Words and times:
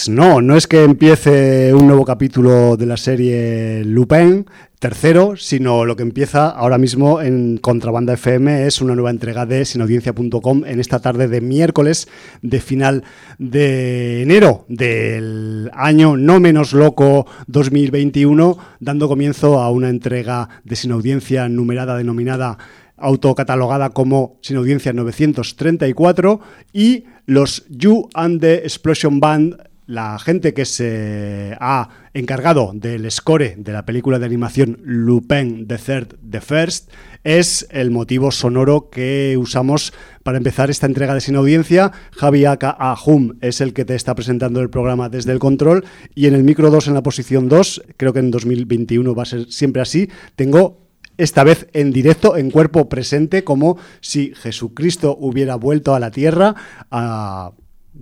Pues 0.00 0.08
no, 0.08 0.40
no 0.40 0.56
es 0.56 0.66
que 0.66 0.82
empiece 0.82 1.74
un 1.74 1.86
nuevo 1.86 2.06
capítulo 2.06 2.78
de 2.78 2.86
la 2.86 2.96
serie 2.96 3.84
Lupin, 3.84 4.46
tercero, 4.78 5.36
sino 5.36 5.84
lo 5.84 5.94
que 5.94 6.02
empieza 6.02 6.48
ahora 6.48 6.78
mismo 6.78 7.20
en 7.20 7.58
Contrabanda 7.58 8.14
FM 8.14 8.66
es 8.66 8.80
una 8.80 8.94
nueva 8.94 9.10
entrega 9.10 9.44
de 9.44 9.66
sinaudiencia.com 9.66 10.64
en 10.64 10.80
esta 10.80 11.00
tarde 11.00 11.28
de 11.28 11.42
miércoles 11.42 12.08
de 12.40 12.60
final 12.62 13.04
de 13.36 14.22
enero 14.22 14.64
del 14.68 15.70
año 15.74 16.16
no 16.16 16.40
menos 16.40 16.72
loco 16.72 17.26
2021, 17.48 18.56
dando 18.80 19.06
comienzo 19.06 19.60
a 19.60 19.70
una 19.70 19.90
entrega 19.90 20.48
de 20.64 20.76
Sinaudiencia 20.76 21.46
numerada 21.50 21.98
denominada 21.98 22.56
autocatalogada 22.96 23.90
como 23.90 24.38
Sin 24.40 24.56
Audiencia 24.56 24.94
934 24.94 26.40
y 26.72 27.04
los 27.26 27.66
You 27.68 28.08
and 28.14 28.40
the 28.40 28.54
Explosion 28.64 29.20
Band 29.20 29.69
la 29.90 30.18
gente 30.20 30.54
que 30.54 30.64
se 30.64 31.56
ha 31.58 31.88
encargado 32.14 32.70
del 32.72 33.10
score 33.10 33.56
de 33.56 33.72
la 33.72 33.84
película 33.84 34.20
de 34.20 34.26
animación 34.26 34.78
Lupin 34.84 35.66
the 35.66 35.78
Third, 35.78 36.14
The 36.28 36.40
First, 36.40 36.92
es 37.24 37.66
el 37.70 37.90
motivo 37.90 38.30
sonoro 38.30 38.88
que 38.88 39.36
usamos 39.36 39.92
para 40.22 40.38
empezar 40.38 40.70
esta 40.70 40.86
entrega 40.86 41.12
de 41.12 41.20
Sin 41.20 41.34
Audiencia. 41.34 41.90
Javi 42.12 42.44
Aka 42.44 42.70
Ahum 42.70 43.36
es 43.40 43.60
el 43.60 43.72
que 43.74 43.84
te 43.84 43.96
está 43.96 44.14
presentando 44.14 44.60
el 44.60 44.70
programa 44.70 45.08
desde 45.08 45.32
el 45.32 45.40
control 45.40 45.84
y 46.14 46.26
en 46.26 46.34
el 46.34 46.44
micro 46.44 46.70
2 46.70 46.86
en 46.86 46.94
la 46.94 47.02
posición 47.02 47.48
2, 47.48 47.82
creo 47.96 48.12
que 48.12 48.20
en 48.20 48.30
2021 48.30 49.12
va 49.14 49.24
a 49.24 49.26
ser 49.26 49.50
siempre 49.50 49.82
así, 49.82 50.08
tengo 50.36 50.86
esta 51.18 51.42
vez 51.42 51.66
en 51.72 51.90
directo, 51.90 52.36
en 52.36 52.52
cuerpo 52.52 52.88
presente, 52.88 53.42
como 53.42 53.76
si 54.00 54.32
Jesucristo 54.36 55.16
hubiera 55.20 55.56
vuelto 55.56 55.96
a 55.96 56.00
la 56.00 56.12
tierra 56.12 56.54
a 56.92 57.50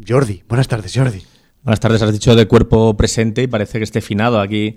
Jordi. 0.07 0.45
Buenas 0.47 0.69
tardes, 0.69 0.95
Jordi. 0.95 1.23
Buenas 1.69 1.81
tardes, 1.81 2.01
has 2.01 2.13
dicho 2.13 2.35
de 2.35 2.49
cuerpo 2.49 2.97
presente 2.97 3.43
y 3.43 3.47
parece 3.47 3.77
que 3.77 3.85
esté 3.85 4.01
finado 4.01 4.41
aquí. 4.41 4.77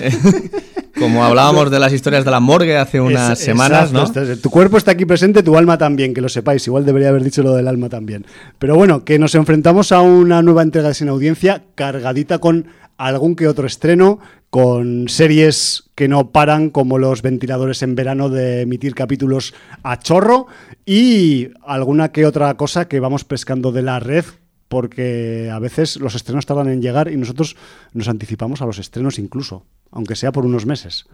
Como 0.96 1.24
hablábamos 1.24 1.68
de 1.68 1.80
las 1.80 1.92
historias 1.92 2.24
de 2.24 2.30
la 2.30 2.38
morgue 2.38 2.76
hace 2.76 3.00
unas 3.00 3.40
semanas, 3.40 3.90
¿no? 3.90 4.08
Tu 4.40 4.48
cuerpo 4.48 4.76
está 4.76 4.92
aquí 4.92 5.04
presente, 5.04 5.42
tu 5.42 5.58
alma 5.58 5.78
también, 5.78 6.14
que 6.14 6.20
lo 6.20 6.28
sepáis. 6.28 6.64
Igual 6.68 6.86
debería 6.86 7.08
haber 7.08 7.24
dicho 7.24 7.42
lo 7.42 7.56
del 7.56 7.66
alma 7.66 7.88
también. 7.88 8.24
Pero 8.60 8.76
bueno, 8.76 9.04
que 9.04 9.18
nos 9.18 9.34
enfrentamos 9.34 9.90
a 9.90 10.00
una 10.00 10.40
nueva 10.40 10.62
entrega 10.62 10.86
de 10.86 10.94
Sin 10.94 11.08
Audiencia 11.08 11.64
cargadita 11.74 12.38
con 12.38 12.68
algún 12.98 13.34
que 13.34 13.48
otro 13.48 13.66
estreno, 13.66 14.20
con 14.48 15.08
series 15.08 15.90
que 15.96 16.06
no 16.06 16.30
paran, 16.30 16.70
como 16.70 16.98
los 16.98 17.20
ventiladores 17.20 17.82
en 17.82 17.96
verano 17.96 18.28
de 18.28 18.60
emitir 18.60 18.94
capítulos 18.94 19.54
a 19.82 19.98
chorro, 19.98 20.46
y 20.86 21.48
alguna 21.66 22.12
que 22.12 22.26
otra 22.26 22.56
cosa 22.56 22.86
que 22.86 23.00
vamos 23.00 23.24
pescando 23.24 23.72
de 23.72 23.82
la 23.82 23.98
red, 23.98 24.24
porque 24.68 25.50
a 25.52 25.58
veces 25.58 25.96
los 25.96 26.14
estrenos 26.14 26.46
tardan 26.46 26.68
en 26.68 26.82
llegar 26.82 27.10
y 27.10 27.16
nosotros 27.16 27.56
nos 27.92 28.08
anticipamos 28.08 28.62
a 28.62 28.66
los 28.66 28.78
estrenos 28.78 29.18
incluso, 29.18 29.66
aunque 29.90 30.16
sea 30.16 30.32
por 30.32 30.44
unos 30.44 30.66
meses. 30.66 31.06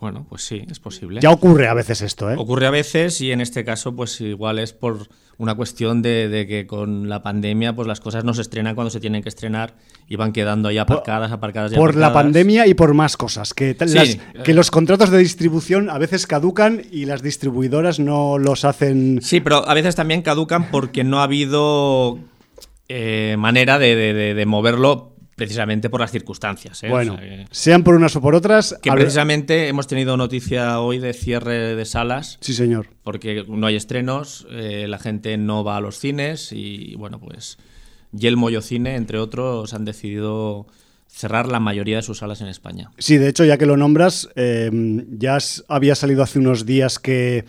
Bueno, 0.00 0.24
pues 0.28 0.42
sí, 0.42 0.64
es 0.70 0.80
posible. 0.80 1.20
Ya 1.20 1.30
ocurre 1.30 1.68
a 1.68 1.74
veces 1.74 2.00
esto, 2.00 2.30
¿eh? 2.30 2.36
Ocurre 2.38 2.66
a 2.66 2.70
veces 2.70 3.20
y 3.20 3.32
en 3.32 3.42
este 3.42 3.66
caso, 3.66 3.94
pues 3.94 4.18
igual 4.22 4.58
es 4.58 4.72
por 4.72 5.08
una 5.36 5.54
cuestión 5.54 6.00
de, 6.00 6.46
que 6.48 6.66
con 6.66 7.10
la 7.10 7.22
pandemia, 7.22 7.76
pues 7.76 7.86
las 7.86 8.00
cosas 8.00 8.24
no 8.24 8.32
se 8.32 8.40
estrenan 8.40 8.74
cuando 8.74 8.90
se 8.90 8.98
tienen 8.98 9.22
que 9.22 9.28
estrenar 9.28 9.74
y 10.08 10.16
van 10.16 10.32
quedando 10.32 10.70
ahí 10.70 10.78
aparcadas, 10.78 11.32
aparcadas. 11.32 11.72
Y 11.72 11.76
por 11.76 11.96
la 11.96 12.14
pandemia 12.14 12.66
y 12.66 12.72
por 12.72 12.94
más 12.94 13.18
cosas. 13.18 13.52
Que, 13.52 13.76
que 14.42 14.54
los 14.54 14.70
contratos 14.70 15.10
de 15.10 15.18
distribución 15.18 15.90
a 15.90 15.98
veces 15.98 16.26
caducan 16.26 16.82
y 16.90 17.04
las 17.04 17.22
distribuidoras 17.22 17.98
no 18.00 18.38
los 18.38 18.64
hacen. 18.64 19.20
Sí, 19.22 19.40
pero 19.40 19.68
a 19.68 19.74
veces 19.74 19.96
también 19.96 20.22
caducan 20.22 20.70
porque 20.70 21.04
no 21.04 21.20
ha 21.20 21.24
habido 21.24 22.18
eh, 22.92 23.36
manera 23.38 23.78
de, 23.78 24.44
moverlo 24.48 25.14
precisamente 25.36 25.88
por 25.88 26.00
las 26.00 26.10
circunstancias. 26.10 26.82
¿eh? 26.82 26.88
Bueno, 26.88 27.16
sean 27.52 27.84
por 27.84 27.94
unas 27.94 28.16
o 28.16 28.20
por 28.20 28.34
otras. 28.34 28.76
Que 28.82 28.90
precisamente 28.90 29.68
hemos 29.68 29.86
tenido 29.86 30.16
noticia 30.16 30.80
hoy 30.80 30.98
de 30.98 31.12
cierre 31.12 31.76
de 31.76 31.84
salas. 31.84 32.38
Sí, 32.40 32.52
señor. 32.52 32.88
Porque 33.04 33.44
no 33.46 33.68
hay 33.68 33.76
estrenos, 33.76 34.44
eh, 34.50 34.86
la 34.88 34.98
gente 34.98 35.36
no 35.36 35.62
va 35.62 35.76
a 35.76 35.80
los 35.80 36.00
cines 36.00 36.50
y 36.50 36.96
bueno, 36.96 37.20
pues 37.20 37.58
Yelmo 38.10 38.50
Cine, 38.60 38.96
entre 38.96 39.18
otros, 39.18 39.72
han 39.72 39.84
decidido 39.84 40.66
cerrar 41.06 41.46
la 41.46 41.60
mayoría 41.60 41.98
de 41.98 42.02
sus 42.02 42.18
salas 42.18 42.40
en 42.40 42.48
España. 42.48 42.90
Sí, 42.98 43.18
de 43.18 43.28
hecho, 43.28 43.44
ya 43.44 43.56
que 43.56 43.66
lo 43.66 43.76
nombras, 43.76 44.28
ya 44.34 45.38
había 45.68 45.94
salido 45.94 46.24
hace 46.24 46.40
unos 46.40 46.66
días 46.66 46.98
que 46.98 47.44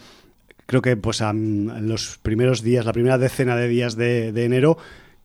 creo 0.67 0.83
que 0.83 0.97
pues 0.97 1.21
en 1.21 1.87
los 1.87 2.19
primeros 2.19 2.61
días, 2.61 2.85
la 2.85 2.93
primera 2.93 3.17
decena 3.17 3.55
de 3.55 3.67
días 3.67 3.95
de 3.95 4.45
enero, 4.45 4.77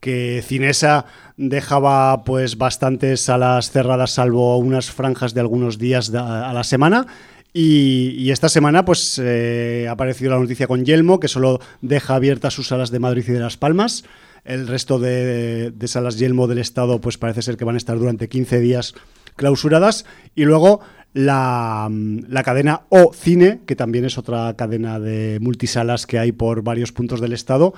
que 0.07 0.41
Cinesa 0.41 1.05
dejaba 1.37 2.23
pues 2.23 2.59
bastantes 2.59 3.23
salas 3.23 3.73
cerradas 3.73 4.13
salvo 4.13 4.57
unas 4.57 4.93
franjas 4.93 5.35
de 5.35 5.41
algunos 5.41 5.79
días 5.79 6.15
a 6.15 6.53
la 6.53 6.63
semana. 6.63 7.09
Y, 7.53 8.31
esta 8.31 8.49
semana 8.49 8.85
pues 8.85 9.21
eh, 9.21 9.87
ha 9.89 9.93
aparecido 9.93 10.31
la 10.31 10.39
noticia 10.39 10.69
con 10.69 10.85
Yelmo 10.85 11.19
que 11.19 11.27
solo 11.27 11.59
deja 11.81 12.15
abiertas 12.15 12.55
sus 12.55 12.69
salas 12.69 12.93
de 12.93 13.01
Madrid 13.01 13.25
y 13.27 13.33
de 13.33 13.41
Las 13.41 13.57
Palmas. 13.57 14.05
El 14.45 14.69
resto 14.69 15.01
de, 15.01 15.73
salas 15.87 16.21
Yelmo 16.21 16.47
del 16.47 16.59
Estado 16.59 17.01
pues 17.01 17.19
parece 17.19 17.43
ser 17.43 17.57
que 17.57 17.65
van 17.65 17.75
a 17.75 17.79
estar 17.79 17.99
durante 17.99 18.29
15 18.29 18.61
días 18.61 18.95
clausuradas. 19.35 20.07
Y 20.37 20.45
luego 20.45 20.83
la, 21.15 21.91
la, 22.29 22.45
cadena 22.45 22.83
O 22.91 23.13
Cine, 23.13 23.63
que 23.67 23.75
también 23.75 24.05
es 24.05 24.19
otra 24.19 24.55
cadena 24.55 25.01
de 25.01 25.39
multisalas 25.41 26.07
que 26.07 26.21
hay 26.21 26.31
por 26.31 26.63
varios 26.63 26.93
puntos 26.93 27.21
del 27.21 27.33
estado, 27.33 27.75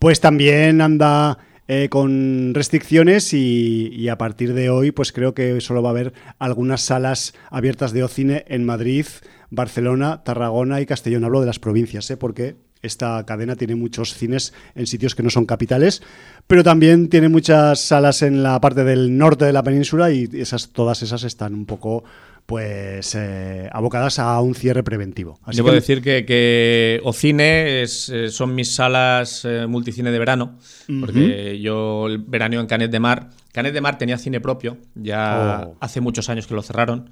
pues 0.00 0.20
también 0.20 0.80
anda 0.80 1.38
eh, 1.70 1.90
con 1.90 2.54
restricciones 2.54 3.34
y, 3.34 4.08
a 4.08 4.16
partir 4.16 4.54
de 4.54 4.70
hoy 4.70 4.90
pues 4.90 5.12
creo 5.12 5.34
que 5.34 5.60
solo 5.60 5.82
va 5.82 5.90
a 5.90 5.92
haber 5.92 6.14
algunas 6.38 6.80
salas 6.80 7.34
abiertas 7.50 7.92
de 7.92 8.02
Ocine 8.02 8.46
en 8.48 8.64
Madrid, 8.64 9.04
Barcelona, 9.50 10.22
Tarragona 10.24 10.80
y 10.80 10.86
Castellón. 10.86 11.24
Hablo 11.24 11.40
de 11.40 11.46
las 11.46 11.58
provincias, 11.58 12.10
¿eh? 12.10 12.16
porque 12.16 12.56
esta 12.80 13.24
cadena 13.26 13.54
tiene 13.54 13.74
muchos 13.74 14.14
cines 14.14 14.54
en 14.74 14.86
sitios 14.86 15.14
que 15.14 15.22
no 15.22 15.28
son 15.28 15.44
capitales, 15.44 16.02
pero 16.46 16.64
también 16.64 17.08
tiene 17.08 17.28
muchas 17.28 17.80
salas 17.80 18.22
en 18.22 18.42
la 18.42 18.58
parte 18.60 18.84
del 18.84 19.18
norte 19.18 19.44
de 19.44 19.52
la 19.52 19.62
península 19.62 20.10
y 20.10 20.28
esas, 20.32 20.70
todas 20.70 21.02
esas 21.02 21.22
están 21.24 21.54
un 21.54 21.66
poco 21.66 22.02
pues 22.48 23.14
eh, 23.14 23.68
abocadas 23.72 24.18
a 24.18 24.40
un 24.40 24.54
cierre 24.54 24.82
preventivo. 24.82 25.38
Así 25.42 25.58
Debo 25.58 25.70
decir 25.70 26.00
que, 26.00 26.24
que 26.24 26.98
Ocine 27.04 27.82
es, 27.82 28.08
eh, 28.08 28.30
son 28.30 28.54
mis 28.54 28.74
salas 28.74 29.44
eh, 29.44 29.66
multicine 29.66 30.10
de 30.10 30.18
verano, 30.18 30.56
porque 30.98 31.60
yo 31.60 32.06
el 32.06 32.16
verano 32.16 32.58
en 32.58 32.66
Canet 32.66 32.90
de 32.90 33.00
Mar, 33.00 33.28
Canet 33.52 33.74
de 33.74 33.82
Mar 33.82 33.98
tenía 33.98 34.16
cine 34.16 34.40
propio, 34.40 34.78
ya 34.94 35.66
oh. 35.68 35.76
hace 35.80 36.00
muchos 36.00 36.30
años 36.30 36.46
que 36.46 36.54
lo 36.54 36.62
cerraron, 36.62 37.10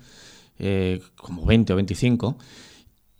como 1.16 1.44
20 1.44 1.74
o 1.74 1.76
25, 1.76 2.38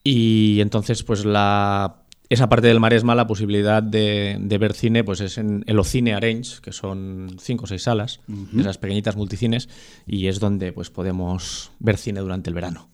y 0.03 0.63
entonces 0.63 1.03
pues 1.03 1.27
la 1.27 1.97
esa 2.29 2.49
parte 2.49 2.69
del 2.69 2.81
Maresma, 2.81 3.15
la 3.15 3.27
posibilidad 3.27 3.83
de, 3.83 4.57
ver 4.59 4.75
cine, 4.75 5.05
pues 5.05 5.21
es 5.21 5.39
en 5.39 5.65
el 5.67 5.79
Ocine 5.79 6.15
Arange, 6.15 6.61
que 6.63 6.73
son 6.73 7.37
cinco 7.41 7.65
o 7.65 7.67
seis 7.67 7.83
salas, 7.83 8.21
esas 8.59 8.79
pequeñitas 8.79 9.17
multicines, 9.17 9.69
y 10.07 10.27
es 10.27 10.41
donde 10.41 10.73
pues 10.73 10.91
podemos 10.91 11.71
ver 11.79 11.97
cine 11.97 12.21
durante 12.21 12.51
el 12.51 12.55
verano. 12.55 12.89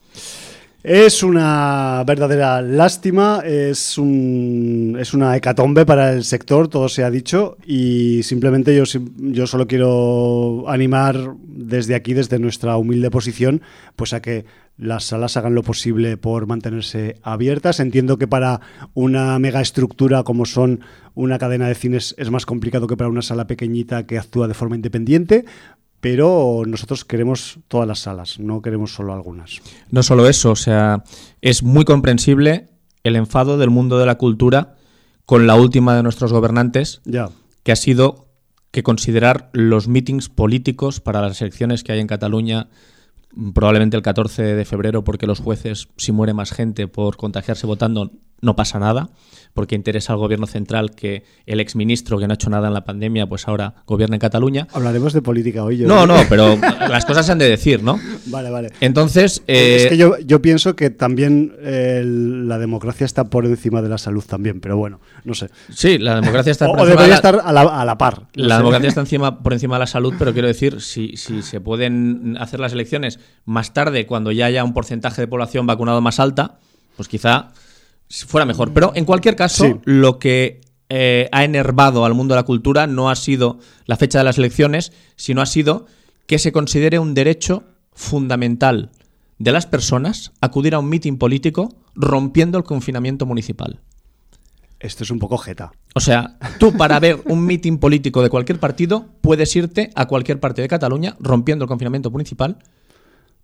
Es 0.83 1.23
una 1.23 2.03
verdadera 2.05 2.61
lástima, 2.61 3.41
es, 3.45 3.99
un, 3.99 4.97
es 4.99 5.15
una 5.15 5.37
hecatombe 5.37 5.87
para 5.87 6.13
el 6.13 6.25
sector, 6.25 6.67
todo 6.67 6.89
se 6.89 7.05
ha 7.05 7.11
dicho, 7.11 7.57
y 7.65 8.25
simplemente 8.25 8.75
yo, 8.75 8.83
yo 9.17 9.47
solo 9.47 9.69
quiero 9.69 10.65
animar 10.67 11.35
desde 11.39 11.95
aquí, 11.95 12.15
desde 12.15 12.41
nuestra 12.41 12.77
humilde 12.77 13.11
posición, 13.11 13.63
pues 13.95 14.13
a 14.13 14.21
que 14.21 14.45
las 14.77 15.05
salas 15.05 15.37
hagan 15.37 15.55
lo 15.55 15.63
posible 15.63 16.17
por 16.17 16.47
mantenerse 16.47 17.19
abiertas. 17.23 17.81
Entiendo 17.81 18.19
que 18.19 18.27
para 18.27 18.61
una 18.95 19.39
mega 19.39 19.61
estructura 19.61 20.23
como 20.23 20.47
son 20.47 20.81
una 21.15 21.39
cadena 21.39 21.69
de 21.69 21.75
cines 21.75 22.15
es 22.19 22.31
más 22.31 22.47
complicado 22.47 22.87
que 22.87 22.97
para 22.97 23.11
una 23.11 23.23
sala 23.23 23.47
pequeñita 23.47 24.07
que 24.07 24.19
actúa 24.19 24.49
de 24.49 24.55
forma 24.55 24.77
independiente, 24.77 25.45
pero 26.01 26.63
nosotros 26.67 27.05
queremos 27.05 27.61
todas 27.69 27.87
las 27.87 28.01
salas, 28.01 28.41
no 28.41 28.61
queremos 28.61 28.93
solo 28.93 29.13
algunas. 29.13 29.61
No 29.91 30.03
solo 30.03 30.29
eso, 30.29 30.51
o 30.51 30.57
sea, 30.57 31.05
es 31.41 31.63
muy 31.63 31.85
comprensible 31.85 32.71
el 33.05 33.17
enfado 33.17 33.59
del 33.59 33.71
mundo 33.71 33.99
de 33.99 34.07
la 34.07 34.17
cultura 34.17 34.75
con 35.27 35.47
la 35.47 35.55
última 35.55 35.95
de 35.95 36.03
nuestros 36.03 36.33
gobernantes, 36.33 37.03
ya. 37.05 37.31
que 37.63 37.73
ha 37.73 37.77
sido 37.77 38.27
que 38.73 38.83
considerar 38.83 39.51
los 39.53 39.87
meetings 39.87 40.29
políticos 40.29 41.01
para 41.01 41.21
las 41.21 41.41
elecciones 41.41 41.85
que 41.85 41.93
hay 41.93 42.01
en 42.01 42.07
Cataluña 42.07 42.69
probablemente 43.55 43.97
el 43.97 44.03
14 44.03 44.43
de 44.43 44.65
febrero 44.65 45.05
porque 45.05 45.27
los 45.27 45.41
jueces, 45.41 45.89
si 45.97 46.13
muere 46.13 46.35
más 46.35 46.53
gente 46.53 46.89
por 46.89 47.17
contagiarse 47.17 47.67
votando, 47.67 48.13
no 48.43 48.55
pasa 48.57 48.79
nada 48.79 49.11
porque 49.55 49.75
interesa 49.75 50.13
al 50.13 50.19
gobierno 50.19 50.47
central 50.47 50.93
que 50.93 51.25
el 51.47 51.61
exministro 51.61 52.19
que 52.19 52.27
no 52.27 52.33
ha 52.33 52.35
hecho 52.35 52.51
nada 52.51 52.69
en 52.69 52.75
la 52.75 52.85
pandemia, 52.85 53.27
pues 53.27 53.49
ahora 53.49 53.75
gobierna 53.87 54.17
en 54.17 54.21
Cataluña. 54.21 54.67
Hablaremos 54.73 55.13
de 55.13 55.23
política 55.23 55.63
hoy. 55.65 55.79
Yo 55.79 55.89
no, 55.89 56.07
no, 56.07 56.17
pero 56.29 56.57
las 56.57 57.05
cosas 57.05 57.27
se 57.27 57.33
han 57.33 57.39
de 57.39 57.49
decir, 57.49 57.83
¿no? 57.83 57.99
Vale, 58.27 58.51
vale. 58.51 58.71
Entonces... 58.81 59.43
es 59.47 59.87
que 59.87 59.97
yo, 59.97 60.19
yo, 60.21 60.41
pienso 60.41 60.75
que 60.75 60.91
también 60.91 61.55
eh, 61.61 62.03
la 62.05 62.59
democracia 62.59 63.05
está 63.05 63.25
por 63.25 63.45
encima 63.45 63.83
de 63.83 63.89
la 63.89 63.99
salud 63.99 64.25
también, 64.25 64.61
pero 64.61 64.77
bueno, 64.77 65.01
no 65.25 65.35
sé. 65.35 65.51
Sí, 65.71 65.99
la 65.99 66.15
democracia 66.17 66.51
está 66.51 66.67
por 66.73 66.81
o, 66.81 66.87
debería 66.87 67.15
estar 67.15 67.41
a 67.45 67.53
la, 67.53 67.63
a 67.63 67.85
la 67.85 67.99
par. 67.99 68.29
la 68.35 68.59
democracia 68.59 68.89
está 68.89 69.01
encima, 69.03 69.43
por 69.43 69.53
encima 69.53 69.77
de 69.77 69.81
la 69.81 69.87
salud, 69.87 70.15
pero 70.19 70.33
quiero 70.33 70.49
decir, 70.49 70.81
si, 70.81 71.17
si 71.17 71.43
se 71.43 71.61
pueden 71.61 72.37
hacer 72.41 72.59
las 72.61 72.73
elecciones 72.73 73.21
más 73.45 73.75
tarde, 73.75 74.07
cuando 74.07 74.33
ya 74.33 74.47
haya 74.47 74.65
un 74.65 74.73
porcentaje 74.73 75.21
de 75.21 75.29
población 75.29 75.67
vacunado 75.67 76.01
más 76.01 76.21
alta, 76.21 76.59
pues 76.97 77.09
quizá 77.09 77.53
fuera 78.27 78.47
mejor. 78.47 78.73
Pero 78.73 78.93
en 78.95 79.05
cualquier 79.05 79.37
caso, 79.37 79.81
lo 79.85 80.19
que 80.19 80.61
eh, 80.89 81.29
ha 81.33 81.45
enervado 81.45 82.05
al 82.05 82.15
mundo 82.15 82.35
de 82.35 82.41
la 82.41 82.45
cultura 82.45 82.87
no 82.87 83.11
ha 83.11 83.17
sido 83.17 83.59
la 83.87 83.97
fecha 83.97 84.19
de 84.19 84.25
las 84.25 84.39
elecciones, 84.39 84.93
sino 85.17 85.41
ha 85.41 85.47
sido 85.47 85.87
que 86.27 86.39
se 86.39 86.53
considere 86.53 86.99
un 86.99 87.15
derecho 87.15 87.65
fundamental 87.93 88.91
de 89.39 89.53
las 89.53 89.67
personas 89.67 90.33
acudir 90.41 90.75
a 90.75 90.79
un 90.79 90.89
mitin 90.89 91.19
político 91.19 91.75
rompiendo 91.95 92.59
el 92.59 92.65
confinamiento 92.65 93.27
municipal. 93.27 93.81
Esto 94.79 95.05
es 95.05 95.11
un 95.11 95.19
poco 95.19 95.39
jeta. 95.39 95.73
O 95.95 96.01
sea, 96.01 96.37
tú 96.59 96.73
para 96.77 96.99
ver 97.01 97.23
un 97.27 97.47
mitin 97.47 97.79
político 97.79 98.23
de 98.23 98.31
cualquier 98.31 98.59
partido 98.59 99.07
puedes 99.21 99.55
irte 99.57 99.91
a 99.95 100.07
cualquier 100.07 100.41
parte 100.41 100.61
de 100.61 100.69
Cataluña 100.69 101.17
rompiendo 101.21 101.65
el 101.65 101.69
confinamiento 101.69 102.11
municipal 102.11 102.59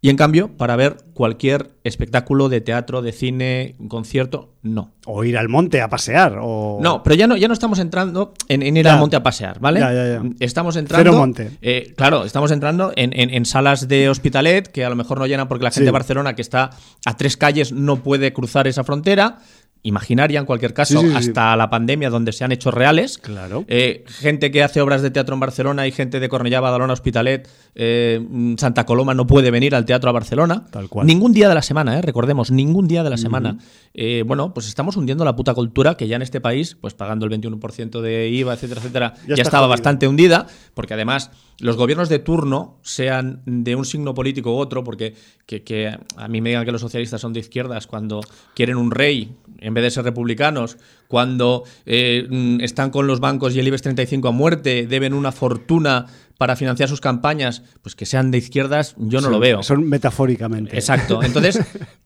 y 0.00 0.10
en 0.10 0.16
cambio, 0.16 0.56
para 0.56 0.76
ver 0.76 0.96
cualquier 1.12 1.72
espectáculo 1.82 2.48
de 2.48 2.60
teatro, 2.60 3.02
de 3.02 3.10
cine, 3.10 3.74
concierto, 3.88 4.54
no. 4.62 4.92
O 5.06 5.24
ir 5.24 5.36
al 5.36 5.48
monte 5.48 5.80
a 5.80 5.88
pasear. 5.88 6.38
O... 6.40 6.78
No, 6.80 7.02
pero 7.02 7.16
ya 7.16 7.26
no, 7.26 7.36
ya 7.36 7.48
no 7.48 7.54
estamos 7.54 7.80
entrando 7.80 8.32
en, 8.48 8.76
ir 8.76 8.86
al 8.86 9.00
monte 9.00 9.16
a 9.16 9.24
pasear, 9.24 9.58
¿vale? 9.58 9.80
Ya, 9.80 9.92
ya, 9.92 10.22
estamos 10.38 10.76
entrando. 10.76 11.10
Cero 11.10 11.18
monte. 11.18 11.50
Eh, 11.62 11.94
claro, 11.96 12.24
estamos 12.24 12.52
entrando 12.52 12.92
en, 12.94 13.44
salas 13.44 13.88
de 13.88 14.08
hospitalet 14.08 14.68
que 14.68 14.84
a 14.84 14.90
lo 14.90 14.94
mejor 14.94 15.18
no 15.18 15.26
llenan 15.26 15.48
porque 15.48 15.64
la 15.64 15.72
gente 15.72 15.86
de 15.86 15.90
Barcelona, 15.90 16.34
que 16.36 16.42
está 16.42 16.70
a 17.04 17.16
tres 17.16 17.36
calles, 17.36 17.72
no 17.72 17.96
puede 17.96 18.32
cruzar 18.32 18.68
esa 18.68 18.84
frontera 18.84 19.38
imaginaria 19.82 20.40
en 20.40 20.46
cualquier 20.46 20.74
caso, 20.74 21.02
hasta 21.14 21.56
la 21.56 21.70
pandemia, 21.70 22.10
donde 22.10 22.32
se 22.32 22.44
han 22.44 22.52
hecho 22.52 22.70
reales. 22.70 23.18
Claro. 23.18 23.64
Eh, 23.68 24.04
gente 24.06 24.50
que 24.50 24.62
hace 24.62 24.80
obras 24.80 25.02
de 25.02 25.10
teatro 25.10 25.34
en 25.34 25.40
Barcelona 25.40 25.86
y 25.86 25.92
gente 25.92 26.20
de 26.20 26.28
Cornellá, 26.28 26.60
Badalona, 26.60 26.92
Hospitalet, 26.92 27.48
eh, 27.80 28.20
Santa 28.58 28.84
Coloma 28.84 29.14
no 29.14 29.28
puede 29.28 29.52
venir 29.52 29.76
al 29.76 29.84
teatro 29.84 30.10
a 30.10 30.12
Barcelona. 30.12 30.66
Tal 30.70 30.88
cual. 30.88 31.06
Ningún 31.06 31.32
día 31.32 31.48
de 31.48 31.54
la 31.54 31.62
semana, 31.62 31.96
eh, 31.96 32.02
recordemos, 32.02 32.50
ningún 32.50 32.88
día 32.88 33.04
de 33.04 33.10
la 33.10 33.16
semana. 33.16 33.58
Eh, 33.94 34.25
bueno, 34.26 34.52
pues 34.52 34.66
estamos 34.66 34.96
hundiendo 34.96 35.25
la 35.25 35.36
puta 35.36 35.54
cultura 35.54 35.96
que 35.96 36.08
ya 36.08 36.16
en 36.16 36.22
este 36.22 36.40
país, 36.40 36.76
pues 36.80 36.94
pagando 36.94 37.25
el 37.25 37.32
21% 37.32 38.00
de 38.00 38.28
IVA, 38.30 38.54
etcétera, 38.54 38.80
etcétera, 38.80 39.14
ya, 39.28 39.36
estaba 39.36 39.69
bastante 39.69 40.08
hundida, 40.08 40.48
porque 40.75 40.94
además 40.94 41.30
los 41.60 41.76
gobiernos 41.76 42.08
de 42.08 42.19
turno, 42.19 42.78
sean 42.82 43.42
de 43.46 43.76
un 43.76 43.84
signo 43.84 44.12
político 44.12 44.54
u 44.54 44.58
otro, 44.58 44.82
porque 44.82 45.14
que, 45.46 45.96
a 46.16 46.28
mí 46.28 46.40
me 46.40 46.50
digan 46.50 46.64
que 46.64 46.72
los 46.72 46.80
socialistas 46.80 47.20
son 47.20 47.32
de 47.32 47.40
izquierdas 47.40 47.86
cuando 47.86 48.20
quieren 48.54 48.76
un 48.76 48.90
rey 48.90 49.36
en 49.60 49.75
vez 49.75 49.82
de 49.82 49.90
ser 49.90 50.04
republicanos, 50.04 50.78
cuando 51.08 51.64
eh, 51.86 52.26
mm, 52.28 52.60
están 52.60 52.90
con 52.90 53.06
los 53.06 53.19
bancos 53.20 53.54
y 53.54 53.60
el 53.60 53.66
IBEX 53.66 53.82
35 53.82 54.28
a 54.28 54.30
muerte, 54.30 54.86
deben 54.86 55.14
una 55.14 55.32
fortuna 55.32 56.06
para 56.38 56.55
financiar 56.55 56.88
sus 56.88 57.00
campañas, 57.00 57.62
pues 57.82 57.96
que 57.96 58.06
sean 58.06 58.31
de 58.31 58.38
izquierdas, 58.38 58.94
yo 58.96 59.20
no 59.20 59.29
lo 59.29 59.40
veo. 59.40 59.62
Son 59.64 59.87
metafóricamente. 59.87 60.76
Exacto. 60.76 61.20
Entonces, 61.25 61.61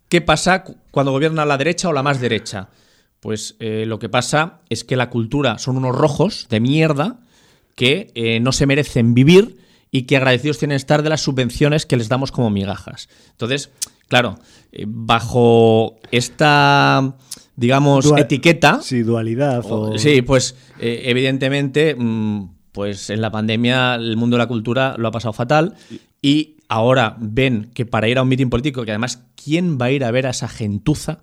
¿qué 0.09 0.23
pasa 0.23 0.65
cuando 0.91 1.13
gobierna 1.13 1.45
la 1.45 1.59
derecha 1.59 1.91
o 1.91 1.93
la 1.93 2.03
más 2.03 2.21
derecha? 2.21 2.71
Pues 3.21 3.57
eh, 3.61 3.85
lo 3.87 3.99
que 3.99 4.09
pasa 4.09 4.61
es 4.71 4.85
que 4.85 4.97
la 4.97 5.11
cultura 5.11 5.59
son 5.59 5.77
unos 5.77 5.95
rojos 5.95 6.47
de 6.49 6.61
mierda 6.61 7.21
que 7.77 8.11
eh, 8.15 8.41
no 8.41 8.53
se 8.53 8.67
merecen 8.67 9.15
vivir 9.15 9.59
y 9.91 10.03
que 10.05 10.17
agradecidos 10.17 10.59
tienen 10.59 10.77
estar 10.77 11.03
de 11.03 11.11
las 11.11 11.21
subvenciones 11.21 11.85
que 11.85 11.99
les 11.99 12.09
damos 12.09 12.33
como 12.33 12.49
migajas. 12.49 13.11
Entonces, 13.33 13.71
claro, 14.09 14.39
eh, 14.73 14.87
bajo 14.89 15.97
esta, 16.11 17.17
digamos, 17.55 18.11
etiqueta... 18.17 18.81
Sí, 18.83 19.03
dualidad. 19.03 19.63
O... 19.69 19.99
Sí, 19.99 20.23
pues 20.23 20.57
evidentemente... 20.81 21.95
Mm, 21.95 22.62
pues 22.73 23.11
en 23.11 23.21
la 23.21 23.31
pandemia 23.31 23.95
el 23.95 24.17
mundo 24.17 24.37
de 24.37 24.43
la 24.43 24.49
cultura 24.49 24.97
lo 24.99 25.09
ha 25.09 25.13
pasado 25.13 25.33
fatal 25.33 25.75
y 26.21 26.57
ahora 26.69 27.17
ven 27.21 27.71
que 27.75 27.85
para 27.85 28.09
ir 28.09 28.19
a 28.19 28.23
un 28.23 28.29
mitin 28.29 28.49
político, 28.49 28.85
que 28.85 28.93
además, 28.93 29.25
¿quién 29.37 29.79
va 29.79 29.87
a 29.87 29.91
ir 29.91 30.05
a 30.05 30.11
ver 30.11 30.27
a 30.27 30.31
esa 30.31 30.49
gentuza? 30.49 31.21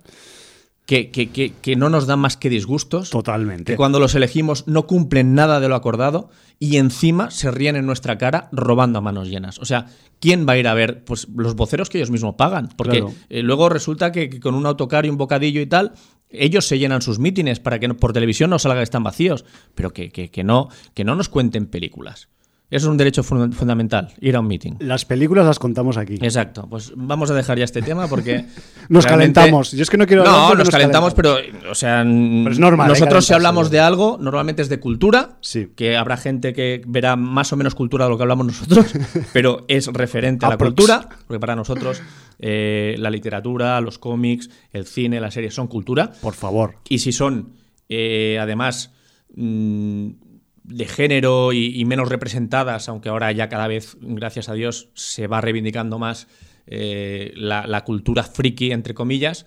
Que, 0.86 1.12
que, 1.12 1.30
que, 1.30 1.76
no 1.76 1.88
nos 1.88 2.08
dan 2.08 2.18
más 2.18 2.36
que 2.36 2.48
disgustos. 2.50 3.10
Totalmente. 3.10 3.72
Que 3.72 3.76
cuando 3.76 4.00
los 4.00 4.16
elegimos 4.16 4.66
no 4.66 4.88
cumplen 4.88 5.34
nada 5.36 5.60
de 5.60 5.68
lo 5.68 5.76
acordado 5.76 6.30
y 6.58 6.78
encima 6.78 7.30
se 7.30 7.52
ríen 7.52 7.76
en 7.76 7.86
nuestra 7.86 8.18
cara 8.18 8.48
robando 8.50 8.98
a 8.98 9.00
manos 9.00 9.28
llenas. 9.28 9.60
O 9.60 9.64
sea, 9.64 9.86
¿quién 10.18 10.48
va 10.48 10.54
a 10.54 10.58
ir 10.58 10.66
a 10.66 10.74
ver? 10.74 11.04
Pues 11.04 11.28
los 11.32 11.54
voceros 11.54 11.90
que 11.90 11.98
ellos 11.98 12.10
mismos 12.10 12.34
pagan. 12.34 12.70
Porque 12.76 13.04
eh, 13.28 13.42
luego 13.44 13.68
resulta 13.68 14.10
que, 14.10 14.40
con 14.40 14.56
un 14.56 14.66
autocar 14.66 15.06
y 15.06 15.10
un 15.10 15.16
bocadillo 15.16 15.60
y 15.60 15.66
tal, 15.66 15.92
ellos 16.30 16.66
se 16.66 16.78
llenan 16.78 17.02
sus 17.02 17.18
mítines 17.18 17.60
para 17.60 17.78
que 17.78 17.88
por 17.94 18.12
televisión 18.12 18.50
no 18.50 18.58
salga 18.58 18.78
que 18.78 18.84
están 18.84 19.02
vacíos, 19.02 19.44
pero 19.74 19.92
que, 19.92 20.10
que, 20.10 20.44
no, 20.44 20.68
que 20.94 21.04
no 21.04 21.14
nos 21.14 21.28
cuenten 21.28 21.66
películas. 21.66 22.28
Eso 22.70 22.86
es 22.86 22.90
un 22.90 22.96
derecho 22.96 23.24
fundamental, 23.24 24.14
ir 24.20 24.36
a 24.36 24.40
un 24.40 24.46
meeting. 24.46 24.74
Las 24.78 25.04
películas 25.04 25.44
las 25.44 25.58
contamos 25.58 25.96
aquí. 25.96 26.14
Exacto. 26.20 26.68
Pues 26.70 26.92
vamos 26.94 27.28
a 27.32 27.34
dejar 27.34 27.58
ya 27.58 27.64
este 27.64 27.82
tema 27.82 28.06
porque. 28.06 28.44
nos 28.88 29.06
calentamos. 29.06 29.72
Yo 29.72 29.82
es 29.82 29.90
que 29.90 29.96
no 29.96 30.06
quiero. 30.06 30.22
No, 30.22 30.54
nos, 30.54 30.70
calentamos, 30.70 31.14
pero. 31.14 31.36
O 31.68 31.74
sea. 31.74 32.02
es 32.02 32.58
normal. 32.60 32.88
Nosotros, 32.88 33.26
si 33.26 33.34
hablamos 33.34 33.70
de 33.70 33.80
algo, 33.80 34.18
normalmente 34.20 34.62
es 34.62 34.68
de 34.68 34.78
cultura. 34.78 35.38
Sí. 35.40 35.72
Que 35.74 35.96
habrá 35.96 36.16
gente 36.16 36.52
que 36.52 36.80
verá 36.86 37.16
más 37.16 37.52
o 37.52 37.56
menos 37.56 37.74
cultura 37.74 38.04
de 38.04 38.10
lo 38.10 38.16
que 38.16 38.22
hablamos 38.22 38.46
nosotros, 38.46 38.86
pero 39.32 39.64
es 39.66 39.88
referente 39.88 40.46
a 40.46 40.50
la 40.50 40.56
cultura, 40.56 41.08
porque 41.26 41.40
para 41.40 41.56
nosotros 41.56 42.00
eh, 42.38 42.94
la 42.98 43.10
literatura, 43.10 43.80
los 43.80 43.98
cómics, 43.98 44.48
el 44.72 44.86
cine, 44.86 45.20
las 45.20 45.34
series 45.34 45.54
son 45.54 45.66
cultura. 45.66 46.12
Por 46.22 46.34
favor. 46.34 46.76
Y 46.88 47.00
si 47.00 47.10
son, 47.10 47.54
eh, 47.88 48.38
además. 48.40 48.92
Mm, 49.34 50.29
de 50.70 50.86
género 50.86 51.52
y, 51.52 51.84
menos 51.84 52.08
representadas, 52.08 52.88
aunque 52.88 53.08
ahora 53.08 53.32
ya 53.32 53.48
cada 53.48 53.66
vez, 53.66 53.96
gracias 54.00 54.48
a 54.48 54.54
Dios, 54.54 54.88
se 54.94 55.26
va 55.26 55.40
reivindicando 55.40 55.98
más 55.98 56.28
eh, 56.66 57.32
la, 57.34 57.84
cultura 57.84 58.22
friki, 58.22 58.70
entre 58.70 58.94
comillas, 58.94 59.46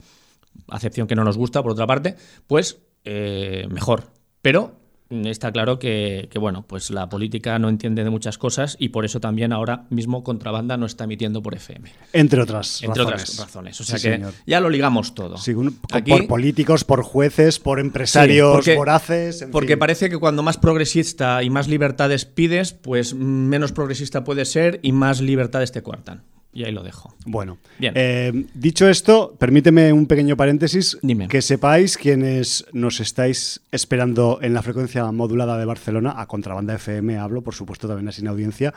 acepción 0.67 1.07
que 1.07 1.15
no 1.15 1.23
nos 1.23 1.37
gusta, 1.37 1.63
por 1.63 1.71
otra 1.71 1.87
parte, 1.87 2.15
pues 2.47 2.81
eh, 3.05 3.67
mejor. 3.69 4.11
Pero 4.41 4.82
está 5.25 5.51
claro 5.51 5.79
que, 5.79 6.29
bueno, 6.39 6.65
pues 6.67 6.89
la 6.89 7.09
política 7.09 7.59
no 7.59 7.69
entiende 7.69 8.03
de 8.03 8.09
muchas 8.09 8.37
cosas 8.37 8.75
y 8.79 8.89
por 8.89 9.05
eso 9.05 9.19
también 9.19 9.53
ahora 9.53 9.85
mismo 9.89 10.23
Contrabanda 10.23 10.77
no 10.77 10.85
está 10.85 11.05
emitiendo 11.05 11.41
por 11.41 11.55
FM. 11.55 11.91
Entre 12.13 12.41
otras 12.41 12.81
Entre 12.83 13.03
razones. 13.03 13.23
otras 13.23 13.39
razones. 13.39 13.81
O 13.81 13.83
sea 13.83 13.99
que 13.99 14.25
ya 14.45 14.59
lo 14.59 14.69
ligamos 14.69 15.15
todo. 15.15 15.35
por 16.07 16.27
políticos, 16.27 16.83
por 16.83 17.03
jueces, 17.03 17.59
por 17.59 17.79
empresarios 17.79 18.53
porque, 18.53 18.75
voraces. 18.75 19.47
porque 19.51 19.77
parece 19.77 20.09
que 20.09 20.17
cuando 20.17 20.43
más 20.43 20.57
progresista 20.57 21.43
y 21.43 21.49
más 21.49 21.67
libertades 21.67 22.25
pides, 22.25 22.73
pues 22.73 23.13
menos 23.13 23.71
progresista 23.71 24.23
puede 24.23 24.45
ser 24.45 24.79
y 24.83 24.91
más 24.91 25.21
libertades 25.21 25.71
te 25.71 25.81
cuartan. 25.81 26.23
Y 26.55 26.63
ahí 26.65 26.71
lo 26.71 26.83
dejo. 26.83 27.15
Bueno, 27.25 27.57
eh, 27.79 28.45
dicho 28.53 28.87
esto, 28.87 29.35
permíteme 29.39 29.91
un 29.91 30.05
pequeño 30.05 30.37
paréntesis. 30.37 30.99
Dime. 31.01 31.27
Que 31.27 31.41
sepáis 31.41 31.97
quienes 31.97 32.65
nos 32.73 32.99
estáis 32.99 33.61
esperando 33.71 34.37
en 34.41 34.53
la 34.53 34.61
frecuencia 34.61 35.11
modulada 35.11 35.57
de 35.57 35.65
Barcelona, 35.65 36.13
a 36.15 36.27
Contrabanda 36.27 36.75
FM 36.75 37.17
hablo, 37.17 37.41
por 37.41 37.55
supuesto 37.55 37.87
también 37.87 38.07
a 38.07 38.11
Sin 38.11 38.27
Audiencia, 38.27 38.71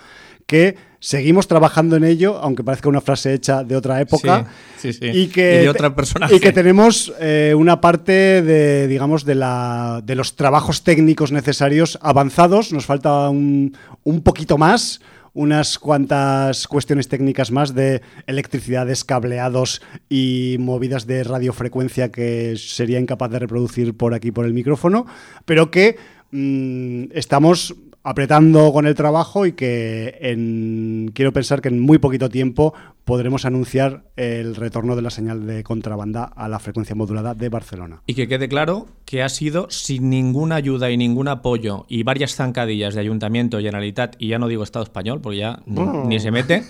que 0.47 0.77
seguimos 1.01 1.49
trabajando 1.49 1.97
en 1.97 2.05
ello, 2.05 2.39
aunque 2.39 2.65
parezca 2.65 2.89
una 2.89 3.03
frase 3.03 3.35
hecha 3.35 3.63
de 3.63 3.77
otra 3.77 4.01
época. 4.01 4.47
Sí, 4.79 4.95
sí, 4.95 5.07
Y 5.13 5.27
que, 5.27 5.59
de 5.59 5.69
otra 5.69 5.95
persona. 5.95 6.29
Y 6.33 6.41
que 6.41 6.53
tenemos 6.53 7.13
eh, 7.21 7.53
una 7.55 7.83
parte 7.83 8.41
de, 8.41 8.89
digamos, 8.89 9.27
de, 9.27 9.35
la, 9.35 10.01
de 10.03 10.15
los 10.15 10.35
trabajos 10.35 10.83
técnicos 10.83 11.31
necesarios 11.31 11.99
avanzados. 12.01 12.73
Nos 12.73 12.87
falta 12.87 13.29
un, 13.29 13.77
un 14.03 14.23
poquito 14.23 14.57
más 14.57 15.01
unas 15.37 15.79
cuantas 15.79 16.67
cuestiones 16.67 17.09
técnicas 17.09 17.53
más 17.53 17.75
de 17.75 18.01
electricidades, 18.27 19.05
cableados 19.05 19.83
y 20.09 20.57
movidas 20.59 21.07
de 21.07 21.23
radiofrecuencia 21.25 22.11
que 22.11 22.55
sería 22.57 22.99
incapaz 22.99 23.31
de 23.31 23.39
reproducir 23.39 23.95
por 23.95 24.15
aquí 24.15 24.33
por 24.33 24.47
el 24.47 24.55
micrófono, 24.55 25.07
pero 25.45 25.71
que 25.71 25.99
mm, 26.31 27.13
estamos 27.13 27.77
apretando 28.07 28.73
con 28.73 28.87
el 28.87 28.95
trabajo 28.95 29.47
y 29.47 29.53
que 29.53 30.17
en, 30.21 31.11
quiero 31.13 31.33
pensar 31.33 31.61
que 31.61 31.67
en 31.67 31.81
muy 31.81 31.99
poquito 31.99 32.29
tiempo 32.29 32.73
podremos 33.05 33.45
anunciar 33.45 34.05
el 34.15 34.55
retorno 34.55 34.95
de 34.95 35.03
la 35.03 35.11
señal 35.11 35.45
de 35.45 35.65
contrabanda 35.65 36.23
a 36.23 36.49
la 36.49 36.61
frecuencia 36.61 36.95
modulada 36.95 37.35
de 37.35 37.49
Barcelona. 37.49 38.03
Y 38.07 38.15
que 38.15 38.29
quede 38.29 38.49
claro 38.49 38.87
que 39.05 39.25
ha 39.25 39.29
sido 39.29 39.69
sin 39.71 40.09
ninguna 40.09 40.55
ayuda 40.55 40.89
y 40.93 40.97
ningún 40.97 41.27
apoyo 41.27 41.85
y 41.89 42.05
varias 42.05 42.37
zancadillas 42.37 42.95
de 42.95 43.01
Ayuntamiento, 43.01 43.59
Generalitat 43.59 44.15
y 44.21 44.29
ya 44.29 44.39
no 44.39 44.47
digo 44.47 44.63
Estado 44.63 44.85
español 44.85 45.21
porque 45.21 45.39
ya 45.39 45.63
ni 45.67 46.21
se 46.21 46.31
mete. 46.31 46.63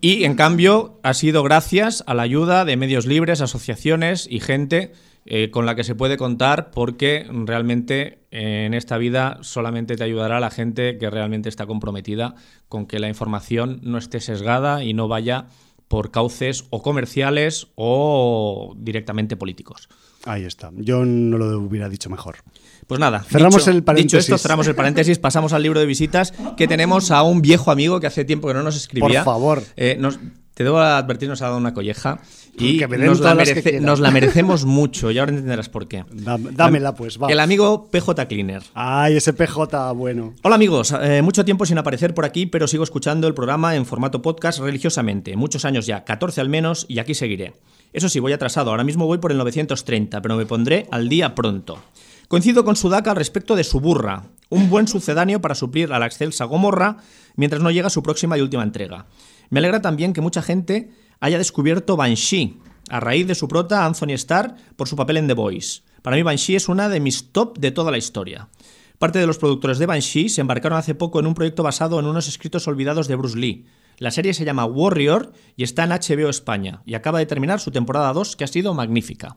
Y 0.00 0.24
en 0.24 0.36
cambio 0.36 1.00
ha 1.02 1.12
sido 1.12 1.42
gracias 1.42 2.02
a 2.06 2.14
la 2.14 2.22
ayuda 2.22 2.64
de 2.64 2.78
medios 2.78 3.04
libres, 3.04 3.42
asociaciones 3.42 4.26
y 4.30 4.40
gente 4.40 4.92
eh, 5.26 5.50
con 5.50 5.64
la 5.64 5.74
que 5.74 5.84
se 5.84 5.94
puede 5.94 6.16
contar 6.16 6.70
porque 6.70 7.26
realmente 7.46 8.18
eh, 8.30 8.66
en 8.66 8.74
esta 8.74 8.98
vida 8.98 9.38
solamente 9.40 9.96
te 9.96 10.04
ayudará 10.04 10.38
la 10.38 10.50
gente 10.50 10.98
que 10.98 11.08
realmente 11.08 11.48
está 11.48 11.66
comprometida 11.66 12.34
con 12.68 12.86
que 12.86 12.98
la 12.98 13.08
información 13.08 13.80
no 13.82 13.96
esté 13.96 14.20
sesgada 14.20 14.84
y 14.84 14.92
no 14.92 15.08
vaya 15.08 15.46
por 15.88 16.10
cauces 16.10 16.64
o 16.70 16.82
comerciales 16.82 17.68
o 17.74 18.74
directamente 18.76 19.36
políticos. 19.36 19.88
Ahí 20.26 20.44
está. 20.44 20.70
Yo 20.76 21.04
no 21.04 21.38
lo 21.38 21.58
hubiera 21.58 21.88
dicho 21.88 22.10
mejor. 22.10 22.36
Pues 22.86 23.00
nada, 23.00 23.22
cerramos 23.22 23.66
el 23.68 23.82
paréntesis. 23.82 24.26
Dicho 24.26 24.34
esto, 24.34 24.38
cerramos 24.38 24.66
el 24.66 24.74
paréntesis, 24.74 25.18
pasamos 25.18 25.52
al 25.52 25.62
libro 25.62 25.80
de 25.80 25.86
visitas 25.86 26.32
que 26.56 26.66
tenemos 26.66 27.10
a 27.10 27.22
un 27.22 27.42
viejo 27.42 27.70
amigo 27.70 28.00
que 28.00 28.06
hace 28.06 28.24
tiempo 28.24 28.48
que 28.48 28.54
no 28.54 28.62
nos 28.62 28.76
escribía. 28.76 29.24
Por 29.24 29.34
favor. 29.34 29.62
Eh, 29.76 29.98
te 30.54 30.62
debo 30.62 30.78
advertir, 30.78 31.28
nos 31.28 31.42
ha 31.42 31.46
dado 31.46 31.58
una 31.58 31.74
colleja 31.74 32.20
y 32.56 32.78
nos 32.78 33.20
la, 33.20 33.34
nos 33.80 33.98
la, 33.98 34.10
merecemos 34.12 34.64
mucho 34.64 35.10
y 35.10 35.18
ahora 35.18 35.32
entenderás 35.32 35.68
por 35.68 35.88
qué. 35.88 36.04
Dámela 36.12 36.94
pues, 36.94 37.20
va. 37.20 37.26
El 37.28 37.40
amigo 37.40 37.90
PJ 37.90 38.26
Cleaner. 38.28 38.62
Ay, 38.72 39.16
ese 39.16 39.32
PJ 39.32 39.92
bueno. 39.92 40.34
Hola 40.42 40.54
amigos, 40.54 40.94
eh, 41.00 41.22
mucho 41.22 41.44
tiempo 41.44 41.66
sin 41.66 41.78
aparecer 41.78 42.14
por 42.14 42.24
aquí, 42.24 42.46
pero 42.46 42.68
sigo 42.68 42.84
escuchando 42.84 43.26
el 43.26 43.34
programa 43.34 43.74
en 43.74 43.84
formato 43.84 44.22
podcast 44.22 44.60
religiosamente. 44.60 45.36
Muchos 45.36 45.64
años 45.64 45.86
ya, 45.86 46.04
14 46.04 46.40
al 46.40 46.48
menos, 46.48 46.86
y 46.88 47.00
aquí 47.00 47.14
seguiré. 47.14 47.54
Eso 47.92 48.08
sí, 48.08 48.20
voy 48.20 48.32
atrasado, 48.32 48.70
ahora 48.70 48.84
mismo 48.84 49.06
voy 49.06 49.18
por 49.18 49.32
el 49.32 49.38
930, 49.38 50.22
pero 50.22 50.36
me 50.36 50.46
pondré 50.46 50.86
al 50.92 51.08
día 51.08 51.34
pronto. 51.34 51.82
Coincido 52.28 52.64
con 52.64 52.76
Sudaka 52.76 53.10
al 53.10 53.16
respecto 53.16 53.54
de 53.56 53.64
Suburra, 53.64 54.24
un 54.50 54.70
buen 54.70 54.88
sucedáneo 54.88 55.40
para 55.40 55.54
suplir 55.54 55.92
a 55.92 55.98
la 55.98 56.06
excelsa 56.06 56.44
Gomorra 56.44 56.98
mientras 57.36 57.62
no 57.62 57.70
llega 57.70 57.90
su 57.90 58.02
próxima 58.02 58.38
y 58.38 58.40
última 58.40 58.62
entrega. 58.62 59.06
Me 59.50 59.58
alegra 59.60 59.80
también 59.80 60.12
que 60.12 60.20
mucha 60.20 60.42
gente 60.42 60.90
haya 61.20 61.38
descubierto 61.38 61.96
Banshee, 61.96 62.58
a 62.90 63.00
raíz 63.00 63.26
de 63.26 63.34
su 63.34 63.48
prota 63.48 63.86
Anthony 63.86 64.12
Starr 64.12 64.54
por 64.76 64.88
su 64.88 64.96
papel 64.96 65.16
en 65.16 65.26
The 65.26 65.34
Voice. 65.34 65.82
Para 66.02 66.16
mí 66.16 66.22
Banshee 66.22 66.56
es 66.56 66.68
una 66.68 66.88
de 66.88 67.00
mis 67.00 67.32
top 67.32 67.58
de 67.58 67.70
toda 67.70 67.90
la 67.90 67.98
historia. 67.98 68.48
Parte 68.98 69.18
de 69.18 69.26
los 69.26 69.38
productores 69.38 69.78
de 69.78 69.86
Banshee 69.86 70.28
se 70.28 70.40
embarcaron 70.40 70.78
hace 70.78 70.94
poco 70.94 71.18
en 71.18 71.26
un 71.26 71.34
proyecto 71.34 71.62
basado 71.62 71.98
en 71.98 72.06
unos 72.06 72.28
escritos 72.28 72.68
olvidados 72.68 73.08
de 73.08 73.16
Bruce 73.16 73.38
Lee. 73.38 73.66
La 73.98 74.10
serie 74.10 74.34
se 74.34 74.44
llama 74.44 74.66
Warrior 74.66 75.32
y 75.56 75.64
está 75.64 75.84
en 75.84 75.90
HBO 75.90 76.28
España 76.28 76.82
y 76.84 76.94
acaba 76.94 77.20
de 77.20 77.26
terminar 77.26 77.60
su 77.60 77.70
temporada 77.70 78.12
2 78.12 78.36
que 78.36 78.44
ha 78.44 78.48
sido 78.48 78.74
magnífica. 78.74 79.36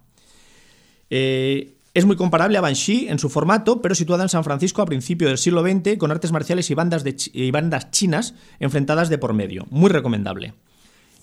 Eh, 1.09 1.76
es 1.97 2.05
muy 2.05 2.15
comparable 2.15 2.59
a 2.59 2.61
Banshee 2.61 3.07
en 3.09 3.17
su 3.17 3.27
formato, 3.27 3.81
pero 3.81 3.95
situada 3.95 4.21
en 4.21 4.29
San 4.29 4.43
Francisco 4.43 4.83
a 4.83 4.85
principios 4.85 5.31
del 5.31 5.39
siglo 5.39 5.63
XX 5.63 5.97
con 5.97 6.11
artes 6.11 6.31
marciales 6.31 6.69
y 6.69 6.75
bandas, 6.75 7.03
de 7.03 7.17
y 7.33 7.49
bandas 7.49 7.89
chinas 7.89 8.35
enfrentadas 8.59 9.09
de 9.09 9.17
por 9.17 9.33
medio. 9.33 9.65
Muy 9.71 9.89
recomendable. 9.89 10.53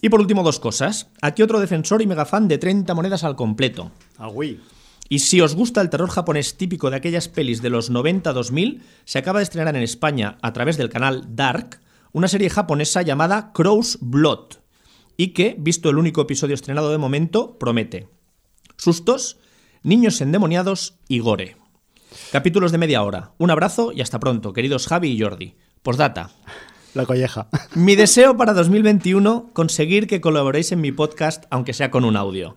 Y 0.00 0.08
por 0.08 0.18
último, 0.18 0.42
dos 0.42 0.58
cosas. 0.58 1.06
Aquí 1.22 1.42
otro 1.42 1.60
defensor 1.60 2.02
y 2.02 2.08
mega 2.08 2.24
fan 2.24 2.48
de 2.48 2.58
30 2.58 2.92
monedas 2.92 3.22
al 3.22 3.36
completo. 3.36 3.92
Ah, 4.18 4.28
y 5.08 5.20
si 5.20 5.40
os 5.40 5.54
gusta 5.54 5.80
el 5.80 5.90
terror 5.90 6.10
japonés 6.10 6.56
típico 6.56 6.90
de 6.90 6.96
aquellas 6.96 7.28
pelis 7.28 7.62
de 7.62 7.70
los 7.70 7.92
90-2000, 7.92 8.80
se 9.04 9.18
acaba 9.20 9.38
de 9.38 9.44
estrenar 9.44 9.76
en 9.76 9.82
España 9.84 10.38
a 10.42 10.52
través 10.52 10.76
del 10.76 10.88
canal 10.88 11.36
Dark 11.36 11.78
una 12.10 12.26
serie 12.26 12.50
japonesa 12.50 13.02
llamada 13.02 13.52
Crow's 13.52 13.98
Blood 14.00 14.54
y 15.16 15.28
que, 15.28 15.54
visto 15.56 15.88
el 15.88 15.98
único 15.98 16.22
episodio 16.22 16.56
estrenado 16.56 16.90
de 16.90 16.98
momento, 16.98 17.60
promete. 17.60 18.08
Sustos, 18.76 19.38
Niños 19.84 20.18
endemoniados 20.22 20.94
y 21.08 21.18
gore. 21.18 21.58
Capítulos 22.32 22.72
de 22.72 22.78
media 22.78 23.02
hora. 23.02 23.32
Un 23.36 23.50
abrazo 23.50 23.92
y 23.92 24.00
hasta 24.00 24.18
pronto, 24.18 24.54
queridos 24.54 24.86
Javi 24.86 25.10
y 25.10 25.20
Jordi. 25.20 25.56
Postdata. 25.82 26.30
La 26.94 27.04
colleja. 27.04 27.48
Mi 27.74 27.94
deseo 27.94 28.34
para 28.38 28.54
2021, 28.54 29.50
conseguir 29.52 30.06
que 30.06 30.22
colaboréis 30.22 30.72
en 30.72 30.80
mi 30.80 30.90
podcast, 30.90 31.44
aunque 31.50 31.74
sea 31.74 31.90
con 31.90 32.06
un 32.06 32.16
audio. 32.16 32.56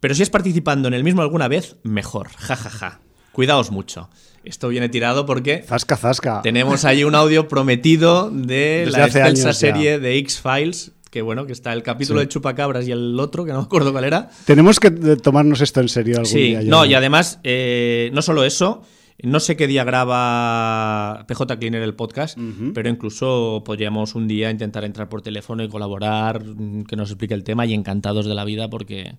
Pero 0.00 0.14
si 0.14 0.22
es 0.22 0.30
participando 0.30 0.88
en 0.88 0.94
el 0.94 1.04
mismo 1.04 1.20
alguna 1.20 1.48
vez, 1.48 1.76
mejor. 1.82 2.30
Ja, 2.38 2.56
ja, 2.56 2.70
ja. 2.70 3.00
Cuidaos 3.32 3.70
mucho. 3.70 4.08
Esto 4.42 4.68
viene 4.68 4.88
tirado 4.88 5.26
porque. 5.26 5.64
Zasca, 5.68 5.98
zasca. 5.98 6.40
Tenemos 6.40 6.86
ahí 6.86 7.04
un 7.04 7.14
audio 7.14 7.46
prometido 7.46 8.30
de 8.30 8.86
la 8.90 9.04
excelsa 9.04 9.52
serie 9.52 9.98
de 9.98 10.16
X-Files 10.16 10.92
que 11.14 11.22
bueno, 11.22 11.46
que 11.46 11.52
está 11.52 11.72
el 11.72 11.84
capítulo 11.84 12.18
de 12.18 12.26
Chupacabras 12.26 12.88
y 12.88 12.90
el 12.90 13.20
otro, 13.20 13.44
que 13.44 13.52
no 13.52 13.58
me 13.58 13.64
acuerdo 13.66 13.92
cuál 13.92 14.02
era. 14.02 14.30
Tenemos 14.46 14.80
que 14.80 14.90
tomarnos 14.90 15.60
esto 15.60 15.80
en 15.80 15.88
serio 15.88 16.16
algún 16.16 16.26
sí, 16.26 16.38
día. 16.40 16.62
no, 16.62 16.84
y 16.84 16.94
además, 16.94 17.38
eh, 17.44 18.10
no 18.12 18.20
solo 18.20 18.42
eso, 18.42 18.82
no 19.22 19.38
sé 19.38 19.56
qué 19.56 19.68
día 19.68 19.84
graba 19.84 21.24
PJ 21.28 21.56
Cleaner 21.60 21.82
el 21.82 21.94
podcast, 21.94 22.36
pero 22.74 22.88
incluso 22.88 23.62
podríamos 23.64 24.16
un 24.16 24.26
día 24.26 24.50
intentar 24.50 24.82
entrar 24.82 25.08
por 25.08 25.22
teléfono 25.22 25.62
y 25.62 25.68
colaborar, 25.68 26.42
que 26.88 26.96
nos 26.96 27.10
explique 27.10 27.34
el 27.34 27.44
tema 27.44 27.64
y 27.64 27.74
encantados 27.74 28.26
de 28.26 28.34
la 28.34 28.44
vida 28.44 28.68
porque 28.68 29.14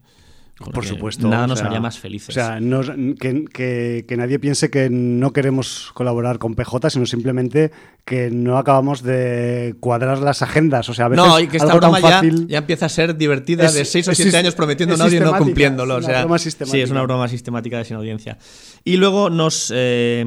por 0.58 0.86
supuesto. 0.86 1.28
Nada 1.28 1.48
nos 1.48 1.62
haría 1.62 1.82
más 1.82 2.00
felices. 2.00 2.30
O 2.30 2.32
sea, 2.32 2.60
que, 2.60 4.16
nadie 4.18 4.40
piense 4.40 4.70
que 4.70 4.90
no 4.90 5.34
queremos 5.34 5.92
colaborar 5.94 6.40
con 6.40 6.56
PJ, 6.56 6.90
sino 6.92 7.06
simplemente 7.06 7.72
que 8.06 8.30
no 8.32 8.58
acabamos 8.58 9.04
de 9.04 9.76
cuadrar 9.82 10.20
las 10.20 10.42
agendas. 10.42 10.88
O 10.88 10.94
sea, 10.94 11.06
a 11.06 11.10
veces 11.10 11.26
no, 11.26 11.40
y 11.42 11.48
que 11.48 11.58
esta 11.58 11.76
broma 11.76 12.00
ya, 12.00 12.22
empieza 12.58 12.86
a 12.86 12.90
ser 12.90 13.18
divertida 13.18 13.70
de 13.70 13.84
6 13.84 14.08
o 14.08 14.16
7 14.16 14.38
años 14.38 14.56
prometiendo 14.56 14.96
un 14.96 15.02
audio 15.02 15.18
y 15.18 15.24
no 15.24 15.38
cumpliéndolo. 15.38 15.98
Es 15.98 16.06
una 16.06 16.22
broma 16.22 16.40
sistemática. 16.40 16.78
Sí, 16.78 16.82
es 16.82 16.92
una 16.92 17.02
broma 17.02 17.28
sistemática 17.28 17.78
de 17.78 17.86
sin 17.86 17.98
audiencia. 17.98 18.38
Y 18.86 18.96
luego 18.98 19.30
nos. 19.30 19.74
Eh, 19.76 20.26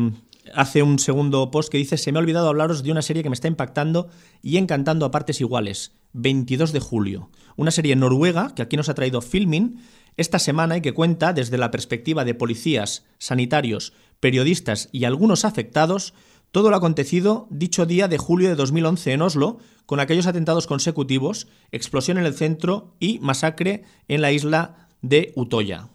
hace 0.54 0.82
un 0.82 0.98
segundo 0.98 1.50
post 1.50 1.70
que 1.70 1.78
dice: 1.78 1.96
Se 1.96 2.12
me 2.12 2.18
ha 2.18 2.20
olvidado 2.20 2.48
hablaros 2.48 2.82
de 2.82 2.92
una 2.92 3.00
serie 3.00 3.22
que 3.22 3.30
me 3.30 3.34
está 3.34 3.48
impactando 3.48 4.08
y 4.42 4.58
encantando 4.58 5.06
a 5.06 5.10
partes 5.10 5.40
iguales. 5.40 5.92
22 6.12 6.72
de 6.72 6.80
julio. 6.80 7.30
Una 7.56 7.70
serie 7.70 7.96
noruega 7.96 8.54
que 8.54 8.62
aquí 8.62 8.76
nos 8.76 8.88
ha 8.88 8.94
traído 8.94 9.20
Filming 9.20 9.78
esta 10.18 10.38
semana 10.38 10.76
y 10.76 10.82
que 10.82 10.92
cuenta 10.92 11.32
desde 11.32 11.56
la 11.56 11.70
perspectiva 11.70 12.26
de 12.26 12.34
policías, 12.34 13.06
sanitarios, 13.18 13.94
periodistas 14.20 14.90
y 14.92 15.04
algunos 15.04 15.46
afectados 15.46 16.12
todo 16.50 16.70
lo 16.70 16.76
acontecido 16.76 17.46
dicho 17.50 17.86
día 17.86 18.08
de 18.08 18.18
julio 18.18 18.48
de 18.48 18.54
2011 18.54 19.12
en 19.12 19.22
Oslo, 19.22 19.58
con 19.86 20.00
aquellos 20.00 20.26
atentados 20.26 20.66
consecutivos, 20.66 21.46
explosión 21.72 22.18
en 22.18 22.24
el 22.24 22.34
centro 22.34 22.94
y 22.98 23.18
masacre 23.20 23.84
en 24.08 24.22
la 24.22 24.32
isla 24.32 24.88
de 25.02 25.32
Utoya. 25.36 25.88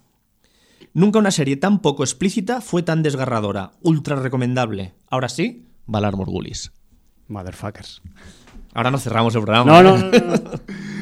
Nunca 0.94 1.20
una 1.20 1.32
serie 1.32 1.58
tan 1.58 1.80
poco 1.80 2.04
explícita 2.04 2.62
fue 2.62 2.84
tan 2.84 3.02
desgarradora, 3.02 3.72
ultra 3.82 4.16
recomendable. 4.16 4.94
Ahora 5.10 5.28
sí, 5.28 5.66
Valar 5.86 6.16
Morgulis. 6.16 6.72
Motherfuckers. 7.28 8.02
Ahora 8.74 8.92
no 8.92 9.00
cerramos 9.00 9.34
el 9.36 9.42
programa. 9.42 9.82
no, 9.82 9.98
no. 9.98 10.12
no. 10.12 10.12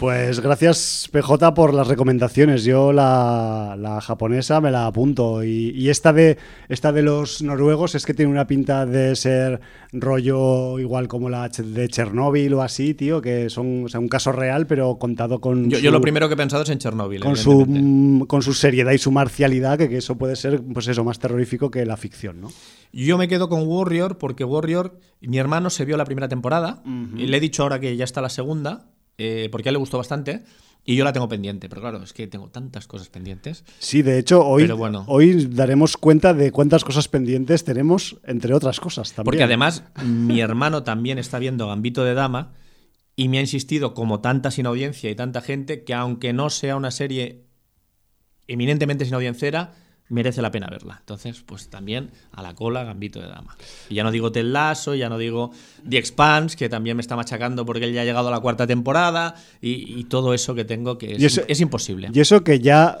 Pues 0.00 0.40
gracias 0.40 1.10
PJ 1.12 1.52
por 1.52 1.74
las 1.74 1.86
recomendaciones. 1.86 2.64
Yo 2.64 2.90
la, 2.90 4.00
japonesa 4.02 4.58
me 4.62 4.70
la 4.70 4.86
apunto. 4.86 5.44
Y, 5.44 5.90
esta, 5.90 6.14
de, 6.14 6.38
esta 6.70 6.90
de 6.90 7.02
los 7.02 7.42
noruegos 7.42 7.94
es 7.94 8.06
que 8.06 8.14
tiene 8.14 8.32
una 8.32 8.46
pinta 8.46 8.86
de 8.86 9.14
ser 9.14 9.60
rollo 9.92 10.78
igual 10.78 11.06
como 11.06 11.28
la 11.28 11.50
de 11.50 11.88
Chernóbil 11.90 12.54
o 12.54 12.62
así, 12.62 12.94
tío, 12.94 13.20
que 13.20 13.50
son 13.50 13.86
un 13.92 14.08
caso 14.08 14.32
real, 14.32 14.66
pero 14.66 14.96
contado 14.96 15.38
con... 15.38 15.68
Yo, 15.68 15.78
yo, 15.78 15.90
lo 15.90 16.00
primero 16.00 16.28
que 16.28 16.34
he 16.34 16.38
pensado 16.38 16.62
es 16.62 16.70
en 16.70 16.78
Chernóbil. 16.78 17.20
Con 17.20 17.36
su, 17.36 17.66
mm, 17.68 18.22
con 18.22 18.40
su 18.40 18.54
seriedad 18.54 18.92
y 18.92 18.98
su 18.98 19.10
marcialidad, 19.10 19.76
que, 19.76 19.98
eso 19.98 20.16
puede 20.16 20.34
ser 20.34 20.62
pues 20.62 20.88
eso, 20.88 21.04
más 21.04 21.18
terrorífico 21.18 21.70
que 21.70 21.84
la 21.84 21.98
ficción, 21.98 22.40
¿no? 22.40 22.48
Yo 22.90 23.18
me 23.18 23.28
quedo 23.28 23.50
con 23.50 23.68
Warrior 23.68 24.16
porque 24.16 24.44
Warrior, 24.44 24.98
mi 25.20 25.36
hermano 25.36 25.68
se 25.68 25.84
vio 25.84 25.98
la 25.98 26.06
primera 26.06 26.28
temporada 26.28 26.82
y 27.18 27.26
le 27.26 27.36
he 27.36 27.40
dicho 27.40 27.64
ahora 27.64 27.80
que 27.80 27.94
ya 27.98 28.04
está 28.04 28.22
la 28.22 28.30
segunda 28.30 28.86
eh, 29.22 29.50
porque 29.52 29.68
a 29.68 29.70
él 29.70 29.74
le 29.74 29.78
gustó 29.78 29.98
bastante. 29.98 30.42
Y 30.82 30.96
yo 30.96 31.04
la 31.04 31.12
tengo 31.12 31.28
pendiente, 31.28 31.68
pero 31.68 31.82
claro, 31.82 32.02
es 32.02 32.14
que 32.14 32.26
tengo 32.26 32.48
tantas 32.48 32.86
cosas 32.86 33.10
pendientes. 33.10 33.64
Sí, 33.78 34.00
de 34.00 34.18
hecho, 34.18 34.46
hoy, 34.46 34.66
hoy 35.06 35.44
daremos 35.44 35.98
cuenta 35.98 36.32
de 36.32 36.50
cuántas 36.52 36.84
cosas 36.84 37.06
pendientes 37.06 37.64
tenemos, 37.64 38.16
entre 38.24 38.54
otras 38.54 38.80
cosas 38.80 39.12
también. 39.12 39.24
Porque 39.26 39.42
además, 39.42 39.84
mi 40.02 40.40
hermano 40.40 40.82
también 40.82 41.18
está 41.18 41.38
viendo 41.38 41.68
Gambito 41.68 42.02
de 42.02 42.14
Dama 42.14 42.54
y 43.14 43.28
me 43.28 43.36
ha 43.36 43.42
insistido, 43.42 43.92
como 43.92 44.20
tanta 44.20 44.50
sin 44.50 44.64
audiencia 44.64 45.10
y 45.10 45.14
tanta 45.14 45.42
gente, 45.42 45.84
que 45.84 45.92
aunque 45.92 46.32
no 46.32 46.48
sea 46.48 46.76
una 46.76 46.90
serie 46.90 47.44
eminentemente 48.46 49.04
sin 49.04 49.12
audiencera, 49.12 49.74
merece 50.10 50.42
la 50.42 50.50
pena 50.50 50.66
verla. 50.68 50.98
Entonces, 51.00 51.42
pues 51.46 51.68
también 51.68 52.10
a 52.32 52.42
la 52.42 52.54
cola, 52.54 52.84
Gambito 52.84 53.20
de 53.20 53.28
Dama. 53.28 53.56
Y 53.88 53.94
ya 53.94 54.04
no 54.04 54.10
digo 54.10 54.30
Ted 54.30 54.44
Lasso, 54.44 54.94
ya 54.94 55.08
no 55.08 55.16
digo 55.16 55.52
The 55.88 55.96
Expanse, 55.96 56.56
que 56.56 56.68
también 56.68 56.96
me 56.96 57.00
está 57.00 57.16
machacando 57.16 57.64
porque 57.64 57.86
él 57.86 57.94
ya 57.94 58.02
ha 58.02 58.04
llegado 58.04 58.28
a 58.28 58.30
la 58.30 58.40
cuarta 58.40 58.66
temporada, 58.66 59.36
y, 59.62 60.04
todo 60.10 60.34
eso 60.34 60.54
que 60.54 60.64
tengo 60.64 60.98
que 60.98 61.12
es, 61.14 61.60
imposible. 61.60 62.10
Y 62.12 62.18
eso 62.18 62.42
que 62.42 62.58
ya 62.58 62.98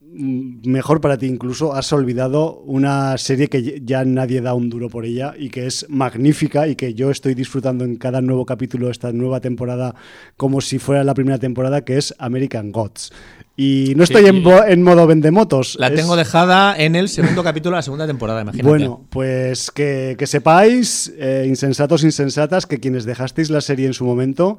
mm, 0.00 0.66
mejor 0.66 1.02
para 1.02 1.18
ti 1.18 1.26
incluso, 1.26 1.74
has 1.74 1.92
olvidado 1.92 2.60
una 2.60 3.18
serie 3.18 3.48
que 3.48 3.82
ya 3.84 4.04
nadie 4.06 4.40
da 4.40 4.54
un 4.54 4.70
duro 4.70 4.88
por 4.88 5.04
ella 5.04 5.34
y 5.38 5.50
que 5.50 5.66
es 5.66 5.86
magnífica 5.90 6.66
y 6.66 6.76
que 6.76 6.94
yo 6.94 7.10
estoy 7.10 7.34
disfrutando 7.34 7.84
en 7.84 7.96
cada 7.96 8.22
nuevo 8.22 8.46
capítulo 8.46 8.86
de 8.86 8.92
esta 8.92 9.12
nueva 9.12 9.40
temporada 9.40 9.94
como 10.38 10.62
si 10.62 10.78
fuera 10.78 11.04
la 11.04 11.12
primera 11.12 11.38
temporada, 11.38 11.84
que 11.84 11.98
es 11.98 12.14
American 12.18 12.72
Gods. 12.72 13.12
Y 13.58 13.94
no 13.96 14.04
estoy 14.04 14.26
en, 14.26 14.44
en, 14.68 14.82
modo 14.82 15.06
vendemotos. 15.06 15.76
La 15.80 15.90
tengo 15.90 16.14
dejada 16.14 16.76
en 16.76 16.94
el 16.94 17.08
segundo 17.08 17.42
capítulo 17.42 17.74
de 17.74 17.78
la 17.78 17.82
segunda 17.82 18.06
temporada, 18.06 18.42
imagínate. 18.42 18.68
Bueno, 18.68 19.06
pues 19.08 19.70
que, 19.70 20.14
sepáis, 20.26 21.10
eh, 21.18 21.44
insensatos, 21.48 22.04
insensatas, 22.04 22.66
que 22.66 22.80
quienes 22.80 23.06
dejasteis 23.06 23.48
la 23.48 23.62
serie 23.62 23.86
en 23.86 23.94
su 23.94 24.04
momento, 24.04 24.58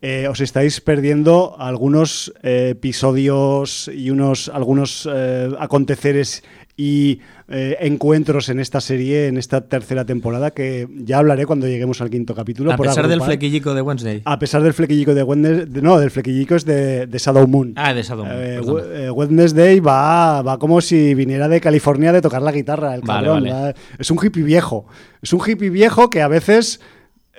eh, 0.00 0.28
os 0.28 0.40
estáis 0.40 0.80
perdiendo 0.80 1.56
algunos 1.58 2.32
eh, 2.42 2.70
episodios 2.70 3.90
y 3.92 4.10
unos 4.10 4.48
algunos 4.48 5.06
aconteceres 5.58 6.42
y 6.80 7.20
eh, 7.48 7.76
encuentros 7.80 8.48
en 8.50 8.60
esta 8.60 8.80
serie, 8.80 9.26
en 9.26 9.36
esta 9.36 9.62
tercera 9.62 10.06
temporada, 10.06 10.52
que 10.52 10.86
ya 10.94 11.18
hablaré 11.18 11.44
cuando 11.44 11.66
lleguemos 11.66 12.00
al 12.00 12.08
quinto 12.08 12.36
capítulo. 12.36 12.72
A 12.72 12.76
pesar 12.76 13.08
del 13.08 13.20
flequillico 13.20 13.74
de 13.74 13.82
Wednesday. 13.82 14.22
A 14.24 14.38
pesar 14.38 14.62
del 14.62 14.72
flequillico 14.72 15.12
de 15.12 15.24
Wednesday. 15.24 15.82
No, 15.82 15.98
del 15.98 16.12
flequillico 16.12 16.54
es 16.54 16.64
de, 16.64 17.08
Shadow 17.12 17.48
Moon. 17.48 17.72
Ah, 17.74 17.92
de 17.92 18.04
Shadow 18.04 18.24
Moon. 18.24 18.36
Eh, 18.38 18.60
eh, 19.06 19.10
Wednesday 19.10 19.80
va, 19.80 20.40
va 20.42 20.58
como 20.60 20.80
si 20.80 21.14
viniera 21.14 21.48
de 21.48 21.60
California 21.60 22.12
de 22.12 22.22
tocar 22.22 22.42
la 22.42 22.52
guitarra, 22.52 22.94
el 22.94 23.02
cabrón. 23.02 23.48
Es 23.98 24.12
un 24.12 24.18
hippie 24.22 24.44
viejo. 24.44 24.86
Es 25.20 25.32
un 25.32 25.40
hippie 25.44 25.70
viejo 25.70 26.08
que 26.10 26.22
a 26.22 26.28
veces 26.28 26.78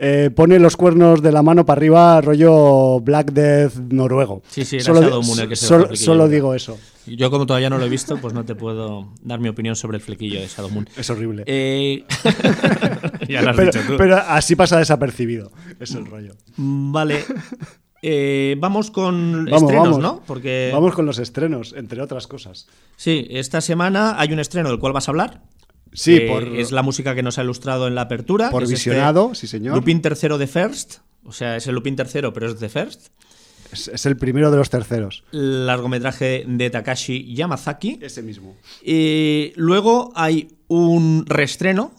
eh, 0.02 0.32
pone 0.34 0.60
los 0.60 0.78
cuernos 0.78 1.22
de 1.22 1.32
la 1.32 1.44
mano 1.44 1.66
para 1.66 1.80
arriba, 1.80 2.22
rollo 2.22 3.00
Black 3.00 3.32
Death 3.32 3.76
noruego. 3.90 4.42
Sí, 4.50 4.66
sí, 4.66 4.78
era 4.78 4.86
solo, 4.86 5.02
Shadow 5.02 5.24
Moon 5.24 5.40
el 5.40 5.50
que 5.50 5.56
se 5.56 5.66
Solo, 5.66 5.96
solo 5.96 6.28
digo 6.28 6.56
eso. 6.56 6.78
Yo, 7.16 7.32
como 7.32 7.46
todavía 7.46 7.70
no 7.70 7.78
lo 7.78 7.86
he 7.86 7.90
visto, 7.90 8.18
pues 8.18 8.34
no 8.34 8.46
te 8.46 8.56
puedo 8.56 9.14
dar 9.22 9.40
mi 9.40 9.50
opinión 9.50 9.76
sobre 9.76 9.98
el 9.98 10.04
flequillo 10.04 10.40
de 10.40 10.48
Shadow 10.48 10.70
Moon. 10.70 10.88
Es 10.98 11.10
horrible. 11.10 11.44
Eh, 11.46 12.06
ya 13.28 13.42
lo 13.42 13.50
has 13.52 13.56
pero, 13.56 13.72
dicho 13.72 13.86
tú. 13.88 13.98
Pero 13.98 14.18
así 14.18 14.56
pasa 14.56 14.78
desapercibido. 14.78 15.52
Es 15.80 15.92
el 15.96 16.06
rollo. 16.06 16.36
Vale. 16.58 17.26
Eh, 18.02 18.56
vamos 18.60 18.92
con 18.92 19.48
estrenos, 19.48 20.00
¿no? 20.00 20.24
Porque... 20.26 20.70
Vamos 20.74 20.94
con 20.94 21.06
los 21.06 21.20
estrenos, 21.20 21.74
entre 21.76 22.02
otras 22.02 22.28
cosas. 22.28 22.68
Sí, 22.96 23.28
esta 23.30 23.62
semana 23.62 24.20
hay 24.20 24.32
un 24.32 24.40
estreno 24.40 24.70
del 24.70 24.80
cual 24.80 24.94
vas 24.94 25.08
a 25.08 25.12
hablar. 25.12 25.42
Sí, 25.94 26.22
es 26.56 26.72
la 26.72 26.84
música 26.84 27.16
que 27.16 27.24
nos 27.24 27.40
ha 27.40 27.44
ilustrado 27.44 27.88
en 27.88 27.96
la 27.96 28.02
apertura. 28.02 28.52
Por 28.52 28.64
este 28.64 28.76
visionado, 28.76 29.34
sí 29.34 29.48
señor. 29.48 29.76
Lupin 29.76 30.02
tercero 30.02 30.38
de 30.38 30.48
First, 30.48 30.98
o 31.24 31.32
sea, 31.32 31.56
es 31.56 31.68
el 31.68 31.76
Lupin 31.76 31.96
tercero, 31.96 32.32
pero 32.32 32.48
es 32.48 32.60
de 32.60 32.70
First. 32.70 33.08
Es, 33.72 34.06
el 34.06 34.18
primero 34.18 34.52
de 34.52 34.58
los 34.58 34.70
terceros. 34.70 35.24
Largometraje 35.32 36.44
de 36.48 36.70
Takashi 36.70 37.34
Yamazaki. 37.34 38.00
Ese 38.02 38.22
mismo. 38.22 38.56
Y 38.84 39.54
luego 39.56 40.12
hay 40.16 40.48
un 40.68 41.26
reestreno. 41.28 41.92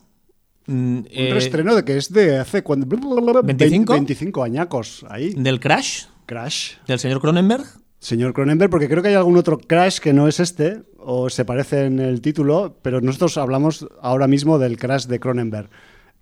Mm, 0.66 0.72
un 0.72 1.08
eh, 1.10 1.30
reestreno 1.32 1.74
de 1.74 1.84
que 1.84 1.96
es 1.96 2.12
de 2.12 2.38
hace 2.38 2.62
cuando 2.62 2.86
25 2.86 3.92
25 3.92 4.42
añacos 4.42 5.04
ahí. 5.08 5.34
Del 5.34 5.60
Crash. 5.60 6.04
Crash. 6.26 6.74
Del 6.86 6.98
señor 6.98 7.20
Cronenberg. 7.20 7.64
Señor 8.00 8.32
Cronenberg, 8.32 8.70
porque 8.70 8.88
creo 8.88 9.02
que 9.02 9.10
hay 9.10 9.14
algún 9.14 9.36
otro 9.36 9.58
Crash 9.58 9.98
que 9.98 10.14
no 10.14 10.26
es 10.26 10.40
este, 10.40 10.82
o 10.96 11.28
se 11.28 11.44
parece 11.44 11.84
en 11.84 11.98
el 12.00 12.22
título, 12.22 12.78
pero 12.80 13.02
nosotros 13.02 13.36
hablamos 13.36 13.86
ahora 14.00 14.26
mismo 14.26 14.58
del 14.58 14.78
Crash 14.78 15.04
de 15.06 15.20
Cronenberg. 15.20 15.68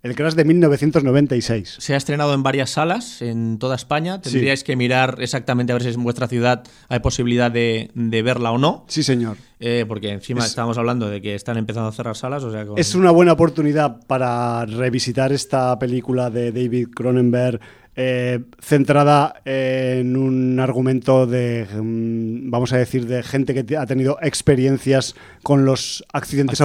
El 0.01 0.15
Crash 0.15 0.33
de 0.33 0.45
1996. 0.45 1.75
Se 1.79 1.93
ha 1.93 1.97
estrenado 1.97 2.33
en 2.33 2.41
varias 2.41 2.69
salas 2.69 3.21
en 3.21 3.59
toda 3.59 3.75
España. 3.75 4.21
Tendríais 4.21 4.63
que 4.63 4.77
mirar 4.77 5.17
exactamente 5.19 5.73
a 5.73 5.75
ver 5.75 5.83
si 5.83 5.89
en 5.89 6.03
vuestra 6.03 6.29
ciudad 6.29 6.63
hay 6.87 6.99
posibilidad 6.99 7.51
de, 7.51 7.91
verla 7.93 8.51
o 8.51 8.57
no. 8.57 8.85
Sí, 8.87 9.03
señor. 9.03 9.35
Eh, 9.59 9.83
porque 9.85 10.11
encima 10.11 10.45
estamos 10.45 10.77
hablando 10.77 11.09
de 11.09 11.21
que 11.21 11.35
están 11.35 11.57
empezando 11.57 11.89
a 11.89 11.91
cerrar 11.91 12.15
salas. 12.15 12.45
O 12.45 12.51
sea, 12.51 12.65
Es 12.77 12.95
una 12.95 13.11
buena 13.11 13.33
oportunidad 13.33 13.99
para 14.07 14.65
revisitar 14.65 15.33
esta 15.33 15.77
película 15.77 16.29
de 16.29 16.53
David 16.53 16.87
Cronenberg 16.95 17.59
eh, 18.01 18.39
centrada 18.61 19.41
en 19.43 20.15
un 20.15 20.57
argumento 20.61 21.27
de, 21.27 21.67
mm, 21.69 22.49
vamos 22.49 22.71
a 22.71 22.77
decir, 22.77 23.05
de 23.07 23.23
gente 23.23 23.53
que 23.53 23.75
ha 23.75 23.85
tenido 23.85 24.17
experiencias 24.21 25.15
con 25.43 25.65
los 25.65 26.05
accidentes, 26.13 26.61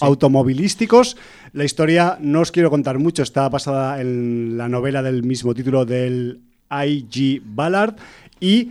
automovilísticos. 0.00 1.18
La 1.52 1.64
historia 1.64 2.16
no 2.22 2.40
os 2.40 2.52
quiero 2.52 2.70
contar 2.70 2.98
mucho, 2.98 3.22
está 3.22 3.46
basada 3.50 4.00
en 4.00 4.56
la 4.56 4.70
novela 4.70 5.02
del 5.02 5.24
mismo 5.24 5.52
título 5.52 5.84
del 5.84 6.40
I.G. 6.70 7.42
Ballard 7.44 7.96
y 8.40 8.70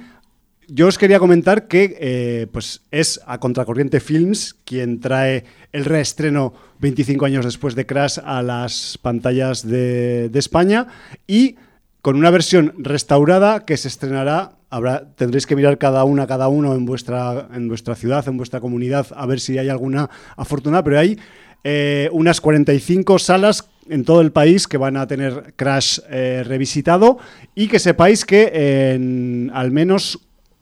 yo 0.68 0.88
os 0.88 0.98
quería 0.98 1.20
comentar 1.20 1.68
que 1.68 1.98
eh, 2.00 2.48
pues 2.52 2.82
es 2.90 3.22
a 3.28 3.40
Contracorriente 3.40 4.00
Films 4.00 4.56
quien 4.66 5.02
trae 5.02 5.44
el 5.72 5.86
reestreno 5.86 6.56
25 6.80 7.26
años 7.28 7.46
después 7.46 7.76
de 7.76 7.86
Crash 7.86 8.18
a 8.26 8.42
las 8.42 8.98
pantallas 9.00 9.62
de, 9.62 10.30
de 10.30 10.40
España 10.40 10.88
y 11.28 11.58
con 12.02 12.16
una 12.16 12.30
versión 12.30 12.74
restaurada 12.78 13.66
que 13.66 13.78
se 13.78 13.88
estrenará. 13.88 14.54
Habrá, 14.70 15.14
tendréis 15.16 15.46
que 15.46 15.56
mirar 15.56 15.78
cada 15.78 16.04
una, 16.04 16.28
cada 16.28 16.50
uno 16.50 16.76
en 16.76 16.86
vuestra, 16.86 17.48
en 17.54 17.68
vuestra 17.68 17.96
ciudad, 17.96 18.28
en 18.28 18.38
vuestra 18.38 18.60
comunidad, 18.60 19.08
a 19.16 19.26
ver 19.26 19.40
si 19.40 19.58
hay 19.58 19.70
alguna 19.70 20.10
afortunada, 20.36 20.84
pero 20.84 21.00
hay 21.00 21.18
eh, 21.64 22.10
unas 22.12 22.42
45 22.42 23.20
salas 23.20 23.70
en 23.90 24.04
todo 24.04 24.22
el 24.22 24.32
país 24.32 24.68
que 24.68 24.78
van 24.78 24.98
a 24.98 25.08
tener 25.08 25.54
Crash 25.56 26.00
eh, 26.10 26.44
revisitado 26.46 27.18
y 27.56 27.68
que 27.68 27.80
sepáis 27.80 28.26
que 28.26 28.94
en 28.94 29.52
al 29.54 29.72
menos 29.72 30.20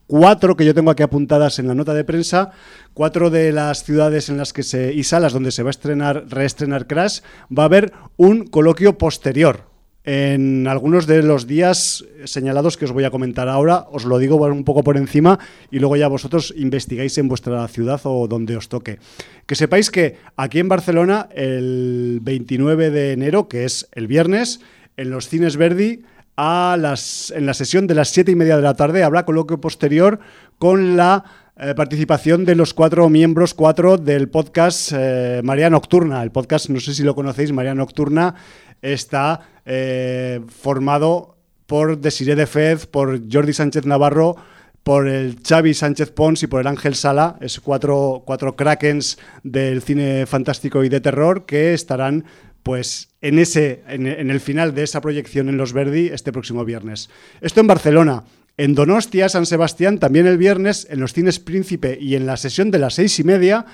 cuatro 0.08 0.56
que 0.56 0.66
yo 0.66 0.74
tengo 0.74 0.92
aquí 0.92 1.04
apuntadas 1.04 1.60
en 1.60 1.68
la 1.68 1.76
nota 1.76 1.94
de 1.94 2.04
prensa, 2.04 2.52
cuatro 2.94 3.30
de 3.30 3.52
las 3.52 3.84
ciudades 3.84 4.30
en 4.30 4.38
las 4.38 4.54
que 4.54 4.64
se 4.64 4.94
y 4.94 5.04
salas 5.04 5.34
donde 5.34 5.52
se 5.52 5.64
va 5.64 5.70
a 5.70 5.72
estrenar, 5.72 6.26
reestrenar 6.30 6.88
Crash, 6.88 7.22
va 7.56 7.64
a 7.64 7.66
haber 7.68 7.94
un 8.18 8.46
coloquio 8.46 8.98
posterior 8.98 9.75
en 10.06 10.68
algunos 10.68 11.08
de 11.08 11.24
los 11.24 11.48
días 11.48 12.06
señalados 12.26 12.78
que 12.78 12.86
os 12.86 12.92
voy 12.92 13.04
a 13.04 13.12
comentar 13.12 13.50
ahora. 13.50 13.88
Os 13.92 14.06
lo 14.06 14.20
digo 14.20 14.36
un 14.36 14.64
poco 14.64 14.84
por 14.84 14.98
encima 14.98 15.40
y 15.72 15.80
luego 15.80 15.96
ya 15.96 16.08
vosotros 16.08 16.54
investigáis 16.56 17.18
en 17.18 17.28
vuestra 17.28 17.68
ciudad 17.68 18.00
o 18.04 18.28
donde 18.28 18.56
os 18.56 18.70
toque. 18.70 19.00
Que 19.48 19.56
sepáis 19.56 19.90
que 19.90 20.18
aquí 20.38 20.60
en 20.60 20.70
Barcelona, 20.70 21.28
el 21.34 22.20
29 22.22 22.92
de 22.92 23.14
enero, 23.14 23.50
que 23.50 23.66
es 23.66 23.88
el 23.94 24.08
viernes, 24.08 24.62
en 24.96 25.10
los 25.10 25.28
cines 25.28 25.58
Verdi, 25.58 26.04
a 26.38 26.78
las, 26.80 27.32
en 27.36 27.46
la 27.46 27.54
sesión 27.54 27.88
de 27.88 27.96
las 27.96 28.10
7 28.10 28.32
y 28.32 28.36
media 28.36 28.58
de 28.58 28.62
la 28.62 28.76
tarde, 28.76 29.04
habrá 29.04 29.26
coloquio 29.26 29.60
posterior 29.60 30.20
con 30.60 30.98
la 30.98 31.24
eh, 31.58 31.74
participación 31.74 32.44
de 32.44 32.56
los 32.56 32.74
cuatro 32.74 33.10
miembros, 33.10 33.54
cuatro 33.54 33.98
del 33.98 34.28
podcast 34.28 34.92
eh, 34.94 35.42
María 35.44 35.70
Nocturna. 35.70 36.22
El 36.22 36.32
podcast, 36.32 36.70
no 36.70 36.82
sé 36.82 36.94
si 36.94 37.04
lo 37.04 37.16
conocéis, 37.16 37.54
María 37.54 37.74
Nocturna 37.74 38.36
está 38.82 39.42
eh, 39.66 40.42
formado 40.48 41.38
por 41.66 41.98
Desiree 42.00 42.36
de 42.36 42.48
Fez, 42.48 42.86
por 42.86 43.22
Jordi 43.32 43.54
Sánchez 43.54 43.86
Navarro, 43.86 44.36
por 44.84 45.08
el 45.08 45.40
Xavi 45.42 45.74
Sánchez 45.74 46.12
Pons 46.12 46.44
y 46.44 46.48
por 46.48 46.62
el 46.62 46.68
Ángel 46.68 46.94
Sala, 46.94 47.38
es 47.42 47.60
cuatro, 47.60 48.22
cuatro 48.24 48.56
krakens 48.56 49.18
del 49.44 49.82
cine 49.82 50.28
fantástico 50.28 50.84
y 50.84 50.90
de 50.90 51.02
terror 51.02 51.48
que 51.48 51.74
estarán 51.74 52.26
pues 52.62 53.10
en 53.22 53.40
ese 53.40 53.84
en, 53.88 54.06
el 54.08 54.40
final 54.40 54.76
de 54.76 54.84
esa 54.84 55.02
proyección 55.02 55.50
en 55.50 55.58
Los 55.58 55.74
Verdi 55.74 56.08
este 56.08 56.32
próximo 56.32 56.66
viernes. 56.66 57.10
Esto 57.42 57.62
en 57.62 57.68
Barcelona. 57.68 58.24
En 58.58 58.74
Donostia, 58.74 59.28
San 59.28 59.46
Sebastián, 59.46 60.00
también 60.00 60.28
el 60.28 60.38
viernes, 60.38 60.88
en 60.90 61.00
los 61.00 61.14
cines 61.14 61.40
Príncipe 61.40 61.98
y 62.00 62.16
en 62.16 62.26
la 62.26 62.38
sesión 62.38 62.72
de 62.72 62.80
las 62.80 62.94
seis 62.94 63.20
y 63.20 63.24
media, 63.24 63.66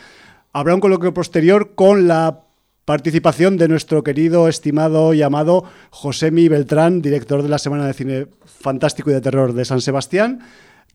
habrá 0.54 0.74
un 0.74 0.82
coloquio 0.82 1.14
posterior 1.14 1.76
con 1.76 2.08
la 2.08 2.46
Participación 2.92 3.56
de 3.56 3.70
nuestro 3.70 4.04
querido, 4.04 4.50
estimado 4.50 5.14
y 5.14 5.22
amado 5.22 5.64
Josemi 5.92 6.50
Beltrán, 6.50 7.02
director 7.02 7.42
de 7.42 7.48
la 7.48 7.58
Semana 7.58 7.88
de 7.88 7.94
Cine 7.94 8.28
Fantástico 8.44 9.10
y 9.10 9.14
de 9.14 9.22
Terror 9.22 9.54
de 9.54 9.64
San 9.64 9.80
Sebastián. 9.80 10.42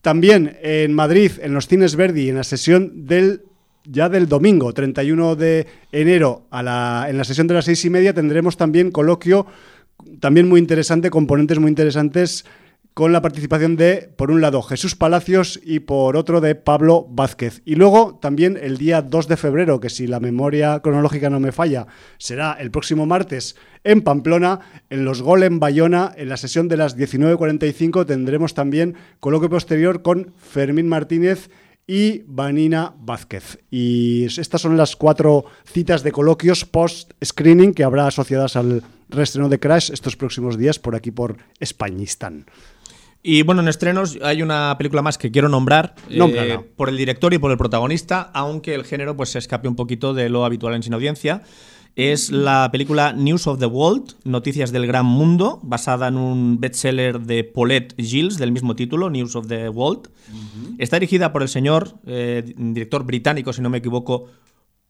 También 0.02 0.58
en 0.60 0.92
Madrid, 0.92 1.32
en 1.40 1.54
los 1.54 1.68
Cines 1.68 1.96
Verdi, 1.96 2.28
en 2.28 2.36
la 2.36 2.44
sesión 2.44 3.06
del 3.06 3.44
ya 3.84 4.10
del 4.10 4.28
domingo, 4.28 4.74
31 4.74 5.36
de 5.36 5.68
enero, 5.90 6.42
a 6.50 6.62
la, 6.62 7.06
en 7.08 7.16
la 7.16 7.24
sesión 7.24 7.46
de 7.46 7.54
las 7.54 7.64
seis 7.64 7.82
y 7.86 7.88
media, 7.88 8.12
tendremos 8.12 8.58
también 8.58 8.90
coloquio, 8.90 9.46
también 10.20 10.50
muy 10.50 10.60
interesante, 10.60 11.08
componentes 11.08 11.58
muy 11.58 11.70
interesantes 11.70 12.44
con 12.96 13.12
la 13.12 13.20
participación 13.20 13.76
de, 13.76 14.08
por 14.16 14.30
un 14.30 14.40
lado, 14.40 14.62
Jesús 14.62 14.94
Palacios 14.94 15.60
y 15.62 15.80
por 15.80 16.16
otro 16.16 16.40
de 16.40 16.54
Pablo 16.54 17.06
Vázquez. 17.10 17.60
Y 17.66 17.74
luego 17.74 18.18
también 18.22 18.58
el 18.58 18.78
día 18.78 19.02
2 19.02 19.28
de 19.28 19.36
febrero, 19.36 19.80
que 19.80 19.90
si 19.90 20.06
la 20.06 20.18
memoria 20.18 20.80
cronológica 20.80 21.28
no 21.28 21.38
me 21.38 21.52
falla, 21.52 21.86
será 22.16 22.54
el 22.54 22.70
próximo 22.70 23.04
martes 23.04 23.54
en 23.84 24.00
Pamplona, 24.00 24.60
en 24.88 25.04
los 25.04 25.20
Golem 25.20 25.60
Bayona, 25.60 26.10
en 26.16 26.30
la 26.30 26.38
sesión 26.38 26.68
de 26.68 26.78
las 26.78 26.96
19.45 26.96 28.06
tendremos 28.06 28.54
también 28.54 28.94
coloquio 29.20 29.50
posterior 29.50 30.00
con 30.00 30.32
Fermín 30.38 30.88
Martínez 30.88 31.50
y 31.86 32.22
Vanina 32.26 32.94
Vázquez. 32.98 33.58
Y 33.70 34.24
estas 34.24 34.62
son 34.62 34.78
las 34.78 34.96
cuatro 34.96 35.44
citas 35.66 36.02
de 36.02 36.12
coloquios 36.12 36.64
post-screening 36.64 37.74
que 37.74 37.84
habrá 37.84 38.06
asociadas 38.06 38.56
al 38.56 38.82
reestreno 39.10 39.50
de 39.50 39.60
Crash 39.60 39.90
estos 39.92 40.16
próximos 40.16 40.56
días 40.56 40.78
por 40.78 40.94
aquí 40.96 41.10
por 41.10 41.36
Españistán. 41.60 42.46
Y 43.28 43.42
bueno, 43.42 43.60
en 43.60 43.66
estrenos 43.66 44.20
hay 44.22 44.40
una 44.40 44.76
película 44.78 45.02
más 45.02 45.18
que 45.18 45.32
quiero 45.32 45.48
nombrar 45.48 45.96
eh, 46.08 46.60
por 46.76 46.88
el 46.88 46.96
director 46.96 47.34
y 47.34 47.38
por 47.38 47.50
el 47.50 47.58
protagonista, 47.58 48.30
aunque 48.32 48.72
el 48.72 48.84
género 48.84 49.16
pues 49.16 49.30
se 49.30 49.40
escape 49.40 49.66
un 49.66 49.74
poquito 49.74 50.14
de 50.14 50.28
lo 50.28 50.44
habitual 50.44 50.74
en 50.76 50.84
Sin 50.84 50.94
Audiencia. 50.94 51.42
es 51.96 52.30
la 52.30 52.68
película 52.70 53.12
News 53.14 53.48
of 53.48 53.58
the 53.58 53.66
World, 53.66 54.14
Noticias 54.22 54.70
del 54.70 54.86
Gran 54.86 55.06
Mundo, 55.06 55.58
basada 55.64 56.06
en 56.06 56.18
un 56.18 56.60
bestseller 56.60 57.18
de 57.18 57.42
Paulette 57.42 57.96
Gilles 57.96 58.38
del 58.38 58.52
mismo 58.52 58.76
título, 58.76 59.10
News 59.10 59.34
of 59.34 59.48
the 59.48 59.70
World. 59.70 60.08
Está 60.78 61.00
dirigida 61.00 61.32
por 61.32 61.42
el 61.42 61.48
señor, 61.48 61.98
eh, 62.06 62.54
director 62.56 63.02
británico, 63.02 63.52
si 63.52 63.60
no 63.60 63.70
me 63.70 63.78
equivoco, 63.78 64.26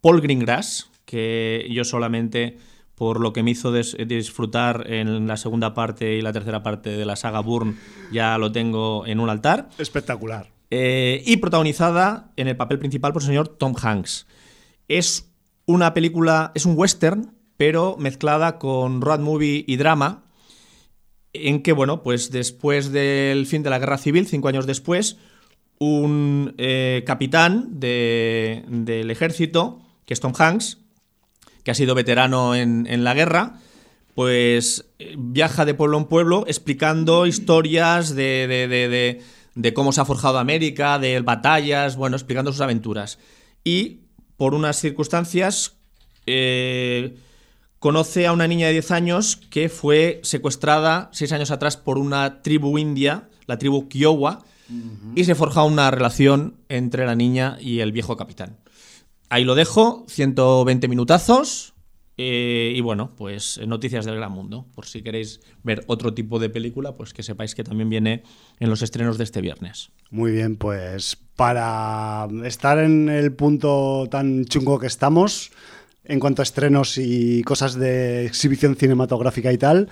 Paul 0.03 0.21
Greengrass, 0.21 0.91
que 1.07 1.67
yo 1.71 1.85
solamente 1.85 2.59
por 2.97 3.21
lo 3.21 3.33
que 3.33 3.43
me 3.43 3.53
hizo 3.53 3.73
disfrutar 3.73 4.91
en 4.91 5.27
la 5.27 5.37
segunda 5.37 5.75
parte 5.75 6.15
y 6.15 6.23
la 6.23 6.33
tercera 6.33 6.63
parte 6.63 6.97
de 6.97 7.05
la 7.05 7.15
saga 7.15 7.41
Bourne, 7.41 7.77
ya 8.11 8.39
lo 8.39 8.51
tengo 8.51 9.07
en 9.07 9.21
un 9.21 9.29
altar. 9.29 9.69
Espectacular. 9.79 10.51
Eh, 10.71 11.23
y 11.25 11.37
protagonizada 11.37 12.33
en 12.37 12.49
el 12.49 12.57
papel 12.57 12.79
principal 12.79 13.13
por 13.13 13.23
el 13.23 13.29
señor 13.29 13.49
Tom 13.49 13.75
Hanks. 13.81 14.27
Es 14.89 15.31
una 15.67 15.93
película, 15.93 16.53
es 16.55 16.65
un 16.65 16.77
western, 16.77 17.35
pero 17.59 17.97
mezclada 17.99 18.59
con 18.59 19.03
road 19.03 19.21
movie 19.21 19.65
y 19.67 19.77
drama, 19.77 20.25
en 21.35 21.63
que, 21.63 21.73
bueno, 21.73 22.03
pues 22.03 22.31
después 22.31 22.93
del 22.93 23.47
fin 23.47 23.63
de 23.63 23.69
la 23.69 23.79
guerra 23.79 23.99
civil, 23.99 24.27
cinco 24.27 24.49
años 24.49 24.67
después, 24.67 25.19
un 25.79 26.55
eh, 26.57 27.05
capitán 27.07 27.79
del 27.79 29.11
ejército, 29.11 29.83
que 30.07 30.15
es 30.15 30.21
Tom 30.21 30.33
Hanks, 30.37 30.86
que 31.67 31.73
ha 31.73 31.75
sido 31.75 31.97
veterano 31.97 32.55
en, 32.55 33.03
la 33.03 33.13
guerra, 33.13 33.59
pues 34.15 34.87
eh, 35.01 35.17
viaja 35.19 35.65
de 35.65 35.75
pueblo 35.75 35.99
en 35.99 36.05
pueblo 36.05 36.45
explicando 36.47 37.27
historias 37.27 38.15
de, 38.15 39.19
de 39.57 39.75
cómo 39.75 39.91
se 39.91 40.01
ha 40.01 40.05
forjado 40.05 40.39
América, 40.39 41.01
de 41.01 41.21
batallas, 41.23 41.97
bueno, 41.97 42.15
explicando 42.15 42.53
sus 42.53 42.61
aventuras. 42.61 43.19
Y 43.65 44.03
por 44.37 44.55
unas 44.55 44.79
circunstancias, 44.79 45.73
eh, 46.27 47.17
conoce 47.81 48.29
a 48.29 48.33
una 48.33 48.47
niña 48.47 48.69
de 48.69 48.75
10 48.75 48.93
años 48.93 49.35
que 49.51 49.69
fue 49.69 50.21
secuestrada 50.23 51.11
seis 51.13 51.33
años 51.33 51.51
atrás 51.51 51.77
por 51.77 51.99
una 51.99 52.43
tribu 52.43 52.79
india, 52.79 53.29
la 53.47 53.59
tribu 53.59 53.89
Kiowa, 53.89 54.45
y 55.17 55.25
se 55.25 55.35
forja 55.35 55.65
una 55.65 55.91
relación 55.91 56.59
entre 56.69 57.07
la 57.07 57.17
niña 57.17 57.59
y 57.61 57.81
el 57.81 57.91
viejo 57.91 58.17
capitán. 58.17 58.57
Ahí 59.29 59.45
lo 59.45 59.55
dejo, 59.55 60.05
120 60.09 60.89
minutazos. 60.89 61.75
Eh, 62.19 62.73
y 62.75 62.81
bueno, 62.81 63.13
pues 63.15 63.61
noticias 63.67 64.07
del 64.07 64.17
gran 64.17 64.33
mundo. 64.33 64.67
Por 64.75 64.87
si 64.87 65.03
queréis 65.03 65.41
ver 65.63 65.85
otro 65.87 66.15
tipo 66.15 66.39
de 66.39 66.49
película, 66.49 66.97
pues 66.97 67.13
que 67.13 67.23
sepáis 67.23 67.55
que 67.55 67.65
también 67.65 67.91
viene 67.91 68.23
en 68.59 68.71
los 68.71 68.83
estrenos 68.83 69.19
de 69.19 69.25
este 69.25 69.41
viernes. 69.41 69.91
Muy 70.11 70.33
bien, 70.33 70.57
pues 70.57 71.19
para 71.37 72.27
estar 72.45 72.79
en 72.79 73.09
el 73.09 73.35
punto 73.35 74.07
tan 74.11 74.47
chungo 74.47 74.79
que 74.79 74.87
estamos, 74.87 75.51
en 76.05 76.21
cuanto 76.21 76.41
a 76.41 76.45
estrenos 76.45 76.97
y 76.97 77.43
cosas 77.43 77.75
de 77.75 78.25
exhibición 78.25 78.77
cinematográfica 78.77 79.53
y 79.53 79.59
tal, 79.59 79.91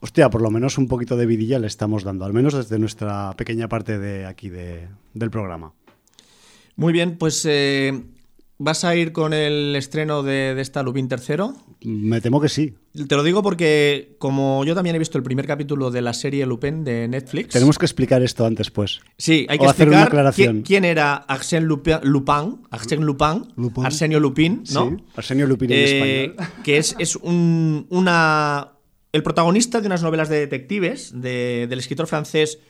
hostia, 0.00 0.30
por 0.30 0.42
lo 0.42 0.50
menos 0.50 0.78
un 0.78 0.86
poquito 0.86 1.16
de 1.16 1.26
vidilla 1.26 1.58
le 1.58 1.66
estamos 1.66 2.04
dando, 2.04 2.26
al 2.26 2.32
menos 2.32 2.54
desde 2.54 2.78
nuestra 2.78 3.32
pequeña 3.36 3.68
parte 3.68 3.98
de 3.98 4.26
aquí 4.26 4.50
del 4.50 5.30
programa. 5.30 5.72
Muy 6.76 6.92
bien, 6.92 7.16
pues 7.16 7.44
eh, 7.46 8.04
¿Vas 8.56 8.84
a 8.84 8.94
ir 8.94 9.10
con 9.10 9.32
el 9.32 9.74
estreno 9.74 10.22
de, 10.22 10.54
esta 10.60 10.84
Lupin 10.84 11.08
III? 11.10 11.88
Me 11.90 12.20
temo 12.20 12.40
que 12.40 12.48
sí. 12.48 12.74
Te 13.08 13.16
lo 13.16 13.24
digo 13.24 13.42
porque, 13.42 14.14
como 14.18 14.64
yo 14.64 14.76
también 14.76 14.94
he 14.94 14.98
visto 15.00 15.18
el 15.18 15.24
primer 15.24 15.46
capítulo 15.46 15.90
de 15.90 16.00
la 16.02 16.12
serie 16.12 16.46
Lupin 16.46 16.84
de 16.84 17.08
Netflix. 17.08 17.52
Tenemos 17.52 17.78
que 17.78 17.84
explicar 17.84 18.22
esto 18.22 18.46
antes, 18.46 18.70
pues. 18.70 19.00
Sí, 19.18 19.44
hay 19.48 19.58
que 19.58 19.64
explicar 19.64 20.32
quién, 20.64 20.84
era 20.84 21.26
Arsène 21.26 21.66
Lupin, 21.66 21.98
Lupin, 22.02 22.62
Arsène 22.70 23.04
Lupin, 23.04 23.42
Arsenio 23.84 24.20
Lupin, 24.20 24.62
¿no? 24.72 24.90
Sí, 24.90 25.04
Arsenio 25.16 25.46
Lupin 25.48 25.72
en 25.72 25.78
eh, 25.78 26.24
español. 26.24 26.48
Que 26.62 26.78
es, 26.78 26.94
es 27.00 27.16
un, 27.16 27.86
una, 27.90 28.74
el 29.12 29.22
protagonista 29.24 29.80
de 29.80 29.88
unas 29.88 30.04
novelas 30.04 30.28
de 30.28 30.38
detectives 30.38 31.10
del 31.20 31.78
escritor 31.78 32.06
francés 32.06 32.60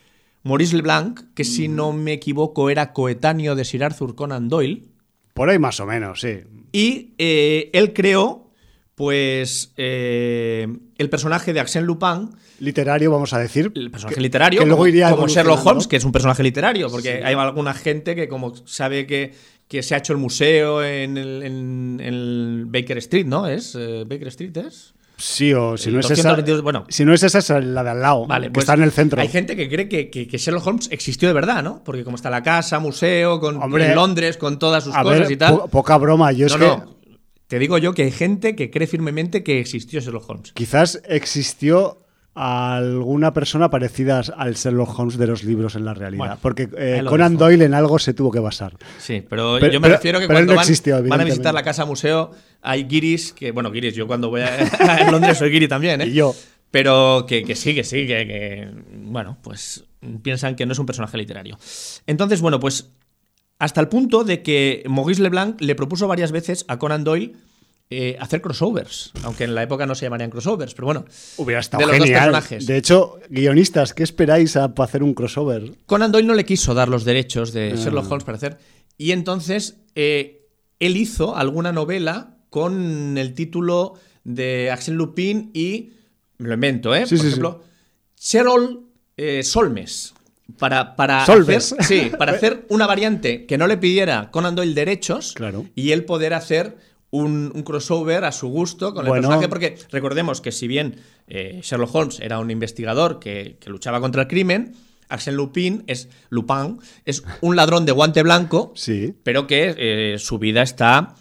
Maurice 0.45 0.77
Leblanc, 0.77 1.21
que 1.35 1.45
si 1.45 1.69
no 1.69 1.93
me 1.93 2.15
equivoco 2.15 2.71
era 2.71 2.95
coetáneo 2.95 3.55
de 3.55 3.65
Sir 3.67 3.85
Arthur 3.85 4.15
Conan 4.15 4.49
Doyle. 4.49 4.94
Por 5.35 5.51
ahí 5.51 5.59
más 5.59 5.81
o 5.81 5.87
menos, 5.87 6.21
sí. 6.21 6.45
Y 6.71 7.15
eh, 7.19 7.71
él 7.73 7.93
creó, 7.93 8.51
pues, 8.95 9.73
eh, 9.77 10.67
el 10.97 11.11
personaje 11.11 11.53
de 11.53 11.61
Arsène 11.61 11.85
Lupin. 11.85 12.31
Literario, 12.61 13.11
vamos 13.11 13.33
a 13.33 13.41
decir. 13.41 13.73
El 13.75 13.91
personaje 13.91 14.21
literario, 14.21 14.63
como, 14.69 14.87
Sherlock 14.87 15.67
Holmes, 15.67 15.89
que 15.89 15.97
es 15.97 16.05
un 16.05 16.13
personaje 16.13 16.43
literario, 16.43 16.89
porque 16.89 17.23
hay 17.25 17.35
alguna 17.35 17.75
gente 17.75 18.15
que 18.15 18.29
como 18.29 18.55
sabe 18.65 19.07
que, 19.07 19.35
que 19.67 19.83
se 19.83 19.97
ha 19.97 19.99
hecho 19.99 20.13
el 20.13 20.21
museo 20.21 20.85
en 20.85 21.17
el, 21.17 22.65
Baker 22.69 22.99
Street, 22.99 23.27
¿no? 23.27 23.49
¿Es? 23.49 23.75
Eh, 23.75 24.05
¿Baker 24.07 24.29
Street 24.29 24.57
es? 24.59 24.95
Sí, 25.17 25.53
o 25.55 25.77
si 25.77 25.91
no, 25.91 26.01
es 26.01 26.11
esa, 26.11 26.35
bueno, 26.63 26.85
si 26.89 27.05
no 27.05 27.15
es 27.15 27.23
esa, 27.23 27.39
es 27.39 27.49
la 27.65 27.85
de 27.85 27.91
al 27.91 28.01
lado, 28.01 28.27
vale, 28.27 28.49
que 28.49 28.53
pues 28.53 28.65
está 28.65 28.75
en 28.75 28.83
el 28.83 28.91
centro. 28.91 29.21
Hay 29.21 29.29
gente 29.29 29.55
que 29.55 29.69
cree 29.69 29.89
que, 29.89 30.27
Sherlock 30.27 30.67
Holmes 30.67 30.89
existió 30.91 31.29
de 31.29 31.35
verdad, 31.35 31.63
¿no? 31.63 31.83
Porque 31.85 32.03
como 32.03 32.17
está 32.17 32.31
la 32.31 32.43
casa, 32.43 32.81
museo, 32.81 33.39
con, 33.39 33.63
en 33.81 33.95
Londres, 33.95 34.37
con 34.37 34.59
todas 34.59 34.85
sus 34.85 34.95
cosas 34.97 35.31
y 35.31 35.37
tal. 35.37 35.63
poca 35.71 35.97
broma, 35.99 36.33
yo 36.33 36.47
es 36.47 36.57
que... 36.57 36.95
Te 37.47 37.59
digo 37.59 37.77
yo 37.77 37.93
que 37.93 38.05
hay 38.05 38.11
gente 38.11 38.57
que 38.57 38.71
cree 38.71 38.87
firmemente 38.87 39.45
que 39.45 39.61
existió 39.61 40.01
Sherlock 40.01 40.29
Holmes. 40.29 40.53
Quizás 40.53 41.03
existió 41.07 42.04
alguna 42.35 43.33
persona 43.33 43.71
parecida 43.71 44.21
al 44.37 44.55
Sherlock 44.55 44.99
Holmes 44.99 45.17
de 45.19 45.27
los 45.27 45.45
libros 45.45 45.77
en 45.77 45.85
la 45.85 45.95
realidad. 45.95 46.39
porque 46.43 46.69
eh, 46.77 47.03
Conan 47.07 47.37
Doyle 47.37 47.65
en 47.65 47.75
algo 47.75 47.99
se 47.99 48.13
tuvo 48.13 48.31
que 48.33 48.41
basar. 48.41 48.77
Sí, 48.99 49.25
pero, 49.29 49.59
yo 49.59 49.81
me 49.81 49.89
refiero 49.89 50.19
que 50.19 50.27
cuando 50.27 50.55
van, 50.55 51.21
a 51.21 51.25
visitar 51.25 51.55
la 51.55 51.63
casa 51.63 51.85
museo 51.85 52.33
hay 52.61 52.85
guiris, 52.85 53.33
que 53.33 53.53
bueno, 53.53 53.71
guiris, 53.71 53.95
yo 53.95 54.07
cuando 54.07 54.31
voy 54.31 54.41
a, 54.43 55.11
Londres 55.11 55.39
soy 55.39 55.51
guiri 55.51 55.69
también, 55.69 56.01
¿eh? 56.01 56.07
Y 56.07 56.15
yo. 56.15 56.35
Pero 56.71 57.25
que, 57.29 57.45
que 57.45 57.55
sí, 57.55 57.73
que 57.73 57.85
sí, 57.85 58.07
que, 58.07 58.27
que, 58.27 58.69
bueno, 58.91 59.39
pues 59.43 59.85
piensan 60.23 60.57
que 60.57 60.67
no 60.67 60.73
es 60.73 60.79
un 60.81 60.87
personaje 60.87 61.17
literario. 61.17 61.57
Entonces, 62.07 62.41
bueno, 62.41 62.59
pues 62.59 62.91
hasta 63.61 63.81
el 63.81 63.89
punto 63.89 64.25
de 64.25 64.43
que 64.43 64.83
Maurice 64.89 65.23
Leblanc 65.23 65.61
le 65.61 65.75
propuso 65.77 66.09
varias 66.09 66.33
veces 66.33 66.65
a 66.67 66.79
Conan 66.79 67.05
Doyle 67.05 67.37
eh, 67.91 68.17
hacer 68.19 68.41
crossovers, 68.41 69.13
aunque 69.25 69.45
en 69.45 69.55
la 69.55 69.63
época 69.63 69.85
no 69.85 69.95
se 69.95 70.07
llamarían 70.07 70.31
crossovers, 70.31 70.75
pero 70.75 70.87
bueno. 70.87 71.05
Hubiera 71.37 71.61
estado 71.61 71.87
de 71.87 72.01
genial. 72.01 72.43
De 72.67 72.77
hecho, 72.77 73.19
guionistas, 73.29 73.93
¿qué 73.93 74.03
esperáis 74.03 74.57
a, 74.57 74.75
para 74.75 74.89
hacer 74.89 75.03
un 75.03 75.13
crossover? 75.13 75.73
Conan 75.87 76.11
Doyle 76.11 76.27
no 76.27 76.35
le 76.35 76.45
quiso 76.45 76.73
dar 76.73 76.89
los 76.89 77.05
derechos 77.05 77.53
de 77.53 77.73
ah. 77.73 77.77
Sherlock 77.77 78.11
Holmes 78.11 78.25
para 78.25 78.37
hacer. 78.37 78.59
Y 78.97 79.13
entonces 79.13 79.77
eh, 79.95 80.49
él 80.81 80.97
hizo 80.97 81.37
alguna 81.37 81.73
novela 81.73 82.39
con 82.49 83.19
el 83.19 83.35
título 83.35 83.95
de 84.25 84.71
Axel 84.71 84.95
Lupin 84.95 85.51
y. 85.53 85.93
Me 86.39 86.49
lo 86.49 86.55
invento, 86.55 86.95
¿eh? 86.95 87.05
Por 87.07 87.19
ejemplo, 87.19 87.63
Sherlock 88.19 88.81
eh, 89.17 89.43
Solmes. 89.43 90.15
Para, 90.59 90.95
para, 90.95 91.23
hacer, 91.23 91.61
sí, 91.61 92.13
para 92.19 92.33
hacer 92.33 92.67
una 92.69 92.87
variante 92.87 93.47
que 93.47 93.57
no 93.57 93.67
le 93.67 93.79
pidiera 93.79 94.31
Conan 94.31 94.55
Doyle 94.55 94.75
derechos 94.75 95.33
claro. 95.33 95.67
y 95.75 95.93
él 95.93 96.05
poder 96.05 96.35
hacer 96.35 96.77
un, 97.15 97.63
crossover 97.65 98.25
a 98.25 98.33
su 98.33 98.49
gusto 98.49 98.93
con 98.93 99.07
el 99.07 99.13
personaje, 99.13 99.49
porque 99.49 99.79
recordemos 99.91 100.41
que 100.41 100.51
si 100.51 100.67
bien 100.67 100.97
eh, 101.29 101.61
Sherlock 101.63 101.95
Holmes 101.95 102.21
era 102.21 102.41
un 102.41 102.51
investigador 102.51 103.21
que, 103.21 103.57
luchaba 103.67 104.01
contra 104.01 104.23
el 104.23 104.29
crimen, 104.29 104.75
Arsène 105.09 105.37
Lupin 105.37 105.85
es 105.87 106.09
Lupin, 106.31 106.79
es 107.05 107.23
un 107.41 107.55
ladrón 107.55 107.87
de 107.87 107.93
guante 107.93 108.23
blanco, 108.23 108.73
sí. 108.75 109.15
pero 109.23 109.47
que 109.47 109.75
eh, 109.77 110.19
su 110.19 110.39
vida 110.39 110.63
está 110.63 111.15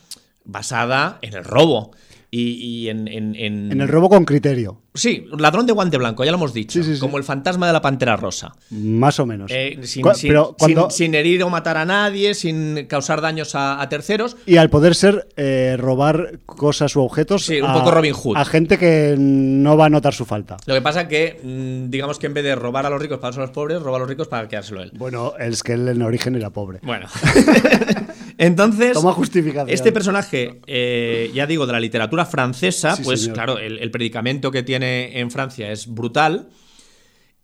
basada 0.46 1.20
en 1.22 1.36
el 1.36 1.44
robo. 1.44 1.92
Y, 2.36 2.90
en, 2.90 3.08
en, 3.08 3.80
el 3.80 3.88
robo 3.88 4.10
con 4.10 4.26
criterio. 4.26 4.82
Sí, 4.96 5.28
ladrón 5.38 5.68
de 5.68 5.74
guante 5.74 5.98
blanco, 5.98 6.24
ya 6.24 6.32
lo 6.32 6.38
hemos 6.38 6.52
dicho. 6.54 6.80
como 7.00 7.20
el 7.20 7.24
fantasma 7.24 7.68
de 7.68 7.74
la 7.74 7.82
pantera 7.82 8.16
rosa. 8.16 8.54
Más 8.72 9.20
o 9.20 9.28
menos. 9.28 9.52
Eh, 9.54 9.80
sin, 9.84 11.16
herir 11.16 11.44
o 11.44 11.50
matar 11.52 11.78
a 11.78 11.86
nadie, 11.86 12.34
sin 12.34 12.88
causar 12.88 13.22
daños 13.22 13.54
a, 13.54 13.88
terceros. 13.88 14.36
Y 14.48 14.58
al 14.58 14.72
poder 14.72 14.96
ser 14.96 15.28
eh, 15.36 15.76
robar 15.78 16.40
cosas 16.48 16.96
u 16.96 17.02
objetos. 17.02 17.46
Sí, 17.46 17.62
un 17.62 17.72
poco 17.72 17.92
Robin 17.92 18.14
Hood. 18.14 18.38
A 18.38 18.46
gente 18.46 18.80
que 18.80 19.16
no 19.18 19.78
va 19.78 19.86
a 19.86 19.90
notar 19.90 20.16
su 20.16 20.26
falta. 20.26 20.58
Lo 20.66 20.74
que 20.74 20.82
pasa 20.82 21.08
que, 21.08 21.40
mm, 21.44 21.92
digamos 21.92 22.18
que 22.18 22.26
en 22.26 22.34
vez 22.34 22.44
de 22.44 22.56
robar 22.56 22.88
a 22.88 22.90
los 22.90 23.00
ricos 23.00 23.20
para 23.20 23.36
a 23.36 23.40
los 23.40 23.52
pobres, 23.52 23.80
roba 23.80 23.98
a 23.98 24.00
los 24.00 24.10
ricos 24.10 24.28
para 24.28 24.48
quedárselo 24.48 24.82
él. 24.82 24.92
Bueno, 24.96 25.34
es 25.40 25.62
que 25.62 25.74
él 25.74 25.88
en 25.88 26.02
origen 26.02 26.36
era 26.36 26.50
pobre. 26.50 26.80
Bueno. 26.82 27.08
Entonces, 28.38 28.94
Toma 28.94 29.14
justificación. 29.14 29.70
este 29.70 29.92
personaje, 29.92 30.62
eh, 30.68 31.32
ya 31.34 31.48
digo, 31.48 31.66
de 31.66 31.74
la 31.74 31.80
literatura 31.80 32.26
francesa, 32.26 32.98
pues 33.04 33.28
claro, 33.30 33.58
el, 33.58 33.92
predicamento 33.92 34.52
que 34.52 34.64
tiene 34.64 35.20
en 35.20 35.32
Francia 35.32 35.72
es 35.72 35.88
brutal. 35.88 36.50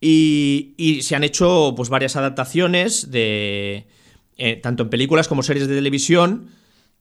Y, 0.02 1.00
se 1.02 1.16
han 1.16 1.24
hecho 1.24 1.74
pues 1.76 1.90
varias 1.90 2.16
adaptaciones 2.16 3.12
de 3.12 3.88
eh, 4.38 4.56
tanto 4.56 4.84
en 4.84 4.90
películas 4.90 5.28
como 5.28 5.44
series 5.44 5.68
de 5.68 5.76
televisión 5.76 6.50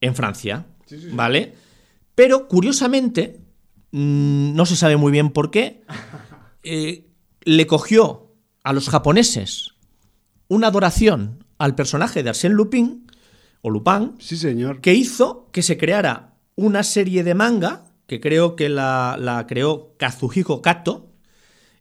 en 0.00 0.14
Francia, 0.14 0.66
¿vale? 1.12 1.54
Pero 2.14 2.48
curiosamente, 2.48 3.40
mm, 3.92 4.54
no 4.54 4.66
se 4.66 4.74
sabe 4.74 4.96
muy 4.96 5.12
bien 5.12 5.30
por 5.30 5.50
qué, 5.50 5.82
eh, 6.64 7.06
le 7.42 7.66
cogió 7.66 8.34
a 8.64 8.72
los 8.72 8.88
japoneses 8.88 9.74
una 10.48 10.66
adoración 10.68 11.44
al 11.58 11.74
personaje 11.74 12.22
de 12.22 12.30
Arsène 12.30 12.54
Lupin 12.54 13.07
o 13.62 13.70
Lupin, 13.70 14.12
sí, 14.18 14.36
señor. 14.36 14.80
que 14.80 14.94
hizo 14.94 15.48
que 15.52 15.62
se 15.62 15.76
creara 15.76 16.34
una 16.56 16.82
serie 16.82 17.24
de 17.24 17.34
manga 17.34 17.84
que 18.06 18.20
creo 18.20 18.56
que 18.56 18.68
la, 18.68 19.16
la 19.20 19.46
creó 19.46 19.94
Kazuhiko 19.98 20.62
Kato, 20.62 21.10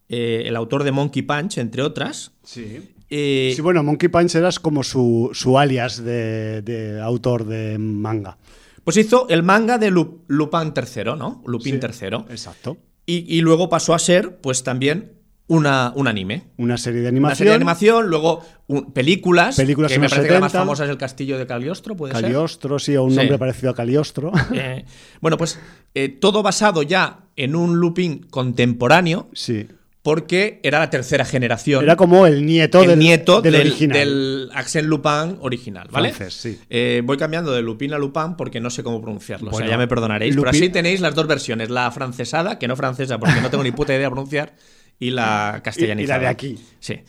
eh, 0.10 0.44
el 0.46 0.56
autor 0.56 0.84
de 0.84 0.92
Monkey 0.92 1.22
Punch, 1.22 1.58
entre 1.58 1.82
otras. 1.82 2.32
Sí. 2.44 2.94
Eh, 3.10 3.54
Sí, 3.56 3.62
bueno, 3.62 3.82
Monkey 3.84 4.10
Punch 4.10 4.36
era 4.36 4.50
como 4.62 4.84
su, 4.84 5.30
su 5.34 5.58
alias 5.58 6.04
de, 6.04 6.62
de 6.62 7.00
autor 7.02 7.46
de 7.46 7.78
manga. 7.78 8.38
Pues 8.84 8.98
hizo 8.98 9.28
el 9.30 9.44
manga 9.44 9.78
de 9.78 9.90
Lu- 9.92 10.22
Lupin 10.28 10.74
III, 10.76 11.04
¿no? 11.18 11.42
Lupin 11.46 11.80
Sí, 11.82 12.06
III. 12.06 12.18
Exacto. 12.30 12.78
Y, 13.06 13.34
y 13.38 13.42
luego 13.42 13.70
pasó 13.70 13.94
a 13.94 14.00
ser, 14.00 14.38
pues 14.42 14.64
también, 14.64 15.14
una, 15.48 15.94
un 15.96 16.08
anime. 16.08 16.44
Una 16.58 16.78
serie 16.78 17.00
de 17.02 17.06
Una 17.08 17.10
animación. 17.10 17.38
serie 17.38 17.50
de 17.52 17.56
animación, 17.56 18.08
luego 18.08 18.44
un- 18.68 18.92
películas. 18.92 19.56
Películas 19.56 19.92
que 19.92 20.00
me 20.00 20.10
parece 20.10 20.28
que 20.28 20.34
la 20.34 20.40
más 20.42 20.52
70. 20.52 20.66
famosa 20.66 20.84
es 20.86 20.90
El 20.90 20.98
Castillo 20.98 21.38
de 21.38 21.48
Cagliostro, 21.48 21.96
puede 21.96 22.14
ser. 22.14 22.22
Caliostro, 22.24 22.80
sí, 22.80 22.96
o 22.98 23.04
un 23.04 23.12
Sí. 23.12 23.18
nombre 23.18 23.38
parecido 23.38 23.70
a 23.72 23.76
Caliostro. 23.76 24.32
Eh, 24.54 24.86
bueno, 25.22 25.38
pues 25.38 25.60
eh, 25.94 26.10
todo 26.10 26.44
basado 26.44 26.84
ya 26.84 27.20
en 27.36 27.56
un 27.56 27.78
Lupin 27.80 28.26
contemporáneo, 28.30 29.30
sí. 29.34 29.68
porque 30.02 30.60
era 30.64 30.80
la 30.80 30.90
tercera 30.90 31.24
generación. 31.26 31.84
Era 31.84 31.96
como 31.96 32.26
el 32.28 32.46
nieto 32.46 32.82
el 32.82 32.90
del, 32.90 33.00
nieto 33.00 33.42
del, 33.42 33.54
del, 33.54 33.62
original. 33.68 33.98
del 34.00 34.50
Arsène 34.54 34.84
Lupin 34.88 35.38
original, 35.42 35.88
¿vale? 35.92 36.12
Francés, 36.14 36.34
sí. 36.42 36.60
Eh, 36.70 37.02
voy 37.06 37.18
cambiando 37.18 37.52
de 37.54 37.62
Lupin 37.62 37.94
a 37.94 37.98
Lupin 37.98 38.36
porque 38.38 38.60
no 38.60 38.70
sé 38.70 38.84
cómo 38.84 39.02
pronunciarlo. 39.02 39.48
o 39.50 39.52
Bueno, 39.52 39.66
sea, 39.68 39.76
ya 39.76 39.78
me 39.78 39.88
perdonaréis. 39.88 40.36
Pero 40.36 40.46
Lupin- 40.50 40.56
así 40.56 40.70
tenéis 40.70 41.00
las 41.02 41.14
dos 41.16 41.28
versiones: 41.28 41.70
la 41.70 41.90
francesada, 41.92 42.58
que 42.60 42.68
no 42.68 42.76
francesa 42.76 43.18
porque 43.18 43.40
no 43.42 43.50
tengo 43.50 43.64
ni 43.64 43.72
puta 43.72 43.94
idea 43.94 44.04
de 44.04 44.10
pronunciar, 44.12 44.54
y 45.00 45.12
la 45.12 45.62
castellanizada. 45.64 46.02
Y- 46.02 46.04
y 46.04 46.08
la 46.08 46.20
de 46.20 46.28
aquí. 46.28 46.60
Sí. 46.80 47.00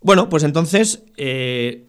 Bueno, 0.00 0.28
pues 0.28 0.42
entonces 0.44 1.02
eh, 1.16 1.88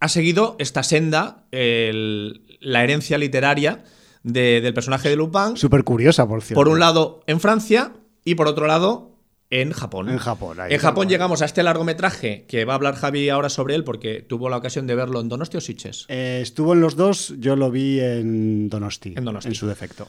ha 0.00 0.08
seguido 0.08 0.56
esta 0.58 0.82
senda, 0.82 1.46
el- 1.52 2.42
la 2.60 2.82
herencia 2.84 3.18
literaria 3.18 3.84
de- 4.22 4.60
del 4.60 4.74
personaje 4.74 5.08
de 5.08 5.16
Lupin. 5.16 5.56
Súper 5.56 5.84
curiosa, 5.84 6.26
por 6.28 6.42
cierto. 6.42 6.54
Por 6.60 6.68
un 6.68 6.78
lado 6.80 7.20
en 7.26 7.40
Francia 7.40 7.92
y 8.24 8.34
por 8.34 8.46
otro 8.48 8.66
lado 8.66 9.12
en 9.48 9.70
Japón. 9.72 10.08
En 10.08 10.18
Japón, 10.18 10.58
ahí, 10.60 10.74
en 10.74 10.80
Japón 10.80 11.08
llegamos 11.08 11.40
a 11.40 11.44
este 11.44 11.62
largometraje 11.62 12.44
que 12.48 12.64
va 12.64 12.72
a 12.72 12.76
hablar 12.76 12.96
Javi 12.96 13.28
ahora 13.28 13.48
sobre 13.48 13.76
él 13.76 13.84
porque 13.84 14.20
tuvo 14.20 14.48
la 14.48 14.56
ocasión 14.56 14.88
de 14.88 14.96
verlo 14.96 15.20
en 15.20 15.28
Donosti 15.28 15.56
o 15.56 15.60
Sitges. 15.60 16.04
Eh, 16.08 16.40
estuvo 16.42 16.72
en 16.72 16.80
los 16.80 16.96
dos, 16.96 17.32
yo 17.38 17.54
lo 17.54 17.70
vi 17.70 18.00
en 18.00 18.68
Donosti. 18.68 19.14
En 19.16 19.24
Donosti. 19.24 19.54
su 19.54 19.68
defecto. 19.68 20.08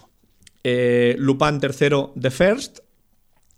Eh, 0.63 1.15
Lupin 1.19 1.59
III 1.61 2.19
The 2.19 2.31
First 2.31 2.79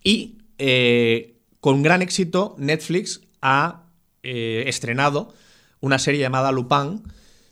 y 0.04 0.39
eh, 0.60 1.36
con 1.60 1.82
gran 1.82 2.02
éxito 2.02 2.56
Netflix 2.58 3.22
ha 3.42 3.84
eh, 4.24 4.64
estrenado 4.68 5.34
una 5.82 5.98
serie 6.00 6.20
llamada 6.20 6.52
Lupin 6.52 7.02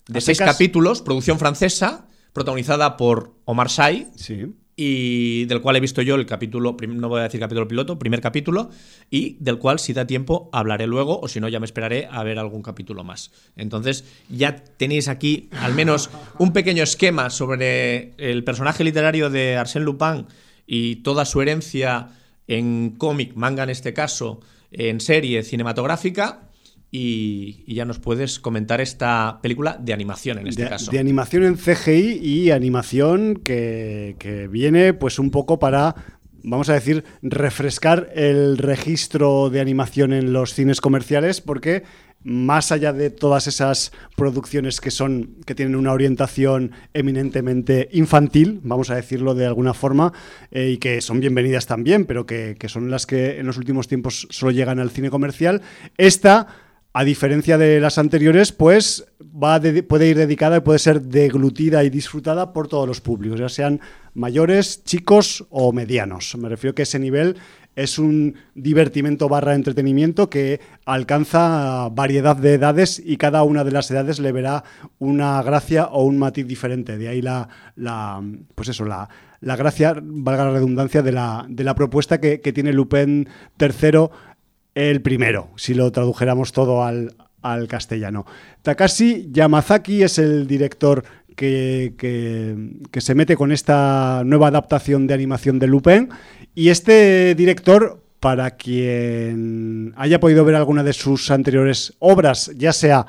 de 0.08 0.22
seis 0.22 0.38
secas. 0.38 0.54
capítulos, 0.56 1.02
producción 1.02 1.39
francesa, 1.39 2.08
protagonizada 2.34 2.98
por 2.98 3.34
Omar 3.46 3.70
Sy, 3.70 4.08
Sí. 4.15 4.54
y 4.76 5.46
del 5.46 5.62
cual 5.62 5.76
he 5.76 5.80
visto 5.80 6.02
yo 6.04 6.15
el 6.15 6.26
capítulo, 6.26 6.78
no 6.88 7.10
voy 7.10 7.22
a 7.22 7.24
decir 7.24 7.39
capítulo 7.39 7.67
piloto, 7.67 7.98
primer 7.98 8.22
capítulo, 8.22 8.70
y 9.10 9.36
del 9.39 9.58
cual 9.58 9.80
si 9.80 9.91
da 9.93 10.06
tiempo 10.06 10.50
hablaré 10.54 10.86
luego, 10.88 11.20
o 11.20 11.28
si 11.28 11.39
no 11.39 11.50
ya 11.50 11.60
me 11.60 11.65
esperaré 11.65 12.08
a 12.12 12.24
ver 12.24 12.38
algún 12.38 12.62
capítulo 12.62 13.04
más. 13.04 13.32
Entonces 13.56 14.06
ya 14.30 14.56
tenéis 14.56 15.08
aquí 15.08 15.50
al 15.60 15.74
menos 15.74 16.10
un 16.38 16.54
pequeño 16.54 16.84
esquema 16.84 17.30
sobre 17.32 18.13
el 18.17 18.43
personaje 18.43 18.84
literario 18.84 19.30
de 19.30 19.58
Arsène 19.58 19.84
Lupin 19.84 20.28
y 20.67 20.98
toda 20.98 21.26
su 21.26 21.41
herencia 21.41 22.10
en 22.48 22.92
cómic, 22.98 23.34
manga 23.36 23.64
en 23.64 23.70
este 23.70 23.94
caso, 23.94 24.40
en 24.72 25.00
serie 25.00 25.44
cinematográfica. 25.44 26.44
Y, 26.90 27.66
y 27.68 27.76
ya 27.76 27.84
nos 27.84 28.00
puedes 28.00 28.40
comentar 28.40 28.80
esta 28.80 29.40
película 29.42 29.78
de 29.78 29.92
animación 29.92 30.40
en 30.40 30.48
este 30.48 30.64
de, 30.64 30.70
caso. 30.70 30.90
de 30.90 31.00
animación 31.00 31.44
en 31.44 31.58
CGI 31.58 32.20
y 32.24 32.52
animación 32.52 33.42
que, 33.44 34.16
que 34.20 34.48
viene 34.48 34.94
pues 34.94 35.20
un 35.20 35.30
poco 35.30 35.60
para, 35.60 36.16
vamos 36.50 36.70
a 36.70 36.74
decir, 36.74 37.04
refrescar 37.22 38.10
el 38.16 38.58
registro 38.58 39.50
de 39.50 39.60
animación 39.60 40.14
en 40.14 40.32
los 40.32 40.54
cines 40.54 40.80
comerciales 40.80 41.42
porque 41.42 41.84
más 42.24 42.72
allá 42.72 42.94
de 42.94 43.10
todas 43.10 43.48
esas 43.48 43.92
producciones 44.16 44.80
que 44.80 44.90
son 44.90 45.36
que 45.46 45.56
tienen 45.56 45.76
una 45.76 45.92
orientación 45.92 46.72
eminentemente 46.94 47.90
infantil, 47.92 48.62
vamos 48.64 48.90
a 48.90 48.96
decirlo 48.96 49.36
de 49.36 49.46
alguna 49.46 49.74
forma, 49.74 50.14
eh, 50.52 50.72
y 50.72 50.78
que 50.78 51.02
son 51.02 51.20
bienvenidas 51.20 51.68
también, 51.68 52.06
pero 52.06 52.26
que, 52.26 52.56
que 52.58 52.70
son 52.70 52.90
las 52.90 53.06
que 53.06 53.40
en 53.40 53.46
los 53.46 53.58
últimos 53.58 53.88
tiempos 53.88 54.28
solo 54.30 54.52
llegan 54.52 54.80
al 54.80 54.90
cine 54.90 55.10
comercial, 55.10 55.62
esta 55.98 56.48
a 57.00 57.04
diferencia 57.04 57.60
de 57.60 57.80
las 57.80 58.00
anteriores, 58.00 58.52
pues 58.52 59.06
va 59.22 59.60
de- 59.60 59.84
puede 59.84 60.08
ir 60.08 60.18
dedicada 60.18 60.58
y 60.58 60.62
puede 60.62 60.80
ser 60.80 61.02
deglutida 61.02 61.84
y 61.84 61.92
disfrutada 61.92 62.54
por 62.54 62.68
todos 62.68 62.88
los 62.88 63.02
públicos, 63.02 63.40
ya 63.40 63.50
sean 63.50 63.80
mayores, 64.16 64.84
chicos 64.84 65.46
o 65.52 65.72
medianos. 65.74 66.36
Me 66.38 66.50
refiero 66.50 66.74
que 66.74 66.82
ese 66.84 66.98
nivel 66.98 67.36
es 67.76 68.00
un 68.00 68.34
divertimento 68.56 69.30
barra 69.30 69.54
entretenimiento 69.54 70.28
que 70.28 70.60
alcanza 70.86 71.90
variedad 71.90 72.36
de 72.36 72.56
edades 72.56 73.00
y 73.06 73.18
cada 73.18 73.44
una 73.44 73.64
de 73.64 73.72
las 73.72 73.92
edades 73.92 74.18
le 74.18 74.32
verá 74.32 74.64
una 74.98 75.44
gracia 75.44 75.86
o 75.86 76.04
un 76.04 76.18
matiz 76.18 76.48
diferente. 76.48 76.98
De 76.98 77.08
ahí 77.10 77.22
la, 77.22 77.48
la 77.76 78.24
pues 78.56 78.70
eso, 78.70 78.86
la, 78.86 79.08
la 79.42 79.56
gracia, 79.56 79.96
valga 80.02 80.46
la 80.46 80.52
redundancia, 80.54 81.04
de 81.04 81.12
la, 81.12 81.46
de 81.48 81.64
la 81.64 81.76
propuesta 81.76 82.20
que, 82.20 82.42
que 82.42 82.52
tiene 82.54 82.74
Lupin 82.74 83.30
III 83.60 84.08
el 84.78 85.02
primero, 85.02 85.50
si 85.56 85.74
lo 85.74 85.92
tradujéramos 85.92 86.52
todo 86.52 86.84
al, 86.84 87.16
al 87.42 87.68
castellano. 87.68 88.26
Takashi 88.62 89.28
Yamazaki 89.32 90.04
es 90.04 90.20
el 90.20 90.46
director 90.46 91.04
que, 91.36 91.94
que- 91.98 93.02
se 93.02 93.16
mete 93.16 93.36
con 93.36 93.52
esta 93.52 94.22
nueva 94.24 94.48
adaptación 94.50 95.08
de 95.08 95.13
animación 95.16 95.58
de 95.58 95.66
Lupin. 95.68 96.10
Y 96.54 96.70
este 96.70 97.34
director, 97.36 98.04
para 98.20 98.52
quien 98.52 99.94
haya 99.98 100.20
podido 100.20 100.46
ver 100.46 100.56
alguna 100.56 100.84
de 100.84 100.94
sus 100.94 101.32
anteriores 101.32 101.94
obras, 102.00 102.52
ya 102.56 102.72
sea 102.74 103.06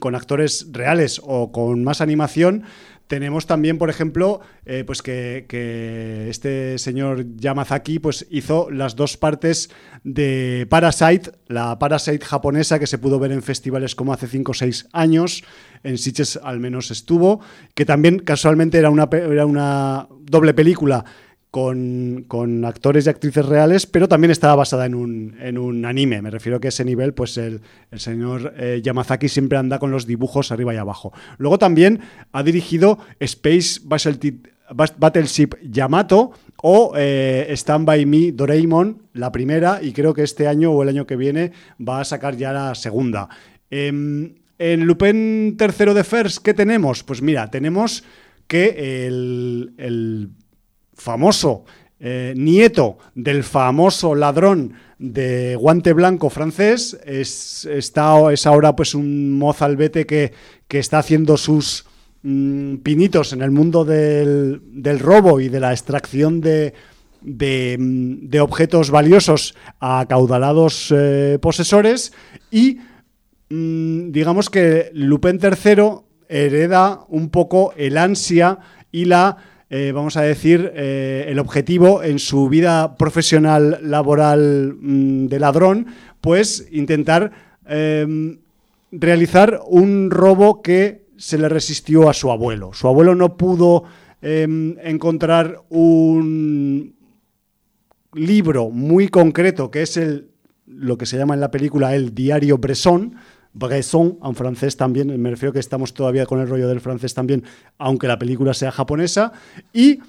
con 0.00 0.14
actores 0.14 0.68
reales 0.72 1.20
o 1.22 1.52
con 1.52 1.84
más 1.84 2.00
animación, 2.00 2.62
tenemos 3.08 3.46
también, 3.46 3.78
por 3.78 3.90
ejemplo, 3.90 4.40
eh, 4.66 4.84
pues 4.86 5.02
que, 5.02 5.46
este 6.28 6.78
señor 6.78 7.24
Yamazaki 7.36 7.98
pues 7.98 8.26
hizo 8.30 8.70
las 8.70 8.96
dos 8.96 9.16
partes 9.16 9.70
de 10.04 10.66
Parasite, 10.68 11.32
la 11.48 11.78
Parasite 11.78 12.24
japonesa 12.24 12.78
que 12.78 12.86
se 12.86 12.98
pudo 12.98 13.18
ver 13.18 13.32
en 13.32 13.42
festivales 13.42 13.94
como 13.94 14.12
hace 14.12 14.28
5 14.28 14.52
o 14.52 14.54
6 14.54 14.88
años, 14.92 15.42
en 15.82 15.96
Sitges 15.98 16.38
al 16.42 16.60
menos 16.60 16.90
estuvo, 16.90 17.40
que 17.74 17.86
también 17.86 18.18
casualmente 18.18 18.78
era 18.78 18.90
una, 18.90 19.08
era 19.10 19.46
una 19.46 20.06
doble 20.20 20.52
película 20.52 21.04
con, 21.50 22.24
con 22.28 22.64
actores 22.64 23.06
y 23.06 23.10
actrices 23.10 23.46
reales, 23.46 23.86
pero 23.86 24.08
también 24.08 24.30
estaba 24.30 24.54
basada 24.54 24.86
en 24.86 24.94
un, 24.94 25.36
en 25.40 25.56
un 25.56 25.84
anime. 25.84 26.20
Me 26.20 26.30
refiero 26.30 26.60
que 26.60 26.68
a 26.68 26.70
ese 26.70 26.84
nivel, 26.84 27.14
pues 27.14 27.36
el, 27.38 27.62
el 27.90 28.00
señor 28.00 28.54
eh, 28.58 28.80
Yamazaki 28.82 29.28
siempre 29.28 29.58
anda 29.58 29.78
con 29.78 29.90
los 29.90 30.06
dibujos 30.06 30.52
arriba 30.52 30.74
y 30.74 30.76
abajo. 30.76 31.12
Luego 31.38 31.58
también 31.58 32.00
ha 32.32 32.42
dirigido 32.42 32.98
Space 33.20 33.80
Battleship, 33.84 34.48
Battleship 34.74 35.54
Yamato 35.62 36.32
o 36.62 36.92
eh, 36.96 37.46
Stand 37.50 37.86
By 37.86 38.04
Me 38.04 38.32
Doraemon, 38.32 39.02
la 39.14 39.32
primera, 39.32 39.80
y 39.82 39.92
creo 39.92 40.12
que 40.12 40.22
este 40.22 40.48
año 40.48 40.72
o 40.72 40.82
el 40.82 40.90
año 40.90 41.06
que 41.06 41.16
viene 41.16 41.52
va 41.80 42.00
a 42.00 42.04
sacar 42.04 42.36
ya 42.36 42.52
la 42.52 42.74
segunda. 42.74 43.28
Em, 43.70 44.34
en 44.58 44.84
Lupin 44.84 45.56
III 45.58 45.94
de 45.94 46.04
First, 46.04 46.42
¿qué 46.42 46.52
tenemos? 46.52 47.04
Pues 47.04 47.22
mira, 47.22 47.48
tenemos 47.50 48.04
que 48.48 49.06
el, 49.06 49.72
el 49.78 50.30
famoso 50.98 51.64
eh, 52.00 52.32
nieto 52.36 52.98
del 53.14 53.42
famoso 53.42 54.14
ladrón 54.14 54.74
de 54.98 55.56
guante 55.56 55.92
blanco 55.92 56.30
francés 56.30 56.96
es, 57.04 57.64
está, 57.64 58.32
es 58.32 58.46
ahora 58.46 58.76
pues 58.76 58.94
un 58.94 59.36
mozalbete 59.36 60.06
que, 60.06 60.32
que 60.68 60.78
está 60.78 60.98
haciendo 60.98 61.36
sus 61.36 61.86
mm, 62.22 62.76
pinitos 62.76 63.32
en 63.32 63.42
el 63.42 63.50
mundo 63.50 63.84
del, 63.84 64.60
del 64.64 65.00
robo 65.00 65.40
y 65.40 65.48
de 65.48 65.58
la 65.58 65.72
extracción 65.72 66.40
de, 66.40 66.74
de, 67.20 67.76
mm, 67.78 68.40
objetos 68.40 68.90
valiosos 68.90 69.56
a 69.80 70.00
acaudalados 70.00 70.94
eh, 70.96 71.38
posesores 71.42 72.12
y 72.50 72.78
mm, 73.50 74.12
digamos 74.12 74.50
que 74.50 74.90
Lupin 74.94 75.40
III 75.42 75.82
hereda 76.28 77.00
un 77.08 77.30
poco 77.30 77.72
el 77.76 77.98
ansia 77.98 78.58
y 78.92 79.06
la, 79.06 79.36
eh, 79.70 79.92
vamos 79.92 80.16
a 80.16 80.22
decir, 80.22 80.72
eh, 80.74 81.26
el 81.28 81.38
objetivo 81.38 82.02
en 82.02 82.18
su 82.18 82.48
vida 82.48 82.96
profesional, 82.96 83.78
laboral 83.82 84.76
mm, 84.80 85.26
de 85.26 85.40
ladrón, 85.40 85.86
pues 86.20 86.68
intentar 86.70 87.32
eh, 87.66 88.38
realizar 88.90 89.60
un 89.66 90.10
robo 90.10 90.62
que 90.62 91.06
se 91.16 91.36
le 91.36 91.48
resistió 91.48 92.08
a 92.08 92.14
su 92.14 92.30
abuelo. 92.30 92.72
Su 92.72 92.88
abuelo 92.88 93.14
no 93.14 93.36
pudo 93.36 93.84
eh, 94.22 94.46
encontrar 94.82 95.62
un 95.68 96.94
libro 98.14 98.70
muy 98.70 99.08
concreto 99.08 99.70
que 99.70 99.82
es 99.82 99.96
el 99.96 100.30
lo 100.70 100.98
que 100.98 101.06
se 101.06 101.16
llama 101.16 101.34
en 101.34 101.40
la 101.40 101.50
película 101.50 101.94
el 101.94 102.14
diario 102.14 102.58
Bresson, 102.58 103.14
Bresson, 103.52 104.18
en 104.22 104.34
francés 104.34 104.76
también, 104.76 105.20
me 105.20 105.30
refiero 105.30 105.52
que 105.52 105.58
estamos 105.58 105.94
todavía 105.94 106.26
con 106.26 106.40
el 106.40 106.48
rollo 106.48 106.68
del 106.68 106.80
francés 106.80 107.14
también, 107.14 107.44
aunque 107.78 108.06
la 108.06 108.18
película 108.18 108.54
sea 108.54 108.70
japonesa. 108.70 109.32
Y 109.72 110.00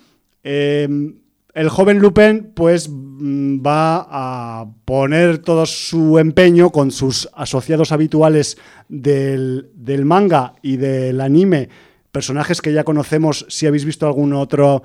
em, 0.43 1.15
el 1.54 1.69
joven 1.69 1.99
Lupin 1.99 2.52
pues 2.54 2.89
mm, 2.89 3.60
va 3.65 4.08
a 4.10 4.67
poner 4.86 5.39
todo 5.39 5.65
su 5.65 6.19
empeño 6.19 6.69
con 6.69 6.91
sus 6.91 7.30
asociados 7.34 7.91
habituales 7.91 8.58
del, 8.88 9.69
del 9.73 10.06
manga 10.06 10.56
y 10.62 10.78
del 10.78 11.19
anime, 11.21 11.69
personajes 12.12 12.62
que 12.62 12.73
ya 12.73 12.84
conocemos 12.84 13.45
si 13.49 13.67
habéis 13.67 13.86
visto 13.86 14.06
alguna 14.06 14.39
otra 14.39 14.82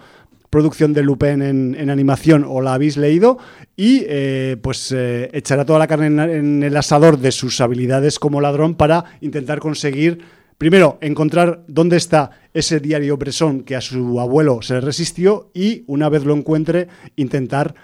producción 0.55 0.93
de 0.93 1.03
Lupin 1.03 1.43
en, 1.43 1.91
animación 1.91 2.45
o 2.49 2.61
la 2.61 2.75
habéis 2.75 2.97
leído 2.97 3.39
y 3.77 4.05
eh, 4.07 4.57
pues 4.63 4.93
eh, 4.93 5.29
echará 5.33 5.65
toda 5.65 5.81
la 5.81 5.89
carne 5.89 6.07
en, 6.07 6.63
el 6.63 6.77
asador 6.77 7.19
de 7.19 7.33
sus 7.33 7.61
habilidades 7.61 8.21
como 8.21 8.41
ladrón 8.41 8.77
para 8.77 9.05
intentar 9.21 9.59
conseguir, 9.59 10.21
primero, 10.57 10.97
encontrar 11.01 11.65
dónde 11.67 11.97
está 11.97 12.31
ese 12.53 12.79
diario 12.79 13.17
Bresson 13.17 13.65
que 13.65 13.75
a 13.75 13.81
su 13.81 14.21
abuelo 14.21 14.63
se 14.63 14.75
le 14.75 14.81
resistió 14.81 15.51
y 15.55 15.83
una 15.89 16.09
vez 16.09 16.25
lo 16.25 16.37
encuentre 16.37 16.87
intentar 17.17 17.75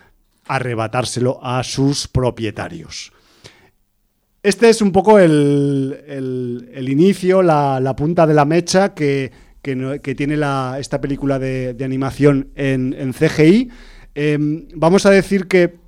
arrebatárselo 0.47 1.41
a 1.43 1.65
sus 1.65 2.07
propietarios. 2.07 3.13
Este 4.45 4.69
es 4.69 4.81
un 4.81 4.93
poco 4.93 5.19
el, 5.19 6.79
inicio, 6.89 7.43
la 7.43 7.97
punta 7.97 8.29
de 8.29 8.35
la 8.35 8.45
mecha 8.45 8.95
que 8.95 9.50
que, 9.63 10.15
tiene 10.15 10.39
esta 10.79 11.01
película 11.01 11.39
de, 11.39 11.77
animación 11.85 12.49
en, 12.55 13.13
CGI. 13.13 13.71
Em, 14.15 14.67
vamos 14.75 15.07
a 15.07 15.11
decir 15.11 15.47
que 15.47 15.79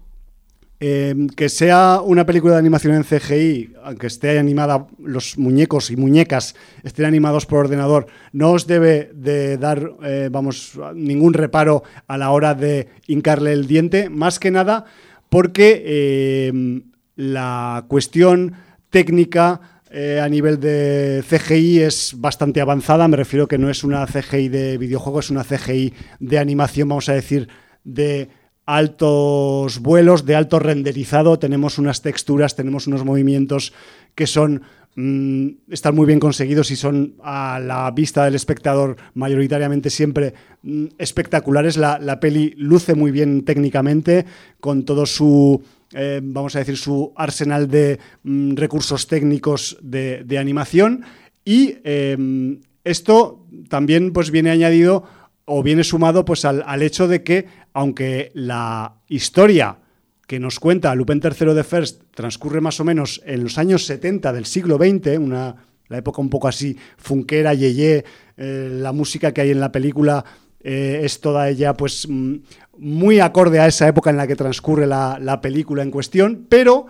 em, 0.80 1.28
que 1.28 1.48
sea 1.48 2.00
una 2.04 2.26
película 2.26 2.54
de 2.54 2.58
animación 2.58 2.94
en 2.94 3.04
CGI, 3.04 3.74
aunque 3.84 4.08
esté 4.08 4.38
animada, 4.38 4.86
los 4.98 5.38
muñecos 5.38 5.90
y 5.90 5.96
muñecas 5.96 6.54
estén 6.82 7.04
animados 7.04 7.46
por 7.46 7.60
ordenador, 7.60 8.06
no 8.32 8.50
os 8.50 8.66
debe 8.66 9.10
de 9.14 9.58
dar, 9.58 9.92
eh, 10.02 10.28
vamos, 10.30 10.78
ningún 10.94 11.34
reparo 11.34 11.84
a 12.08 12.18
la 12.18 12.30
hora 12.30 12.54
de 12.54 12.88
hincarle 13.06 13.52
el 13.52 13.66
diente, 13.66 14.08
más 14.10 14.38
que 14.38 14.50
nada 14.50 14.86
porque 15.32 16.48
em, 16.48 16.82
la 17.16 17.86
cuestión 17.88 18.52
técnica 18.90 19.81
eh, 19.94 20.20
a 20.20 20.28
nivel 20.30 20.58
de 20.58 21.22
CGI 21.28 21.80
es 21.80 22.14
bastante 22.16 22.62
avanzada. 22.62 23.06
Me 23.08 23.16
refiero 23.18 23.46
que 23.46 23.58
no 23.58 23.68
es 23.68 23.84
una 23.84 24.06
CGI 24.06 24.48
de 24.48 24.78
videojuego, 24.78 25.20
es 25.20 25.28
una 25.28 25.44
CGI 25.44 25.92
de 26.18 26.38
animación, 26.38 26.88
vamos 26.88 27.10
a 27.10 27.12
decir, 27.12 27.48
de 27.84 28.30
altos 28.64 29.80
vuelos, 29.80 30.24
de 30.24 30.34
alto 30.34 30.58
renderizado. 30.58 31.38
Tenemos 31.38 31.76
unas 31.76 32.00
texturas, 32.00 32.56
tenemos 32.56 32.86
unos 32.86 33.04
movimientos 33.04 33.74
que 34.14 34.26
son 34.26 34.62
mm, 34.94 35.48
están 35.68 35.94
muy 35.94 36.06
bien 36.06 36.20
conseguidos 36.20 36.70
y 36.70 36.76
son 36.76 37.16
a 37.22 37.60
la 37.60 37.90
vista 37.90 38.24
del 38.24 38.34
espectador 38.34 38.96
mayoritariamente 39.12 39.90
siempre 39.90 40.32
mm, 40.62 40.86
espectaculares. 40.96 41.76
la 41.76 42.18
peli 42.18 42.54
luce 42.56 42.94
muy 42.94 43.10
bien 43.10 43.44
técnicamente, 43.44 44.24
con 44.58 44.86
todo 44.86 45.04
su 45.04 45.62
eh, 45.94 46.20
vamos 46.22 46.56
a 46.56 46.60
decir, 46.60 46.76
su 46.76 47.12
arsenal 47.16 47.68
de 47.68 47.98
mm, 48.22 48.54
recursos 48.54 49.06
técnicos 49.06 49.76
de, 49.82 50.38
animación. 50.38 51.04
Y 51.44 51.76
em, 51.84 52.60
esto 52.84 53.46
también 53.68 54.12
pues, 54.12 54.30
viene 54.30 54.50
añadido 54.50 55.04
o 55.44 55.62
viene 55.62 55.84
sumado 55.84 56.24
pues, 56.24 56.44
al, 56.44 56.82
hecho 56.82 57.08
de 57.08 57.22
que, 57.22 57.46
aunque 57.72 58.30
la 58.34 58.94
historia 59.08 59.78
que 60.26 60.38
nos 60.38 60.60
cuenta 60.60 60.94
Lupin 60.94 61.20
III 61.22 61.52
de 61.52 61.64
First 61.64 62.02
transcurre 62.14 62.60
más 62.60 62.80
o 62.80 62.84
menos 62.84 63.20
en 63.26 63.42
los 63.42 63.58
años 63.58 63.84
70 63.86 64.32
del 64.32 64.46
siglo 64.46 64.78
XX, 64.78 65.18
una, 65.18 65.56
la 65.88 65.98
época 65.98 66.22
un 66.22 66.30
poco 66.30 66.48
así 66.48 66.76
funkera, 66.96 67.52
yeye, 67.54 68.04
eh, 68.36 68.68
la 68.72 68.92
música 68.92 69.32
que 69.32 69.42
hay 69.42 69.50
en 69.50 69.60
la 69.60 69.72
película 69.72 70.24
eh, 70.64 71.00
es 71.02 71.20
toda 71.20 71.48
ella 71.48 71.74
pues 71.74 72.06
mm, 72.08 72.36
muy 72.78 73.20
acorde 73.20 73.58
a 73.58 73.66
esa 73.66 73.88
época 73.88 74.10
en 74.10 74.16
la 74.16 74.26
que 74.26 74.36
transcurre 74.36 74.86
la, 74.86 75.40
película 75.42 75.82
en 75.82 75.90
cuestión, 75.90 76.46
pero 76.48 76.86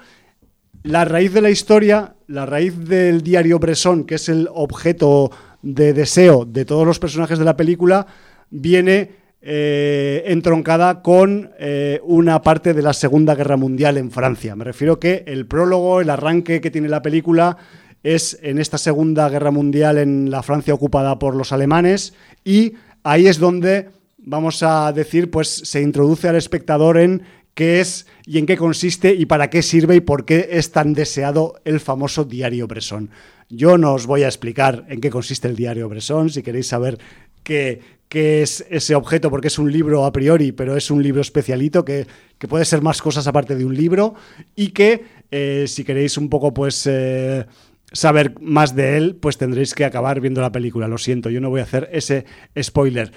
la 0.82 1.04
raíz 1.04 1.32
de 1.32 1.40
la 1.40 1.50
historia, 1.50 2.14
la 2.26 2.46
raíz 2.46 2.78
del 2.78 3.22
diario 3.22 3.58
Bresson, 3.58 4.04
que 4.04 4.16
es 4.16 4.28
el 4.28 4.48
objeto 4.52 5.30
de 5.62 5.92
deseo 5.92 6.44
de 6.44 6.64
todos 6.64 6.86
los 6.86 6.98
personajes 6.98 7.38
de 7.38 7.44
la 7.44 7.56
película, 7.56 8.06
viene 8.50 9.10
eh, 9.40 10.22
entroncada 10.26 11.02
con 11.02 11.50
eh, 11.58 12.00
una 12.04 12.42
parte 12.42 12.74
de 12.74 12.82
la 12.82 12.92
Segunda 12.92 13.34
Guerra 13.34 13.56
Mundial 13.56 13.96
en 13.96 14.10
Francia. 14.10 14.54
Me 14.54 14.64
refiero 14.64 15.00
que 15.00 15.24
el 15.26 15.46
prólogo, 15.46 16.00
el 16.00 16.10
arranque 16.10 16.60
que 16.60 16.70
tiene 16.70 16.88
la 16.88 17.02
película 17.02 17.56
es 18.02 18.38
en 18.42 18.58
esta 18.58 18.78
Segunda 18.78 19.28
Guerra 19.28 19.50
Mundial 19.50 19.98
en 19.98 20.30
la 20.30 20.42
Francia 20.42 20.74
ocupada 20.74 21.18
por 21.18 21.34
los 21.36 21.52
alemanes 21.52 22.14
y 22.44 22.74
ahí 23.02 23.26
es 23.26 23.38
donde 23.38 23.90
vamos 24.18 24.62
a 24.62 24.92
decir, 24.92 25.30
pues 25.30 25.48
se 25.48 25.82
introduce 25.82 26.28
al 26.28 26.36
espectador 26.36 26.98
en 26.98 27.22
qué 27.54 27.80
es 27.80 28.06
y 28.24 28.38
en 28.38 28.46
qué 28.46 28.56
consiste 28.56 29.14
y 29.14 29.26
para 29.26 29.50
qué 29.50 29.62
sirve 29.62 29.96
y 29.96 30.00
por 30.00 30.24
qué 30.24 30.48
es 30.52 30.72
tan 30.72 30.94
deseado 30.94 31.60
el 31.64 31.80
famoso 31.80 32.24
diario 32.24 32.66
Bresson. 32.66 33.10
Yo 33.48 33.76
no 33.76 33.94
os 33.94 34.06
voy 34.06 34.22
a 34.22 34.28
explicar 34.28 34.86
en 34.88 35.00
qué 35.00 35.10
consiste 35.10 35.48
el 35.48 35.56
diario 35.56 35.88
Bresson, 35.88 36.30
si 36.30 36.42
queréis 36.42 36.68
saber 36.68 36.98
qué, 37.42 37.80
qué 38.08 38.42
es 38.42 38.64
ese 38.70 38.94
objeto, 38.94 39.28
porque 39.28 39.48
es 39.48 39.58
un 39.58 39.70
libro 39.70 40.04
a 40.04 40.12
priori, 40.12 40.52
pero 40.52 40.76
es 40.76 40.90
un 40.90 41.02
libro 41.02 41.20
especialito 41.20 41.84
que, 41.84 42.06
puede 42.48 42.64
ser 42.64 42.82
más 42.82 43.00
cosas 43.00 43.26
aparte 43.26 43.54
de 43.54 43.64
un 43.64 43.76
libro 43.76 44.14
y 44.56 44.68
que 44.68 45.04
eh, 45.30 45.66
si 45.68 45.84
queréis 45.84 46.16
un 46.16 46.28
poco 46.28 46.54
pues... 46.54 46.86
Eh, 46.86 47.44
saber 47.92 48.34
más 48.40 48.74
de 48.74 48.96
él, 48.96 49.16
pues 49.16 49.38
tendréis 49.38 49.74
que 49.74 49.84
acabar 49.84 50.20
viendo 50.20 50.40
la 50.40 50.52
película. 50.52 50.88
Lo 50.88 50.98
siento, 50.98 51.30
yo 51.30 51.40
no 51.40 51.50
voy 51.50 51.60
a 51.60 51.64
hacer 51.64 51.88
ese 51.92 52.24
spoiler. 52.60 53.12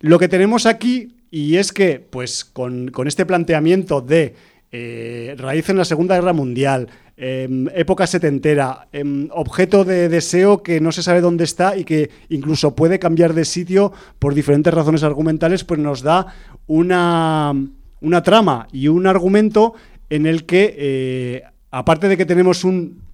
Lo 0.00 0.18
que 0.18 0.28
tenemos 0.28 0.66
aquí, 0.66 1.16
y 1.30 1.56
es 1.56 1.72
que, 1.72 2.00
pues, 2.00 2.44
con, 2.44 2.90
este 3.06 3.26
planteamiento 3.26 4.00
de 4.00 4.34
eh, 4.70 5.34
raíz 5.38 5.68
en 5.70 5.78
la 5.78 5.84
Segunda 5.84 6.14
Guerra 6.14 6.32
Mundial, 6.32 6.88
em, 7.16 7.68
época 7.74 8.06
setentera, 8.06 8.86
em, 8.92 9.28
objeto 9.32 9.84
de 9.84 10.08
deseo 10.08 10.62
que 10.62 10.80
no 10.80 10.92
se 10.92 11.02
sabe 11.02 11.22
dónde 11.22 11.44
está 11.44 11.76
y 11.76 11.84
que 11.84 12.10
incluso 12.28 12.76
puede 12.76 12.98
cambiar 12.98 13.32
de 13.32 13.44
sitio 13.44 13.92
por 14.18 14.34
diferentes 14.34 14.72
razones 14.72 15.02
argumentales, 15.02 15.64
pues 15.64 15.80
nos 15.80 16.02
da 16.02 16.26
una, 16.66 17.54
una 18.00 18.22
trama 18.22 18.68
y 18.70 18.88
un 18.88 19.06
argumento 19.06 19.74
en 20.10 20.26
el 20.26 20.44
que, 20.44 20.74
eh, 20.78 21.42
aparte 21.70 22.08
de 22.08 22.16
que 22.16 22.26
tenemos 22.26 22.64
un 22.64 23.07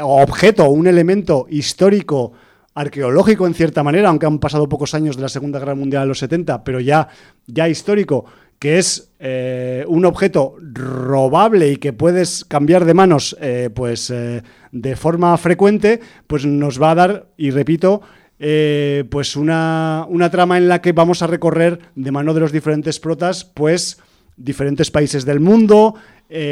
objeto, 0.00 0.68
un 0.70 0.86
elemento 0.86 1.46
histórico, 1.50 2.32
arqueológico 2.74 3.46
en 3.46 3.54
cierta 3.54 3.82
manera, 3.82 4.08
aunque 4.08 4.26
han 4.26 4.38
pasado 4.38 4.68
pocos 4.68 4.94
años 4.94 5.16
de 5.16 5.22
la 5.22 5.28
Segunda 5.28 5.58
Guerra 5.58 5.74
Mundial 5.74 6.02
a 6.02 6.06
los 6.06 6.18
70, 6.18 6.64
pero 6.64 6.80
ya, 6.80 7.08
ya 7.46 7.68
histórico, 7.68 8.24
que 8.58 8.78
es 8.78 9.10
eh, 9.18 9.84
un 9.88 10.04
objeto 10.04 10.56
robable 10.60 11.70
y 11.70 11.76
que 11.76 11.92
puedes 11.92 12.44
cambiar 12.44 12.84
de 12.84 12.94
manos 12.94 13.36
eh, 13.40 13.70
pues, 13.74 14.10
eh, 14.10 14.42
de 14.70 14.96
forma 14.96 15.36
frecuente, 15.38 16.00
pues 16.26 16.44
nos 16.44 16.80
va 16.80 16.92
a 16.92 16.94
dar, 16.94 17.26
y 17.36 17.50
repito, 17.50 18.02
pues 18.38 19.36
una, 19.36 20.06
una, 20.08 20.30
trama 20.30 20.56
en 20.56 20.68
la 20.68 20.80
que 20.80 20.92
vamos 20.92 21.20
a 21.20 21.26
recorrer 21.26 21.78
de 21.94 22.10
mano 22.10 22.32
de 22.32 22.40
los 22.40 22.52
diferentes 22.52 22.98
protas, 22.98 23.44
pues 23.44 23.98
diferentes 24.36 24.90
países 24.90 25.26
del 25.26 25.40
mundo, 25.40 25.94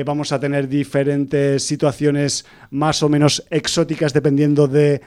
vamos 0.04 0.32
a 0.32 0.40
tener 0.40 0.68
diferentes 0.68 1.62
situaciones 1.62 2.44
más 2.70 3.02
o 3.02 3.08
menos 3.08 3.44
exóticas 3.50 4.12
dependiendo 4.12 4.66
de 4.66 5.00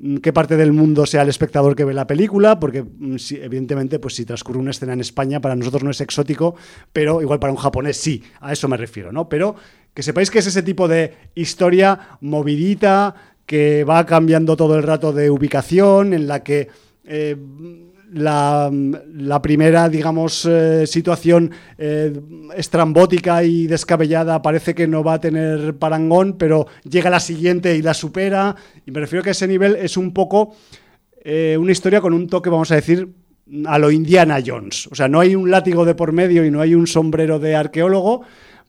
Mm, 0.00 0.16
qué 0.16 0.32
parte 0.32 0.56
del 0.56 0.72
mundo 0.72 1.06
sea 1.06 1.22
el 1.22 1.28
espectador 1.28 1.76
que 1.76 1.84
ve 1.84 1.94
la 1.94 2.06
película, 2.06 2.58
porque 2.58 2.82
mm, 2.82 3.16
evidentemente 3.42 3.98
pues 3.98 4.14
si 4.14 4.24
transcurre 4.24 4.58
una 4.58 4.72
escena 4.72 4.92
en 4.92 5.00
España 5.00 5.40
para 5.40 5.54
nosotros 5.54 5.84
no 5.84 5.90
es 5.90 6.00
exótico, 6.00 6.56
pero 6.92 7.22
igual 7.22 7.38
para 7.38 7.52
un 7.52 7.58
japonés 7.58 7.96
sí, 7.96 8.22
a 8.40 8.52
eso 8.52 8.66
me 8.68 8.76
refiero, 8.76 9.12
¿no? 9.12 9.28
Pero 9.28 9.54
que 9.92 10.02
sepáis 10.02 10.30
que 10.30 10.40
es 10.40 10.46
ese 10.46 10.62
tipo 10.62 10.88
de 10.88 11.14
historia 11.34 12.18
movidita, 12.20 13.14
que 13.46 13.84
va 13.84 14.04
cambiando 14.06 14.56
todo 14.56 14.76
el 14.76 14.82
rato 14.82 15.12
de 15.12 15.30
ubicación, 15.30 16.12
en 16.14 16.26
la 16.26 16.42
que... 16.42 16.68
Eh, 17.04 17.36
la, 18.14 19.40
primera, 19.42 19.88
digamos, 19.88 20.44
eh, 20.46 20.86
situación 20.86 21.50
eh, 21.78 22.12
estrambótica 22.56 23.42
y 23.42 23.66
descabellada 23.66 24.40
parece 24.40 24.74
que 24.74 24.86
no 24.86 25.02
va 25.02 25.14
a 25.14 25.20
tener 25.20 25.76
parangón, 25.76 26.34
pero 26.38 26.66
llega 26.88 27.10
la 27.10 27.20
siguiente 27.20 27.76
y 27.76 27.82
la 27.82 27.94
supera. 27.94 28.54
Y 28.86 28.90
me 28.90 29.00
refiero 29.00 29.22
que 29.22 29.30
ese 29.30 29.48
nivel 29.48 29.76
es 29.76 29.96
un 29.96 30.12
poco 30.12 30.54
eh, 31.22 31.56
una 31.58 31.72
historia 31.72 32.00
con 32.00 32.14
un 32.14 32.28
toque, 32.28 32.50
vamos 32.50 32.70
a 32.70 32.76
decir, 32.76 33.08
a 33.66 33.78
lo 33.78 33.90
Indiana 33.90 34.38
Jones. 34.44 34.88
O 34.88 34.94
sea, 34.94 35.08
no 35.08 35.20
hay 35.20 35.34
un 35.34 35.50
látigo 35.50 35.84
de 35.84 35.94
por 35.94 36.12
medio 36.12 36.44
y 36.44 36.50
no 36.50 36.60
hay 36.60 36.74
un 36.74 36.86
sombrero 36.86 37.38
de 37.38 37.56
arqueólogo, 37.56 38.22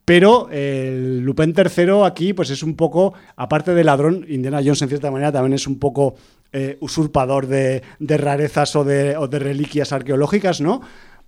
pero 0.05 0.49
el 0.51 1.21
Lupin 1.21 1.53
III 1.55 2.03
aquí, 2.05 2.33
pues 2.33 2.49
es 2.49 2.63
un 2.63 2.75
poco, 2.75 3.13
aparte 3.35 3.73
de 3.73 3.83
ladrón, 3.83 4.25
Indiana 4.29 4.61
Jones 4.63 4.81
en 4.81 4.89
cierta 4.89 5.11
manera 5.11 5.31
también 5.31 5.53
es 5.53 5.67
un 5.67 5.79
poco 5.79 6.15
eh, 6.57 6.77
usurpador 6.79 7.47
de, 7.47 7.83
rarezas 7.99 8.77
o 8.77 8.85
de, 8.85 9.39
reliquias 9.39 9.91
arqueológicas, 9.91 10.61
¿no? 10.61 10.79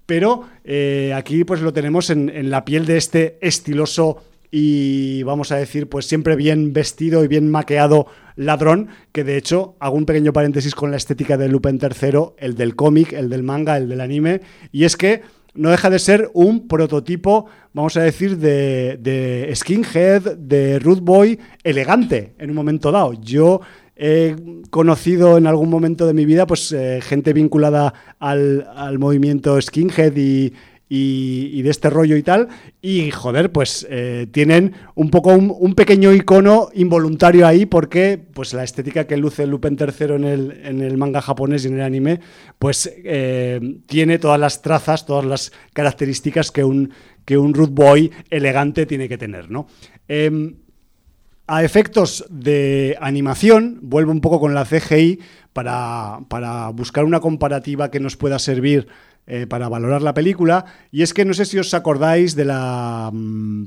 Pero 0.06 0.44
eh, 0.64 1.12
aquí 1.14 1.44
pues 1.44 1.60
lo 1.60 1.74
tenemos 1.74 2.10
en, 2.10 2.50
la 2.50 2.64
piel 2.64 2.86
de 2.86 2.96
este 2.96 3.38
estiloso 3.42 4.24
y 4.52 5.24
vamos 5.24 5.52
a 5.52 5.58
decir, 5.58 5.90
pues 5.90 6.06
siempre 6.06 6.38
bien 6.38 6.72
vestido 6.72 7.26
y 7.26 7.28
bien 7.28 7.52
maqueado 7.52 8.08
ladrón, 8.38 8.88
que 9.12 9.26
de 9.26 9.36
hecho 9.36 9.76
hago 9.82 9.98
un 9.98 10.06
pequeño 10.06 10.32
paréntesis 10.32 10.74
con 10.74 10.92
la 10.92 10.98
estética 10.98 11.36
de 11.36 11.50
Lupin 11.50 11.78
III, 11.78 12.20
el 12.38 12.56
del 12.56 12.78
cómic, 12.78 13.12
el 13.12 13.30
del 13.30 13.44
manga, 13.44 13.76
el 13.76 13.90
del 13.90 14.00
anime, 14.00 14.40
y 14.72 14.86
es 14.86 14.96
que 14.96 15.24
no 15.56 15.72
deja 15.72 15.90
de 15.90 16.00
ser 16.00 16.32
un 16.36 16.70
prototipo, 16.70 17.48
vamos 17.74 17.98
a 17.98 18.02
decir, 18.02 18.38
de, 18.38 18.98
de 19.02 19.52
skinhead, 19.54 20.38
de 20.38 20.80
root 20.80 21.02
boy 21.02 21.38
elegante 21.66 22.34
en 22.38 22.52
un 22.52 22.56
momento 22.56 22.94
dado. 22.94 23.12
Yo 23.12 23.60
he 23.98 24.36
conocido 24.70 25.38
en 25.38 25.48
algún 25.48 25.70
momento 25.70 26.06
de 26.06 26.14
mi 26.14 26.26
vida 26.26 26.46
pues 26.48 26.72
eh, 26.72 27.00
gente 27.02 27.34
vinculada 27.34 27.94
al, 28.20 28.68
al 28.76 29.00
movimiento 29.00 29.60
skinhead 29.60 30.16
y, 30.16 30.54
y, 30.90 31.62
de 31.62 31.70
este 31.70 31.90
rollo 31.90 32.16
y 32.16 32.24
tal. 32.24 32.48
Y 32.82 33.12
joder, 33.12 33.52
pues 33.52 33.86
eh, 33.90 34.28
tienen 34.32 34.74
un 34.96 35.10
poco 35.10 35.34
un, 35.34 35.76
pequeño 35.76 36.14
icono 36.14 36.70
involuntario 36.74 37.46
ahí 37.46 37.66
porque 37.66 38.20
pues 38.34 38.54
la 38.54 38.64
estética 38.64 39.06
que 39.06 39.18
luce 39.18 39.46
Lupin 39.46 39.78
III 39.80 40.16
en 40.16 40.24
el, 40.24 40.62
en 40.64 40.82
el 40.82 40.98
manga 40.98 41.22
japonés 41.22 41.66
y 41.66 41.68
en 41.68 41.76
el 41.76 41.82
anime, 41.82 42.20
pues 42.58 42.92
eh, 43.04 43.60
tiene 43.86 44.20
todas 44.20 44.40
las 44.40 44.62
trazas, 44.62 45.06
todas 45.06 45.26
las 45.26 45.52
características 45.74 46.52
que 46.52 46.64
un, 46.64 46.92
que 47.26 47.38
un 47.38 47.54
root 47.54 47.72
boy 47.72 48.12
elegante 48.30 48.86
tiene 48.86 49.10
que 49.10 49.18
tener, 49.18 49.52
¿no? 49.52 49.68
Em, 50.08 50.56
a 51.48 51.64
efectos 51.64 52.26
de 52.30 52.98
animación, 53.00 53.80
vuelvo 53.82 54.12
un 54.12 54.22
poco 54.22 54.40
con 54.40 54.54
la 54.54 54.66
CGI 54.66 55.20
para, 55.54 56.20
para 56.28 56.70
buscar 56.70 57.06
una 57.06 57.22
comparativa 57.22 57.90
que 57.90 58.02
nos 58.02 58.18
pueda 58.18 58.38
servir 58.38 58.88
eh, 59.26 59.48
para 59.48 59.70
valorar 59.70 60.02
la 60.02 60.14
película. 60.14 60.66
Y 60.92 61.02
es 61.02 61.14
que 61.14 61.26
no 61.26 61.34
sé 61.34 61.46
si 61.46 61.58
os 61.58 61.74
acordáis 61.74 62.36
de 62.36 62.46
la 62.46 63.10
mm, 63.14 63.66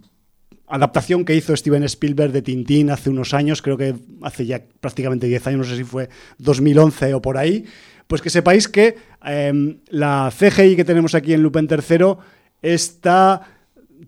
adaptación 0.68 1.24
que 1.24 1.34
hizo 1.34 1.56
Steven 1.56 1.82
Spielberg 1.84 2.32
de 2.32 2.42
Tintín 2.42 2.90
hace 2.90 3.10
unos 3.10 3.34
años, 3.34 3.60
creo 3.60 3.76
que 3.76 3.94
hace 4.22 4.46
ya 4.46 4.62
prácticamente 4.80 5.26
10 5.26 5.46
años, 5.48 5.58
no 5.58 5.64
sé 5.64 5.76
si 5.76 5.84
fue 5.84 6.08
2011 6.38 7.14
o 7.14 7.22
por 7.22 7.36
ahí. 7.36 7.64
Pues 8.06 8.22
que 8.22 8.30
sepáis 8.30 8.68
que 8.68 8.96
em, 9.24 9.78
la 9.88 10.32
CGI 10.36 10.76
que 10.76 10.84
tenemos 10.84 11.14
aquí 11.14 11.32
en 11.32 11.42
Lupin 11.42 11.68
III 11.70 12.16
está 12.62 13.42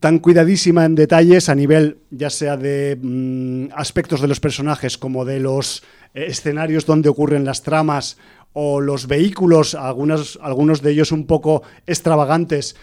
tan 0.01 0.19
cuidadísima 0.19 0.85
en 0.85 0.95
detalles 0.95 1.49
a 1.49 1.55
nivel 1.55 1.99
ya 2.11 2.31
sea 2.31 2.57
de 2.57 2.99
mm, 3.01 3.73
aspectos 3.75 4.21
de 4.21 4.29
los 4.29 4.41
personajes 4.41 4.99
como 4.99 5.25
de 5.25 5.41
los 5.41 5.83
eh, 6.15 6.27
escenarios 6.29 6.87
donde 6.87 7.09
ocurren 7.09 7.45
las 7.45 7.63
tramas 7.63 8.17
o 8.53 8.81
los 8.81 9.07
vehículos, 9.07 9.75
algunos, 9.75 10.39
algunos 10.43 10.83
de 10.83 10.91
ellos 10.91 11.13
un 11.13 11.27
poco 11.27 11.63
extravagantes, 11.87 12.77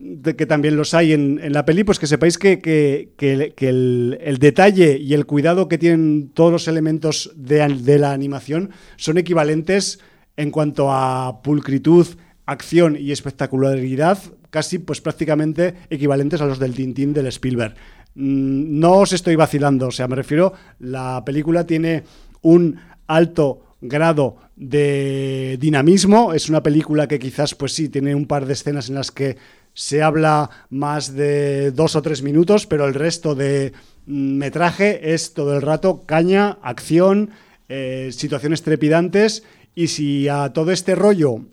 de 0.00 0.34
que 0.34 0.46
también 0.46 0.76
los 0.76 0.94
hay 0.94 1.12
en, 1.12 1.52
la 1.52 1.66
peli, 1.66 1.84
pues 1.84 1.98
que 1.98 2.06
sepáis 2.06 2.38
que, 2.38 3.10
el, 3.18 4.38
detalle 4.38 4.96
y 4.96 5.12
el 5.12 5.26
cuidado 5.26 5.68
que 5.68 5.76
tienen 5.76 6.30
todos 6.32 6.50
los 6.50 6.68
elementos 6.68 7.32
de, 7.36 7.98
la 7.98 8.12
animación 8.12 8.70
son 8.96 9.18
equivalentes 9.18 10.00
en 10.36 10.50
cuanto 10.50 10.90
a 10.90 11.42
pulcritud, 11.42 12.06
acción 12.46 12.96
y 12.98 13.12
espectacularidad, 13.12 14.18
casi 14.50 14.78
pues 14.78 15.00
prácticamente 15.00 15.74
equivalentes 15.88 16.40
a 16.40 16.46
los 16.46 16.58
del 16.58 16.74
Tintín 16.74 17.12
del 17.12 17.26
Spielberg. 17.28 17.74
Mm, 18.14 18.78
no 18.78 18.98
os 18.98 19.12
estoy 19.12 19.36
vacilando, 19.36 19.88
o 19.88 19.90
sea, 19.90 20.08
me 20.08 20.16
refiero, 20.16 20.52
la 20.78 21.22
película 21.24 21.66
tiene 21.66 22.04
un 22.42 22.78
alto 23.06 23.76
grado 23.80 24.36
de 24.56 25.56
dinamismo. 25.60 26.34
Es 26.34 26.48
una 26.48 26.62
película 26.62 27.08
que 27.08 27.18
quizás, 27.18 27.54
pues 27.54 27.72
sí, 27.72 27.88
tiene 27.88 28.14
un 28.14 28.26
par 28.26 28.46
de 28.46 28.52
escenas 28.52 28.88
en 28.88 28.96
las 28.96 29.10
que 29.10 29.36
se 29.72 30.02
habla 30.02 30.50
más 30.68 31.14
de 31.14 31.70
dos 31.70 31.96
o 31.96 32.02
tres 32.02 32.22
minutos, 32.22 32.66
pero 32.66 32.86
el 32.86 32.94
resto 32.94 33.34
de 33.34 33.72
mm, 34.06 34.36
metraje 34.36 35.14
es 35.14 35.32
todo 35.32 35.54
el 35.54 35.62
rato 35.62 36.02
caña, 36.04 36.58
acción, 36.62 37.30
eh, 37.68 38.10
situaciones 38.12 38.62
trepidantes. 38.62 39.44
Y 39.74 39.86
si 39.86 40.28
a 40.28 40.52
todo 40.52 40.72
este 40.72 40.94
rollo, 40.94 41.44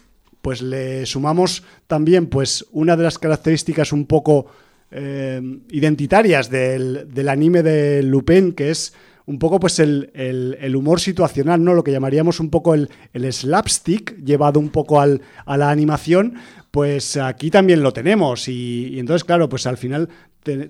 pues 0.41 0.61
le 0.61 1.05
sumamos 1.05 1.63
también, 1.87 2.27
pues 2.27 2.65
una 2.71 2.95
de 2.95 3.03
las 3.03 3.17
características 3.17 3.91
un 3.91 4.05
poco 4.05 4.47
eh, 4.91 5.41
identitarias 5.69 6.49
del, 6.49 7.07
del 7.13 7.29
anime 7.29 7.63
de 7.63 8.03
Lupin, 8.03 8.53
que 8.53 8.69
es 8.69 8.93
un 9.27 9.39
poco 9.39 9.59
pues 9.59 9.79
el, 9.79 10.73
humor 10.75 11.01
situacional, 11.01 11.61
¿no? 11.61 11.73
Lo 11.73 11.83
que 11.83 11.91
llamaríamos 11.91 12.39
un 12.39 12.49
poco 12.49 12.73
el, 12.73 12.89
slapstick, 13.13 14.17
llevado 14.23 14.59
un 14.59 14.69
poco 14.69 15.01
al, 15.01 15.21
a 15.45 15.57
la 15.57 15.69
animación, 15.69 16.35
pues 16.71 17.17
aquí 17.17 17.51
también 17.51 17.83
lo 17.83 17.91
tenemos. 17.91 18.47
Y, 18.47 18.97
entonces, 18.97 19.25
claro, 19.25 19.49
pues 19.49 19.67
al 19.67 19.77
final 19.77 20.07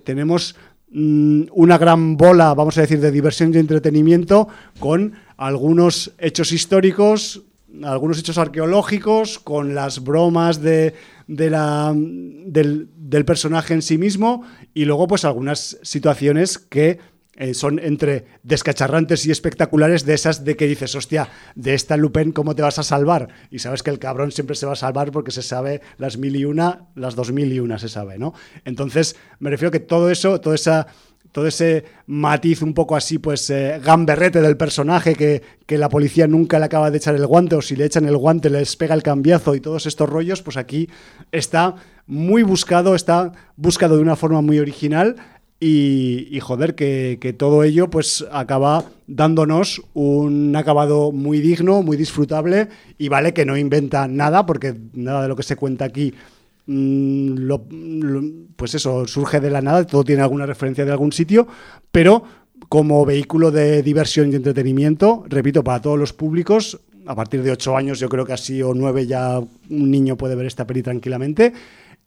tenemos 0.02 0.56
mm, 0.90 1.42
una 1.52 1.78
gran 1.78 2.16
bola, 2.16 2.52
vamos 2.54 2.76
a 2.78 2.80
decir, 2.80 3.00
de 3.00 3.12
diversión 3.12 3.54
y 3.54 3.58
entretenimiento 3.58 4.48
con 4.80 5.14
algunos 5.36 6.12
hechos 6.18 6.50
históricos, 6.50 7.42
algunos 7.84 8.18
hechos 8.18 8.38
arqueológicos, 8.38 9.38
con 9.38 9.74
las 9.74 10.02
bromas 10.02 10.62
de, 10.62 10.94
la, 11.26 11.92
del, 11.94 12.88
del 12.96 13.24
personaje 13.24 13.74
en 13.74 13.82
sí 13.82 13.98
mismo 13.98 14.42
y 14.74 14.84
luego 14.84 15.06
pues 15.06 15.24
algunas 15.24 15.78
situaciones 15.82 16.58
que 16.58 16.98
eh, 17.40 17.54
son 17.54 17.78
entre 17.78 18.24
descacharrantes 18.42 19.24
y 19.24 19.30
espectaculares 19.30 20.04
de 20.04 20.14
esas 20.14 20.44
de 20.44 20.56
que 20.56 20.66
dices, 20.66 20.96
hostia, 20.96 21.28
de 21.54 21.74
esta 21.74 21.96
Lupin, 21.96 22.32
¿cómo 22.32 22.56
te 22.56 22.62
vas 22.62 22.80
a 22.80 22.82
salvar? 22.82 23.28
Y 23.52 23.60
sabes 23.60 23.84
que 23.84 23.90
el 23.90 24.00
cabrón 24.00 24.32
siempre 24.32 24.56
se 24.56 24.66
va 24.66 24.72
a 24.72 24.76
salvar 24.76 25.12
porque 25.12 25.30
se 25.30 25.42
sabe 25.42 25.80
las 25.98 26.18
mil 26.18 26.34
y 26.34 26.44
una, 26.44 26.88
las 26.96 27.14
dos 27.14 27.30
mil 27.30 27.52
y 27.52 27.60
una 27.60 27.78
se 27.78 27.88
sabe, 27.88 28.18
¿no? 28.18 28.34
Entonces, 28.64 29.14
me 29.38 29.50
refiero 29.50 29.70
que 29.70 29.78
todo 29.78 30.10
eso, 30.10 30.40
toda 30.40 30.56
esa 30.56 30.88
todo 31.38 31.46
ese 31.46 31.84
matiz 32.08 32.62
un 32.62 32.74
poco 32.74 32.96
así, 32.96 33.18
pues 33.18 33.48
eh, 33.50 33.80
gamberrete 33.80 34.40
del 34.40 34.56
personaje 34.56 35.14
que, 35.14 35.40
que, 35.66 35.78
la 35.78 35.88
policía 35.88 36.26
nunca 36.26 36.58
le 36.58 36.64
acaba 36.64 36.90
de 36.90 36.96
echar 36.98 37.14
el 37.14 37.28
guante 37.28 37.54
o 37.54 37.62
si 37.62 37.76
le 37.76 37.84
echan 37.84 38.06
el 38.06 38.16
guante 38.16 38.50
les 38.50 38.74
pega 38.74 38.92
el 38.92 39.04
cambiazo 39.04 39.54
y 39.54 39.60
todos 39.60 39.86
estos 39.86 40.08
rollos, 40.08 40.42
pues 40.42 40.56
aquí 40.56 40.88
está 41.30 41.76
muy 42.08 42.42
buscado, 42.42 42.96
está 42.96 43.30
buscado 43.54 43.94
de 43.94 44.02
una 44.02 44.16
forma 44.16 44.40
muy 44.40 44.58
original 44.58 45.14
y, 45.60 46.40
joder, 46.42 46.74
que, 46.74 47.36
todo 47.38 47.62
ello 47.62 47.88
pues 47.88 48.26
acaba 48.32 48.86
dándonos 49.06 49.80
un 49.94 50.56
acabado 50.56 51.12
muy 51.12 51.40
digno, 51.40 51.84
muy 51.84 51.96
disfrutable 51.96 52.66
y 52.98 53.08
vale 53.08 53.32
que 53.32 53.44
no 53.44 53.56
inventa 53.56 54.08
nada 54.08 54.44
porque 54.44 54.74
nada 54.92 55.22
de 55.22 55.28
lo 55.28 55.36
que 55.36 55.44
se 55.44 55.54
cuenta 55.54 55.84
aquí 55.84 56.14
mm, 56.68 58.54
pues 58.56 58.74
eso 58.74 59.06
surge 59.06 59.40
de 59.40 59.50
la 59.50 59.60
nada, 59.60 59.84
todo 59.84 60.04
tiene 60.04 60.22
alguna 60.22 60.46
referencia 60.46 60.84
de 60.84 60.92
algún 60.92 61.12
sitio, 61.12 61.48
pero 61.90 62.22
como 62.68 63.04
vehículo 63.04 63.50
de 63.50 63.82
diversión 63.82 64.32
y 64.32 64.36
entretenimiento, 64.36 65.24
repito, 65.28 65.64
para 65.64 65.80
todos 65.80 65.98
los 65.98 66.12
públicos, 66.12 66.80
a 67.06 67.14
partir 67.14 67.42
de 67.42 67.50
ocho 67.50 67.76
años 67.76 67.98
yo 67.98 68.08
creo 68.08 68.26
que 68.26 68.34
así 68.34 68.62
o 68.62 68.74
nueve 68.74 69.06
ya 69.06 69.38
un 69.38 69.90
niño 69.90 70.16
puede 70.16 70.34
ver 70.34 70.46
esta 70.46 70.66
peli 70.66 70.82
tranquilamente 70.82 71.52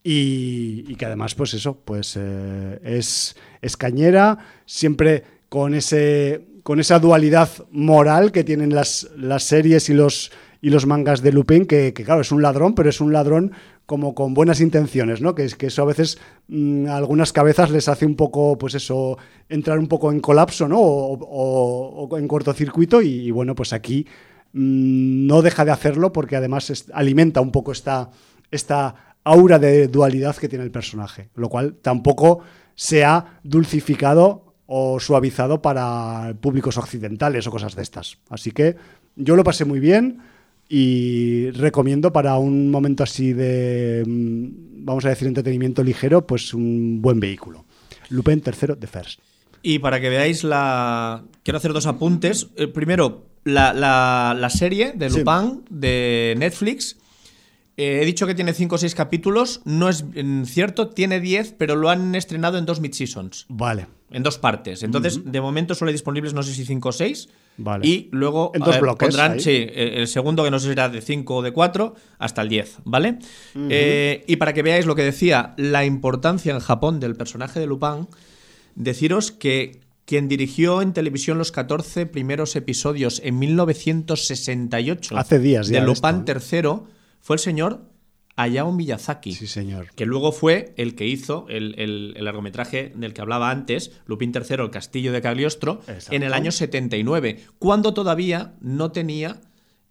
y, 0.04 0.96
que 0.96 1.06
además, 1.06 1.36
pues 1.36 1.54
eso, 1.54 1.78
pues 1.86 2.18
eh, 2.20 2.80
es, 2.84 3.36
es 3.62 3.78
cañera, 3.78 4.38
siempre 4.66 5.24
con, 5.48 5.76
ese, 5.76 6.48
con 6.64 6.80
esa 6.80 7.00
dualidad 7.00 7.50
moral 7.72 8.32
que 8.32 8.44
tienen 8.44 8.74
las, 8.74 9.10
las 9.16 9.44
series 9.44 9.90
y 9.90 9.94
los, 9.94 10.32
y 10.60 10.72
los 10.72 10.88
mangas 10.88 11.22
de 11.22 11.32
Lupin, 11.32 11.66
que, 11.66 11.94
claro, 11.94 12.22
es 12.22 12.32
un 12.32 12.42
ladrón, 12.42 12.74
pero 12.74 12.90
es 12.90 13.00
un 13.00 13.14
ladrón 13.14 13.52
como 13.92 14.16
con 14.16 14.34
buenas 14.34 14.62
intenciones, 14.62 15.20
¿no? 15.20 15.36
Que, 15.36 15.48
que 15.48 15.66
eso 15.66 15.82
a 15.82 15.86
veces 15.86 16.18
mm, 16.48 16.88
a 16.88 16.96
algunas 16.96 17.34
cabezas 17.34 17.72
les 17.72 17.90
hace 17.90 18.06
un 18.06 18.16
poco, 18.16 18.58
pues 18.58 18.74
eso, 18.74 19.18
entrar 19.50 19.78
un 19.80 19.88
poco 19.90 20.14
en 20.14 20.22
colapso, 20.22 20.66
¿no? 20.70 20.80
O, 20.80 22.18
en 22.18 22.26
cortocircuito 22.26 23.02
y, 23.02 23.32
bueno, 23.32 23.54
pues 23.54 23.74
aquí 23.74 24.08
mm, 24.54 25.28
no 25.28 25.42
deja 25.42 25.66
de 25.66 25.72
hacerlo 25.72 26.14
porque 26.14 26.38
además 26.38 26.86
alimenta 26.94 27.42
un 27.42 27.52
poco 27.52 27.74
esta, 27.74 28.12
esta 28.50 29.18
aura 29.26 29.60
de 29.60 29.90
dualidad 29.90 30.38
que 30.38 30.48
tiene 30.48 30.64
el 30.64 30.72
personaje, 30.72 31.28
lo 31.36 31.50
cual 31.50 31.76
tampoco 31.82 32.40
se 32.76 33.04
ha 33.04 33.42
dulcificado 33.44 34.56
o 34.68 35.02
suavizado 35.02 35.62
para 35.62 36.34
públicos 36.40 36.78
occidentales 36.78 37.46
o 37.46 37.52
cosas 37.52 37.76
de 37.76 37.82
estas. 37.82 38.20
Así 38.30 38.52
que 38.52 38.78
yo 39.18 39.36
lo 39.36 39.44
pasé 39.44 39.66
muy 39.66 39.82
bien 39.82 40.22
y 40.74 41.52
recomiendo 41.52 42.14
para 42.14 42.38
un 42.38 42.72
momento 42.72 43.04
así 43.04 43.34
de, 43.34 44.06
mm, 44.08 44.86
vamos 44.86 45.04
a 45.04 45.10
decir, 45.10 45.28
entretenimiento 45.28 45.84
ligero, 45.84 46.26
pues 46.26 46.54
un 46.54 47.02
buen 47.02 47.20
vehículo. 47.20 47.66
Lupin 48.08 48.40
tercero 48.40 48.78
de 48.78 48.88
First. 48.88 49.20
Y 49.62 49.80
para 49.80 50.00
que 50.00 50.08
veáis 50.08 50.46
la... 50.46 51.26
Quiero 51.44 51.58
hacer 51.58 51.74
dos 51.74 51.88
apuntes. 51.88 52.48
Eh, 52.56 52.68
primero, 52.68 53.26
la, 53.44 54.50
serie 54.50 54.94
de 54.96 55.10
Lupin 55.10 55.66
de 55.70 56.36
Netflix 56.38 56.96
eh, 57.76 58.00
he 58.02 58.06
dicho 58.06 58.26
que 58.26 58.36
tiene 58.36 58.54
5 58.54 58.76
o 58.76 58.78
6 58.78 58.96
capítulos. 58.96 59.62
No 59.66 59.90
es 59.90 60.06
cierto, 60.46 60.90
tiene 60.90 61.20
10, 61.20 61.56
pero 61.58 61.76
lo 61.76 61.90
han 61.90 62.16
estrenado 62.16 62.58
en 62.58 62.66
dos 62.66 62.80
mid-seasons. 62.80 63.46
Vale. 63.50 63.88
En 64.10 64.24
dos 64.24 64.38
partes. 64.38 64.84
Entonces, 64.84 65.22
de 65.26 65.42
momento 65.42 65.76
solo 65.76 65.90
hay 65.90 65.94
disponibles, 65.94 66.34
no 66.34 66.44
sé 66.44 66.54
si 66.54 66.64
5 66.64 66.90
o 66.90 66.92
6. 66.92 67.30
Vale. 67.58 67.88
Y 67.88 68.10
luego 68.12 68.52
en 68.56 68.62
dos 68.62 68.80
bloques, 68.80 69.10
pondrán, 69.10 69.40
sí, 69.40 69.52
eh, 69.52 69.94
el 69.98 70.08
segundo, 70.08 70.44
que 70.44 70.52
no 70.52 70.60
sé 70.60 70.66
si 70.66 70.70
será 70.70 70.90
de 70.90 71.02
5 71.02 71.36
o 71.36 71.42
de 71.42 71.52
4, 71.52 71.96
hasta 72.18 72.42
el 72.42 72.50
10, 72.50 72.78
¿vale? 72.86 73.20
Eh, 73.56 74.24
y 74.28 74.38
para 74.38 74.54
que 74.54 74.64
veáis 74.64 74.86
lo 74.86 74.96
que 74.96 75.04
decía, 75.04 75.54
la 75.58 75.86
importancia 75.86 76.54
en 76.54 76.60
Japón 76.60 77.00
del 77.00 77.16
personaje 77.16 77.60
de 77.60 77.68
Lupin, 77.68 78.08
deciros 78.76 79.32
que 79.32 79.82
quien 80.06 80.28
dirigió 80.28 80.82
en 80.82 80.94
televisión 80.94 81.38
los 81.38 81.52
14 81.52 82.06
primeros 82.06 82.56
episodios 82.56 83.22
en 83.24 83.40
1968 83.40 85.18
Hace 85.18 85.40
días 85.40 85.68
ya 85.68 85.80
de 85.80 85.86
Lupin 85.86 86.26
III 86.28 86.82
fue 87.22 87.36
el 87.36 87.40
señor 87.40 87.91
Hayao 88.36 88.72
Miyazaki. 88.72 89.34
Sí, 89.34 89.48
señor. 89.48 89.88
Que 89.96 90.06
luego 90.06 90.32
fue 90.32 90.74
el 90.78 90.96
que 90.96 91.06
hizo 91.08 91.46
el, 91.50 91.76
el- 91.78 92.14
el 92.16 92.26
largometraje 92.26 92.92
del 92.96 93.14
que 93.14 93.22
hablaba 93.22 93.52
antes, 93.52 93.92
Lupin 94.06 94.32
III, 94.34 94.56
El 94.64 94.70
Castillo 94.72 95.12
de 95.12 95.22
Cagliostro, 95.22 95.82
Exacto. 95.88 96.14
en 96.16 96.24
el 96.24 96.34
año 96.34 96.52
79, 96.52 97.40
cuando 97.60 97.94
todavía 97.94 98.54
no 98.62 98.92
tenía 98.92 99.42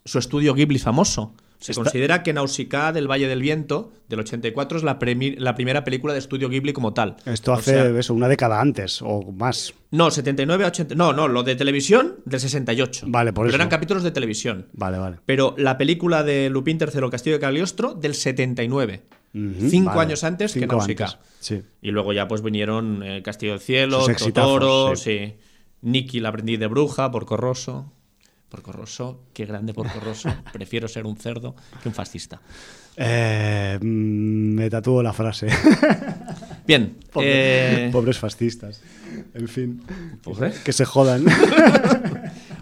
su 0.05 0.18
estudio 0.18 0.55
Ghibli 0.55 0.78
famoso. 0.78 1.34
Se 1.61 1.73
Está- 1.73 1.83
considera 1.85 2.23
que 2.23 2.33
Nausicaa 2.33 2.91
del 2.93 3.07
Valle 3.09 3.29
del 3.29 3.43
Viento, 3.43 3.93
del 4.09 4.21
84, 4.21 4.79
es 4.79 4.83
la, 4.85 4.99
primera 4.99 5.85
película 5.85 6.15
de 6.15 6.19
estudio 6.19 6.49
Ghibli 6.49 6.73
como 6.73 6.95
tal. 6.95 7.17
Esto 7.27 7.53
O 7.53 7.55
hace 7.55 7.73
sea, 7.73 7.99
eso, 7.99 8.15
una 8.15 8.29
década 8.29 8.61
antes 8.63 9.01
o 9.03 9.31
más. 9.31 9.75
no, 9.91 10.11
79 10.11 10.65
a 10.65 10.69
80. 10.69 10.95
No, 10.95 11.13
no, 11.13 11.29
lo 11.29 11.43
de 11.43 11.57
televisión 11.57 12.17
del 12.25 12.41
68. 12.41 13.07
Vale, 13.09 13.33
por 13.35 13.45
Pero 13.45 13.49
eso. 13.51 13.57
eran 13.57 13.69
capítulos 13.69 14.03
de 14.03 14.11
televisión. 14.11 14.67
Vale, 14.73 14.97
vale. 14.99 15.19
Pero 15.27 15.55
la 15.59 15.77
película 15.77 16.23
de 16.25 16.49
Lupin 16.49 16.79
III, 16.81 17.11
Castillo 17.11 17.37
de 17.37 17.41
Cagliostro, 17.41 17.93
del 17.95 18.15
79. 18.15 19.03
Ujú, 19.35 19.69
Cinco 19.69 19.91
vale. 19.91 20.01
años 20.01 20.25
antes 20.25 20.55
que 20.55 20.61
Cinco 20.61 20.77
Nausicaa. 20.77 21.21
Sí. 21.39 21.63
Y 21.83 21.91
luego 21.91 22.13
ya 22.15 22.27
pues 22.27 22.43
vinieron 22.43 23.03
eh, 23.03 23.23
Castillo 23.23 23.53
del 23.53 23.61
Cielo, 23.61 24.07
Totoro, 24.19 24.97
sí. 24.97 25.35
Nicky, 25.83 26.21
la 26.21 26.31
aprendiz 26.31 26.59
de 26.59 26.67
bruja, 26.69 27.11
Porco 27.11 27.37
Rosso. 27.37 27.93
Porco 28.51 28.73
Rosso, 28.73 29.23
qué 29.33 29.47
grande 29.47 29.73
Porco 29.73 30.01
Rosso. 30.01 30.29
Prefiero 30.53 30.89
ser 30.89 31.07
un 31.07 31.17
cerdo 31.17 31.55
que 31.83 31.89
un 31.89 31.95
fascista. 31.95 32.41
Eh, 32.97 33.79
mm, 33.81 34.55
me 34.55 34.69
tatúo 34.69 35.03
la 35.03 35.13
frase. 35.13 35.47
Bien. 36.67 36.97
Pobre- 37.13 37.87
eh, 37.87 37.91
Pobres 37.91 38.19
fascistas. 38.19 38.83
En 39.35 39.49
fin. 39.49 39.83
Que 40.65 40.73
se 40.73 40.85
jodan. 40.85 41.25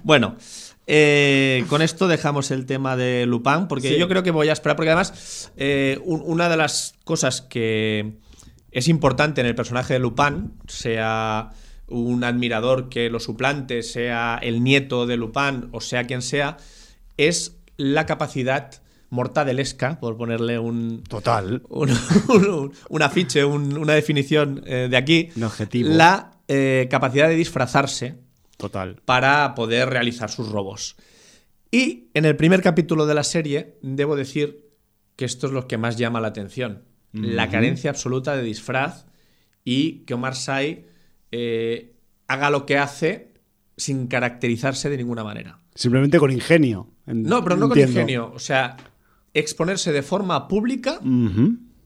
Bueno, 0.04 0.36
eh, 0.86 1.64
con 1.68 1.82
esto 1.82 2.08
dejamos 2.08 2.50
el 2.50 2.64
tema 2.64 2.96
de 2.96 3.26
Lupin, 3.26 3.66
porque 3.68 3.90
Sí. 3.90 3.98
yo 3.98 4.08
creo 4.08 4.22
que 4.22 4.30
voy 4.30 4.48
a 4.48 4.52
esperar, 4.54 4.74
porque 4.76 4.90
además 4.90 5.50
un- 6.04 6.22
una 6.24 6.48
de 6.48 6.56
las 6.56 6.94
cosas 7.04 7.42
que 7.42 8.14
es 8.70 8.88
importante 8.88 9.40
en 9.42 9.46
el 9.48 9.54
personaje 9.54 9.94
de 9.94 9.98
Lupin, 9.98 10.52
sea 10.66 11.50
un 11.88 12.24
admirador 12.24 12.88
que 12.88 13.10
lo 13.10 13.20
suplante, 13.20 13.82
sea 13.82 14.38
el 14.42 14.62
nieto 14.62 15.06
de 15.06 15.16
Lupin 15.16 15.68
o 15.72 15.80
sea 15.80 16.04
quien 16.04 16.22
sea, 16.22 16.56
es 17.16 17.56
la 17.76 18.06
capacidad 18.06 18.82
mortadelesca, 19.10 19.98
por 20.00 20.16
ponerle 20.16 20.58
un, 20.58 21.02
Total. 21.08 21.62
un, 21.70 21.90
un- 22.28 22.72
un 22.88 23.02
afiche, 23.02 23.44
un- 23.44 23.76
una 23.78 23.94
definición 23.94 24.62
eh, 24.66 24.88
de 24.90 24.96
aquí, 24.96 25.30
Un 25.36 25.44
objetivo. 25.44 25.88
la 25.90 26.32
eh, 26.46 26.88
capacidad 26.90 27.28
de 27.28 27.34
disfrazarse 27.36 28.16
Total. 28.58 29.00
para 29.04 29.54
poder 29.54 29.88
realizar 29.88 30.30
sus 30.30 30.48
robos. 30.50 30.96
Y 31.70 32.08
en 32.14 32.24
el 32.24 32.36
primer 32.36 32.62
capítulo 32.62 33.06
de 33.06 33.14
la 33.14 33.24
serie, 33.24 33.78
debo 33.82 34.14
decir 34.16 34.66
que 35.16 35.24
esto 35.24 35.46
es 35.46 35.52
lo 35.52 35.66
que 35.68 35.78
más 35.78 35.96
llama 35.96 36.20
la 36.20 36.28
atención. 36.28 36.84
La 37.12 37.48
carencia 37.48 37.90
absoluta 37.90 38.36
de 38.36 38.42
disfraz 38.42 39.06
y 39.64 40.00
que 40.00 40.14
Omar 40.14 40.36
Sy 40.36 40.84
eh, 41.32 41.94
haga 42.26 42.50
lo 42.50 42.66
que 42.66 42.78
hace 42.78 43.32
sin 43.76 44.06
caracterizarse 44.06 44.90
de 44.90 44.96
ninguna 44.96 45.24
manera. 45.24 45.60
Simplemente 45.74 46.18
con 46.18 46.30
ingenio. 46.32 46.88
En- 47.06 47.22
No, 47.22 47.42
pero 47.44 47.56
no 47.56 47.68
con 47.68 47.78
ingenio. 47.78 48.32
O 48.34 48.38
sea, 48.38 48.76
exponerse 49.34 49.92
de 49.92 50.02
forma 50.02 50.48
pública 50.48 50.98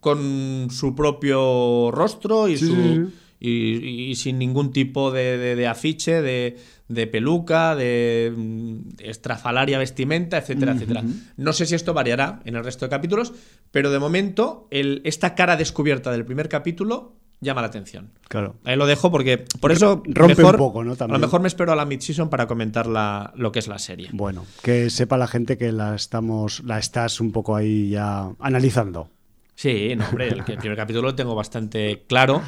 con 0.00 0.68
su 0.70 0.94
propio 0.94 1.90
rostro 1.92 2.48
y, 2.48 2.56
Sí, 2.56 2.66
su- 2.66 2.74
sí, 2.74 2.82
sí. 2.82 3.12
y- 3.40 4.10
y 4.10 4.14
sin 4.16 4.38
ningún 4.38 4.72
tipo 4.72 5.10
de, 5.12 5.36
de- 5.38 5.54
de 5.56 5.66
afiche, 5.66 6.22
de, 6.22 6.56
de 6.88 7.06
peluca, 7.06 7.76
de 7.76 8.32
mm, 8.36 8.78
estrafalaria 9.00 9.78
vestimenta, 9.78 10.38
etcétera, 10.38 10.72
etcétera. 10.72 11.04
No 11.36 11.52
sé 11.52 11.66
si 11.66 11.74
esto 11.74 11.94
variará 11.94 12.40
en 12.44 12.56
el 12.56 12.64
resto 12.64 12.84
de 12.86 12.90
capítulos, 12.90 13.32
pero 13.70 13.90
de 13.90 13.98
momento 13.98 14.66
el- 14.70 15.02
esta 15.04 15.34
cara 15.34 15.56
descubierta 15.56 16.10
del 16.10 16.24
primer 16.24 16.48
capítulo 16.48 17.16
llama 17.42 17.60
la 17.60 17.66
atención. 17.66 18.10
Claro. 18.28 18.54
Ahí 18.64 18.76
lo 18.76 18.86
dejo 18.86 19.10
porque 19.10 19.44
por 19.60 19.72
eso 19.72 20.02
Rompe 20.06 20.36
mejor- 20.36 20.54
un 20.54 20.58
poco, 20.58 20.82
¿no? 20.84 20.94
A 20.98 21.06
lo 21.06 21.18
mejor 21.18 21.42
me 21.42 21.48
espero 21.48 21.72
a 21.72 21.76
la 21.76 21.84
mid-season 21.84 22.30
para 22.30 22.46
comentar 22.46 22.86
la- 22.86 23.32
lo 23.36 23.52
que 23.52 23.58
es 23.58 23.68
la 23.68 23.78
serie. 23.78 24.08
Bueno, 24.12 24.46
que 24.62 24.88
sepa 24.88 25.18
la 25.18 25.26
gente 25.26 25.58
que 25.58 25.72
la 25.72 25.94
estamos, 25.94 26.62
la 26.64 26.78
estás 26.78 27.20
un 27.20 27.32
poco 27.32 27.54
ahí 27.54 27.90
ya 27.90 28.30
analizando. 28.40 29.10
Sí, 29.54 29.94
no, 29.96 30.08
hombre, 30.08 30.28
el, 30.28 30.38
el 30.46 30.56
primer 30.56 30.76
capítulo 30.76 31.08
lo 31.08 31.14
tengo 31.14 31.34
bastante 31.34 32.04
claro. 32.08 32.40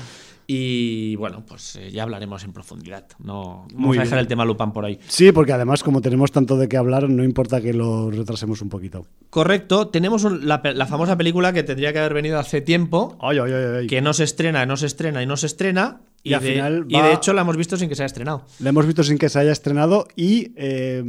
Y 0.47 1.16
bueno, 1.16 1.45
pues 1.47 1.76
eh, 1.76 1.90
ya 1.90 2.03
hablaremos 2.03 2.45
en 2.45 2.53
profundidad. 2.53 3.07
No 3.18 3.66
vamos 3.72 3.72
Muy 3.74 3.99
a 3.99 4.03
dejar 4.03 4.16
bien. 4.16 4.20
el 4.20 4.26
tema 4.28 4.45
Lupin 4.45 4.72
por 4.72 4.84
ahí. 4.84 4.99
Sí, 5.09 5.32
porque 5.32 5.53
además 5.53 5.82
como 5.82 6.01
tenemos 6.01 6.32
tanto 6.32 6.57
de 6.57 6.68
qué 6.68 6.76
hablar, 6.76 7.09
no 7.09 7.24
importa 7.24 7.61
que 7.61 7.72
lo 7.72 8.11
retrasemos 8.11 8.61
un 8.62 8.68
poquito. 8.68 9.07
Correcto, 9.30 9.88
tenemos 9.88 10.24
un- 10.24 10.47
la, 10.47 10.61
famosa 10.86 11.16
película 11.16 11.53
que 11.53 11.62
tendría 11.62 11.92
que 11.92 11.99
haber 11.99 12.14
venido 12.14 12.38
hace 12.38 12.61
tiempo, 12.61 13.16
Ay, 13.20 13.38
ay, 13.38 13.53
ay, 13.53 13.64
ay. 13.80 13.86
que 13.86 14.01
no 14.03 14.12
se 14.12 14.24
estrena, 14.24 14.66
no 14.66 14.76
se 14.76 14.86
estrena 14.86 15.22
y 15.22 15.26
no 15.26 15.36
se 15.36 15.47
estrena. 15.47 16.01
Y 16.22 16.30
Y, 16.30 16.34
al 16.34 16.42
de, 16.42 16.53
final 16.53 16.86
y 16.88 17.01
de 17.03 17.12
hecho 17.12 17.32
la 17.34 17.42
hemos 17.42 17.57
visto 17.57 17.76
sin 17.76 17.88
que 17.88 17.95
se 17.95 18.03
haya 18.03 18.07
estrenado. 18.07 18.47
La 18.59 18.70
hemos 18.70 18.86
visto 18.86 19.03
sin 19.03 19.18
que 19.18 19.28
se 19.28 19.38
haya 19.38 19.53
estrenado 19.53 20.07
y 20.16 20.53
eh, 20.57 21.03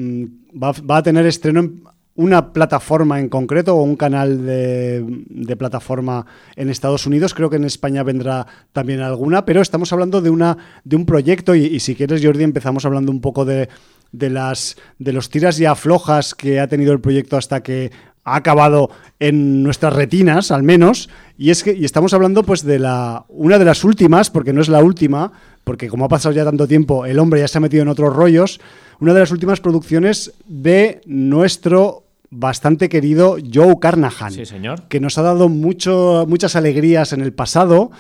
va, 0.62 0.74
va 0.74 0.98
a 0.98 1.04
tener 1.04 1.26
estreno 1.26 1.62
en 1.62 1.84
una 2.16 2.54
plataforma 2.54 3.20
en 3.20 3.28
concreto 3.28 3.76
o 3.76 3.84
un 3.84 3.98
canal 3.98 4.46
de, 4.46 5.04
de 5.06 5.56
plataforma 5.58 6.26
en 6.56 6.70
Estados 6.70 7.06
Unidos. 7.06 7.34
Creo 7.34 7.50
que 7.50 7.58
en 7.58 7.66
España 7.66 8.04
vendrá 8.04 8.48
también 8.72 9.02
alguna, 9.02 9.46
pero 9.46 9.62
estamos 9.62 9.92
hablando 9.92 10.22
de, 10.22 10.30
una, 10.30 10.58
de 10.84 10.96
un 10.96 11.06
proyecto 11.06 11.56
y, 11.56 11.80
si 11.80 11.94
quieres, 11.96 12.24
Jordi, 12.24 12.44
empezamos 12.44 12.86
hablando 12.86 13.12
un 13.12 13.20
poco 13.20 13.44
de, 13.44 13.68
de, 14.14 14.30
las, 14.30 14.78
de 14.98 15.12
los 15.12 15.30
tiras 15.30 15.60
y 15.60 15.66
aflojas 15.66 16.34
que 16.34 16.62
ha 16.62 16.68
tenido 16.68 16.94
el 16.94 17.02
proyecto 17.02 17.36
hasta 17.36 17.62
que 17.62 17.92
ha 18.24 18.38
acabado 18.38 18.90
en 19.20 19.62
nuestras 19.62 19.94
retinas, 19.94 20.52
al 20.52 20.64
menos. 20.64 21.10
Y 21.38 21.50
es 21.50 21.64
que 21.64 21.74
y 21.74 21.84
estamos 21.84 22.14
hablando, 22.14 22.44
pues, 22.44 22.64
de 22.64 22.80
la 22.80 23.26
una 23.28 23.60
de 23.60 23.66
las 23.66 23.84
últimas, 23.84 24.30
porque 24.30 24.54
no 24.54 24.62
es 24.62 24.70
la 24.70 24.82
última, 24.82 25.34
porque 25.66 25.90
como 25.90 26.06
ha 26.06 26.10
pasado 26.10 26.34
ya 26.34 26.46
tanto 26.46 26.66
tiempo, 26.66 27.06
el 27.06 27.20
hombre 27.20 27.42
ya 27.42 27.48
se 27.50 27.58
ha 27.58 27.62
metido 27.62 27.84
en 27.84 27.90
otros 27.90 28.16
rollos. 28.16 28.62
Una 29.02 29.14
de 29.14 29.20
las 29.20 29.32
últimas 29.32 29.60
producciones 29.60 30.34
de 30.48 31.02
nuestro 31.06 32.05
bastante 32.38 32.90
querido 32.90 33.38
Joe 33.54 33.76
Carnahan 33.80 34.32
Sí, 34.32 34.46
señor. 34.46 34.88
que 34.90 35.00
nos 35.00 35.18
ha 35.18 35.22
dado 35.22 35.50
mucho, 35.50 36.26
muchas 36.28 36.56
alegrías 36.56 37.14
en 37.14 37.22
el 37.22 37.34
pasado 37.34 37.92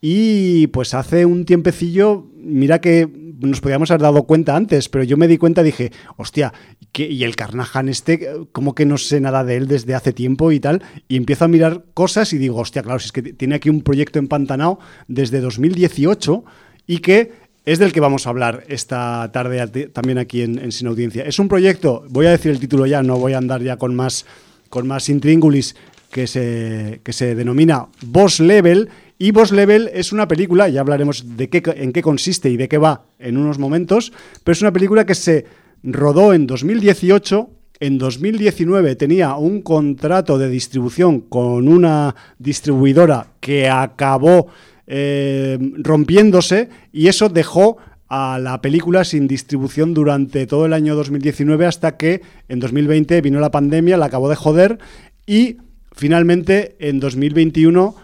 y 0.00 0.66
pues 0.68 0.94
hace 0.94 1.26
un 1.26 1.44
tiempecillo, 1.44 2.26
mira 2.36 2.80
que 2.80 3.08
nos 3.40 3.60
podíamos 3.60 3.90
haber 3.90 4.02
dado 4.02 4.22
cuenta 4.24 4.54
antes, 4.56 4.88
pero 4.88 5.02
yo 5.04 5.16
me 5.16 5.26
di 5.28 5.36
cuenta 5.36 5.62
y 5.62 5.64
dije, 5.64 5.92
hostia, 6.16 6.52
¿qué- 6.92 7.08
y 7.10 7.24
el 7.24 7.34
Carnahan 7.36 7.88
este, 7.88 8.28
como 8.52 8.74
que 8.74 8.86
no 8.86 8.98
sé 8.98 9.20
nada 9.20 9.42
de 9.44 9.56
él 9.56 9.66
desde 9.66 9.94
hace 9.96 10.12
tiempo 10.12 10.52
y 10.52 10.60
tal, 10.60 10.82
y 11.08 11.16
empiezo 11.16 11.44
a 11.44 11.48
mirar 11.48 11.84
cosas 11.94 12.32
y 12.32 12.38
digo, 12.38 12.58
hostia, 12.58 12.82
claro, 12.82 12.98
si 13.00 13.06
es 13.06 13.12
que 13.12 13.22
tiene 13.22 13.56
aquí 13.56 13.68
un 13.68 13.82
proyecto 13.82 14.18
empantanado 14.20 14.78
desde 15.08 15.40
2018 15.40 16.44
y 16.86 16.98
que 16.98 17.32
es 17.64 17.78
del 17.78 17.92
que 17.92 18.00
vamos 18.00 18.26
a 18.26 18.30
hablar 18.30 18.64
esta 18.68 19.30
tarde 19.32 19.88
también 19.88 20.18
aquí 20.18 20.42
en, 20.42 20.58
en 20.58 20.72
Sin 20.72 20.88
Audiencia. 20.88 21.24
Es 21.24 21.38
un 21.38 21.48
proyecto, 21.48 22.04
voy 22.08 22.26
a 22.26 22.30
decir 22.30 22.50
el 22.50 22.60
título 22.60 22.86
ya, 22.86 23.02
no 23.02 23.18
voy 23.18 23.34
a 23.34 23.38
andar 23.38 23.62
ya 23.62 23.76
con 23.76 23.94
más, 23.94 24.26
con 24.68 24.86
más 24.86 25.08
intríngulis, 25.08 25.76
que 26.12 26.26
se, 26.26 27.00
que 27.02 27.12
se 27.12 27.34
denomina 27.34 27.86
Boss 28.02 28.38
Level. 28.38 28.88
Y 29.18 29.32
Boss 29.32 29.50
Level 29.50 29.90
es 29.92 30.12
una 30.12 30.28
película, 30.28 30.68
ya 30.68 30.80
hablaremos 30.80 31.36
de 31.36 31.48
qué, 31.48 31.62
en 31.76 31.92
qué 31.92 32.02
consiste 32.02 32.50
y 32.50 32.56
de 32.56 32.68
qué 32.68 32.78
va 32.78 33.04
en 33.18 33.36
unos 33.36 33.58
momentos, 33.58 34.12
pero 34.44 34.52
es 34.52 34.60
una 34.60 34.72
película 34.72 35.06
que 35.06 35.14
se 35.14 35.46
rodó 35.82 36.34
en 36.34 36.46
2018. 36.46 37.50
En 37.80 37.98
2019 37.98 38.94
tenía 38.94 39.34
un 39.34 39.62
contrato 39.62 40.38
de 40.38 40.48
distribución 40.48 41.20
con 41.20 41.66
una 41.66 42.14
distribuidora 42.38 43.26
que 43.40 43.68
acabó 43.68 44.48
eh, 44.86 45.58
rompiéndose 45.78 46.68
y 46.92 47.08
eso 47.08 47.28
dejó 47.28 47.78
a 48.08 48.38
la 48.38 48.60
película 48.60 49.04
sin 49.04 49.26
distribución 49.26 49.94
durante 49.94 50.46
todo 50.46 50.66
el 50.66 50.74
año 50.74 50.94
2019 50.94 51.64
hasta 51.66 51.96
que 51.96 52.20
en 52.48 52.60
2020 52.60 53.20
vino 53.22 53.40
la 53.40 53.50
pandemia, 53.50 53.96
la 53.96 54.06
acabó 54.06 54.28
de 54.28 54.36
joder 54.36 54.78
y 55.26 55.56
finalmente 55.92 56.76
en 56.78 57.00
2021 57.00 57.94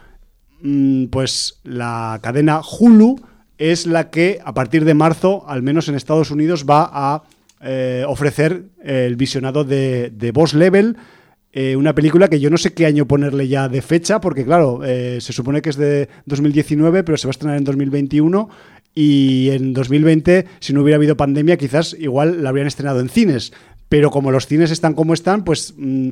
mm, 0.63 1.05
pues 1.07 1.61
la 1.63 2.19
cadena 2.23 2.63
Hulu 2.63 3.21
es 3.59 3.87
la 3.87 4.09
que 4.09 4.39
a 4.45 4.55
partir 4.55 4.85
de 4.85 4.95
marzo, 4.95 5.45
al 5.47 5.63
menos 5.63 5.89
en 5.89 5.95
Estados 5.97 6.31
Unidos, 6.31 6.65
va 6.65 6.89
a 6.91 7.25
eh, 7.61 8.05
ofrecer 8.07 8.67
el 8.83 9.17
visionado 9.17 9.65
de, 9.65 10.11
de 10.11 10.31
Boss 10.31 10.55
Level, 10.55 10.97
eh, 11.53 11.77
una 11.77 11.95
película 11.95 12.29
que 12.29 12.41
yo 12.41 12.51
no 12.51 12.59
sé 12.59 12.75
qué 12.75 12.87
año 12.87 13.07
ponerle 13.07 13.49
ya 13.49 13.69
de 13.69 13.83
fecha, 13.83 14.21
porque 14.21 14.45
claro, 14.45 14.81
eh, 14.85 15.19
se 15.21 15.33
supone 15.33 15.63
que 15.63 15.71
es 15.71 15.77
de 15.77 16.09
2019, 16.27 17.05
pero 17.05 17.17
se 17.17 17.27
va 17.27 17.31
a 17.31 17.33
estrenar 17.33 17.57
en 17.57 17.65
2021 17.65 18.49
y 18.95 19.51
en 19.51 19.73
2020, 19.73 20.47
si 20.61 20.73
no 20.73 20.83
hubiera 20.83 20.97
habido 20.97 21.17
pandemia, 21.17 21.57
quizás 21.57 21.97
igual 21.99 22.43
la 22.43 22.51
habrían 22.51 22.67
estrenado 22.67 23.01
en 23.01 23.09
cines. 23.09 23.53
Pero 23.89 24.11
como 24.11 24.31
los 24.31 24.47
cines 24.47 24.71
están 24.71 24.95
como 24.95 25.15
están, 25.15 25.45
pues 25.45 25.75
mm, 25.77 26.11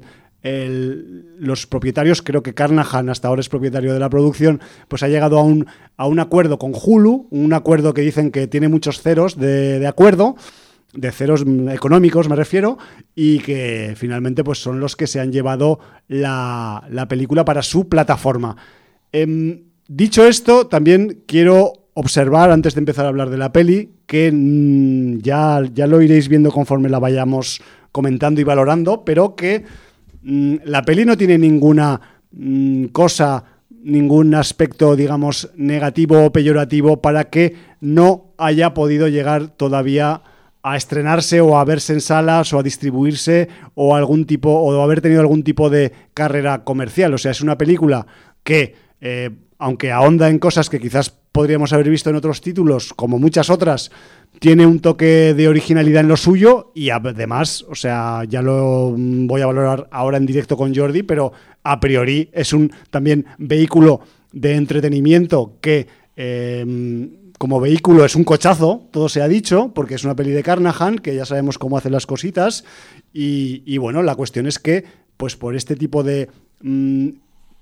los 1.39 1.67
propietarios, 1.67 2.23
creo 2.23 2.43
que 2.43 2.55
Carnahan 2.55 3.09
hasta 3.09 3.29
ahora 3.29 3.41
es 3.41 3.49
propietario 3.49 3.93
de 3.93 4.01
la 4.01 4.09
producción, 4.09 4.61
pues 4.89 5.03
ha 5.03 5.09
llegado 5.09 5.39
a 5.39 5.43
un, 5.43 5.67
a 5.97 6.07
un 6.07 6.21
acuerdo 6.21 6.59
con 6.59 6.73
Hulu, 6.75 7.29
un 7.31 7.53
acuerdo 7.53 7.95
que 7.95 8.03
dicen 8.03 8.31
que 8.31 8.47
tiene 8.47 8.69
muchos 8.69 9.03
ceros 9.03 9.37
de, 9.39 9.85
acuerdo, 9.87 10.37
de 10.97 11.13
ceros 11.13 11.45
económicos 11.71 12.29
me 12.29 12.37
refiero, 12.37 12.79
y 13.15 13.39
que 13.41 13.95
finalmente 13.97 14.43
pues 14.43 14.59
son 14.59 14.81
los 14.81 14.97
que 14.97 15.07
se 15.07 15.21
han 15.21 15.33
llevado 15.33 15.79
la, 16.09 17.07
película 17.09 17.45
para 17.45 17.63
su 17.63 17.89
plataforma. 17.89 18.57
Em, 19.13 19.65
dicho 19.89 20.27
esto, 20.27 20.67
también 20.67 21.23
quiero 21.27 21.73
observar, 21.95 22.51
antes 22.51 22.75
de 22.75 22.81
empezar 22.81 23.07
a 23.07 23.09
hablar 23.09 23.31
de 23.31 23.39
la 23.39 23.53
peli, 23.53 23.91
que 24.07 24.31
mm, 24.33 25.19
ya, 25.19 25.63
ya 25.73 25.87
lo 25.87 26.03
iréis 26.03 26.29
viendo 26.29 26.51
conforme 26.51 26.89
la 26.89 26.99
vayamos 26.99 27.63
comentando 27.93 28.41
y 28.41 28.45
valorando, 28.45 29.05
pero 29.05 29.35
que 29.35 29.65
mm, 30.23 30.57
la 30.65 30.83
peli 30.83 31.05
no 31.05 31.17
tiene 31.17 31.39
ninguna 31.39 32.01
mm, 32.33 32.87
cosa, 32.87 33.45
ningún 33.71 34.35
aspecto, 34.35 34.97
digamos, 34.97 35.51
negativo 35.57 36.27
o 36.27 36.33
peyorativo 36.33 37.01
para 37.01 37.31
que 37.31 37.55
no 37.81 38.35
haya 38.37 38.75
podido 38.75 39.09
llegar 39.09 39.49
todavía 39.49 40.23
a 40.67 40.77
estrenarse 40.77 41.41
o 41.41 41.57
a 41.57 41.65
verse 41.65 41.93
en 41.93 42.01
salas 42.01 42.53
o 42.53 42.59
a 42.59 42.63
distribuirse 42.63 43.49
o 43.75 43.95
algún 43.95 44.27
tipo 44.27 44.51
o 44.51 44.83
haber 44.83 45.01
tenido 45.01 45.21
algún 45.21 45.45
tipo 45.45 45.71
de 45.71 45.93
carrera 46.13 46.65
comercial. 46.65 47.15
O 47.15 47.19
sea, 47.19 47.31
es 47.31 47.41
una 47.41 47.57
película 47.57 48.05
que 48.43 48.75
eh, 49.01 49.31
aunque 49.59 49.93
ahonda 49.93 50.29
en 50.29 50.41
cosas 50.41 50.69
que 50.69 50.81
quizás 50.81 51.11
podríamos 51.11 51.73
haber 51.73 51.89
visto 51.89 52.11
en 52.11 52.17
otros 52.17 52.41
títulos, 52.41 52.93
como 52.95 53.21
muchas 53.21 53.49
otras, 53.49 53.93
tiene 54.41 54.67
un 54.67 54.81
toque 54.81 55.35
de 55.35 55.49
originalidad 55.49 56.01
en 56.01 56.09
lo 56.09 56.17
suyo 56.17 56.73
y 56.75 56.91
además, 56.91 57.65
o 57.69 57.77
sea, 57.77 58.25
ya 58.29 58.43
lo 58.43 58.93
voy 58.97 59.43
a 59.43 59.47
valorar 59.47 59.87
ahora 59.93 60.17
en 60.17 60.27
directo 60.27 60.57
con 60.57 60.75
Jordi, 60.75 61.05
pero 61.05 61.33
a 61.63 61.79
priori 61.79 62.29
es 62.33 62.53
un 62.53 62.73
también 62.91 63.25
vehículo 63.39 64.01
de 64.33 64.57
entretenimiento 64.57 65.59
que 65.61 65.87
em, 66.17 67.26
como 67.39 67.61
vehículo 67.61 68.05
es 68.05 68.17
un 68.17 68.25
cochazo, 68.25 68.89
todo 68.91 69.09
se 69.09 69.23
ha 69.23 69.29
dicho, 69.29 69.73
porque 69.75 69.95
es 69.95 70.05
una 70.05 70.17
peli 70.17 70.31
de 70.31 70.43
Carnahan, 70.43 70.99
que 70.99 71.15
ya 71.15 71.27
sabemos 71.27 71.59
cómo 71.59 71.77
hacen 71.77 71.93
las 71.93 72.07
cositas, 72.07 72.65
y, 73.13 73.79
bueno, 73.79 74.03
la 74.03 74.15
cuestión 74.15 74.47
es 74.47 74.59
que, 74.59 74.85
pues 75.17 75.37
por 75.37 75.57
este 75.57 75.77
tipo 75.77 76.03
de 76.03 76.29
mm, 76.61 77.09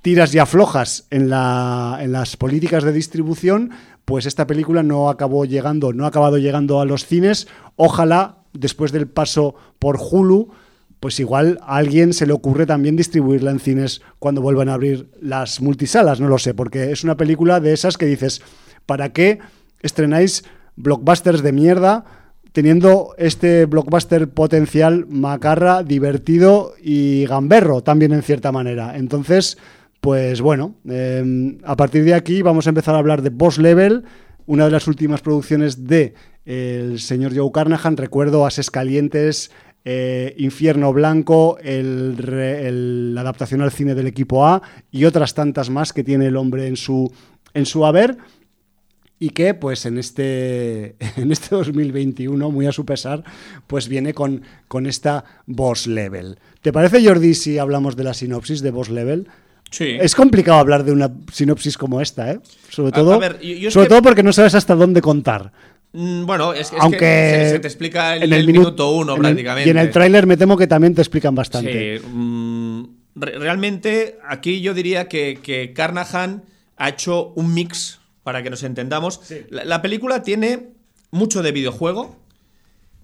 tiras 0.03 0.35
y 0.35 0.39
aflojas 0.39 1.07
en, 1.11 1.23
en 1.23 2.13
las 2.13 2.37
políticas 2.37 2.85
de 2.85 2.93
distribución, 2.93 3.71
pues 4.05 4.27
esta 4.27 4.47
película 4.47 4.83
no 4.83 5.09
acabó 5.09 5.45
llegando, 5.45 5.93
no 5.93 6.05
ha 6.05 6.09
acabado 6.09 6.39
llegando 6.39 6.81
a 6.81 6.85
los 6.85 7.07
cines. 7.07 7.47
Ojalá, 7.77 8.39
después 8.53 8.93
del 8.93 9.07
paso 9.07 9.55
por 9.79 9.99
Hulu, 9.99 10.51
pues 11.01 11.21
igual 11.21 11.59
a 11.63 11.77
alguien 11.77 12.13
se 12.13 12.27
le 12.27 12.33
ocurre 12.33 12.67
también 12.67 12.97
distribuirla 12.97 13.51
en 13.51 13.61
cines 13.61 14.03
cuando 14.19 14.43
vuelvan 14.43 14.69
a 14.69 14.75
abrir 14.75 15.11
las 15.21 15.61
multisalas, 15.61 16.21
no 16.21 16.29
lo 16.29 16.39
sé, 16.39 16.55
porque 16.55 16.93
es 16.93 17.05
una 17.05 17.17
película 17.17 17.61
de 17.61 17.73
esas 17.73 17.99
que 17.99 18.07
dices, 18.07 18.43
¿para 18.87 19.13
qué 19.13 19.39
estrenáis 19.85 20.45
blockbusters 20.75 21.43
de 21.43 21.53
mierda? 21.53 22.05
teniendo 22.55 23.17
este 23.19 23.67
blockbuster 23.67 24.29
potencial 24.29 25.07
macarra, 25.09 25.83
divertido 25.83 26.75
y 26.81 27.27
gamberro 27.27 27.83
también 27.83 28.13
en 28.13 28.23
cierta 28.23 28.53
manera. 28.53 28.97
Entonces, 28.97 29.59
pues 30.01 30.41
bueno, 30.41 30.77
em, 30.89 31.59
a 31.65 31.75
partir 31.75 32.05
de 32.05 32.15
aquí 32.15 32.43
vamos 32.43 32.69
a 32.69 32.71
empezar 32.71 32.95
a 32.95 32.99
hablar 32.99 33.23
de 33.23 33.31
Boss 33.31 33.59
Level, 33.59 34.05
una 34.47 34.67
de 34.67 34.71
las 34.71 34.87
últimas 34.87 35.21
producciones 35.21 35.89
de 35.89 36.15
el 36.45 37.01
señor 37.01 37.37
Joe 37.37 37.51
Carnahan. 37.51 37.97
Recuerdo 37.97 38.47
Ases 38.47 38.71
Calientes, 38.71 39.51
eh, 39.85 40.33
Infierno 40.39 40.93
Blanco, 40.93 41.59
la 41.61 43.21
adaptación 43.21 43.63
al 43.63 43.73
cine 43.73 43.97
del 43.97 44.07
equipo 44.07 44.47
A 44.47 44.63
y 44.93 45.07
otras 45.07 45.35
tantas 45.35 45.71
más 45.71 45.93
que 45.93 46.05
tiene 46.05 46.27
el 46.27 46.37
hombre 46.37 46.69
en 46.69 46.77
su, 46.77 47.13
en 47.53 47.67
su 47.67 47.85
haber 47.85 48.17
y 49.19 49.31
que 49.31 49.55
pues 49.55 49.87
en 49.87 49.99
este, 49.99 50.97
en 51.17 51.33
este 51.33 51.55
2021, 51.55 52.51
muy 52.51 52.67
a 52.67 52.73
su 52.73 52.85
pesar, 52.85 53.25
pues 53.67 53.89
viene 53.89 54.15
con, 54.15 54.43
con 54.69 54.87
esta 54.87 55.25
Boss 55.47 55.87
Level. 55.87 56.39
¿Te 56.63 56.73
parece, 56.73 57.05
Jordi, 57.07 57.35
si 57.35 57.59
hablamos 57.59 57.97
de 57.97 58.05
la 58.05 58.15
sinopsis 58.15 58.61
de 58.63 58.71
Boss 58.71 58.91
Level? 58.91 59.29
Es 59.81 60.15
complicado 60.15 60.59
hablar 60.59 60.85
de 60.85 60.93
una 60.93 61.11
sinopsis 61.33 61.77
como 61.77 62.01
esta, 62.01 62.31
¿eh? 62.31 62.41
Sobre 62.69 62.93
todo, 62.93 63.21
sobre 63.71 63.89
todo 63.89 64.03
porque 64.03 64.23
no 64.23 64.33
sabes 64.33 64.55
hasta 64.55 64.75
dónde 64.77 65.01
contar. 65.01 65.51
Mm, 65.93 66.27
bueno, 66.27 66.53
es, 66.53 66.71
que 66.71 67.49
se, 67.51 67.59
te 67.61 67.69
explica 67.69 68.17
en, 68.17 68.33
el, 68.33 68.47
minuto 68.47 68.91
uno 68.91 69.17
prácticamente. 69.17 69.69
y 69.69 69.71
en 69.71 69.79
el 69.79 69.91
tráiler 69.91 70.27
me 70.27 70.37
temo 70.37 70.57
que 70.57 70.67
también 70.67 70.95
te 70.95 71.01
explican 71.01 71.35
bastante. 71.35 71.99
Sí, 71.99 72.05
mm, 72.05 72.85
realmente 73.15 74.19
aquí 74.29 74.61
yo 74.61 74.75
diría 74.75 75.09
que, 75.09 75.39
que, 75.41 75.73
Carnahan 75.73 76.43
ha 76.77 76.89
hecho 76.89 77.33
un 77.37 77.55
mix, 77.55 78.01
para 78.25 78.43
que 78.43 78.51
nos 78.51 78.65
entendamos. 78.65 79.21
la 79.51 79.81
película 79.83 80.23
tiene 80.23 80.71
mucho 81.13 81.43
de 81.43 81.53
videojuego, 81.53 82.17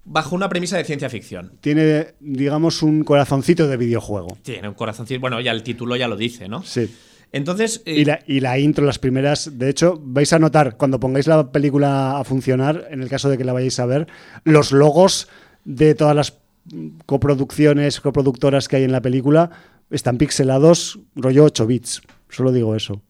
bajo 0.04 0.34
una 0.34 0.48
premisa 0.48 0.76
de 0.76 0.84
ciencia 0.84 1.08
ficción. 1.08 1.52
Tiene, 1.60 2.14
digamos, 2.18 2.82
un 2.82 3.04
corazoncito 3.04 3.68
de 3.68 3.76
videojuego. 3.76 4.36
Tiene 4.42 4.68
un 4.68 4.74
corazoncito. 4.74 5.20
Bueno, 5.20 5.40
ya 5.40 5.52
el 5.52 5.62
título 5.62 5.94
ya 5.94 6.08
lo 6.08 6.16
dice, 6.16 6.48
¿no? 6.48 6.62
Sí. 6.64 6.92
Entonces. 7.32 7.82
y, 7.86 8.04
la, 8.04 8.18
y, 8.26 8.40
la, 8.40 8.58
intro, 8.58 8.84
las 8.84 8.98
primeras. 8.98 9.58
De 9.58 9.68
hecho, 9.68 10.00
vais 10.02 10.32
a 10.32 10.38
notar, 10.40 10.76
cuando 10.76 10.98
pongáis 10.98 11.28
la 11.28 11.52
película 11.52 12.18
a 12.18 12.24
funcionar, 12.24 12.88
en 12.90 13.02
el 13.02 13.08
caso 13.08 13.28
de 13.28 13.38
que 13.38 13.44
la 13.44 13.52
vayáis 13.52 13.78
a 13.78 13.86
ver, 13.86 14.08
los 14.42 14.72
logos 14.72 15.28
de 15.64 15.94
todas 15.94 16.16
las 16.16 16.38
coproducciones, 17.06 18.00
coproductoras 18.00 18.68
que 18.68 18.76
hay 18.76 18.84
en 18.84 18.92
la 18.92 19.00
película 19.00 19.50
están 19.90 20.18
pixelados, 20.18 21.00
rollo 21.16 21.44
8 21.44 21.66
bits. 21.66 22.02
Solo 22.28 22.52
digo 22.52 22.76
eso. 22.76 23.02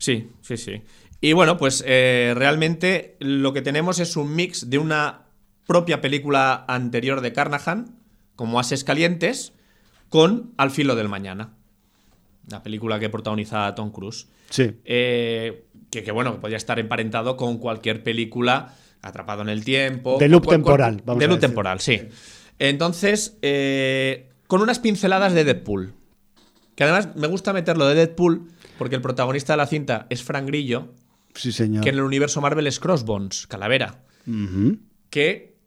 Sí, 0.00 0.28
sí, 0.40 0.56
sí. 0.56 0.82
Y 1.20 1.34
bueno, 1.34 1.56
pues 1.56 1.84
eh, 1.86 2.32
realmente 2.34 3.16
lo 3.20 3.52
que 3.52 3.62
tenemos 3.62 4.00
es 4.00 4.16
un 4.16 4.34
mix 4.34 4.68
de 4.68 4.78
una 4.78 5.26
propia 5.66 6.00
película 6.00 6.64
anterior 6.66 7.20
de 7.20 7.32
Carnahan, 7.32 7.96
como 8.34 8.58
Ases 8.58 8.82
Calientes, 8.82 9.52
con 10.08 10.52
Al 10.56 10.70
filo 10.70 10.96
del 10.96 11.08
mañana. 11.08 11.54
La 12.48 12.62
película 12.62 12.98
que 12.98 13.10
protagoniza 13.10 13.72
Tom 13.74 13.92
Cruise. 13.92 14.26
Sí. 14.48 14.72
Eh, 14.84 15.66
que, 15.90 16.10
bueno, 16.10 16.40
podría 16.40 16.56
estar 16.56 16.78
emparentado 16.78 17.36
con 17.36 17.58
cualquier 17.58 18.02
película 18.02 18.74
Atrapado 19.02 19.42
en 19.42 19.48
el 19.48 19.64
tiempo. 19.64 20.18
De 20.18 20.28
loop 20.28 20.46
temporal, 20.46 21.02
vamos 21.04 21.20
De 21.20 21.26
loop 21.26 21.40
temporal, 21.40 21.80
sí. 21.80 22.02
Entonces, 22.58 23.38
eh, 23.40 24.28
con 24.46 24.60
unas 24.60 24.78
pinceladas 24.78 25.32
de 25.32 25.44
Deadpool. 25.44 25.94
Que 26.80 26.84
además 26.84 27.14
me 27.14 27.26
gusta 27.26 27.52
meterlo 27.52 27.86
de 27.86 27.94
Deadpool 27.94 28.48
porque 28.78 28.96
el 28.96 29.02
protagonista 29.02 29.52
de 29.52 29.58
la 29.58 29.66
cinta 29.66 30.06
es 30.08 30.22
Frank 30.22 30.46
Grillo. 30.46 30.94
Sí, 31.34 31.52
señor. 31.52 31.84
Que 31.84 31.90
en 31.90 31.96
el 31.96 32.00
universo 32.00 32.40
Marvel 32.40 32.66
es 32.66 32.80
Crossbones, 32.80 33.46
Calavera. 33.46 34.02
Que 35.10 35.58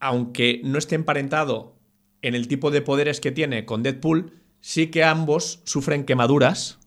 aunque 0.00 0.62
no 0.64 0.78
esté 0.78 0.94
emparentado 0.94 1.76
en 2.22 2.34
el 2.34 2.48
tipo 2.48 2.70
de 2.70 2.80
poderes 2.80 3.20
que 3.20 3.30
tiene 3.30 3.66
con 3.66 3.82
Deadpool, 3.82 4.38
sí 4.62 4.86
que 4.86 5.04
ambos 5.04 5.60
sufren 5.64 6.04
quemaduras 6.06 6.78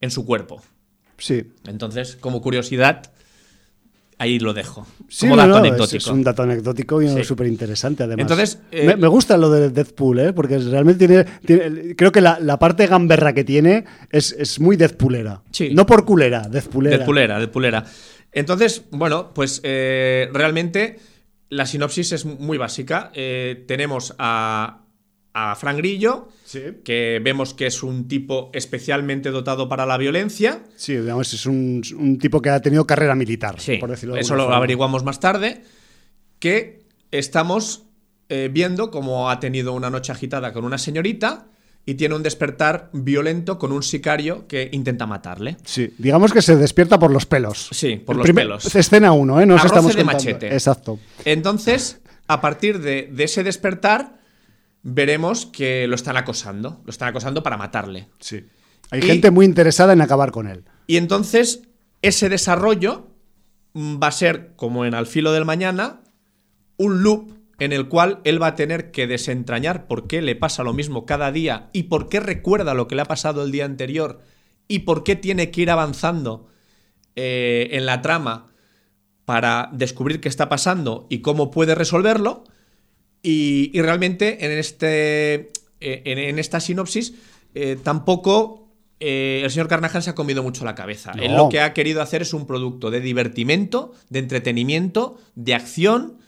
en 0.00 0.10
su 0.10 0.24
cuerpo. 0.24 0.62
Sí. 1.18 1.52
Entonces, 1.66 2.16
como 2.16 2.40
curiosidad, 2.40 3.12
ahí 4.18 4.38
lo 4.38 4.52
dejo. 4.52 4.86
Sí, 5.08 5.28
como 5.28 5.36
dato 5.36 5.56
anecdótico. 5.56 5.96
Es, 5.96 6.06
un 6.06 6.22
dato 6.22 6.42
anecdótico 6.42 7.02
y 7.02 7.24
súper 7.24 7.46
interesante, 7.46 8.02
además. 8.02 8.22
Entonces, 8.22 8.58
eh, 8.72 8.96
me, 8.96 9.08
gusta 9.08 9.36
lo 9.36 9.50
de 9.50 9.70
Deadpool, 9.70 10.18
¿eh? 10.18 10.32
porque 10.32 10.58
realmente 10.58 11.06
tiene, 11.06 11.94
Creo 11.96 12.12
que 12.12 12.20
la, 12.20 12.58
parte 12.58 12.86
gamberra 12.86 13.32
que 13.32 13.44
tiene 13.44 13.84
es, 14.10 14.60
muy 14.60 14.76
Deadpoolera. 14.76 15.42
Sí. 15.50 15.70
No 15.74 15.86
por 15.86 16.04
culera, 16.04 16.48
Deadpoolera. 16.48 16.96
Deadpoolera, 16.96 17.38
Deadpoolera. 17.38 17.84
Entonces, 18.32 18.84
bueno, 18.90 19.32
pues 19.32 19.60
eh, 19.62 20.28
realmente 20.32 20.98
la 21.48 21.66
sinopsis 21.66 22.12
es 22.12 22.24
muy 22.24 22.58
básica. 22.58 23.10
Eh, 23.14 23.64
tenemos 23.66 24.14
a, 24.18 24.83
a 25.34 25.54
Frank 25.56 25.78
Grillo, 25.78 26.28
que 26.84 27.20
vemos 27.22 27.52
que 27.54 27.66
es 27.66 27.82
un 27.82 28.08
tipo 28.08 28.50
especialmente 28.54 29.30
dotado 29.30 29.68
para 29.68 29.84
la 29.84 29.98
violencia. 29.98 30.62
Sí, 30.76 30.96
digamos, 30.96 31.34
es 31.34 31.44
un, 31.44 31.82
tipo 32.20 32.40
que 32.40 32.50
ha 32.50 32.60
tenido 32.60 32.86
carrera 32.86 33.14
militar, 33.14 33.56
por 33.80 33.90
decirlo 33.90 34.16
Eso 34.16 34.36
lo 34.36 34.54
averiguamos 34.54 35.04
más 35.04 35.20
tarde. 35.20 35.62
Que 36.38 36.84
estamos 37.10 37.84
eh, 38.28 38.48
viendo 38.52 38.90
cómo 38.90 39.28
ha 39.28 39.40
tenido 39.40 39.72
una 39.72 39.90
noche 39.90 40.12
agitada 40.12 40.52
con 40.52 40.64
una 40.64 40.78
señorita 40.78 41.46
y 41.86 41.94
tiene 41.94 42.14
un 42.14 42.22
despertar 42.22 42.90
violento 42.92 43.58
con 43.58 43.72
un 43.72 43.82
sicario 43.82 44.46
que 44.46 44.70
intenta 44.72 45.06
matarle. 45.06 45.56
Sí, 45.64 45.94
digamos 45.98 46.32
que 46.32 46.42
se 46.42 46.56
despierta 46.56 46.98
por 46.98 47.10
los 47.10 47.26
pelos. 47.26 47.68
Sí, 47.72 47.96
por 47.96 48.16
los 48.16 48.30
pelos. 48.30 48.74
Escena 48.74 49.12
1, 49.12 49.40
¿eh? 49.40 49.46
Nos 49.46 49.64
estamos 49.64 49.94
de 49.94 50.04
machete. 50.04 50.52
Exacto. 50.52 50.98
Entonces, 51.24 52.00
a 52.26 52.40
partir 52.40 52.80
de, 52.80 53.12
ese 53.18 53.42
despertar, 53.42 54.18
veremos 54.84 55.46
que 55.46 55.88
lo 55.88 55.96
están 55.96 56.16
acosando. 56.16 56.80
Lo 56.84 56.90
están 56.90 57.08
acosando 57.08 57.42
para 57.42 57.56
matarle. 57.56 58.08
Sí. 58.20 58.44
Hay 58.90 59.02
gente 59.02 59.32
muy 59.32 59.44
interesada 59.44 59.92
en 59.92 60.00
acabar 60.00 60.30
con 60.30 60.46
él. 60.46 60.64
Y 60.86 60.98
entonces, 60.98 61.62
ese 62.02 62.28
desarrollo 62.28 63.08
va 63.74 64.06
a 64.06 64.12
ser, 64.12 64.52
como 64.54 64.84
en 64.84 64.94
Al 64.94 65.06
filo 65.06 65.32
del 65.32 65.44
mañana, 65.44 66.02
un 66.76 67.02
loop 67.02 67.32
en 67.58 67.72
el 67.72 67.88
cual 67.88 68.20
él 68.24 68.40
va 68.40 68.48
a 68.48 68.54
tener 68.56 68.90
que 68.90 69.06
desentrañar 69.06 69.86
por 69.86 70.06
qué 70.06 70.22
le 70.22 70.36
pasa 70.36 70.62
lo 70.62 70.72
mismo 70.72 71.06
cada 71.06 71.32
día 71.32 71.70
y 71.72 71.84
por 71.84 72.08
qué 72.08 72.20
recuerda 72.20 72.74
lo 72.74 72.88
que 72.88 72.94
le 72.94 73.02
ha 73.02 73.06
pasado 73.06 73.42
el 73.42 73.52
día 73.52 73.64
anterior 73.64 74.20
y 74.68 74.80
por 74.80 75.04
qué 75.04 75.16
tiene 75.16 75.50
que 75.50 75.62
ir 75.62 75.70
avanzando 75.70 76.48
eh, 77.16 77.68
en 77.72 77.86
la 77.86 78.02
trama 78.02 78.52
para 79.24 79.70
descubrir 79.72 80.20
qué 80.20 80.28
está 80.28 80.48
pasando 80.48 81.06
y 81.08 81.20
cómo 81.20 81.50
puede 81.50 81.74
resolverlo. 81.74 82.44
Y, 83.26 83.80
realmente 83.80 84.44
en, 84.44 84.52
este, 84.52 85.34
eh, 85.80 86.02
en, 86.04 86.38
esta 86.38 86.60
sinopsis 86.60 87.14
eh, 87.54 87.78
tampoco 87.82 88.60
el 89.00 89.50
señor 89.50 89.68
Carnahan 89.68 90.02
se 90.02 90.10
ha 90.10 90.14
comido 90.14 90.42
mucho 90.42 90.64
la 90.64 90.74
cabeza. 90.74 91.12
Él 91.20 91.34
lo 91.36 91.50
que 91.50 91.60
ha 91.60 91.74
querido 91.74 92.00
hacer 92.00 92.22
es 92.22 92.32
un 92.32 92.46
producto 92.46 92.90
de 92.90 93.00
divertimento, 93.00 93.92
de 94.08 94.20
entretenimiento, 94.20 95.18
de 95.34 95.54
acción 95.54 96.18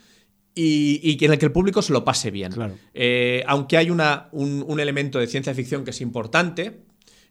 y, 0.53 1.17
en 1.23 1.31
el 1.31 1.39
que 1.39 1.45
el 1.47 1.51
público 1.51 1.81
se 1.81 1.91
lo 1.93 2.03
pase 2.03 2.29
bien. 2.29 2.53
aunque 3.47 3.77
hay 3.77 3.89
una, 3.89 4.29
un, 4.31 4.79
elemento 4.79 5.17
de 5.17 5.25
ciencia 5.25 5.55
ficción 5.55 5.83
que 5.83 5.91
es 5.91 6.01
importante, 6.01 6.81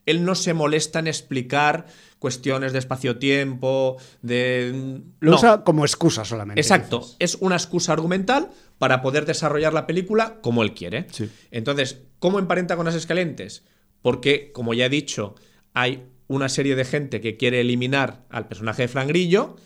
él 0.06 0.24
no 0.24 0.34
se 0.34 0.54
molesta 0.54 1.00
en 1.00 1.08
explicar 1.08 1.86
cuestiones 2.18 2.72
de 2.72 2.78
espacio-tiempo, 2.78 3.96
de... 4.22 5.02
Lo 5.20 5.34
usa 5.34 5.64
como 5.64 5.84
excusa 5.84 6.24
solamente. 6.24 6.60
Exacto, 6.60 7.04
es 7.18 7.36
una 7.40 7.56
excusa 7.56 7.92
argumental 7.92 8.50
para 8.78 9.02
poder 9.02 9.26
desarrollar 9.26 9.72
la 9.72 9.86
película 9.86 10.40
como 10.42 10.62
él 10.62 10.74
quiere. 10.74 11.06
Entonces, 11.50 12.02
¿cómo 12.18 12.38
emparenta 12.38 12.76
con 12.76 12.86
las 12.86 12.94
escalentes? 12.94 13.64
Porque, 14.02 14.52
como 14.52 14.74
ya 14.74 14.86
he 14.86 14.90
dicho, 14.90 15.34
hay 15.72 16.04
una 16.28 16.48
serie 16.48 16.76
de 16.76 16.84
gente 16.84 17.20
que 17.20 17.36
quiere 17.36 17.60
eliminar 17.60 18.24
al 18.30 18.48
personaje 18.48 18.82
de 18.82 18.88
Frank 18.88 19.08
Grillo 19.08 19.56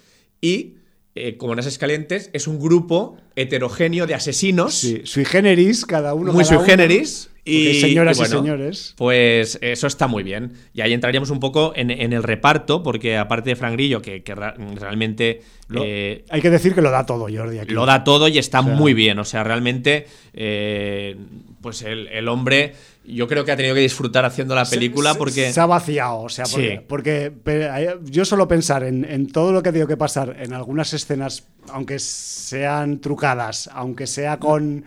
y 0.41 0.77
eh, 1.17 1.37
como 1.37 1.55
en 1.55 1.57
las 1.57 1.67
escalentes, 1.67 2.31
es 2.33 2.47
un 2.47 2.61
grupo 2.61 3.17
heterogéneo 3.35 4.07
de 4.07 4.15
asesinos. 4.15 4.75
Sí, 4.75 5.03
sui 5.05 5.25
generis, 5.25 5.85
cada 5.85 6.15
uno. 6.15 6.33
Muy 6.33 6.45
sui 6.45 6.59
generis. 6.65 7.31
Y, 7.51 7.81
señoras 7.81 8.21
y, 8.21 8.25
señores. 8.27 8.95
Pues 8.97 9.59
eso 9.61 9.87
está 9.87 10.07
muy 10.07 10.23
bien. 10.23 10.53
Y 10.73 10.81
ahí 10.81 10.93
entraríamos 10.93 11.31
un 11.31 11.41
poco 11.41 11.73
en, 11.75 11.91
el 11.91 12.23
reparto, 12.23 12.83
porque 12.83 13.17
aparte 13.17 13.51
de 13.51 13.57
Frank 13.57 13.73
Grillo, 13.73 14.01
que, 14.01 14.23
realmente. 14.77 15.43
Eh, 15.75 16.25
hay 16.29 16.41
que 16.41 16.51
decir 16.51 16.75
que 16.75 16.83
lo 16.83 16.91
da 16.91 17.07
todo, 17.07 17.27
Jordi. 17.33 17.59
Lo 17.69 17.87
da 17.87 18.05
todo 18.05 18.29
y 18.29 18.39
está 18.39 18.63
muy 18.63 18.95
bien. 18.95 19.19
O 19.19 19.25
sea, 19.25 19.45
realmente. 19.45 20.07
Eh, 20.33 21.17
pues 21.61 21.83
el, 21.83 22.29
hombre. 22.29 22.75
Yo 23.03 23.27
creo 23.27 23.45
que 23.45 23.51
ha 23.51 23.57
tenido 23.57 23.75
que 23.75 23.81
disfrutar 23.81 24.25
haciendo 24.25 24.55
la 24.55 24.65
película 24.65 25.15
porque. 25.15 25.53
Se 25.53 25.61
ha 25.61 25.67
vaciado. 25.67 26.21
O 26.21 26.29
sea, 26.29 26.45
porque, 26.87 27.33
yo 28.05 28.25
solo 28.25 28.47
pensar 28.47 28.85
en, 28.85 29.05
en 29.05 29.27
todo 29.27 29.53
lo 29.53 29.63
que 29.63 29.71
ha 29.71 29.73
tenido 29.73 29.89
que 29.89 29.97
pasar 29.97 30.37
en 30.39 30.53
algunas 30.53 30.93
escenas, 30.93 31.49
aunque 31.69 31.99
sean 31.99 33.01
trucadas, 33.01 33.69
aunque 33.73 34.07
sea 34.07 34.39
con 34.39 34.85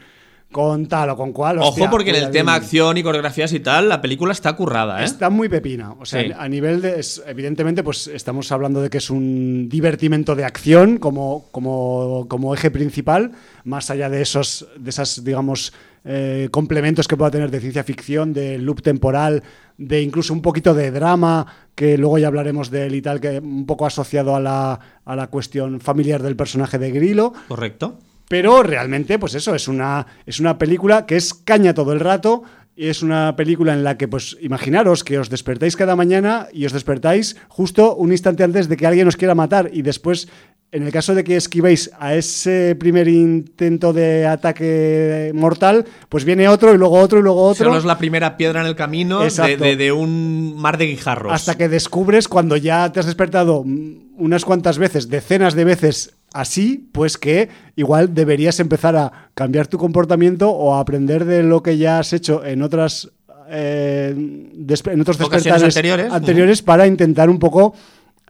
con 0.53 0.87
tal 0.87 1.09
o 1.09 1.17
con 1.17 1.33
cual. 1.33 1.57
Ojo, 1.59 1.89
porque 1.89 2.11
en 2.11 2.15
el 2.15 2.31
tema 2.31 2.55
acción 2.55 2.95
y 2.95 3.03
coreografías 3.03 3.51
y 3.51 3.59
tal, 3.59 3.89
la 3.89 4.01
película 4.01 4.31
está 4.31 4.55
currada, 4.55 5.01
¿eh? 5.01 5.03
Está 5.03 5.29
muy 5.29 5.49
pepina. 5.49 5.93
O 5.99 6.05
sea, 6.05 6.23
a 6.39 6.47
nivel 6.47 6.81
de. 6.81 7.05
evidentemente, 7.27 7.83
pues 7.83 8.07
estamos 8.07 8.49
hablando 8.53 8.81
de 8.81 8.89
que 8.89 8.99
es 8.99 9.09
un 9.09 9.67
divertimento 9.67 10.35
de 10.35 10.45
acción 10.45 10.97
como, 10.97 11.47
como, 11.51 12.27
como 12.29 12.53
eje 12.53 12.71
principal, 12.71 13.33
más 13.65 13.89
allá 13.89 14.09
de 14.09 14.21
esos, 14.21 14.65
de 14.77 14.89
esas, 14.89 15.25
digamos, 15.25 15.73
eh, 16.05 16.49
complementos 16.51 17.07
que 17.07 17.17
pueda 17.17 17.31
tener 17.31 17.49
de 17.49 17.59
ciencia 17.59 17.83
ficción, 17.83 18.33
de 18.33 18.57
loop 18.57 18.81
temporal, 18.81 19.43
de 19.77 20.01
incluso 20.01 20.33
un 20.33 20.41
poquito 20.41 20.73
de 20.73 20.91
drama, 20.91 21.47
que 21.75 21.97
luego 21.97 22.17
ya 22.17 22.27
hablaremos 22.27 22.69
de 22.69 22.85
él 22.85 22.95
y 22.95 23.01
tal, 23.01 23.19
que 23.19 23.39
un 23.39 23.65
poco 23.65 23.85
asociado 23.85 24.35
a 24.35 24.39
la, 24.39 24.79
a 25.03 25.15
la 25.15 25.27
cuestión 25.27 25.79
familiar 25.79 26.21
del 26.21 26.35
personaje 26.35 26.77
de 26.77 26.91
Grillo. 26.91 27.33
Correcto. 27.47 27.97
Pero 28.28 28.63
realmente, 28.63 29.19
pues 29.19 29.36
eso, 29.36 29.53
es 29.55 29.67
una, 29.67 30.07
es 30.26 30.39
una 30.39 30.57
película 30.57 31.05
que 31.05 31.15
es 31.15 31.34
caña 31.34 31.74
todo 31.74 31.93
el 31.93 31.99
rato. 31.99 32.43
Y 32.76 32.88
es 32.88 33.03
una 33.03 33.36
película 33.36 33.74
en 33.74 33.84
la 33.84 33.99
que, 33.99 34.07
pues, 34.07 34.36
imaginaros 34.41 35.03
que 35.03 35.19
os 35.19 35.30
despertáis 35.30 35.76
cada 35.76 35.95
mañana 35.95 36.47
y 36.51 36.65
os 36.65 36.74
despertáis 36.74 37.36
justo 37.47 37.95
un 37.95 38.11
instante 38.11 38.43
antes 38.43 38.67
de 38.67 38.78
que 38.78 38.88
alguien 38.88 39.07
os 39.07 39.15
quiera 39.15 39.36
matar 39.36 39.69
y 39.71 39.84
después 39.84 40.28
en 40.74 40.82
el 40.82 40.91
caso 40.91 41.13
de 41.13 41.24
que 41.24 41.36
esquivéis 41.36 41.91
a 41.99 42.15
ese 42.15 42.76
primer 42.80 43.07
intento 43.07 43.93
de 43.93 44.26
ataque 44.26 45.32
mortal, 45.36 45.86
pues 46.09 46.26
viene 46.26 46.47
otro 46.47 46.74
y 46.74 46.80
luego 46.80 46.97
otro 46.97 47.19
y 47.19 47.21
luego 47.21 47.43
otro. 47.43 47.65
Solo 47.65 47.78
es 47.78 47.86
la 47.86 47.99
primera 47.99 48.38
piedra 48.38 48.61
en 48.61 48.65
el 48.65 48.76
camino 48.76 49.19
de, 49.19 49.76
de, 49.76 49.91
un 49.91 50.55
mar 50.57 50.80
de 50.80 50.88
guijarros. 50.88 51.32
Hasta 51.32 51.55
que 51.55 51.69
descubres 51.69 52.28
cuando 52.28 52.57
ya 52.57 52.91
te 52.91 52.99
has 52.99 53.05
despertado 53.05 53.63
unas 54.17 54.45
cuantas 54.45 54.80
veces, 54.80 55.09
decenas 55.09 55.53
de 55.53 55.63
veces 55.63 56.15
así, 56.34 56.89
pues 56.91 57.17
que 57.17 57.49
igual 57.75 58.13
deberías 58.13 58.59
empezar 58.59 58.95
a 58.95 59.29
cambiar 59.34 59.67
tu 59.67 59.77
comportamiento 59.77 60.49
o 60.49 60.75
a 60.75 60.79
aprender 60.79 61.25
de 61.25 61.43
lo 61.43 61.63
que 61.63 61.77
ya 61.77 61.99
has 61.99 62.11
hecho 62.13 62.43
en 62.43 62.61
otras 62.61 63.11
eh, 63.49 64.13
en 64.15 65.01
otros 65.01 65.17
despertares 65.17 65.63
anteriores, 65.63 66.11
anteriores 66.11 66.61
para 66.61 66.88
intentar 66.88 67.29
un 67.29 67.39
poco 67.39 67.75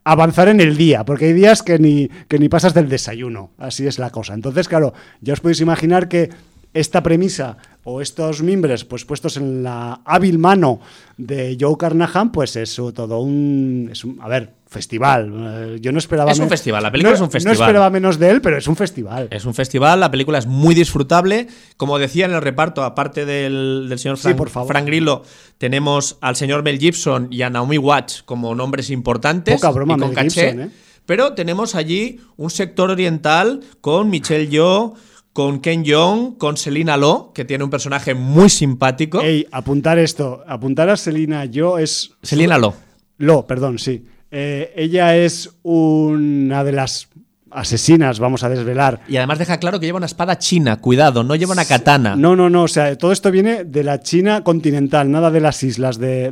avanzar 0.03 0.49
en 0.49 0.59
el 0.59 0.75
día, 0.75 1.05
porque 1.05 1.25
hay 1.25 1.33
días 1.33 1.63
que 1.63 1.79
ni, 1.79 2.09
que 2.27 2.39
ni 2.39 2.49
pasas 2.49 2.73
del 2.73 2.89
desayuno, 2.89 3.51
así 3.57 3.87
es 3.87 3.99
la 3.99 4.09
cosa. 4.09 4.33
Entonces, 4.33 4.67
claro, 4.67 4.93
ya 5.21 5.33
os 5.33 5.39
podéis 5.39 5.61
imaginar 5.61 6.09
que 6.09 6.29
esta 6.73 7.03
premisa 7.03 7.57
o 7.83 8.01
estos 8.01 8.41
mimbres 8.41 8.83
pues 8.83 9.05
puestos 9.05 9.37
en 9.37 9.63
la 9.63 10.01
hábil 10.05 10.39
mano 10.39 10.79
de 11.17 11.55
Joe 11.59 11.77
Carnahan, 11.77 12.31
pues 12.31 12.55
es 12.55 12.75
todo 12.75 13.21
un, 13.21 13.89
es 13.91 14.03
un 14.03 14.17
a 14.21 14.27
ver, 14.27 14.53
festival. 14.73 15.31
Eh, 15.33 15.77
yo 15.79 15.93
no 15.93 15.99
esperaba 15.99 16.31
Es 16.31 16.39
un 16.39 16.49
festival, 16.49 16.83
la 16.83 16.91
película 16.91 17.15
es 17.15 17.21
un 17.21 17.31
festival. 17.31 17.57
No 17.57 17.63
esperaba 17.63 17.89
menos 17.89 18.19
de 18.19 18.29
él, 18.29 18.41
pero 18.41 18.57
es 18.57 18.67
un 18.67 18.75
festival. 18.75 19.29
Es 19.31 19.45
un 19.45 19.53
festival, 19.53 20.01
la 20.01 20.11
película 20.11 20.37
es 20.37 20.47
muy 20.47 20.75
disfrutable. 20.75 21.47
Como 21.77 21.97
decía 21.99 22.25
en 22.25 22.33
el 22.33 22.41
reparto, 22.41 22.83
aparte 22.83 23.25
del, 23.25 23.93
señor 23.97 24.17
Frank, 24.17 24.85
Grillo, 24.85 25.23
tenemos 25.57 26.17
al 26.19 26.35
señor 26.35 26.63
Mel 26.63 26.79
Gibson 26.79 27.29
y 27.31 27.43
a 27.43 27.49
Naomi 27.49 27.77
Watts 27.77 28.23
como 28.23 28.53
nombres 28.55 28.89
importantes 28.89 29.55
Poca 29.55 29.71
broma, 29.71 29.95
y 29.95 29.99
con 29.99 30.13
caché. 30.13 30.49
¿eh? 30.49 30.69
Pero 31.05 31.33
tenemos 31.33 31.75
allí 31.75 32.19
un 32.35 32.49
sector 32.49 32.89
oriental 32.89 33.61
con 33.81 34.09
Michelle 34.09 34.47
Yeoh, 34.47 34.95
con 35.33 35.59
Ken 35.59 35.83
Jeong, 35.83 36.37
con 36.37 36.57
Selina 36.57 36.95
Lo, 36.97 37.31
que 37.33 37.45
tiene 37.45 37.63
un 37.63 37.69
personaje 37.69 38.13
muy 38.13 38.49
simpático. 38.49 39.21
Ey, 39.21 39.47
apuntar 39.51 39.99
esto, 39.99 40.43
apuntar 40.47 40.89
a 40.89 40.97
Selina 40.97 41.45
Yo 41.45 41.77
es... 41.77 42.11
Selina 42.21 42.57
Lo. 42.57 42.73
Lo, 43.17 43.45
perdón, 43.45 43.79
sí. 43.79 44.05
Eh, 44.35 44.73
ella 44.75 45.15
es 45.15 45.51
una 45.61 46.63
de 46.63 46.71
las 46.71 47.07
asesinas, 47.51 48.19
vamos 48.19 48.43
a 48.43 48.49
desvelar. 48.49 49.01
Y 49.07 49.17
además 49.17 49.37
deja 49.37 49.57
claro 49.57 49.79
que 49.79 49.85
lleva 49.85 49.97
una 49.97 50.07
espada 50.07 50.39
china, 50.39 50.77
cuidado, 50.77 51.23
no 51.23 51.35
lleva 51.35 51.53
una 51.53 51.65
katana. 51.65 52.15
No, 52.15 52.35
no, 52.35 52.49
no, 52.49 52.63
o 52.63 52.67
sea, 52.67 52.97
todo 52.97 53.11
esto 53.11 53.29
viene 53.29 53.63
de 53.63 53.83
la 53.83 54.01
China 54.01 54.43
continental, 54.43 55.11
nada 55.11 55.29
de 55.29 55.39
las 55.39 55.61
islas 55.61 55.99
de, 55.99 56.31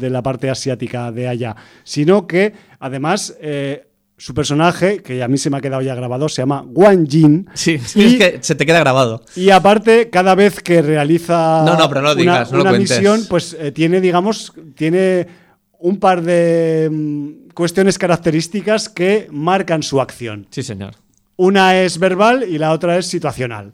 la 0.00 0.22
parte 0.22 0.50
asiática 0.50 1.12
de 1.12 1.28
allá, 1.28 1.56
sino 1.84 2.26
que 2.26 2.52
además... 2.80 3.36
Eh, 3.40 3.86
su 4.20 4.34
personaje, 4.34 5.02
que 5.02 5.22
a 5.22 5.28
mí 5.28 5.38
se 5.38 5.48
me 5.48 5.56
ha 5.56 5.60
quedado 5.62 5.80
ya 5.80 5.94
grabado, 5.94 6.28
se 6.28 6.42
llama 6.42 6.62
Wang 6.66 7.08
Jin. 7.08 7.48
Sí, 7.54 7.76
es 7.82 7.94
que 7.94 8.38
se 8.42 8.54
te 8.54 8.66
queda 8.66 8.80
grabado. 8.80 9.24
Y 9.34 9.48
aparte, 9.48 10.10
cada 10.10 10.34
vez 10.34 10.60
que 10.60 10.82
realiza 10.82 11.64
una, 12.52 12.72
misión, 12.72 13.24
pues 13.30 13.56
eh, 13.58 13.72
tiene, 13.72 14.02
digamos, 14.02 14.52
tiene 14.74 15.26
un 15.80 15.98
par 15.98 16.22
de 16.22 16.88
mm, 16.90 17.50
cuestiones 17.54 17.98
características 17.98 18.88
que 18.88 19.28
marcan 19.30 19.82
su 19.82 20.00
acción. 20.00 20.46
Sí, 20.50 20.62
señor. 20.62 20.94
Una 21.36 21.80
es 21.80 21.98
verbal 21.98 22.44
y 22.48 22.58
la 22.58 22.72
otra 22.72 22.98
es 22.98 23.06
situacional. 23.06 23.72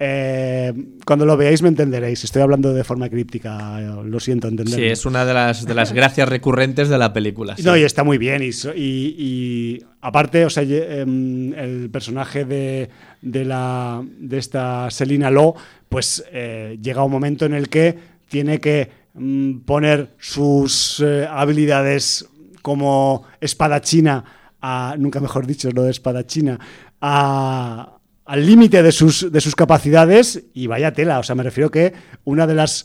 Eh, 0.00 0.72
cuando 1.04 1.26
lo 1.26 1.36
veáis 1.36 1.60
me 1.60 1.68
entenderéis. 1.68 2.22
Estoy 2.22 2.42
hablando 2.42 2.72
de 2.72 2.84
forma 2.84 3.08
críptica, 3.08 3.80
lo 3.80 4.20
siento 4.20 4.46
entender. 4.46 4.74
Sí, 4.74 4.84
es 4.84 5.04
una 5.04 5.24
de 5.24 5.34
las, 5.34 5.66
de 5.66 5.74
las 5.74 5.92
gracias 5.92 6.28
recurrentes 6.28 6.88
de 6.88 6.98
la 6.98 7.12
película. 7.12 7.56
No, 7.64 7.76
y 7.76 7.82
está 7.82 8.04
muy 8.04 8.16
bien. 8.16 8.42
Y, 8.76 9.82
aparte, 10.00 10.44
o 10.44 10.50
sea, 10.50 10.62
em, 10.62 11.52
el 11.54 11.90
personaje 11.90 12.44
de, 12.44 12.88
de, 13.22 13.44
la, 13.44 14.04
de 14.20 14.38
esta 14.38 14.88
Selina 14.90 15.32
Lo, 15.32 15.56
pues 15.88 16.24
eh, 16.32 16.78
llega 16.80 17.02
un 17.02 17.10
momento 17.10 17.46
en 17.46 17.54
el 17.54 17.68
que 17.68 17.98
tiene 18.28 18.60
que 18.60 19.07
mm, 19.14 19.60
poner 19.60 20.14
sus 20.18 21.00
eh, 21.00 21.26
habilidades 21.28 22.28
como 22.62 23.24
espadachina, 23.40 24.24
a, 24.60 24.94
nunca 24.98 25.20
mejor 25.20 25.46
dicho, 25.46 25.70
lo 25.70 25.84
de 25.84 25.90
espadachina, 25.90 26.58
a 27.00 27.98
al 28.28 28.44
límite 28.44 28.82
de 28.82 28.92
sus, 28.92 29.32
de 29.32 29.40
sus 29.40 29.56
capacidades 29.56 30.44
y 30.52 30.66
vaya 30.66 30.92
tela. 30.92 31.18
O 31.18 31.22
sea, 31.22 31.34
me 31.34 31.42
refiero 31.42 31.70
que 31.70 31.94
una 32.24 32.46
de 32.46 32.54
las 32.54 32.84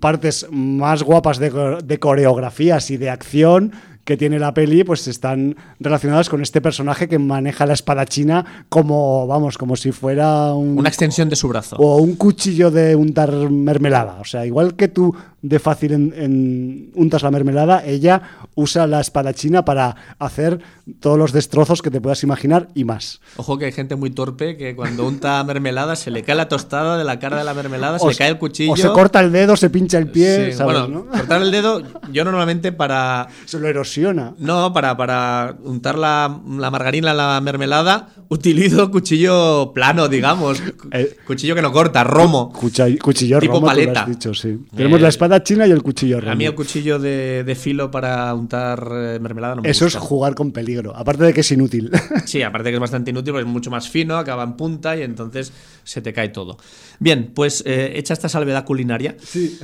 partes 0.00 0.46
más 0.52 1.02
guapas 1.02 1.38
de, 1.38 1.98
coreografías 1.98 2.90
y 2.90 2.96
de 2.96 3.10
acción 3.10 3.72
que 4.04 4.16
tiene 4.16 4.38
la 4.38 4.54
peli, 4.54 4.84
pues 4.84 5.08
están 5.08 5.56
relacionadas 5.80 6.28
con 6.28 6.42
este 6.42 6.60
personaje 6.60 7.08
que 7.08 7.18
maneja 7.18 7.66
la 7.66 7.72
espada 7.72 8.04
china 8.04 8.66
como, 8.68 9.26
vamos, 9.26 9.58
como 9.58 9.74
si 9.74 9.90
fuera 9.90 10.52
una 10.52 10.88
extensión 10.88 11.28
de 11.28 11.36
su 11.36 11.48
brazo. 11.48 11.74
O 11.76 11.96
un 11.96 12.14
cuchillo 12.14 12.70
de 12.70 12.94
untar 12.94 13.32
mermelada. 13.50 14.20
O 14.20 14.24
sea, 14.24 14.46
igual 14.46 14.76
que 14.76 14.88
tú 14.88 15.16
de 15.44 15.58
fácil 15.58 15.92
en, 15.92 16.90
untas 16.94 17.22
la 17.22 17.30
mermelada, 17.30 17.84
ella 17.84 18.22
usa 18.54 18.86
la 18.86 19.00
espadachina 19.02 19.62
para 19.62 19.94
hacer 20.18 20.58
todos 21.00 21.18
los 21.18 21.32
destrozos 21.32 21.82
que 21.82 21.90
te 21.90 22.00
puedas 22.00 22.22
imaginar 22.22 22.68
y 22.74 22.84
más. 22.84 23.20
Ojo 23.36 23.58
que 23.58 23.66
hay 23.66 23.72
gente 23.72 23.94
muy 23.94 24.08
torpe 24.08 24.56
que 24.56 24.74
cuando 24.74 25.06
unta 25.06 25.44
mermelada 25.46 25.96
se 25.96 26.10
le 26.10 26.22
cae 26.22 26.34
la 26.34 26.48
tostada 26.48 26.96
de 26.96 27.04
la 27.04 27.18
cara 27.18 27.36
de 27.36 27.44
la 27.44 27.52
mermelada, 27.52 27.98
se 27.98 28.06
le 28.06 28.14
cae 28.14 28.30
el 28.30 28.38
cuchillo. 28.38 28.72
O 28.72 28.76
se 28.76 28.88
corta 28.88 29.20
el 29.20 29.32
dedo, 29.32 29.54
se 29.54 29.68
pincha 29.68 29.98
el 29.98 30.06
pie. 30.06 30.56
bueno, 30.64 31.04
cortar 31.10 31.42
el 31.42 31.50
dedo, 31.50 31.82
yo 32.10 32.24
normalmente 32.24 32.72
para. 32.72 33.28
Se 33.44 33.58
lo 33.58 33.68
erosiona. 33.68 34.34
No, 34.38 34.72
para, 34.72 34.96
para 34.96 35.56
untar 35.62 35.98
la, 35.98 36.40
la 36.58 36.70
margarina 36.70 37.10
en 37.10 37.16
la 37.18 37.40
mermelada, 37.42 38.08
utilizo 38.28 38.90
cuchillo 38.90 39.72
plano, 39.74 40.08
digamos. 40.08 40.62
Eh, 40.90 41.16
cuchillo 41.26 41.54
que 41.54 41.62
no 41.62 41.72
corta, 41.72 42.02
romo. 42.04 42.50
cuchillo 42.52 43.40
tipo 43.40 43.54
romo, 43.54 43.66
paleta. 43.66 44.06
dicho, 44.06 44.32
sí. 44.32 44.58
Tenemos 44.74 45.00
la 45.00 45.08
eh, 45.08 45.10
espada 45.36 45.44
china 45.44 45.66
y 45.66 45.70
el 45.70 45.82
cuchillo. 45.82 46.18
A 46.28 46.34
mí 46.34 46.44
el 46.44 46.54
cuchillo 46.54 46.98
de, 46.98 47.56
filo 47.58 47.90
para 47.90 48.32
untar 48.34 48.88
eh, 48.92 49.18
mermelada 49.20 49.56
no 49.56 49.62
me 49.62 49.70
Eso 49.70 49.86
es 49.86 49.96
jugar 49.96 50.34
con 50.34 50.52
peligro. 50.52 50.94
Aparte 50.96 51.24
de 51.24 51.32
que 51.32 51.40
es 51.40 51.52
inútil. 51.52 51.90
Sí, 52.26 52.42
aparte 52.42 52.66
de 52.66 52.70
que 52.72 52.76
es 52.76 52.80
bastante 52.80 53.10
inútil, 53.10 53.32
porque 53.32 53.46
es 53.46 53.52
mucho 53.52 53.70
más 53.70 53.88
fino, 53.88 54.16
acaba 54.16 54.42
en 54.44 54.54
punta 54.54 54.96
y 54.96 55.02
entonces 55.02 55.52
se 55.84 56.00
te 56.00 56.12
cae 56.12 56.30
todo. 56.30 56.56
Bien, 56.98 57.32
pues 57.34 57.62
hecha 57.66 58.14
esta 58.14 58.28
salvedad 58.28 58.64
culinaria. 58.64 59.16
Sí. 59.22 59.58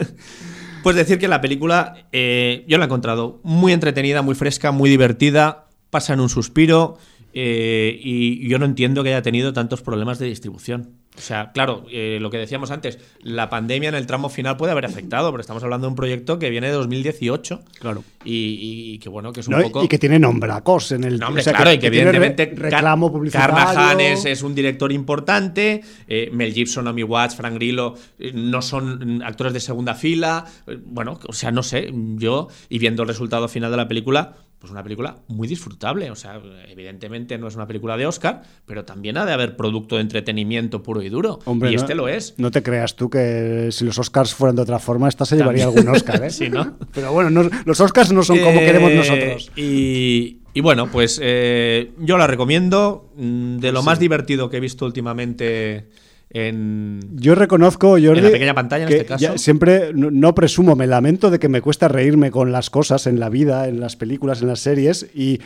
pues 0.82 0.96
decir 0.96 1.18
que 1.18 1.28
la 1.28 1.40
película 1.40 1.94
yo 2.12 2.78
la 2.78 2.84
he 2.84 2.86
encontrado 2.86 3.40
muy 3.44 3.72
entretenida, 3.72 4.22
muy 4.22 4.34
fresca, 4.34 4.72
muy 4.72 4.90
divertida. 4.90 5.66
Pasa 5.90 6.14
en 6.14 6.20
un 6.20 6.28
suspiro. 6.28 6.98
Eh, 7.32 7.98
y 8.02 8.48
yo 8.48 8.58
no 8.58 8.64
entiendo 8.64 9.02
que 9.02 9.10
haya 9.10 9.22
tenido 9.22 9.52
tantos 9.52 9.82
problemas 9.82 10.18
de 10.18 10.26
distribución. 10.26 10.99
O 11.16 11.20
sea, 11.20 11.50
claro, 11.52 11.84
eh, 11.90 12.18
lo 12.20 12.30
que 12.30 12.38
decíamos 12.38 12.70
antes, 12.70 12.98
la 13.22 13.50
pandemia 13.50 13.88
en 13.88 13.96
el 13.96 14.06
tramo 14.06 14.28
final 14.28 14.56
puede 14.56 14.72
haber 14.72 14.86
afectado, 14.86 15.30
pero 15.32 15.40
estamos 15.40 15.62
hablando 15.62 15.86
de 15.86 15.90
un 15.90 15.96
proyecto 15.96 16.38
que 16.38 16.50
viene 16.50 16.68
de 16.68 16.72
2018. 16.74 17.62
Claro. 17.80 18.04
Y, 18.24 18.98
que 19.00 19.08
bueno, 19.08 19.32
que 19.32 19.40
es 19.40 19.48
un 19.48 19.60
poco. 19.60 19.82
Y 19.82 19.88
que 19.88 19.98
tiene 19.98 20.18
nombracos 20.18 20.92
en 20.92 21.04
el. 21.04 21.18
Nombre, 21.18 21.42
claro, 21.42 21.72
y 21.72 21.78
que, 21.78 21.88
evidentemente. 21.88 22.52
reclamo 22.54 23.10
publicitario. 23.12 23.56
Carnahan 23.56 24.00
es, 24.00 24.42
un 24.42 24.54
director 24.54 24.92
importante. 24.92 25.82
Eh, 26.06 26.30
Mel 26.32 26.54
Gibson, 26.54 26.84
Naomi 26.84 27.02
Watts, 27.02 27.34
Frank 27.34 27.54
Grillo 27.54 27.94
no 28.32 28.62
son 28.62 29.22
actores 29.22 29.52
de 29.52 29.60
segunda 29.60 29.94
fila. 29.94 30.46
bueno, 30.84 31.18
o 31.26 31.32
sea, 31.32 31.50
no 31.50 31.64
sé. 31.64 31.92
Yo, 31.92 32.48
y 32.68 32.78
viendo 32.78 33.02
el 33.02 33.08
resultado 33.08 33.48
final 33.48 33.70
de 33.72 33.76
la 33.76 33.88
película, 33.88 34.36
pues 34.60 34.70
una 34.70 34.82
película 34.82 35.16
muy 35.28 35.48
disfrutable. 35.48 36.10
O 36.10 36.14
sea, 36.14 36.38
evidentemente 36.68 37.38
no 37.38 37.48
es 37.48 37.56
una 37.56 37.66
película 37.66 37.96
de 37.96 38.06
Oscar, 38.06 38.42
pero 38.66 38.84
también 38.84 39.16
ha 39.16 39.24
de 39.24 39.32
haber 39.32 39.56
producto 39.56 39.96
de 39.96 40.02
entretenimiento 40.02 40.82
puro 40.82 41.00
y 41.00 41.08
duro. 41.08 41.38
y 41.46 41.74
este 41.74 41.94
lo 41.94 42.08
es. 42.08 42.34
No 42.36 42.50
te 42.50 42.62
creas 42.62 42.94
tú 42.94 43.08
que 43.08 43.70
si 43.72 43.86
los 43.86 43.98
Oscars 43.98 44.34
fueran 44.34 44.56
de 44.56 44.62
otra 44.62 44.78
forma, 44.78 45.08
esta 45.08 45.24
se 45.24 45.36
llevaría 45.36 45.64
algún 45.64 45.88
Oscar, 45.88 46.22
¿eh? 46.24 46.30
sí, 46.30 46.50
¿no? 46.50 46.76
Pero 46.92 47.10
bueno, 47.10 47.48
los 47.64 47.80
Oscars 47.80 48.12
no 48.12 48.22
son 48.22 48.38
como 48.38 48.60
eh, 48.60 48.66
queremos 48.66 48.92
nosotros. 48.92 49.50
Y, 49.56 50.40
bueno, 50.60 50.90
pues 50.90 51.18
eh, 51.22 51.92
yo 51.98 52.18
la 52.18 52.26
recomiendo. 52.26 53.10
Mm, 53.16 53.58
de 53.58 53.72
lo 53.72 53.82
más 53.82 53.98
divertido 53.98 54.50
que 54.50 54.58
he 54.58 54.60
visto 54.60 54.84
últimamente 54.84 55.88
yo 56.32 57.34
reconozco, 57.34 57.90
Jordi, 57.90 58.18
en 58.18 58.24
la 58.24 58.30
pequeña 58.30 58.54
pantalla 58.54 58.84
en 58.86 58.92
este 58.92 59.04
caso. 59.04 59.36
siempre 59.36 59.92
no, 59.92 60.34
presumo, 60.34 60.76
me 60.76 60.86
lamento 60.86 61.28
de 61.30 61.40
que 61.40 61.48
me 61.48 61.60
cuesta 61.60 61.88
reírme 61.88 62.30
con 62.30 62.52
las 62.52 62.70
cosas 62.70 63.06
en 63.08 63.18
la 63.18 63.28
vida, 63.28 63.66
en 63.66 63.80
las 63.80 63.96
películas, 63.96 64.40
en 64.40 64.48
las 64.48 64.60
series, 64.60 65.08
y 65.12 65.40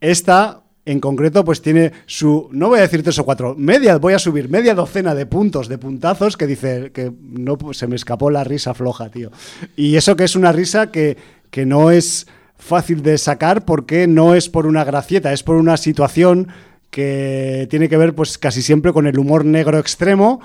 esta 0.00 0.62
en 0.84 1.00
concreto, 1.00 1.44
pues 1.44 1.62
tiene 1.62 1.92
su, 2.06 2.48
no 2.52 2.68
voy 2.68 2.78
a 2.78 2.82
decir 2.82 3.02
tres 3.02 3.18
o 3.18 3.24
cuatro, 3.24 3.56
media, 3.58 3.96
voy 3.96 4.12
a 4.12 4.20
subir 4.20 4.48
media 4.48 4.74
docena 4.74 5.16
de 5.16 5.26
puntos, 5.26 5.68
de 5.68 5.78
puntazos, 5.78 6.36
que 6.36 6.46
dice 6.46 6.92
que 6.92 7.12
no 7.20 7.58
se 7.72 7.88
me 7.88 7.96
escapó 7.96 8.30
la 8.30 8.44
risa 8.44 8.72
floja, 8.72 9.10
tío. 9.10 9.32
Y 9.74 9.96
eso 9.96 10.14
que 10.14 10.22
es 10.22 10.36
una 10.36 10.52
risa 10.52 10.92
que, 10.92 11.16
que 11.50 11.66
no 11.66 11.90
es 11.90 12.28
fácil 12.56 13.02
de 13.02 13.18
sacar 13.18 13.64
porque 13.64 14.06
no 14.06 14.34
es 14.34 14.48
por 14.48 14.66
una 14.66 14.84
gracieta, 14.84 15.32
es 15.32 15.42
por 15.42 15.56
una 15.56 15.76
situación 15.76 16.48
que 16.90 17.66
tiene 17.70 17.88
que 17.88 17.96
ver 17.96 18.14
pues 18.14 18.38
casi 18.38 18.62
siempre 18.62 18.92
con 18.92 19.06
el 19.06 19.18
humor 19.18 19.44
negro 19.44 19.78
extremo, 19.78 20.40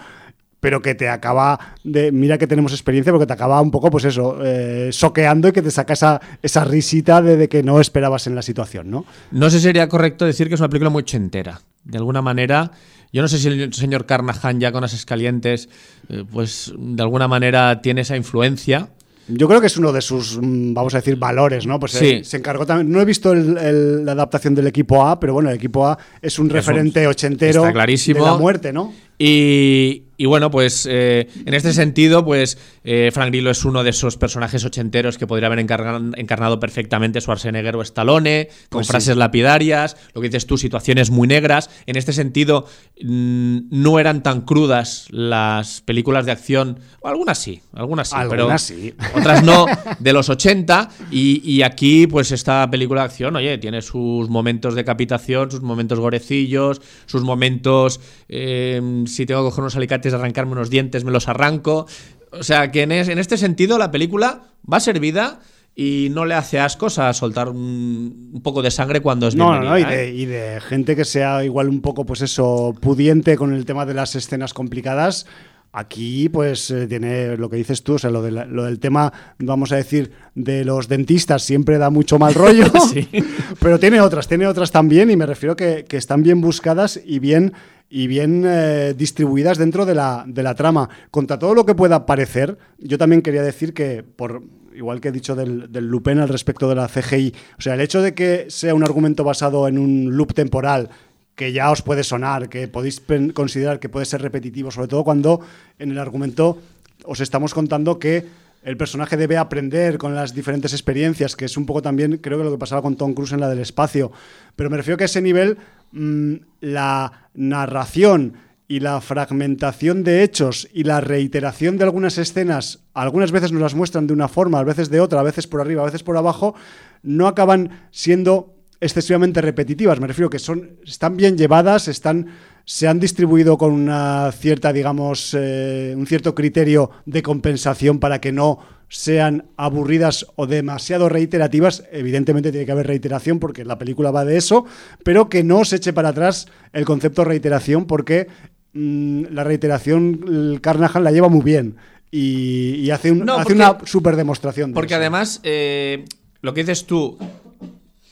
pero 0.61 0.81
que 0.81 0.95
te 0.95 1.09
acaba 1.09 1.59
de, 1.83 2.11
mira 2.11 2.37
que 2.37 2.47
tenemos 2.47 2.71
experiencia, 2.71 3.11
porque 3.11 3.25
te 3.25 3.33
acaba 3.33 3.59
un 3.59 3.71
poco, 3.71 3.89
pues 3.89 4.05
eso, 4.05 4.37
eh, 4.43 4.89
soqueando 4.93 5.49
y 5.49 5.51
que 5.51 5.61
te 5.61 5.71
saca 5.71 5.93
esa, 5.93 6.21
esa 6.41 6.63
risita 6.63 7.21
de, 7.21 7.49
que 7.49 7.63
no 7.63 7.81
esperabas 7.81 8.27
en 8.27 8.35
la 8.35 8.43
situación, 8.43 8.89
¿no? 8.89 9.05
No 9.31 9.49
sé 9.49 9.57
si 9.57 9.63
sería 9.63 9.89
correcto 9.89 10.25
decir 10.25 10.47
que 10.47 10.53
es 10.53 10.61
una 10.61 10.69
película 10.69 10.91
muy 10.91 11.03
chentera. 11.03 11.61
De 11.83 11.97
alguna 11.97 12.21
manera, 12.21 12.71
yo 13.11 13.23
no 13.23 13.27
sé 13.27 13.39
si 13.39 13.47
el 13.47 13.73
señor 13.73 14.05
Carnahan 14.05 14.59
ya 14.59 14.71
con 14.71 14.81
las 14.81 14.93
escalientes, 14.93 15.67
eh, 16.09 16.23
pues 16.31 16.71
de 16.77 17.01
alguna 17.01 17.27
manera 17.27 17.81
tiene 17.81 18.01
esa 18.01 18.15
influencia. 18.15 18.89
Yo 19.33 19.47
creo 19.47 19.61
que 19.61 19.67
es 19.67 19.77
uno 19.77 19.91
de 19.91 20.01
sus, 20.01 20.37
mm, 20.41 20.73
vamos 20.73 20.93
a 20.93 20.97
decir, 20.97 21.15
valores, 21.15 21.65
¿no? 21.65 21.79
Pues 21.79 21.93
sí. 21.93 22.23
se 22.23 22.37
encargó 22.37 22.65
también. 22.65 22.91
No 22.91 23.01
he 23.01 23.05
visto 23.05 23.33
la 23.33 24.11
adaptación 24.11 24.55
del 24.55 24.67
equipo 24.67 25.05
A, 25.05 25.19
pero 25.19 25.33
bueno, 25.33 25.49
el 25.49 25.55
equipo 25.55 25.87
A 25.87 25.97
es 26.21 26.39
un 26.39 26.49
referente 26.49 27.05
ochentero 27.07 27.71
clarísimo. 27.71 28.23
de 28.23 28.31
la 28.31 28.37
muerte, 28.37 28.73
¿no? 28.73 28.93
Y, 29.17 30.03
y 30.21 30.27
bueno, 30.27 30.51
pues 30.51 30.87
eh, 30.87 31.27
en 31.47 31.55
este 31.55 31.73
sentido, 31.73 32.23
pues 32.23 32.55
eh, 32.83 33.09
Frank 33.11 33.29
Grillo 33.29 33.49
es 33.49 33.65
uno 33.65 33.83
de 33.83 33.89
esos 33.89 34.17
personajes 34.17 34.63
ochenteros 34.63 35.17
que 35.17 35.25
podría 35.25 35.47
haber 35.47 35.57
encarnado, 35.57 36.59
perfectamente 36.59 37.19
Schwarzenegger 37.19 37.75
o 37.75 37.81
Stallone, 37.81 38.49
con 38.69 38.81
pues 38.81 38.87
frases 38.87 39.17
lapidarias, 39.17 39.97
lo 40.13 40.21
que 40.21 40.27
dices 40.29 40.45
tú, 40.45 40.59
situaciones 40.59 41.09
muy 41.09 41.27
negras. 41.27 41.71
En 41.87 41.95
este 41.95 42.13
sentido, 42.13 42.67
mm, 43.01 43.61
no 43.71 43.97
eran 43.97 44.21
tan 44.21 44.41
crudas 44.41 45.07
las 45.09 45.81
películas 45.81 46.27
de 46.27 46.33
acción, 46.33 46.77
algunas 47.03 47.39
sí, 47.39 47.63
algunas 47.73 48.09
sí, 48.09 48.15
algunas 48.15 48.61
sí. 48.61 48.93
otras 49.15 49.41
no, 49.43 49.65
de 49.97 50.13
los 50.13 50.29
80. 50.29 50.87
Y, 51.09 51.63
aquí, 51.63 52.05
pues 52.05 52.31
esta 52.31 52.69
película 52.69 53.01
de 53.01 53.05
acción, 53.05 53.35
oye, 53.37 53.57
tiene 53.57 53.81
sus 53.81 54.29
momentos 54.29 54.75
de 54.75 54.85
capitación, 54.85 55.49
sus 55.49 55.63
momentos 55.63 55.99
gorecillos, 55.99 56.79
sus 57.07 57.23
momentos, 57.23 57.99
eh, 58.29 59.03
si 59.07 59.25
tengo 59.25 59.41
que 59.41 59.45
coger 59.45 59.61
unos 59.61 59.75
alicates 59.75 60.10
de 60.11 60.17
arrancarme 60.17 60.53
unos 60.53 60.69
dientes, 60.69 61.03
me 61.03 61.11
los 61.11 61.27
arranco. 61.27 61.87
O 62.31 62.43
sea, 62.43 62.71
que 62.71 62.83
en, 62.83 62.91
este 62.91 63.37
sentido 63.37 63.77
la 63.77 63.91
película 63.91 64.43
va 64.71 64.79
servida 64.79 65.39
y 65.75 66.09
no 66.11 66.25
le 66.25 66.35
hace 66.35 66.59
ascos 66.59 66.99
a 66.99 67.13
soltar 67.13 67.49
un, 67.49 68.39
poco 68.43 68.61
de 68.61 68.71
sangre 68.71 69.01
cuando 69.01 69.27
es 69.27 69.35
no, 69.35 69.53
no, 69.53 69.63
no, 69.63 69.77
y 69.77 69.83
de, 69.83 70.03
¿eh? 70.03 70.13
y 70.13 70.25
de, 70.25 70.61
gente 70.61 70.95
que 70.95 71.05
sea 71.05 71.43
igual 71.43 71.69
un 71.69 71.81
poco, 71.81 72.05
pues 72.05 72.21
eso, 72.21 72.73
pudiente 72.79 73.37
con 73.37 73.53
el 73.53 73.65
tema 73.65 73.85
de 73.85 73.93
las 73.93 74.15
escenas 74.15 74.53
complicadas. 74.53 75.25
Aquí, 75.73 76.27
pues, 76.27 76.69
eh, 76.69 76.85
tiene 76.85 77.37
lo 77.37 77.49
que 77.49 77.55
dices 77.55 77.81
tú, 77.81 77.93
o 77.93 77.97
sea, 77.97 78.09
lo, 78.09 78.29
lo, 78.29 78.65
del 78.65 78.79
tema, 78.79 79.13
vamos 79.39 79.71
a 79.71 79.77
decir, 79.77 80.11
de 80.35 80.65
los 80.65 80.89
dentistas 80.89 81.43
siempre 81.43 81.77
da 81.77 81.89
mucho 81.89 82.19
mal 82.19 82.33
rollo, 82.33 82.65
pero 83.59 83.79
tiene 83.79 84.01
otras, 84.01 84.27
tiene 84.27 84.47
otras 84.47 84.71
también, 84.71 85.09
y 85.09 85.15
me 85.15 85.25
refiero 85.25 85.55
que, 85.55 85.85
que 85.87 85.95
están 85.95 86.23
bien 86.23 86.41
buscadas 86.41 86.99
y 87.05 87.19
bien 87.19 87.53
y 87.93 88.07
bien 88.07 88.43
eh, 88.47 88.95
distribuidas 88.97 89.57
dentro 89.57 89.85
de 89.85 89.93
la, 89.93 90.23
de 90.25 90.41
la 90.43 90.55
trama. 90.55 90.89
Contra 91.11 91.37
todo 91.37 91.53
lo 91.53 91.65
que 91.65 91.75
pueda 91.75 92.05
parecer, 92.05 92.57
yo 92.79 92.97
también 92.97 93.21
quería 93.21 93.43
decir 93.43 93.73
que, 93.73 94.01
por 94.01 94.43
igual 94.73 95.01
que 95.01 95.09
he 95.09 95.11
dicho 95.11 95.35
del, 95.35 95.69
del 95.69 95.87
Lupin 95.87 96.19
al 96.19 96.29
respecto 96.29 96.69
de 96.69 96.75
la 96.75 96.87
CGI, 96.87 97.33
o 97.59 97.61
sea, 97.61 97.73
el 97.73 97.81
hecho 97.81 98.01
de 98.01 98.13
que 98.13 98.45
sea 98.47 98.73
un 98.73 98.83
argumento 98.83 99.25
basado 99.25 99.67
en 99.67 99.77
un 99.77 100.15
loop 100.15 100.33
temporal 100.33 100.89
que 101.35 101.51
ya 101.51 101.69
os 101.69 101.81
puede 101.81 102.05
sonar, 102.05 102.47
que 102.47 102.69
podéis 102.69 103.01
considerar 103.33 103.79
que 103.79 103.89
puede 103.89 104.05
ser 104.05 104.21
repetitivo, 104.21 104.71
sobre 104.71 104.87
todo 104.87 105.03
cuando 105.03 105.41
en 105.77 105.91
el 105.91 105.97
argumento 105.97 106.59
os 107.03 107.19
estamos 107.19 107.53
contando 107.53 107.99
que 107.99 108.25
el 108.63 108.77
personaje 108.77 109.17
debe 109.17 109.37
aprender 109.37 109.97
con 109.97 110.15
las 110.15 110.33
diferentes 110.33 110.71
experiencias, 110.71 111.35
que 111.35 111.45
es 111.45 111.57
un 111.57 111.65
poco 111.65 111.81
también, 111.81 112.17
creo 112.17 112.37
que 112.37 112.43
lo 112.45 112.51
que 112.51 112.57
pasaba 112.57 112.81
con 112.81 112.95
Tom 112.95 113.13
Cruise 113.13 113.33
en 113.33 113.39
la 113.39 113.49
del 113.49 113.59
espacio. 113.59 114.11
Pero 114.55 114.69
me 114.69 114.77
refiero 114.77 114.97
que 114.97 115.03
a 115.03 115.05
ese 115.05 115.21
nivel 115.21 115.57
Mm, 115.91 116.35
la 116.61 117.29
narración 117.33 118.33
y 118.67 118.79
la 118.79 119.01
fragmentación 119.01 120.03
de 120.03 120.23
hechos 120.23 120.69
y 120.73 120.83
la 120.85 121.01
reiteración 121.01 121.77
de 121.77 121.83
algunas 121.83 122.17
escenas, 122.17 122.85
algunas 122.93 123.33
veces 123.33 123.51
nos 123.51 123.61
las 123.61 123.75
muestran 123.75 124.07
de 124.07 124.13
una 124.13 124.29
forma, 124.29 124.59
a 124.59 124.63
veces 124.63 124.89
de 124.89 125.01
otra, 125.01 125.19
a 125.19 125.23
veces 125.23 125.47
por 125.47 125.59
arriba, 125.59 125.81
a 125.81 125.85
veces 125.85 126.03
por 126.03 126.15
abajo, 126.15 126.55
no 127.03 127.27
acaban 127.27 127.89
siendo 127.91 128.55
excesivamente 128.79 129.41
repetitivas. 129.41 129.99
Me 129.99 130.07
refiero 130.07 130.29
que 130.29 130.39
son, 130.39 130.77
están 130.85 131.17
bien 131.17 131.37
llevadas, 131.37 131.89
están, 131.89 132.27
se 132.65 132.87
han 132.87 132.99
distribuido 132.99 133.57
con 133.57 133.73
una 133.73 134.31
cierta, 134.31 134.73
digamos, 134.73 135.35
eh, 135.37 135.93
un 135.95 136.07
cierto 136.07 136.35
criterio 136.35 136.91
de 137.05 137.21
compensación 137.21 137.99
para 137.99 138.21
que 138.21 138.31
no 138.31 138.59
sean 138.91 139.45
aburridas 139.55 140.27
o 140.35 140.47
demasiado 140.47 141.07
reiterativas, 141.07 141.85
evidentemente 141.93 142.51
tiene 142.51 142.65
que 142.65 142.73
haber 142.73 142.87
reiteración 142.87 143.39
porque 143.39 143.63
la 143.63 143.77
película 143.77 144.11
va 144.11 144.25
de 144.25 144.35
eso, 144.35 144.65
pero 145.03 145.29
que 145.29 145.43
no 145.43 145.63
se 145.63 145.77
eche 145.77 145.93
para 145.93 146.09
atrás 146.09 146.47
el 146.73 146.83
concepto 146.83 147.23
reiteración 147.23 147.85
porque 147.85 148.27
mm, 148.73 149.27
la 149.31 149.45
reiteración 149.45 150.25
el 150.27 150.59
Carnahan 150.61 151.05
la 151.05 151.11
lleva 151.11 151.29
muy 151.29 151.41
bien 151.41 151.77
y, 152.11 152.89
hace, 152.89 153.11
hace 153.11 153.53
una 153.53 153.77
super 153.85 154.17
demostración. 154.17 154.73
porque 154.73 154.95
además, 154.95 155.39
eh, 155.43 156.03
lo 156.41 156.53
que 156.53 156.61
dices 156.61 156.85
tú, 156.85 157.17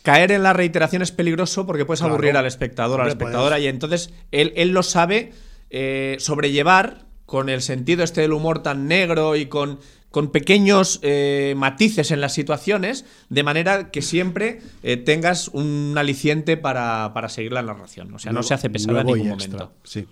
caer 0.03 0.31
en 0.31 0.43
la 0.43 0.53
reiteración 0.53 1.01
es 1.01 1.11
peligroso 1.11 1.65
porque 1.65 1.85
puedes 1.85 2.01
aburrir 2.01 2.37
al 2.37 2.45
espectador, 2.45 3.01
a 3.01 3.03
la 3.03 3.09
espectadora, 3.09 3.59
y 3.59 3.67
entonces 3.67 4.13
él, 4.31 4.53
él 4.55 4.69
lo 4.69 4.83
sabe 4.83 5.31
eh, 5.69 6.17
sobrellevar 6.19 7.05
con 7.25 7.49
el 7.49 7.61
sentido 7.61 8.03
este 8.03 8.21
del 8.21 8.33
humor 8.33 8.63
tan 8.63 8.87
negro 8.87 9.35
y 9.35 9.45
con 9.45 9.79
con 10.11 10.31
pequeños 10.31 10.99
eh, 11.03 11.53
matices 11.55 12.11
en 12.11 12.21
las 12.21 12.33
situaciones, 12.33 13.05
de 13.29 13.43
manera 13.43 13.91
que 13.91 14.01
siempre 14.01 14.59
eh, 14.81 14.97
tengas 14.97 15.49
un 15.49 15.93
aliciente 15.97 16.57
para, 16.57 17.13
seguir 17.29 17.53
la 17.53 17.61
narración. 17.61 18.13
O 18.13 18.19
sea, 18.19 18.31
no 18.31 18.43
se 18.43 18.53
hace 18.53 18.69
pesada 18.69 19.01
en 19.01 19.07
ningún 19.07 19.29
momento. 19.29 19.73
Sí. 19.83 20.07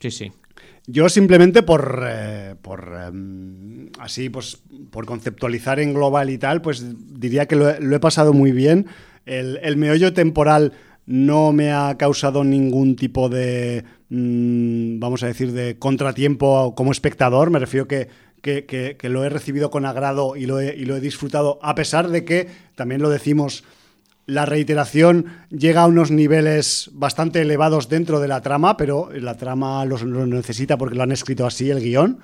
Sí, 0.00 0.10
sí. 0.10 0.32
Yo 0.86 1.08
simplemente 1.08 1.62
por, 1.62 2.04
eh, 2.08 2.54
por 2.62 2.98
em, 3.06 3.90
así, 3.98 4.30
pues 4.30 4.62
por 4.90 5.06
conceptualizar 5.06 5.80
en 5.80 5.92
global 5.92 6.30
y 6.30 6.38
tal, 6.38 6.62
pues 6.62 6.84
diría 7.20 7.46
que 7.46 7.56
lo, 7.56 7.68
he 7.70 8.00
pasado 8.00 8.32
muy 8.32 8.52
bien. 8.52 8.86
El, 9.28 9.76
meollo 9.76 10.12
temporal 10.12 10.72
no 11.06 11.52
me 11.52 11.72
ha 11.72 11.96
causado 11.98 12.44
ningún 12.44 12.96
tipo 12.96 13.28
de, 13.28 13.84
mm, 14.08 14.98
vamos 14.98 15.22
a 15.22 15.26
decir, 15.26 15.52
de 15.52 15.78
contratiempo 15.78 16.74
como 16.74 16.92
espectador. 16.92 17.50
Me 17.50 17.58
refiero 17.58 17.86
que 17.86 18.08
que, 18.40 18.96
lo 19.02 19.24
he 19.24 19.28
recibido 19.28 19.70
con 19.70 19.84
agrado 19.84 20.36
y 20.36 20.46
lo, 20.46 20.60
he, 20.60 20.76
y 20.76 20.84
lo 20.84 20.96
he 20.96 21.00
disfrutado, 21.00 21.58
a 21.62 21.74
pesar 21.74 22.08
de 22.08 22.24
que, 22.24 22.48
también 22.74 23.02
lo 23.02 23.10
decimos, 23.10 23.64
la 24.26 24.46
reiteración 24.46 25.26
llega 25.50 25.82
a 25.82 25.86
unos 25.86 26.10
niveles 26.10 26.90
bastante 26.92 27.40
elevados 27.40 27.88
dentro 27.88 28.20
de 28.20 28.28
la 28.28 28.42
trama, 28.42 28.76
pero 28.76 29.10
la 29.12 29.36
trama 29.36 29.84
lo 29.84 30.26
necesita 30.26 30.76
porque 30.76 30.96
lo 30.96 31.02
han 31.02 31.12
escrito 31.12 31.46
así 31.46 31.70
el 31.70 31.80
guion. 31.80 32.18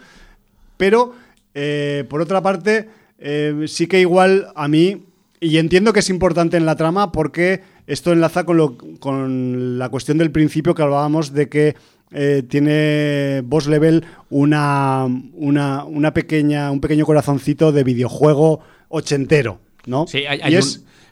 Pero, 0.76 1.14
eh, 1.54 2.04
por 2.08 2.20
otra 2.20 2.42
parte, 2.42 2.88
eh, 3.18 3.64
sí 3.68 3.86
que 3.86 4.00
igual 4.00 4.48
a 4.54 4.68
mí, 4.68 5.06
y 5.40 5.58
entiendo 5.58 5.92
que 5.92 6.00
es 6.00 6.10
importante 6.10 6.56
en 6.56 6.66
la 6.66 6.76
trama 6.76 7.12
porque 7.12 7.62
esto 7.86 8.12
enlaza 8.12 8.44
con, 8.44 8.56
lo, 8.56 8.78
con 8.98 9.78
la 9.78 9.88
cuestión 9.88 10.18
del 10.18 10.30
principio 10.30 10.74
que 10.74 10.82
hablábamos 10.82 11.32
de 11.32 11.48
que 11.48 11.76
eh, 12.12 12.44
tiene 12.48 13.42
Boss 13.44 13.66
Level 13.66 14.04
una, 14.30 15.06
una, 15.34 16.14
pequeña, 16.14 16.70
un 16.70 16.80
pequeño 16.80 17.04
corazoncito 17.04 17.72
de 17.72 17.82
videojuego 17.82 18.60
ochentero, 18.88 19.60
¿no? 19.86 20.06
Sí, 20.06 20.24
hay, 20.26 20.56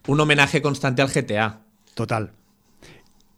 un, 0.07 0.20
homenaje 0.20 0.62
constante 0.62 1.03
al 1.03 1.09
GTA. 1.09 1.61
Total. 1.95 2.31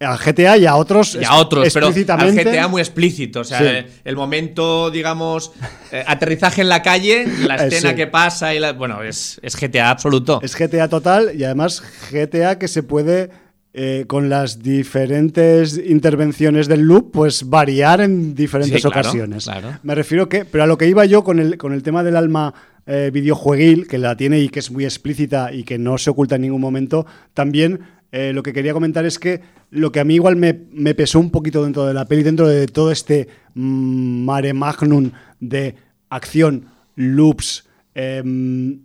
Al 0.04 0.18
GTA 0.18 0.56
y 0.58 0.66
a 0.66 0.76
otros. 0.76 1.18
Y 1.20 1.24
a 1.24 1.34
otros, 1.34 1.68
pero 1.72 1.86
al 1.86 1.94
GTA 2.34 2.68
muy 2.68 2.80
explícito. 2.80 3.40
O 3.40 3.44
sea, 3.44 3.86
el 4.04 4.16
momento, 4.16 4.90
digamos, 4.90 5.52
eh, 5.92 6.04
aterrizaje 6.06 6.62
en 6.62 6.68
la 6.68 6.82
calle, 6.82 7.26
la 7.46 7.56
eh, 7.64 7.68
escena 7.68 7.94
que 7.94 8.06
pasa 8.06 8.54
y 8.54 8.60
la. 8.60 8.72
Bueno, 8.72 9.02
es, 9.02 9.40
es 9.42 9.56
GTA 9.56 9.90
absoluto. 9.90 10.40
Es 10.42 10.56
GTA 10.56 10.88
total 10.88 11.32
y 11.34 11.44
además 11.44 11.82
GTA 12.10 12.58
que 12.58 12.68
se 12.68 12.82
puede 12.82 13.30
eh, 13.76 14.04
con 14.06 14.28
las 14.28 14.62
diferentes 14.62 15.76
intervenciones 15.84 16.68
del 16.68 16.82
loop, 16.82 17.10
pues 17.10 17.48
variar 17.48 18.00
en 18.02 18.32
diferentes 18.32 18.84
ocasiones. 18.84 19.50
Me 19.82 19.96
refiero 19.96 20.28
que, 20.28 20.44
pero 20.44 20.62
a 20.62 20.68
lo 20.68 20.78
que 20.78 20.86
iba 20.86 21.04
yo 21.06 21.24
con 21.24 21.40
el, 21.40 21.58
con 21.58 21.72
el 21.72 21.82
tema 21.82 22.04
del 22.04 22.16
alma 22.16 22.54
eh, 22.86 23.10
videojueguil, 23.12 23.88
que 23.88 23.98
la 23.98 24.16
tiene 24.16 24.38
y 24.38 24.48
que 24.48 24.60
es 24.60 24.70
muy 24.70 24.84
explícita 24.84 25.52
y 25.52 25.64
que 25.64 25.76
no 25.76 25.98
se 25.98 26.10
oculta 26.10 26.36
en 26.36 26.42
ningún 26.42 26.60
momento, 26.60 27.04
también 27.32 27.80
eh, 28.16 28.32
lo 28.32 28.44
que 28.44 28.52
quería 28.52 28.72
comentar 28.72 29.04
es 29.04 29.18
que 29.18 29.40
lo 29.70 29.90
que 29.90 29.98
a 29.98 30.04
mí 30.04 30.14
igual 30.14 30.36
me, 30.36 30.54
pesó 30.94 31.18
un 31.18 31.32
poquito 31.32 31.64
dentro 31.64 31.84
de 31.84 31.94
la 31.94 32.04
peli, 32.04 32.22
dentro 32.22 32.46
de 32.46 32.68
todo 32.68 32.92
este 32.92 33.26
mm, 33.54 34.24
mare 34.24 34.52
magnum 34.52 35.10
de 35.40 35.74
acción, 36.10 36.66
loops, 36.94 37.64
em, 37.92 38.82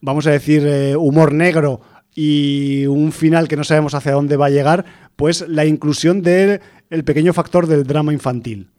vamos 0.00 0.26
a 0.26 0.30
decir, 0.30 0.96
humor 0.96 1.34
negro, 1.34 1.82
y 2.14 2.86
un 2.86 3.12
final 3.12 3.46
que 3.46 3.56
no 3.56 3.64
sabemos 3.64 3.92
hacia 3.92 4.12
dónde 4.12 4.38
va 4.38 4.46
a 4.46 4.50
llegar, 4.50 4.86
pues 5.16 5.46
la 5.46 5.66
inclusión 5.66 6.22
del 6.22 6.60
pequeño 7.04 7.34
factor 7.34 7.66
del 7.66 7.84
drama 7.84 8.14
infantil. 8.14 8.70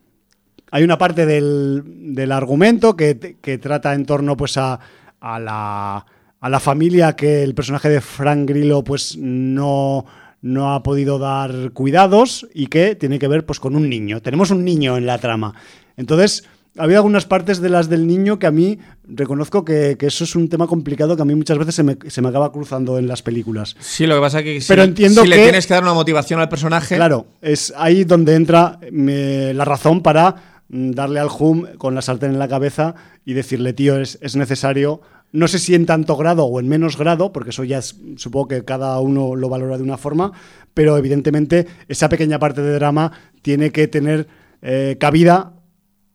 Hay 0.72 0.84
una 0.84 0.98
parte 0.98 1.28
del, 1.28 2.32
argumento 2.32 2.96
que, 2.96 3.14
trata 3.62 3.94
en 3.94 4.08
torno 4.08 4.36
pues 4.36 4.58
a, 4.58 4.80
la, 5.22 6.04
a, 6.42 6.50
la, 6.50 6.60
familia 6.60 7.16
que 7.16 7.44
el 7.44 7.56
personaje 7.56 7.88
de 7.88 8.02
Frank 8.02 8.50
Grillo 8.50 8.84
pues 8.84 9.16
no, 9.18 10.06
no 10.42 10.74
ha 10.74 10.84
podido 10.84 11.20
dar 11.20 11.72
cuidados 11.72 12.48
y 12.54 12.68
que 12.68 12.96
tiene 12.96 13.20
que 13.20 13.28
ver 13.28 13.46
pues 13.46 13.60
con 13.60 13.76
un 13.76 13.90
niño. 13.90 14.22
Tenemos 14.22 14.52
un 14.52 14.66
niño 14.66 14.98
en 14.98 15.06
la 15.06 15.18
trama. 15.20 15.54
Entonces, 15.96 16.44
había 16.78 16.98
algunas 16.98 17.26
partes 17.26 17.60
de 17.60 17.70
las 17.70 17.90
del 17.90 18.08
niño 18.08 18.40
que 18.40 18.48
a 18.48 18.52
mí 18.52 18.80
reconozco 19.04 19.66
que, 19.66 19.98
eso 20.00 20.24
es 20.24 20.36
un 20.36 20.48
tema 20.50 20.68
complicado 20.68 21.16
que 21.16 21.22
a 21.22 21.26
mí 21.26 21.36
muchas 21.36 21.58
veces 21.58 21.76
se 21.76 21.84
me, 21.84 21.98
se 22.08 22.22
me, 22.22 22.30
acaba 22.30 22.52
cruzando 22.52 22.98
en 22.98 23.08
las 23.08 23.22
películas. 23.22 23.76
Sí, 23.80 24.08
lo 24.08 24.16
que 24.16 24.22
pasa 24.22 24.40
es 24.40 24.46
que 24.46 24.66
Pero 24.68 24.84
entiendo 24.84 25.22
si 25.22 25.28
le 25.28 25.38
tienes 25.38 25.68
que 25.68 25.74
dar 25.74 25.84
una 25.84 25.94
motivación 25.94 26.40
al 26.40 26.50
personaje. 26.50 26.96
Claro, 26.96 27.28
es 27.42 27.74
ahí 27.78 28.04
donde 28.04 28.36
entra 28.36 28.80
la 28.92 29.66
razón 29.66 30.02
para 30.02 30.64
mm, 30.70 30.92
darle 30.92 31.20
al 31.20 31.30
hum 31.38 31.66
con 31.78 31.94
la 31.94 32.02
sartén 32.02 32.32
en 32.32 32.40
la 32.40 32.48
cabeza 32.48 32.96
y 33.26 33.34
decirle, 33.34 33.74
tío, 33.74 34.00
es, 34.00 34.18
es 34.22 34.36
necesario. 34.36 35.02
No 35.32 35.48
sé 35.48 35.60
si 35.60 35.76
en 35.76 35.86
tanto 35.86 36.18
grado 36.18 36.46
o 36.46 36.60
en 36.60 36.68
menos 36.68 36.98
grado, 36.98 37.32
porque 37.32 37.52
eso 37.52 37.64
ya 37.64 37.78
es, 37.78 37.96
supongo 38.18 38.50
que 38.50 38.66
cada 38.66 39.00
uno 39.00 39.36
lo 39.36 39.50
valora 39.50 39.78
de 39.78 39.84
una 39.84 39.98
forma, 39.98 40.34
pero 40.74 40.98
evidentemente 40.98 41.68
esa 41.88 42.10
pequeña 42.10 42.38
parte 42.38 42.62
de 42.62 42.74
drama 42.74 43.12
tiene 43.42 43.72
que 43.72 43.88
tener 43.88 44.28
eh, 44.62 44.98
cabida 45.00 45.54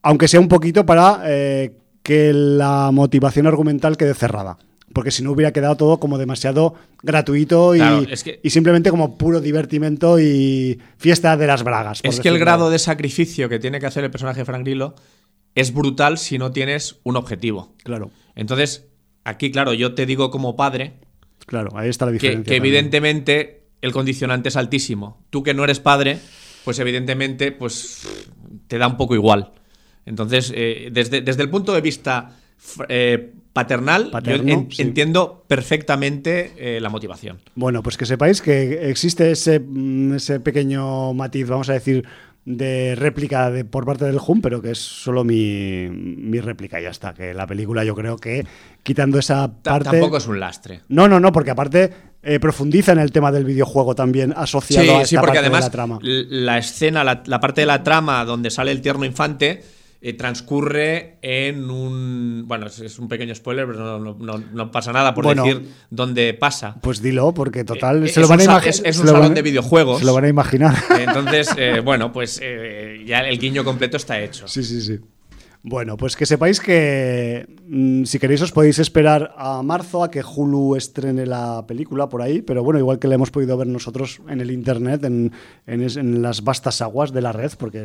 aunque 0.06 0.28
sea 0.28 0.38
un 0.38 0.46
poquito 0.46 0.86
para 0.86 1.22
eh, 1.24 1.78
que 2.04 2.32
la 2.32 2.90
motivación 2.92 3.48
argumental 3.48 3.96
quede 3.96 4.14
cerrada. 4.14 4.56
Porque 4.92 5.10
si 5.10 5.24
no 5.24 5.32
hubiera 5.32 5.52
quedado 5.52 5.76
todo 5.76 5.98
como 5.98 6.16
demasiado 6.16 6.74
gratuito 7.02 7.74
y, 7.74 7.80
simplemente 8.48 8.90
como 8.90 9.18
puro 9.18 9.40
divertimento 9.40 10.20
y 10.20 10.80
fiesta 10.96 11.36
de 11.36 11.48
las 11.48 11.64
bragas. 11.64 12.00
Es 12.04 12.20
que 12.20 12.28
el 12.28 12.38
grado 12.38 12.70
de 12.70 12.78
sacrificio 12.78 13.48
que 13.48 13.58
tiene 13.58 13.80
que 13.80 13.86
hacer 13.86 14.04
el 14.04 14.12
personaje 14.12 14.42
de 14.42 14.44
Frank 14.44 14.62
Grillo 14.62 14.94
es 15.56 15.74
brutal 15.74 16.18
si 16.18 16.38
no 16.38 16.52
tienes 16.52 17.00
un 17.02 17.16
objetivo. 17.16 17.74
Claro. 17.82 18.12
Entonces, 18.36 18.86
aquí, 19.26 19.50
claro, 19.50 19.74
yo 19.74 19.94
te 19.94 20.06
digo 20.06 20.30
como 20.30 20.56
padre. 20.56 20.94
Claro, 21.46 21.76
ahí 21.76 21.88
está 21.88 22.06
la 22.06 22.12
diferencia. 22.12 22.50
Que, 22.50 22.56
evidentemente 22.56 23.64
el 23.82 23.92
condicionante 23.92 24.48
es 24.48 24.56
altísimo. 24.56 25.24
Tú 25.30 25.42
que 25.42 25.54
no 25.54 25.64
eres 25.64 25.80
padre, 25.80 26.18
pues 26.64 26.78
evidentemente, 26.78 27.52
pues 27.52 28.08
te 28.68 28.78
da 28.78 28.86
un 28.86 28.96
poco 28.96 29.14
igual. 29.14 29.52
Entonces, 30.06 30.52
eh, 30.54 30.88
desde, 30.92 31.20
desde, 31.20 31.42
el 31.42 31.50
punto 31.50 31.72
de 31.74 31.80
vista 31.80 32.30
eh, 32.88 33.32
paternal, 33.52 34.10
yo 34.22 34.34
entiendo 34.78 35.44
perfectamente 35.48 36.52
eh, 36.56 36.80
la 36.80 36.88
motivación. 36.88 37.40
Bueno, 37.54 37.82
pues 37.82 37.96
que 37.96 38.06
sepáis 38.06 38.40
que 38.40 38.90
existe 38.90 39.30
ese, 39.30 39.60
mm, 39.60 40.14
ese 40.14 40.40
pequeño 40.40 41.12
matiz, 41.14 41.48
vamos 41.48 41.68
a 41.70 41.72
decir, 41.72 42.06
de 42.46 42.94
réplica 42.96 43.50
de, 43.50 43.66
por 43.66 43.84
parte 43.84 44.06
del 44.06 44.18
Hum, 44.26 44.40
pero 44.40 44.62
que 44.62 44.70
es 44.70 44.78
solo 44.78 45.24
mi, 45.24 45.88
mi 45.90 46.40
réplica, 46.40 46.80
ya 46.80 46.88
está. 46.88 47.12
Que 47.12 47.34
la 47.34 47.46
película 47.46 47.84
yo 47.84 47.94
creo 47.94 48.16
que 48.16 48.46
quitando 48.82 49.18
esa 49.18 49.52
parte... 49.62 49.90
Tampoco 49.90 50.16
es 50.16 50.26
un 50.26 50.40
lastre. 50.40 50.80
No, 50.88 51.06
no, 51.06 51.20
no, 51.20 51.32
porque 51.32 51.50
aparte 51.50 51.92
profundiza 52.40 52.92
en 52.92 52.98
el 52.98 53.12
tema 53.12 53.30
del 53.30 53.44
videojuego 53.44 53.94
también 53.94 54.32
asociado 54.36 54.98
a 54.98 55.02
esta 55.02 55.20
parte 55.20 55.42
de 55.42 55.50
la 55.50 55.70
trama. 55.70 55.98
La 56.02 56.58
escena, 56.58 57.04
la, 57.04 57.22
la, 57.26 57.38
parte 57.38 57.60
de 57.60 57.66
la 57.68 57.84
trama 57.84 58.24
donde 58.24 58.50
sale 58.50 58.72
el 58.72 58.80
tierno 58.80 59.04
infante 59.04 59.62
eh, 60.00 60.12
transcurre 60.12 61.18
en 61.22 61.70
un. 61.70 62.44
Bueno, 62.46 62.66
es, 62.66 62.98
un 62.98 63.08
pequeño 63.08 63.34
spoiler, 63.34 63.66
pero 63.66 63.98
no, 63.98 64.70
pasa 64.70 64.92
nada 64.92 65.14
por 65.14 65.34
decir 65.34 65.68
dónde 65.90 66.34
pasa. 66.34 66.76
Pues 66.80 67.00
dilo, 67.00 67.32
porque 67.32 67.64
total. 67.64 68.04
Eh, 68.04 68.08
se 68.08 68.20
lo 68.20 68.28
van 68.28 68.40
a 68.40 68.44
imaginar. 68.44 68.76
Es, 68.84 68.98
un 68.98 69.06
salón 69.06 69.34
de 69.34 69.42
videojuegos. 69.42 70.00
Se 70.00 70.04
lo 70.04 70.14
van 70.14 70.24
a 70.24 70.28
imaginar. 70.28 70.74
Entonces, 70.98 71.48
eh, 71.56 71.80
bueno, 71.84 72.12
pues 72.12 72.40
ya 73.06 73.20
el 73.20 73.38
guiño 73.38 73.64
completo 73.64 73.96
está 73.96 74.20
hecho. 74.20 74.46
Sí, 74.48 74.62
sí, 74.62 74.80
sí. 74.80 75.00
Bueno, 75.68 75.96
pues 75.96 76.14
que 76.14 76.26
sepáis 76.26 76.60
que 76.60 77.44
mm, 77.66 78.04
si 78.04 78.20
queréis 78.20 78.40
os 78.40 78.52
podéis 78.52 78.78
esperar 78.78 79.34
a 79.36 79.64
marzo 79.66 80.04
a 80.04 80.12
que 80.12 80.22
Hulu 80.22 80.76
estrene 80.76 81.26
la 81.26 81.66
película 81.66 82.08
por 82.08 82.22
ahí, 82.22 82.40
pero 82.40 82.62
bueno, 82.62 82.78
igual 82.78 83.00
que 83.00 83.08
la 83.08 83.16
hemos 83.16 83.32
podido 83.32 83.56
ver 83.56 83.66
nosotros 83.66 84.22
en 84.28 84.40
el 84.40 84.52
Internet, 84.52 85.02
en, 85.02 85.32
las 86.22 86.44
vastas 86.44 86.82
aguas 86.82 87.12
de 87.12 87.20
la 87.20 87.32
red, 87.32 87.50
porque 87.58 87.84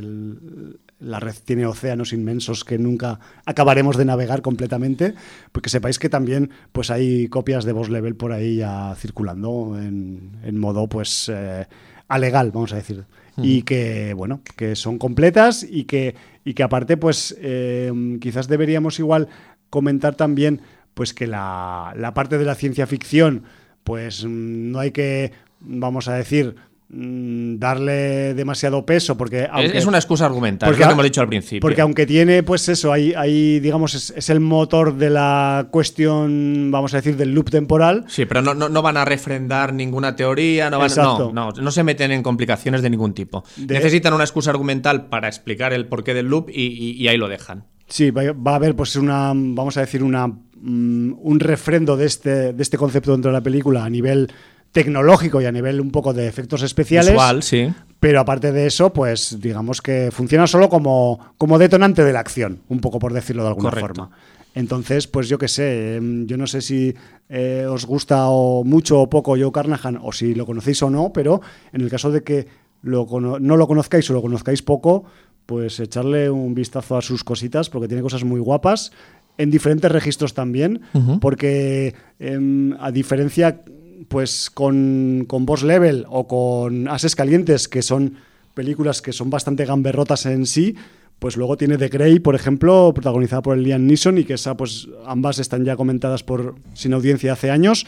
la 1.00 1.20
red 1.20 1.34
tiene 1.44 1.66
océanos 1.66 2.14
inmensos 2.14 2.64
que 2.64 2.78
nunca 2.78 3.20
acabaremos 3.48 3.98
de 3.98 4.06
navegar 4.06 4.44
completamente, 4.44 5.16
pues 5.52 5.64
que 5.64 5.70
sepáis 5.72 5.98
que 5.98 6.08
también 6.08 6.52
pues 6.72 6.92
hay 6.92 7.30
copias 7.30 7.66
de 7.66 7.72
Boss 7.72 7.90
Level 7.90 8.16
por 8.16 8.32
ahí 8.32 8.58
ya 8.58 8.94
circulando 8.96 9.76
en, 9.82 10.60
modo 10.60 10.88
pues 10.88 11.32
eh, 11.34 11.66
alegal, 12.14 12.52
vamos 12.52 12.74
a 12.74 12.78
decir. 12.78 13.06
Y 13.38 13.64
que, 13.64 14.14
bueno, 14.14 14.42
que 14.58 14.76
son 14.76 14.98
completas 14.98 15.66
y 15.68 15.86
que, 15.86 16.16
y 16.44 16.54
que 16.54 16.64
aparte, 16.64 16.98
pues 16.98 17.36
eh, 17.40 17.92
quizás 18.20 18.48
deberíamos 18.48 19.00
igual 19.00 19.30
comentar 19.70 20.16
también 20.16 20.62
pues 20.94 21.14
que 21.14 21.28
la, 21.28 21.94
la 21.96 22.14
parte 22.14 22.38
de 22.38 22.46
la 22.46 22.56
ciencia 22.56 22.86
ficción, 22.86 23.44
pues 23.84 24.26
no 24.26 24.80
hay 24.80 24.92
que, 24.92 25.32
vamos 25.62 26.10
a 26.10 26.16
decir, 26.16 26.56
Mm, 26.56 26.71
darle 26.94 28.34
demasiado 28.34 28.86
peso 28.86 29.16
porque 29.16 29.48
es 29.74 29.86
una 29.86 29.98
excusa 29.98 30.26
argumental 30.26 30.70
porque, 30.70 30.84
hemos 30.84 31.04
dicho 31.04 31.22
al 31.22 31.30
principio. 31.30 31.62
porque 31.62 31.80
aunque 31.80 32.06
tiene 32.06 32.44
pues 32.44 32.68
eso 32.68 32.92
ahí, 32.92 33.60
digamos 33.62 33.94
es, 33.94 34.30
el 34.30 34.42
motor 34.42 34.98
de 34.98 35.10
la 35.10 35.68
cuestión 35.72 36.70
vamos 36.70 36.94
a 36.94 36.98
decir 36.98 37.16
del 37.16 37.34
loop 37.34 37.50
temporal. 37.50 38.04
Sí 38.08 38.26
pero 38.26 38.42
no, 38.42 38.54
no, 38.54 38.82
van 38.82 38.98
a 38.98 39.06
refrendar 39.06 39.74
ninguna 39.74 40.18
teoría 40.18 40.70
no, 40.70 40.80
van, 40.80 40.92
no, 40.98 41.32
no, 41.32 41.52
no, 41.52 41.72
se 41.72 41.84
meten 41.84 42.12
en 42.12 42.24
complicaciones 42.24 42.82
de 42.82 42.90
ningún 42.90 43.14
tipo. 43.14 43.46
Necesitan 43.68 44.14
una 44.14 44.26
excusa 44.26 44.50
argumental 44.50 45.08
para 45.08 45.30
explicar 45.30 45.72
el 45.72 45.86
porqué 45.88 46.14
del 46.14 46.28
loop 46.28 46.50
y, 46.50 47.08
ahí 47.08 47.18
lo 47.18 47.30
dejan. 47.30 47.66
Sí, 47.88 48.12
va 48.12 48.24
va 48.34 48.52
a 48.52 48.56
haber 48.56 48.76
pues 48.76 48.96
una, 48.96 49.32
vamos 49.34 49.78
a 49.78 49.82
decir, 49.82 50.04
una, 50.04 50.28
mm, 50.28 51.14
un 51.18 51.40
refrendo 51.40 51.98
de 51.98 52.06
este, 52.06 52.54
de 52.54 52.64
este 52.64 52.78
concepto 52.78 53.12
dentro 53.12 53.32
de 53.32 53.38
la 53.38 53.44
película 53.44 53.84
a 53.84 53.90
nivel 53.90 54.30
tecnológico 54.72 55.42
y 55.42 55.46
a 55.46 55.52
nivel 55.52 55.82
un 55.82 55.92
poco 55.92 56.14
de 56.14 56.28
efectos 56.28 56.62
especiales. 56.64 57.12
Visual, 57.12 57.44
sí. 57.44 57.74
Pero 58.00 58.20
aparte 58.20 58.52
de 58.52 58.66
eso, 58.66 58.92
pues 58.94 59.38
digamos 59.40 59.82
que 59.82 60.10
funciona 60.12 60.48
solo 60.48 60.70
como, 60.70 61.34
como 61.38 61.60
detonante 61.60 62.04
de 62.04 62.14
la 62.14 62.20
acción, 62.20 62.62
un 62.70 62.80
poco 62.80 63.00
por 63.00 63.14
decirlo 63.14 63.44
de 63.44 63.50
alguna 63.50 63.70
Correcto. 63.70 63.88
forma. 63.88 64.18
Entonces, 64.54 65.08
pues 65.08 65.30
yo 65.30 65.38
qué 65.38 65.48
sé, 65.48 65.96
em, 65.96 66.26
yo 66.26 66.36
no 66.36 66.48
sé 66.48 66.62
si 66.62 66.94
eh, 67.30 67.66
os 67.70 67.86
gusta 67.86 68.28
o 68.28 68.64
mucho 68.64 69.02
o 69.02 69.10
poco 69.10 69.38
Joe 69.38 69.52
Carnahan 69.52 70.00
o 70.02 70.12
si 70.12 70.36
lo 70.36 70.46
conocéis 70.46 70.82
o 70.84 70.90
no, 70.90 71.14
pero 71.14 71.42
en 71.72 71.82
el 71.82 71.90
caso 71.90 72.12
de 72.12 72.24
que 72.24 72.48
lo 72.82 73.06
no 73.40 73.58
lo 73.58 73.68
conozcáis 73.68 74.10
o 74.10 74.14
lo 74.14 74.22
conozcáis 74.22 74.62
poco, 74.62 75.06
pues 75.46 75.80
echarle 75.80 76.30
un 76.30 76.54
vistazo 76.54 76.98
a 76.98 77.02
sus 77.02 77.24
cositas 77.24 77.70
porque 77.70 77.88
tiene 77.88 78.04
cosas 78.04 78.24
muy 78.24 78.40
guapas 78.40 78.92
en 79.38 79.50
diferentes 79.50 79.92
registros 79.92 80.34
también, 80.34 80.82
porque 81.20 81.96
em, 82.20 82.74
a 82.80 82.92
diferencia 82.92 83.62
pues 84.08 84.50
con, 84.50 85.26
con 85.28 85.46
Boss 85.46 85.64
Level 85.64 86.06
o 86.10 86.28
con 86.28 86.88
Ases 86.88 87.16
Calientes, 87.16 87.68
que 87.68 87.82
son 87.82 88.16
películas 88.54 89.02
que 89.02 89.14
son 89.14 89.30
bastante 89.30 89.66
gamberrotas 89.66 90.26
en 90.26 90.46
sí, 90.46 90.76
pues 91.20 91.38
luego 91.38 91.56
tiene 91.56 91.78
The 91.78 91.90
Grey, 91.90 92.20
por 92.20 92.36
ejemplo, 92.36 92.92
protagonizada 92.94 93.42
por 93.42 93.56
el 93.58 93.64
Liam 93.64 93.86
Neeson 93.86 94.18
y 94.18 94.24
que 94.24 94.34
esa, 94.34 94.58
pues 94.58 94.88
ambas 95.06 95.38
están 95.40 95.64
ya 95.64 95.76
comentadas 95.76 96.24
por 96.24 96.56
Sin 96.74 96.94
Audiencia 96.94 97.34
hace 97.34 97.52
años. 97.52 97.86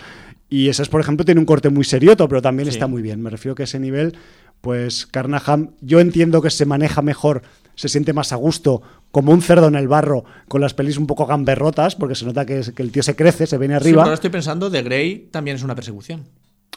Y 0.50 0.70
esa, 0.70 0.84
es, 0.84 0.90
por 0.90 1.02
ejemplo, 1.02 1.26
tiene 1.26 1.40
un 1.40 1.46
corte 1.48 1.70
muy 1.70 1.84
serioto, 1.84 2.28
pero 2.28 2.42
también 2.44 2.68
Sí. 2.68 2.76
está 2.76 2.86
muy 2.86 3.02
bien. 3.02 3.22
Me 3.24 3.32
refiero 3.32 3.56
que 3.56 3.64
a 3.64 3.66
ese 3.66 3.80
nivel, 3.80 4.16
pues 4.62 5.08
Carnahan, 5.08 5.72
yo 5.82 6.00
entiendo 6.00 6.44
que 6.44 6.52
se 6.52 6.66
maneja 6.68 7.02
mejor, 7.02 7.42
se 7.74 7.90
siente 7.90 8.14
más 8.14 8.32
a 8.34 8.36
gusto, 8.36 8.84
como 9.14 9.32
un 9.32 9.42
cerdo 9.44 9.68
en 9.68 9.76
el 9.76 9.88
barro, 9.88 10.26
con 10.50 10.60
las 10.60 10.74
pelis 10.74 10.98
un 10.98 11.06
poco 11.08 11.26
gamberrotas, 11.28 11.96
porque 11.96 12.16
se 12.16 12.26
nota 12.26 12.46
que, 12.46 12.62
que 12.76 12.82
el 12.82 12.92
tío 12.92 13.04
se 13.04 13.16
crece, 13.16 13.46
se 13.48 13.58
viene 13.60 13.76
Sí, 13.76 13.80
pero 13.80 13.88
arriba. 13.90 14.04
ahora 14.04 14.16
estoy 14.16 14.32
pensando, 14.32 14.70
The 14.72 14.82
Grey 14.82 15.30
también 15.32 15.56
es 15.56 15.64
una 15.64 15.76
persecución. 15.76 16.24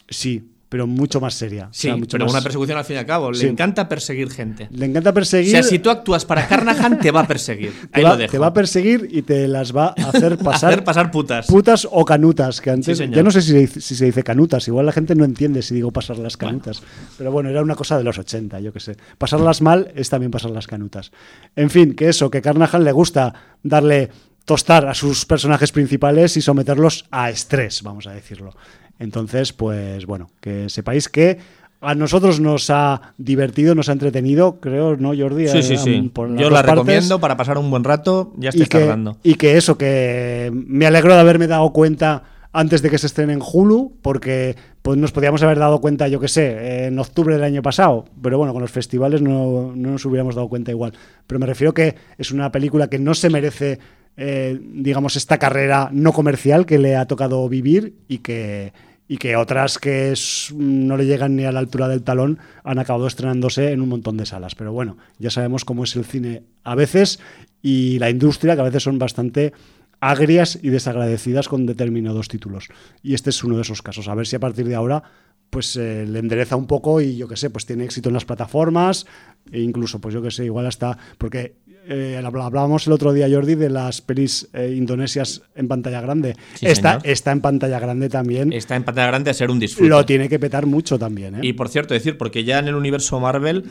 Sí, 0.08 0.52
pero 0.68 0.86
mucho 0.86 1.20
más 1.20 1.34
seria. 1.34 1.66
O 1.66 1.72
Sí, 1.72 1.82
sea, 1.82 1.96
mucho 1.96 2.12
pero 2.12 2.24
más- 2.24 2.34
una 2.34 2.42
persecución 2.42 2.76
al 2.78 2.84
fin 2.84 2.96
y 2.96 2.98
al 2.98 3.06
cabo. 3.06 3.32
Sí. 3.32 3.44
Le 3.44 3.50
encanta 3.52 3.88
perseguir 3.88 4.30
gente. 4.30 4.68
Le 4.72 4.86
encanta 4.86 5.10
O 5.10 5.14
perseguir. 5.14 5.50
sea, 5.52 5.62
si 5.62 5.78
tú 5.78 5.90
actúas 5.90 6.24
para 6.24 6.46
Carnahan, 6.48 6.98
te 6.98 7.10
va 7.10 7.20
a 7.20 7.26
perseguir. 7.26 7.72
te, 7.92 8.02
va, 8.02 8.10
lo 8.10 8.16
dejo. 8.16 8.32
te 8.32 8.38
va 8.38 8.48
a 8.48 8.52
perseguir 8.52 9.08
y 9.10 9.22
te 9.22 9.46
las 9.48 9.74
va 9.76 9.94
a 9.96 10.08
hacer 10.10 10.38
pasar, 10.38 10.72
Hacer 10.72 10.84
pasar 10.84 11.10
putas. 11.10 11.46
putas 11.46 11.86
o 11.90 12.04
canutas, 12.04 12.60
que 12.60 12.70
antes 12.70 12.98
Sí, 12.98 13.08
ya 13.10 13.22
no 13.22 13.30
sé 13.30 13.42
si 13.42 13.52
se, 13.52 13.58
dice, 13.58 13.80
si 13.80 13.94
se 13.94 14.04
dice 14.06 14.22
canutas, 14.24 14.66
igual 14.68 14.86
la 14.86 14.92
gente 14.92 15.14
no 15.14 15.24
entiende 15.24 15.62
si 15.62 15.74
digo 15.74 15.90
pasar 15.92 16.18
las 16.18 16.36
canutas, 16.36 16.82
pero 17.16 17.30
bueno, 17.30 17.48
era 17.48 17.62
una 17.62 17.74
cosa 17.76 17.96
de 17.96 18.04
los 18.04 18.18
80, 18.18 18.60
yo 18.60 18.72
qué 18.72 18.80
sé. 18.80 18.96
Pasarlas 19.18 19.62
mal 19.62 19.92
es 19.94 20.10
también 20.10 20.30
pasar 20.30 20.50
las 20.50 20.66
canutas. 20.66 21.12
En 21.54 21.70
fin, 21.70 21.94
que 21.94 22.08
eso, 22.08 22.30
que 22.30 22.42
Carnahan 22.42 22.82
le 22.84 22.92
gusta 22.92 23.32
darle 23.62 24.10
tostar 24.44 24.86
a 24.86 24.94
sus 24.94 25.24
personajes 25.26 25.72
principales 25.72 26.36
y 26.36 26.40
someterlos 26.40 27.04
a 27.10 27.30
estrés, 27.30 27.82
vamos 27.82 28.06
a 28.06 28.12
decirlo. 28.12 28.54
Entonces, 28.98 29.52
pues 29.52 30.06
bueno, 30.06 30.28
que 30.40 30.68
sepáis 30.68 31.08
que 31.08 31.38
a 31.80 31.94
nosotros 31.94 32.40
nos 32.40 32.70
ha 32.70 33.12
divertido, 33.18 33.74
nos 33.74 33.88
ha 33.88 33.92
entretenido, 33.92 34.60
creo, 34.60 34.96
¿no, 34.96 35.12
Jordi? 35.16 35.48
Sí, 35.48 35.62
sí, 35.62 35.76
sí. 35.76 36.10
por 36.12 36.34
Yo 36.36 36.48
la 36.48 36.56
partes. 36.62 36.70
recomiendo 36.74 37.20
para 37.20 37.36
pasar 37.36 37.58
un 37.58 37.70
buen 37.70 37.84
rato. 37.84 38.32
Ya 38.36 38.46
y 38.46 38.48
estés 38.48 38.68
que, 38.68 38.78
tardando. 38.80 39.18
y 39.22 39.34
que 39.34 39.56
eso, 39.56 39.76
que 39.76 40.50
me 40.52 40.86
alegro 40.86 41.14
de 41.14 41.20
haberme 41.20 41.46
dado 41.46 41.70
cuenta 41.72 42.24
antes 42.52 42.80
de 42.80 42.88
que 42.88 42.96
se 42.96 43.06
estrene 43.06 43.34
en 43.34 43.42
Hulu, 43.42 43.98
porque 44.00 44.56
pues, 44.80 44.96
nos 44.96 45.12
podíamos 45.12 45.42
haber 45.42 45.58
dado 45.58 45.82
cuenta, 45.82 46.08
yo 46.08 46.18
que 46.18 46.28
sé, 46.28 46.86
en 46.86 46.98
octubre 46.98 47.34
del 47.34 47.44
año 47.44 47.60
pasado, 47.60 48.06
pero 48.22 48.38
bueno, 48.38 48.54
con 48.54 48.62
los 48.62 48.70
festivales 48.70 49.20
no, 49.20 49.72
no 49.76 49.90
nos 49.90 50.04
hubiéramos 50.06 50.34
dado 50.34 50.48
cuenta 50.48 50.70
igual. 50.70 50.94
Pero 51.26 51.38
me 51.38 51.44
refiero 51.46 51.74
que 51.74 51.94
es 52.16 52.30
una 52.30 52.50
película 52.50 52.88
que 52.88 52.98
no 52.98 53.12
se 53.12 53.28
merece, 53.28 53.78
eh, 54.16 54.58
digamos, 54.72 55.16
esta 55.16 55.36
carrera 55.36 55.90
no 55.92 56.12
comercial 56.12 56.64
que 56.64 56.78
le 56.78 56.96
ha 56.96 57.04
tocado 57.04 57.46
vivir 57.50 57.96
y 58.08 58.18
que, 58.18 58.72
y 59.08 59.18
que 59.18 59.36
otras 59.36 59.78
que 59.78 60.14
no 60.54 60.96
le 60.96 61.06
llegan 61.06 61.36
ni 61.36 61.44
a 61.44 61.52
la 61.52 61.60
altura 61.60 61.88
del 61.88 62.02
talón 62.02 62.38
han 62.64 62.78
acabado 62.78 63.06
estrenándose 63.06 63.72
en 63.72 63.80
un 63.80 63.88
montón 63.88 64.16
de 64.16 64.26
salas. 64.26 64.54
Pero 64.54 64.72
bueno, 64.72 64.96
ya 65.18 65.30
sabemos 65.30 65.64
cómo 65.64 65.84
es 65.84 65.94
el 65.96 66.04
cine 66.04 66.42
a 66.64 66.74
veces 66.74 67.20
y 67.62 67.98
la 67.98 68.10
industria, 68.10 68.54
que 68.54 68.62
a 68.62 68.64
veces 68.64 68.82
son 68.82 68.98
bastante 68.98 69.52
agrias 70.00 70.58
y 70.60 70.70
desagradecidas 70.70 71.48
con 71.48 71.66
determinados 71.66 72.28
títulos. 72.28 72.68
Y 73.02 73.14
este 73.14 73.30
es 73.30 73.42
uno 73.44 73.56
de 73.56 73.62
esos 73.62 73.82
casos. 73.82 74.08
A 74.08 74.14
ver 74.14 74.26
si 74.26 74.36
a 74.36 74.40
partir 74.40 74.66
de 74.66 74.74
ahora 74.74 75.02
pues 75.50 75.76
eh, 75.76 76.04
le 76.06 76.18
endereza 76.18 76.56
un 76.56 76.66
poco 76.66 77.00
y 77.00 77.16
yo 77.16 77.28
qué 77.28 77.36
sé, 77.36 77.50
pues 77.50 77.66
tiene 77.66 77.84
éxito 77.84 78.08
en 78.08 78.14
las 78.14 78.24
plataformas 78.24 79.06
e 79.50 79.60
incluso, 79.60 80.00
pues 80.00 80.12
yo 80.12 80.20
qué 80.20 80.30
sé, 80.30 80.44
igual 80.44 80.66
hasta, 80.66 80.98
porque 81.18 81.56
eh, 81.88 82.20
habl- 82.22 82.44
hablábamos 82.44 82.86
el 82.86 82.92
otro 82.92 83.12
día, 83.12 83.28
Jordi, 83.30 83.54
de 83.54 83.70
las 83.70 84.00
pelis 84.00 84.48
eh, 84.52 84.74
indonesias 84.76 85.42
en 85.54 85.68
pantalla 85.68 86.00
grande. 86.00 86.34
Sí, 86.54 86.66
señor. 86.74 87.00
está 87.04 87.32
en 87.32 87.40
pantalla 87.40 87.78
grande 87.78 88.08
también. 88.08 88.52
Está 88.52 88.76
en 88.76 88.84
pantalla 88.84 89.06
grande 89.08 89.30
a 89.30 89.34
ser 89.34 89.50
un 89.50 89.58
disfrute. 89.58 89.88
Lo 89.88 90.04
tiene 90.04 90.28
que 90.28 90.38
petar 90.38 90.66
mucho 90.66 90.98
también, 90.98 91.36
¿eh? 91.36 91.38
Y 91.42 91.52
por 91.52 91.68
cierto, 91.68 91.94
decir, 91.94 92.18
porque 92.18 92.44
ya 92.44 92.58
en 92.58 92.68
el 92.68 92.74
universo 92.74 93.18
Marvel, 93.20 93.62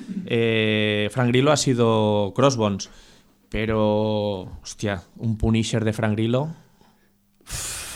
Frank 1.12 1.28
Grillo 1.30 1.52
ha 1.52 1.58
sido 1.58 2.34
Crossbones. 2.36 2.90
Pero, 3.50 4.50
hostia, 4.64 5.04
un 5.18 5.38
Punisher 5.38 5.86
de 5.86 5.94
Frank 5.94 6.14
Grillo. 6.14 6.50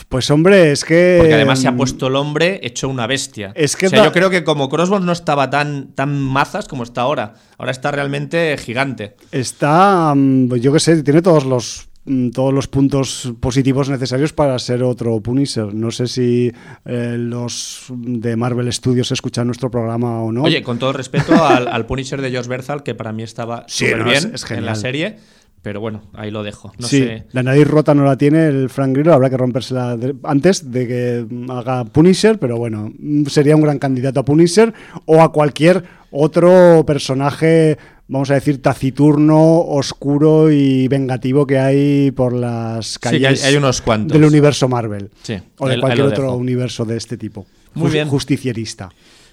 Pues 0.10 0.30
hombre, 0.32 0.72
es 0.72 0.84
que... 0.86 1.18
Porque 1.20 1.36
además 1.36 1.60
se 1.62 1.68
ha 1.68 1.76
puesto 1.76 2.08
el 2.08 2.16
hombre 2.16 2.60
hecho 2.64 2.90
una 2.90 3.06
bestia. 3.06 3.52
Es 3.56 3.76
que 3.76 3.86
o 3.86 3.90
sea, 3.92 4.04
yo 4.06 4.12
creo 4.12 4.32
que 4.32 4.44
como 4.44 4.68
Crossbones 4.68 5.06
no 5.06 5.12
estaba 5.12 5.52
tan, 5.52 5.94
tan 5.94 6.20
mazas 6.20 6.68
como 6.68 6.82
está 6.84 7.02
ahora. 7.02 7.36
Ahora 7.60 7.72
está 7.72 7.92
realmente 7.92 8.58
gigante. 8.58 9.16
Está, 9.32 10.14
mm, 10.16 10.56
yo 10.56 10.74
qué 10.74 10.80
sé, 10.80 11.04
tiene 11.04 11.22
todos 11.22 11.46
los 11.46 11.90
mm, 12.06 12.32
todos 12.32 12.52
los 12.52 12.68
puntos 12.68 13.34
positivos 13.40 13.88
necesarios 13.88 14.34
para 14.34 14.58
ser 14.58 14.82
otro 14.82 15.22
Punisher. 15.22 15.76
No 15.76 15.92
sé 15.92 16.08
si 16.08 16.52
eh, 16.86 17.16
los 17.20 17.84
de 17.90 18.36
Marvel 18.36 18.74
Studios 18.74 19.12
escuchan 19.12 19.46
nuestro 19.46 19.70
programa 19.70 20.24
o 20.24 20.32
no. 20.32 20.42
Oye, 20.42 20.64
con 20.64 20.80
todo 20.80 20.92
respeto 20.92 21.46
al, 21.46 21.68
al 21.68 21.86
Punisher 21.86 22.20
de 22.20 22.32
George 22.32 22.50
Berzal, 22.50 22.82
que 22.82 22.96
para 22.96 23.12
mí 23.14 23.22
estaba 23.22 23.64
Sí, 23.68 23.86
súper 23.86 24.00
no, 24.00 24.04
bien 24.06 24.32
es- 24.34 24.44
es 24.44 24.52
en 24.52 24.66
la 24.66 24.74
serie. 24.74 25.18
Pero 25.62 25.82
bueno, 25.82 26.04
ahí 26.14 26.32
lo 26.32 26.42
dejo. 26.44 26.72
No 26.80 26.88
sí, 26.88 27.00
sé. 27.00 27.26
la 27.34 27.44
nariz 27.44 27.68
rota 27.68 27.94
no 27.94 28.06
la 28.06 28.18
tiene 28.18 28.48
el 28.48 28.70
Frank 28.70 28.94
Grillo, 28.94 29.14
habrá 29.14 29.30
que 29.30 29.36
rompérsela 29.38 29.98
antes 30.24 30.72
de 30.72 30.88
que 30.88 31.26
haga 31.52 31.84
Punisher, 31.86 32.40
pero 32.40 32.58
bueno, 32.58 32.92
mm, 32.98 33.26
sería 33.26 33.56
un 33.58 33.62
gran 33.64 33.78
candidato 33.78 34.22
a 34.22 34.26
Punisher 34.26 34.74
o 35.06 35.22
a 35.22 35.34
cualquier 35.34 35.84
otro 36.12 36.84
personaje, 36.88 37.78
vamos 38.08 38.32
a 38.32 38.36
decir, 38.36 38.62
taciturno, 38.62 39.60
oscuro 39.60 40.50
y 40.50 40.88
vengativo 40.88 41.46
que 41.46 41.60
hay 41.60 42.12
por 42.12 42.32
las 42.34 42.94
Sí, 42.94 43.00
que 43.02 43.10
hay- 43.10 43.22
calles 43.22 43.44
hay 43.46 43.56
unos 43.58 43.82
cuantos. 43.82 44.18
del 44.18 44.28
universo 44.28 44.68
Marvel. 44.70 45.10
Sí, 45.24 45.36
O 45.58 45.68
de 45.68 45.74
ahí- 45.76 45.80
cualquier 45.82 46.08
otro 46.08 46.36
universo 46.36 46.86
de 46.86 46.96
este 46.98 47.18
tipo. 47.18 47.46
Muy 47.74 47.92
bien. 47.92 48.08
Justicierista. 48.08 48.90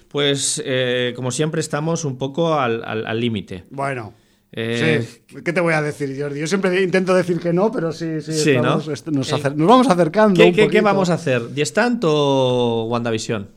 Pues, 0.09 0.61
eh, 0.65 1.13
como 1.15 1.31
siempre, 1.31 1.59
estamos 1.61 2.05
un 2.05 2.17
poco 2.17 2.53
al 2.59 2.83
al- 2.83 3.05
al 3.07 3.19
límite. 3.19 3.63
Bueno. 3.71 4.13
Eh, 4.51 5.05
sí, 5.29 5.41
¿qué 5.43 5.51
te 5.53 5.59
voy 5.59 5.73
a 5.73 5.81
decir, 5.81 6.15
Jordi? 6.19 6.39
Yo 6.39 6.47
siempre 6.47 6.81
intento 6.81 7.13
decir 7.13 7.39
que 7.39 7.51
no, 7.53 7.71
pero 7.71 7.91
sí, 7.91 8.21
sí, 8.21 8.31
Sí, 8.33 8.53
¿no? 8.53 8.79
estamos- 8.79 8.87
est- 8.87 9.07
nos, 9.09 9.31
Eh, 9.33 9.51
nos 9.55 9.67
vamos 9.67 9.87
acercando. 9.89 10.35
¿Qué, 10.39 10.45
un 10.45 10.51
qué- 10.51 10.55
qué 10.61 10.63
poquito. 10.67 10.83
vamos 10.83 11.09
a 11.09 11.15
hacer? 11.15 11.53
¿Diestant 11.53 12.01
o 12.05 12.87
WandaVision? 12.89 13.47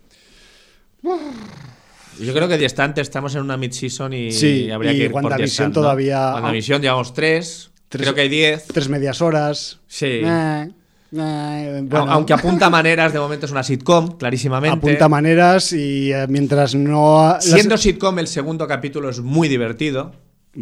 Yo 2.20 2.34
creo 2.34 2.48
que 2.48 2.58
Diestant 2.58 2.98
estamos 2.98 3.34
en 3.34 3.42
una 3.42 3.56
mid-season 3.56 4.12
y 4.12 4.30
Sí, 4.32 4.70
habría 4.70 4.92
y 4.92 4.98
que 4.98 5.04
ir 5.04 5.10
por 5.12 5.22
WandaVision 5.24 5.72
todavía- 5.72 6.34
WandaVision 6.34 6.82
llevamos 6.82 7.14
tres, 7.14 7.70
Tres- 7.88 8.02
creo 8.02 8.14
que 8.14 8.20
hay 8.22 8.28
diez. 8.28 8.66
Tres 8.66 8.88
medias 8.88 9.22
horas. 9.22 9.80
Sí. 9.86 10.20
Eh, 10.22 10.70
eh, 11.16 11.80
bueno, 11.84 12.06
Aunque 12.10 12.34
apunta 12.34 12.68
maneras, 12.70 13.12
de 13.14 13.18
momento 13.20 13.46
es 13.46 13.52
una 13.52 13.62
sitcom, 13.62 14.18
clarísimamente. 14.18 14.76
apunta 14.76 15.08
maneras 15.08 15.72
y 15.72 16.12
eh, 16.12 16.26
mientras 16.28 16.74
no... 16.74 17.32
las- 17.32 17.44
Siendo 17.44 17.78
sitcom, 17.78 18.18
el 18.18 18.26
segundo 18.26 18.66
capítulo 18.68 19.08
es 19.08 19.20
muy 19.20 19.48
divertido. 19.48 20.12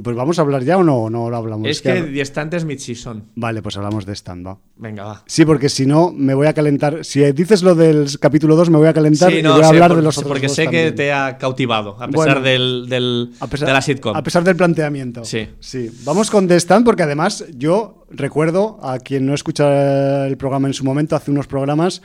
Pues 0.03 0.15
vamos 0.15 0.39
a 0.39 0.43
hablar 0.43 0.63
ya 0.65 0.77
o 0.77 0.83
no, 0.85 1.09
no 1.09 1.31
lo 1.31 1.37
hablamos. 1.39 1.67
es 1.67 1.81
que 1.81 2.03
Diestant 2.03 2.53
es 2.53 2.67
mid-season. 2.67 3.25
Vale, 3.37 3.63
pues 3.63 3.75
hablamos 3.79 4.05
de 4.05 4.13
stand 4.15 4.47
va. 4.47 4.59
Venga, 4.77 5.03
va. 5.05 5.23
Sí, 5.27 5.47
porque 5.47 5.71
si 5.71 5.87
no, 5.87 6.13
me 6.15 6.35
voy 6.35 6.47
a 6.47 6.53
calentar. 6.53 7.07
Si 7.07 7.21
dices 7.33 7.63
lo 7.63 7.75
del 7.75 8.07
capítulo 8.21 8.55
2, 8.55 8.69
me 8.69 8.77
voy 8.77 8.89
a 8.89 8.93
calentar 8.93 9.31
Sí, 9.33 9.39
y 9.39 9.43
voy 9.43 9.63
a 9.63 9.69
hablar 9.69 9.89
por- 9.89 9.97
de 9.97 10.03
los 10.03 10.19
otros 10.19 10.29
Porque 10.31 10.47
dos 10.49 10.57
sé 10.57 10.69
que 10.69 10.93
te 10.93 11.11
ha 11.11 11.39
cautivado, 11.39 11.93
a 12.03 12.07
pesar 12.07 12.13
Bueno, 12.13 12.41
del, 12.43 12.87
del- 12.91 13.31
A 13.41 13.47
pesar, 13.47 13.67
de 13.69 13.73
la 13.73 13.81
sitcom. 13.81 14.15
A 14.15 14.23
pesar 14.23 14.45
del 14.45 14.57
planteamiento. 14.57 15.25
Sí. 15.25 15.49
Sí. 15.59 15.91
Vamos 16.05 16.31
con 16.31 16.47
The 16.47 16.57
Stand 16.61 16.85
porque 16.85 17.05
además 17.05 17.47
yo 17.57 18.05
recuerdo, 18.11 18.79
a 18.83 18.99
quien 18.99 19.25
no 19.25 19.33
escucha 19.33 20.27
el 20.27 20.37
programa 20.37 20.69
en 20.69 20.75
su 20.75 20.85
momento, 20.85 21.17
hace 21.17 21.31
unos 21.31 21.47
programas, 21.47 22.03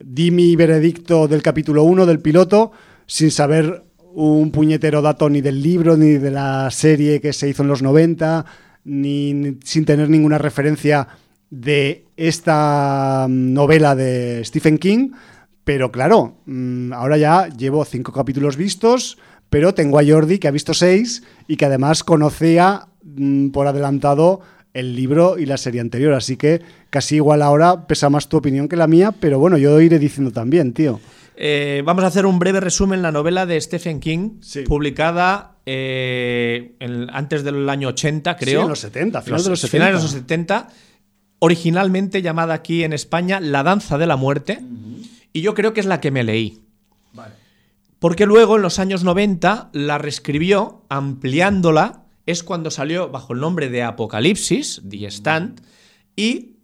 di 0.00 0.30
mi 0.30 0.54
veredicto 0.54 1.26
del 1.26 1.42
capítulo 1.42 1.82
1 1.82 2.06
del 2.06 2.20
piloto 2.20 2.70
sin 3.06 3.32
saber 3.32 3.82
un 4.14 4.50
puñetero 4.50 5.02
dato 5.02 5.28
ni 5.30 5.40
del 5.40 5.62
libro 5.62 5.96
ni 5.96 6.12
de 6.12 6.30
la 6.30 6.70
serie 6.70 7.20
que 7.20 7.32
se 7.32 7.48
hizo 7.48 7.62
en 7.62 7.68
los 7.68 7.82
90, 7.82 8.44
ni, 8.84 9.34
ni- 9.34 9.56
sin 9.64 9.84
tener 9.84 10.08
ninguna 10.10 10.38
referencia 10.38 11.06
de 11.50 12.04
esta 12.16 13.26
mm, 13.28 13.52
novela 13.52 13.94
de 13.94 14.42
Stephen 14.44 14.78
King. 14.78 15.10
Pero 15.64 15.92
claro, 15.92 16.36
mm, 16.46 16.92
ahora 16.92 17.16
ya 17.18 17.48
llevo 17.48 17.84
cinco 17.84 18.12
capítulos 18.12 18.56
vistos, 18.56 19.18
pero 19.50 19.74
tengo 19.74 19.98
a 19.98 20.04
Jordi 20.06 20.38
que 20.38 20.48
ha 20.48 20.52
visto 20.52 20.74
seis 20.74 21.22
y 21.46 21.56
que 21.56 21.66
además 21.66 22.02
conocía 22.04 22.86
mm, 23.04 23.48
por 23.50 23.66
adelantado 23.66 24.40
el 24.72 24.94
libro 24.94 25.38
y 25.38 25.46
la 25.46 25.56
serie 25.56 25.80
anterior. 25.80 26.14
Así 26.14 26.36
que 26.36 26.62
casi 26.90 27.16
igual 27.16 27.42
ahora 27.42 27.86
pesa 27.86 28.08
más 28.10 28.28
tu 28.28 28.36
opinión 28.36 28.68
que 28.68 28.76
la 28.76 28.86
mía, 28.86 29.12
pero 29.18 29.38
bueno, 29.38 29.58
yo 29.58 29.80
iré 29.80 29.98
diciendo 29.98 30.30
también, 30.32 30.72
tío. 30.72 31.00
Eh, 31.42 31.80
vamos 31.86 32.04
a 32.04 32.08
hacer 32.08 32.26
un 32.26 32.38
breve 32.38 32.60
resumen. 32.60 33.00
La 33.00 33.12
novela 33.12 33.46
de 33.46 33.58
Stephen 33.58 33.98
King, 33.98 34.40
publicada 34.66 35.56
eh, 35.64 36.76
antes 37.10 37.44
del 37.44 37.66
año 37.70 37.88
80, 37.88 38.36
creo. 38.36 38.60
Sí, 38.60 38.62
en 38.62 38.68
los 38.68 38.80
70, 38.80 39.22
finales 39.22 39.44
de 39.44 39.50
los 39.50 39.60
70. 39.60 39.70
Finales 39.70 40.00
de 40.00 40.02
los 40.02 40.22
70. 40.22 40.68
Originalmente 41.38 42.20
llamada 42.20 42.52
aquí 42.52 42.84
en 42.84 42.92
España 42.92 43.40
La 43.40 43.62
Danza 43.62 43.96
de 43.96 44.06
la 44.06 44.16
Muerte. 44.16 44.60
Y 45.32 45.40
yo 45.40 45.54
creo 45.54 45.72
que 45.72 45.80
es 45.80 45.86
la 45.86 45.98
que 46.02 46.10
me 46.10 46.24
leí. 46.24 46.60
Porque 47.98 48.26
luego, 48.26 48.56
en 48.56 48.62
los 48.62 48.78
años 48.78 49.02
90, 49.02 49.70
la 49.72 49.96
reescribió 49.96 50.84
ampliándola. 50.90 52.04
Es 52.26 52.42
cuando 52.42 52.70
salió 52.70 53.08
bajo 53.08 53.32
el 53.32 53.40
nombre 53.40 53.70
de 53.70 53.82
Apocalipsis, 53.82 54.82
The 54.86 55.06
Stand, 55.06 55.62
y 56.16 56.56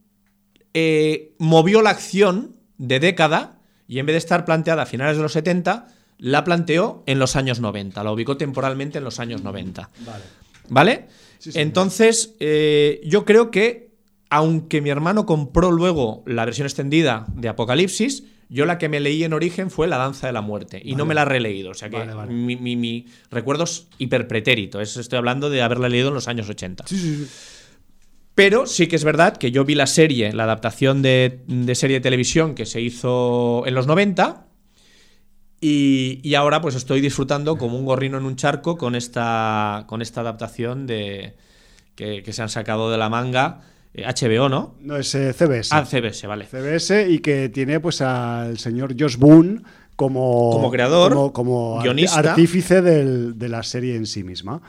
eh, 0.74 1.34
movió 1.38 1.80
la 1.80 1.90
acción 1.90 2.56
de 2.76 3.00
década 3.00 3.55
y 3.88 3.98
en 3.98 4.06
vez 4.06 4.14
de 4.14 4.18
estar 4.18 4.44
planteada 4.44 4.82
a 4.82 4.86
finales 4.86 5.16
de 5.16 5.22
los 5.22 5.32
70, 5.32 5.88
la 6.18 6.44
planteó 6.44 7.02
en 7.06 7.18
los 7.18 7.36
años 7.36 7.60
90, 7.60 8.02
la 8.02 8.12
ubicó 8.12 8.36
temporalmente 8.36 8.98
en 8.98 9.04
los 9.04 9.20
años 9.20 9.42
90. 9.42 9.90
Vale. 10.04 10.24
¿Vale? 10.68 11.06
Entonces, 11.54 12.34
eh, 12.40 13.00
yo 13.04 13.24
creo 13.24 13.50
que, 13.50 13.90
aunque 14.30 14.80
mi 14.80 14.90
hermano 14.90 15.26
compró 15.26 15.70
luego 15.70 16.22
la 16.26 16.44
versión 16.44 16.66
extendida 16.66 17.26
de 17.34 17.48
Apocalipsis, 17.48 18.24
yo 18.48 18.64
la 18.64 18.78
que 18.78 18.88
me 18.88 19.00
leí 19.00 19.24
en 19.24 19.32
origen 19.32 19.70
fue 19.70 19.86
La 19.88 19.98
Danza 19.98 20.26
de 20.28 20.32
la 20.32 20.40
Muerte 20.40 20.80
y 20.84 20.94
no 20.94 21.04
me 21.04 21.14
la 21.14 21.22
he 21.22 21.24
releído. 21.26 21.70
O 21.70 21.74
sea 21.74 21.90
que 21.90 21.98
mi, 22.28 22.56
mi, 22.56 23.06
recuerdo 23.30 23.64
es 23.64 23.86
hiperpretérito. 23.98 24.80
estoy 24.80 25.16
hablando 25.16 25.50
de 25.50 25.62
haberla 25.62 25.88
leído 25.88 26.08
en 26.08 26.14
los 26.14 26.28
años 26.28 26.48
80. 26.48 26.86
Sí, 26.86 26.96
sí, 26.96 27.16
sí. 27.16 27.28
Pero 28.36 28.66
sí 28.66 28.86
que 28.86 28.96
es 28.96 29.04
verdad 29.04 29.38
que 29.38 29.50
yo 29.50 29.64
vi 29.64 29.74
la 29.74 29.86
serie, 29.86 30.30
la 30.34 30.44
adaptación 30.44 31.00
de, 31.00 31.40
serie 31.72 31.96
de 31.96 32.00
televisión 32.02 32.54
que 32.54 32.66
se 32.66 32.82
hizo 32.82 33.66
en 33.66 33.74
los 33.74 33.86
90. 33.86 34.46
Y, 35.58 36.34
ahora 36.34 36.60
pues 36.60 36.74
estoy 36.74 37.00
disfrutando 37.00 37.56
como 37.56 37.78
un 37.78 37.86
gorrino 37.86 38.18
en 38.18 38.26
un 38.26 38.36
charco 38.36 38.76
con 38.76 38.94
esta, 38.94 39.84
con 39.88 40.02
esta 40.02 40.20
adaptación 40.20 40.86
de, 40.86 41.34
que, 41.94 42.22
se 42.30 42.42
han 42.42 42.50
sacado 42.50 42.90
de 42.90 42.98
la 42.98 43.08
manga. 43.08 43.62
HBO, 43.94 44.46
eh, 44.46 44.50
¿no? 44.50 44.74
No, 44.80 44.98
es 44.98 45.14
eh, 45.14 45.32
CBS. 45.32 45.74
Ah, 45.74 45.86
CBS, 45.86 46.26
vale. 46.26 46.44
CBS 46.44 47.08
y 47.08 47.20
que 47.20 47.48
tiene 47.48 47.80
pues 47.80 48.02
al 48.02 48.58
señor 48.58 48.94
Josh 49.00 49.16
Boone 49.16 49.62
como, 49.96 50.50
como 50.52 50.70
creador, 50.70 51.32
como, 51.32 51.80
guionista. 51.80 52.18
artífice 52.18 52.82
de 52.82 53.48
la 53.48 53.62
serie 53.62 53.96
en 53.96 54.04
sí 54.04 54.24
misma. 54.24 54.60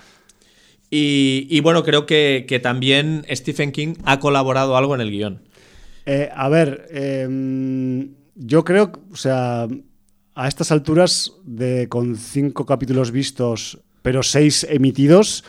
Y, 0.90 1.60
bueno, 1.62 1.84
creo 1.84 2.06
que, 2.06 2.60
también 2.64 3.26
Stephen 3.30 3.72
King 3.72 3.96
ha 4.06 4.20
colaborado 4.20 4.78
algo 4.78 4.96
en 4.96 5.02
el 5.02 5.12
guion. 5.12 5.42
Eh, 6.06 6.30
a 6.34 6.48
ver, 6.48 6.88
em, 6.92 8.14
yo 8.36 8.64
creo, 8.64 8.94
o 9.12 9.16
sea, 9.18 9.68
a 10.36 10.48
estas 10.48 10.72
alturas, 10.72 11.34
de 11.44 11.90
con 11.90 12.16
cinco 12.16 12.66
capítulos 12.66 13.12
vistos, 13.12 13.80
pero 14.02 14.24
seis 14.24 14.66
emitidos, 14.70 15.44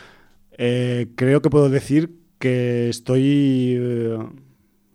eh, 0.57 1.07
creo 1.15 1.41
que 1.41 1.49
puedo 1.49 1.69
decir 1.69 2.19
que 2.39 2.89
estoy 2.89 3.77
eh, 3.79 4.17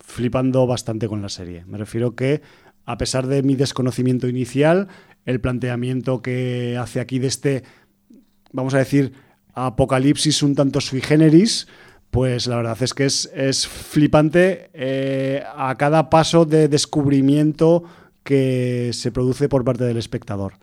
flipando 0.01 0.67
bastante 0.67 1.09
con 1.09 1.23
la 1.23 1.31
serie. 1.31 1.65
Me 1.67 1.79
refiero 1.79 2.15
que, 2.15 2.43
a 2.85 2.99
pesar 2.99 3.27
de 3.27 3.43
mi 3.43 3.55
desconocimiento 3.55 4.29
inicial, 4.29 4.89
el 5.25 5.41
planteamiento 5.41 6.21
que 6.21 6.77
hace 6.77 7.01
aquí 7.01 7.19
de 7.19 7.29
este, 7.29 7.63
vamos 8.53 8.75
a 8.75 8.79
decir, 8.79 9.13
Apocalipsis 9.55 10.43
un 10.43 10.55
tanto 10.55 10.81
sui 10.81 11.01
generis, 11.01 11.67
pues 12.11 12.47
la 12.47 12.57
verdad 12.57 12.77
es 12.81 12.95
que 12.95 13.07
es, 13.07 13.67
flipante 13.67 14.71
eh, 14.73 15.43
a 15.57 15.75
cada 15.77 16.11
paso 16.11 16.45
de 16.45 16.69
descubrimiento 16.69 17.85
que 18.23 18.91
se 18.93 19.11
produce 19.11 19.49
por 19.49 19.65
parte 19.65 19.85
del 19.85 19.97
espectador. 19.97 20.55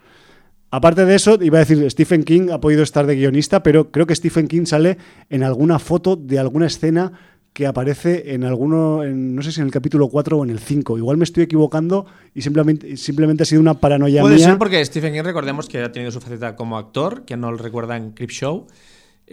Aparte 0.73 1.03
de 1.05 1.15
eso, 1.15 1.37
iba 1.41 1.57
a 1.57 1.65
decir, 1.65 1.91
Stephen 1.91 2.23
King 2.23 2.49
ha 2.51 2.61
podido 2.61 2.81
estar 2.81 3.05
de 3.05 3.17
guionista, 3.17 3.61
pero 3.61 3.91
creo 3.91 4.07
que 4.07 4.15
Stephen 4.15 4.47
King 4.47 4.65
sale 4.65 4.97
en 5.29 5.43
alguna 5.43 5.79
foto 5.79 6.15
de 6.15 6.39
alguna 6.39 6.67
escena 6.67 7.11
que 7.53 7.67
aparece 7.67 8.33
en 8.33 8.45
alguno, 8.45 9.03
no 9.03 9.41
sé 9.41 9.51
si 9.51 9.59
en 9.59 9.65
el 9.65 9.73
capítulo 9.73 10.07
4 10.07 10.37
o 10.37 10.43
en 10.43 10.51
el 10.51 10.59
5. 10.59 10.97
Igual 10.97 11.17
me 11.17 11.25
estoy 11.25 11.43
equivocando 11.43 12.05
y 12.33 12.41
simplemente, 12.41 12.95
simplemente 12.95 13.43
ha 13.43 13.45
sido 13.45 13.59
una 13.59 13.73
paranoia 13.73 14.21
Puede 14.21 14.39
ser 14.39 14.57
porque 14.57 14.83
Stephen 14.85 15.13
King, 15.13 15.23
recordemos 15.23 15.67
que 15.67 15.79
ha 15.79 15.91
tenido 15.91 16.11
su 16.11 16.21
faceta 16.21 16.55
como 16.55 16.77
actor, 16.77 17.25
que 17.25 17.35
no 17.35 17.51
lo 17.51 17.57
recuerda 17.57 17.97
en 17.97 18.11
Creepshow. 18.11 18.67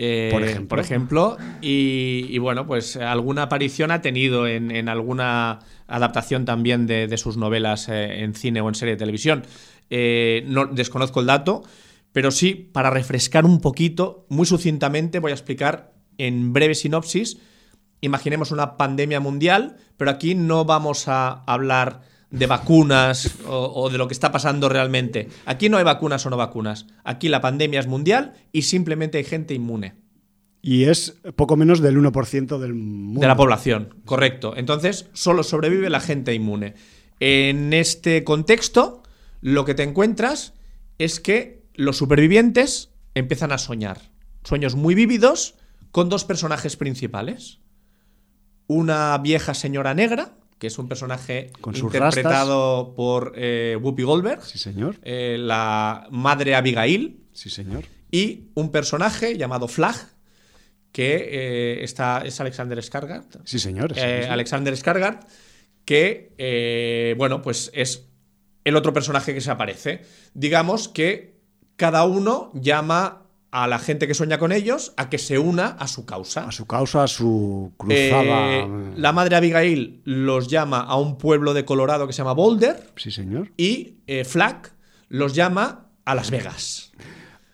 Eh, 0.01 0.29
por 0.31 0.45
ejemplo. 0.45 0.69
Por 0.69 0.79
ejemplo 0.79 1.37
y, 1.61 2.39
bueno, 2.39 2.69
pues 2.69 2.97
alguna 2.97 3.43
aparición 3.43 3.91
ha 3.91 4.01
tenido 4.01 4.47
en, 4.47 4.89
alguna 4.89 5.61
adaptación 5.89 6.45
también 6.45 6.87
de, 6.87 7.17
sus 7.17 7.37
novelas 7.37 7.89
eh, 7.89 8.23
en 8.23 8.35
cine 8.35 8.61
o 8.61 8.69
en 8.69 8.75
serie 8.75 8.95
de 8.95 8.99
televisión. 8.99 9.45
Eh, 9.91 10.45
no 10.47 10.67
desconozco 10.67 11.21
el 11.21 11.27
dato, 11.27 11.63
pero 12.13 12.31
sí, 12.31 12.55
para 12.55 12.91
refrescar 12.91 13.45
un 13.45 13.61
poquito, 13.61 14.27
muy 14.29 14.47
sucintamente, 14.47 15.21
voy 15.21 15.31
a 15.31 15.35
explicar 15.35 15.93
en 16.17 16.53
breve 16.53 16.75
sinopsis 16.75 17.39
imaginemos 18.01 18.51
una 18.51 18.77
pandemia 18.77 19.21
mundial, 19.21 19.77
pero 19.97 20.11
aquí 20.11 20.35
no 20.35 20.65
vamos 20.65 21.09
a 21.09 21.45
hablar 21.45 22.03
de 22.31 22.47
vacunas 22.47 23.39
o, 23.47 23.89
de 23.91 23.99
lo 23.99 24.07
que 24.07 24.15
está 24.15 24.31
pasando 24.33 24.69
realmente. 24.69 25.29
Aquí 25.47 25.69
no 25.69 25.79
hay 25.79 25.85
vacunas 25.85 26.25
o 26.27 26.31
no 26.31 26.37
vacunas. 26.37 26.87
Aquí 27.05 27.29
la 27.29 27.41
pandemia 27.41 27.81
es 27.81 27.87
mundial 27.87 28.35
y 28.53 28.63
simplemente 28.63 29.19
hay 29.19 29.25
gente 29.25 29.55
inmune. 29.55 29.95
Y 30.61 30.85
es 30.85 31.17
poco 31.37 31.57
menos 31.57 31.81
del 31.81 31.97
1% 31.97 32.59
del 32.59 32.75
mundo. 32.75 33.21
De 33.21 33.27
la 33.27 33.37
población, 33.37 33.95
correcto. 34.05 34.55
Entonces, 34.57 35.09
solo 35.13 35.43
sobrevive 35.43 35.89
la 35.89 36.01
gente 36.01 36.35
inmune. 36.35 36.75
En 37.21 37.73
este 37.73 38.25
contexto, 38.25 39.03
lo 39.41 39.65
que 39.65 39.75
te 39.75 39.85
encuentras 39.85 40.55
es 40.99 41.21
que 41.21 41.63
los 41.75 41.97
supervivientes 41.97 42.91
empiezan 43.15 43.53
a 43.53 43.59
soñar. 43.59 44.11
Sueños 44.45 44.75
muy 44.75 44.95
vívidos 44.95 45.55
con 45.93 46.09
dos 46.09 46.25
personajes 46.25 46.77
principales 46.77 47.61
una 48.69 49.19
vieja 49.19 49.55
señora 49.55 49.95
negra, 49.95 50.31
que 50.59 50.69
es 50.69 50.79
un 50.79 50.89
personaje 50.89 51.51
interpretado 51.75 52.95
por 52.95 53.33
eh, 53.35 53.77
Whoopi 53.81 54.03
Goldberg. 54.03 54.43
Sí, 54.43 54.59
señor. 54.59 54.97
Eh, 55.03 55.37
la 55.39 56.07
madre 56.11 56.55
Abigail. 56.55 57.25
Sí, 57.33 57.51
señor. 57.51 57.85
Y 58.11 58.51
un 58.55 58.71
personaje 58.71 59.37
llamado 59.37 59.69
Flag, 59.69 59.97
que 60.93 61.29
eh, 61.31 61.85
está, 61.85 62.23
es 62.25 62.41
Alexander 62.41 62.79
Skarsgård. 62.79 63.41
Sí, 63.45 63.59
señor. 63.59 63.99
Alexander 63.99 64.75
Skarsgård, 64.75 65.21
que, 65.85 67.15
bueno, 67.17 67.43
pues 67.43 67.71
es 67.75 68.07
el 68.65 68.77
otro 68.77 68.93
personaje 68.93 69.35
que 69.35 69.41
se 69.41 69.51
aparece. 69.51 70.03
Digamos 70.35 70.89
que 70.89 71.39
cada 71.77 72.05
uno 72.05 72.51
llama 72.55 73.28
a 73.51 73.67
la 73.67 73.79
gente 73.79 74.07
que 74.07 74.15
sueña 74.15 74.39
con 74.39 74.53
ellos 74.53 74.93
a 74.97 75.09
que 75.09 75.19
se 75.19 75.39
una 75.39 75.69
a 75.69 75.89
su 75.89 76.05
causa. 76.05 76.47
A 76.47 76.53
su 76.53 76.67
causa, 76.67 77.05
a 77.05 77.09
su 77.09 77.73
cruzada. 77.77 78.57
Eh, 78.57 78.93
la 78.97 79.13
madre 79.13 79.37
Abigail 79.37 80.01
los 80.05 80.49
llama 80.49 80.81
a 80.81 80.97
un 80.97 81.19
pueblo 81.19 81.55
de 81.55 81.65
Colorado 81.65 82.07
que 82.07 82.13
se 82.13 82.19
llama 82.19 82.35
Boulder. 82.35 82.91
Sí, 82.97 83.11
señor. 83.11 83.51
Y 83.57 83.95
eh, 84.07 84.25
Flack 84.25 84.73
los 85.09 85.35
llama 85.35 85.87
a 86.05 86.15
Las 86.15 86.31
Vegas. 86.31 86.93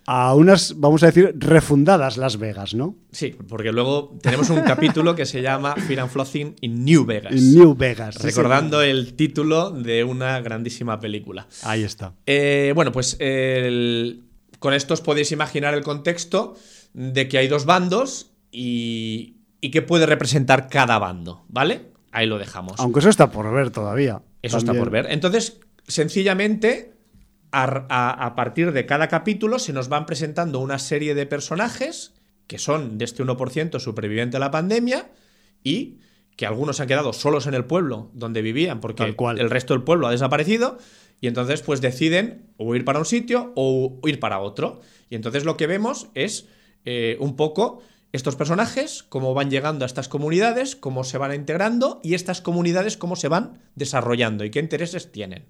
A 0.06 0.34
unas, 0.34 0.78
vamos 0.78 1.02
a 1.02 1.06
decir, 1.06 1.34
refundadas 1.38 2.18
Las 2.18 2.38
Vegas, 2.38 2.74
¿no? 2.74 2.96
Sí, 3.10 3.34
porque 3.48 3.72
luego 3.72 4.18
tenemos 4.20 4.50
un 4.50 4.60
capítulo 4.60 5.14
que 5.14 5.24
se 5.24 5.40
llama 5.40 5.74
Fear 5.74 6.00
and 6.00 6.10
Flossing 6.10 6.56
in 6.60 6.84
New 6.84 7.06
Vegas. 7.06 7.34
In 7.34 7.54
New 7.54 7.74
Vegas. 7.74 8.22
Recordando 8.22 8.82
el 8.82 9.14
título 9.14 9.70
de 9.70 10.04
una 10.04 10.40
grandísima 10.40 11.00
película. 11.00 11.46
Ahí 11.62 11.84
está. 11.84 12.12
Eh, 12.26 12.72
bueno, 12.74 12.92
pues 12.92 13.16
el, 13.18 14.24
con 14.64 14.72
esto 14.72 14.94
os 14.94 15.02
podéis 15.02 15.30
imaginar 15.30 15.74
el 15.74 15.84
contexto 15.84 16.56
de 16.94 17.28
que 17.28 17.36
hay 17.36 17.48
dos 17.48 17.66
bandos 17.66 18.32
y, 18.50 19.36
y 19.60 19.70
qué 19.70 19.82
puede 19.82 20.06
representar 20.06 20.70
cada 20.70 20.98
bando, 20.98 21.44
¿vale? 21.48 21.92
Ahí 22.12 22.26
lo 22.26 22.38
dejamos. 22.38 22.80
Aunque 22.80 23.00
eso 23.00 23.10
está 23.10 23.30
por 23.30 23.52
ver 23.52 23.68
todavía. 23.68 24.22
Eso 24.40 24.56
está 24.56 24.72
por 24.72 24.88
ver. 24.88 25.08
Entonces, 25.10 25.60
sencillamente, 25.86 26.94
a, 27.52 28.32
partir 28.34 28.72
de 28.72 28.86
cada 28.86 29.08
capítulo 29.08 29.58
se 29.58 29.74
nos 29.74 29.90
van 29.90 30.06
presentando 30.06 30.60
una 30.60 30.78
serie 30.78 31.14
de 31.14 31.26
personajes 31.26 32.14
que 32.46 32.56
son 32.56 32.96
de 32.96 33.04
este 33.04 33.22
1% 33.22 33.78
superviviente 33.80 34.38
a 34.38 34.40
la 34.40 34.50
pandemia 34.50 35.10
y 35.62 35.98
que 36.36 36.46
algunos 36.46 36.80
han 36.80 36.88
quedado 36.88 37.12
solos 37.12 37.46
en 37.46 37.54
el 37.54 37.64
pueblo 37.64 38.10
donde 38.12 38.42
vivían 38.42 38.80
porque 38.80 39.04
el 39.04 39.50
resto 39.50 39.74
del 39.74 39.82
pueblo 39.82 40.06
ha 40.06 40.10
desaparecido 40.10 40.78
y 41.20 41.28
entonces 41.28 41.62
pues 41.62 41.80
deciden 41.80 42.50
o 42.56 42.74
ir 42.74 42.84
para 42.84 42.98
un 42.98 43.04
sitio 43.04 43.52
o 43.54 43.98
ir 44.04 44.20
para 44.20 44.40
otro. 44.40 44.80
Y 45.10 45.14
entonces 45.14 45.44
lo 45.44 45.56
que 45.56 45.66
vemos 45.66 46.08
es 46.14 46.48
eh, 46.84 47.16
un 47.20 47.36
poco 47.36 47.82
estos 48.12 48.36
personajes, 48.36 49.02
cómo 49.02 49.34
van 49.34 49.50
llegando 49.50 49.84
a 49.84 49.86
estas 49.86 50.08
comunidades, 50.08 50.76
cómo 50.76 51.02
se 51.02 51.18
van 51.18 51.34
integrando 51.34 52.00
y 52.02 52.14
estas 52.14 52.40
comunidades 52.40 52.96
cómo 52.96 53.16
se 53.16 53.28
van 53.28 53.60
desarrollando 53.74 54.44
y 54.44 54.50
qué 54.50 54.60
intereses 54.60 55.12
tienen. 55.12 55.46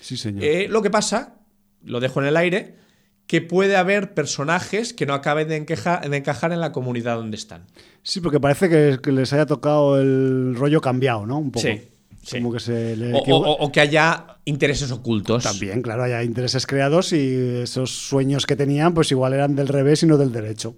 Sí, 0.00 0.16
señor. 0.16 0.44
Eh, 0.44 0.66
lo 0.68 0.82
que 0.82 0.90
pasa, 0.90 1.40
lo 1.82 2.00
dejo 2.00 2.20
en 2.20 2.26
el 2.26 2.36
aire, 2.36 2.76
que 3.26 3.40
puede 3.40 3.76
haber 3.76 4.14
personajes 4.14 4.92
que 4.92 5.06
no 5.06 5.14
acaben 5.14 5.48
de, 5.48 5.60
de 5.60 6.16
encajar 6.16 6.52
en 6.52 6.60
la 6.60 6.72
comunidad 6.72 7.16
donde 7.16 7.36
están. 7.36 7.64
Sí, 8.02 8.20
porque 8.20 8.38
parece 8.38 8.68
que, 9.00 9.12
les 9.12 9.32
haya 9.32 9.46
tocado 9.46 9.98
el 10.00 10.54
rollo 10.56 10.80
cambiado, 10.80 11.26
¿no? 11.26 11.38
Un 11.38 11.50
poco. 11.50 11.66
Sí. 11.66 11.80
Como 12.30 12.52
que 12.52 12.60
se 12.60 13.12
o, 13.14 13.70
que 13.70 13.80
haya 13.80 14.38
intereses 14.44 14.90
ocultos. 14.90 15.44
También, 15.44 15.82
claro, 15.82 16.04
haya 16.04 16.22
intereses 16.22 16.66
creados 16.66 17.12
y 17.12 17.60
esos 17.62 17.90
sueños 17.90 18.46
que 18.46 18.56
tenían, 18.56 18.94
pues 18.94 19.10
igual 19.10 19.34
eran 19.34 19.54
del 19.56 19.68
revés 19.68 20.02
y 20.02 20.06
no 20.06 20.16
del 20.16 20.32
derecho. 20.32 20.74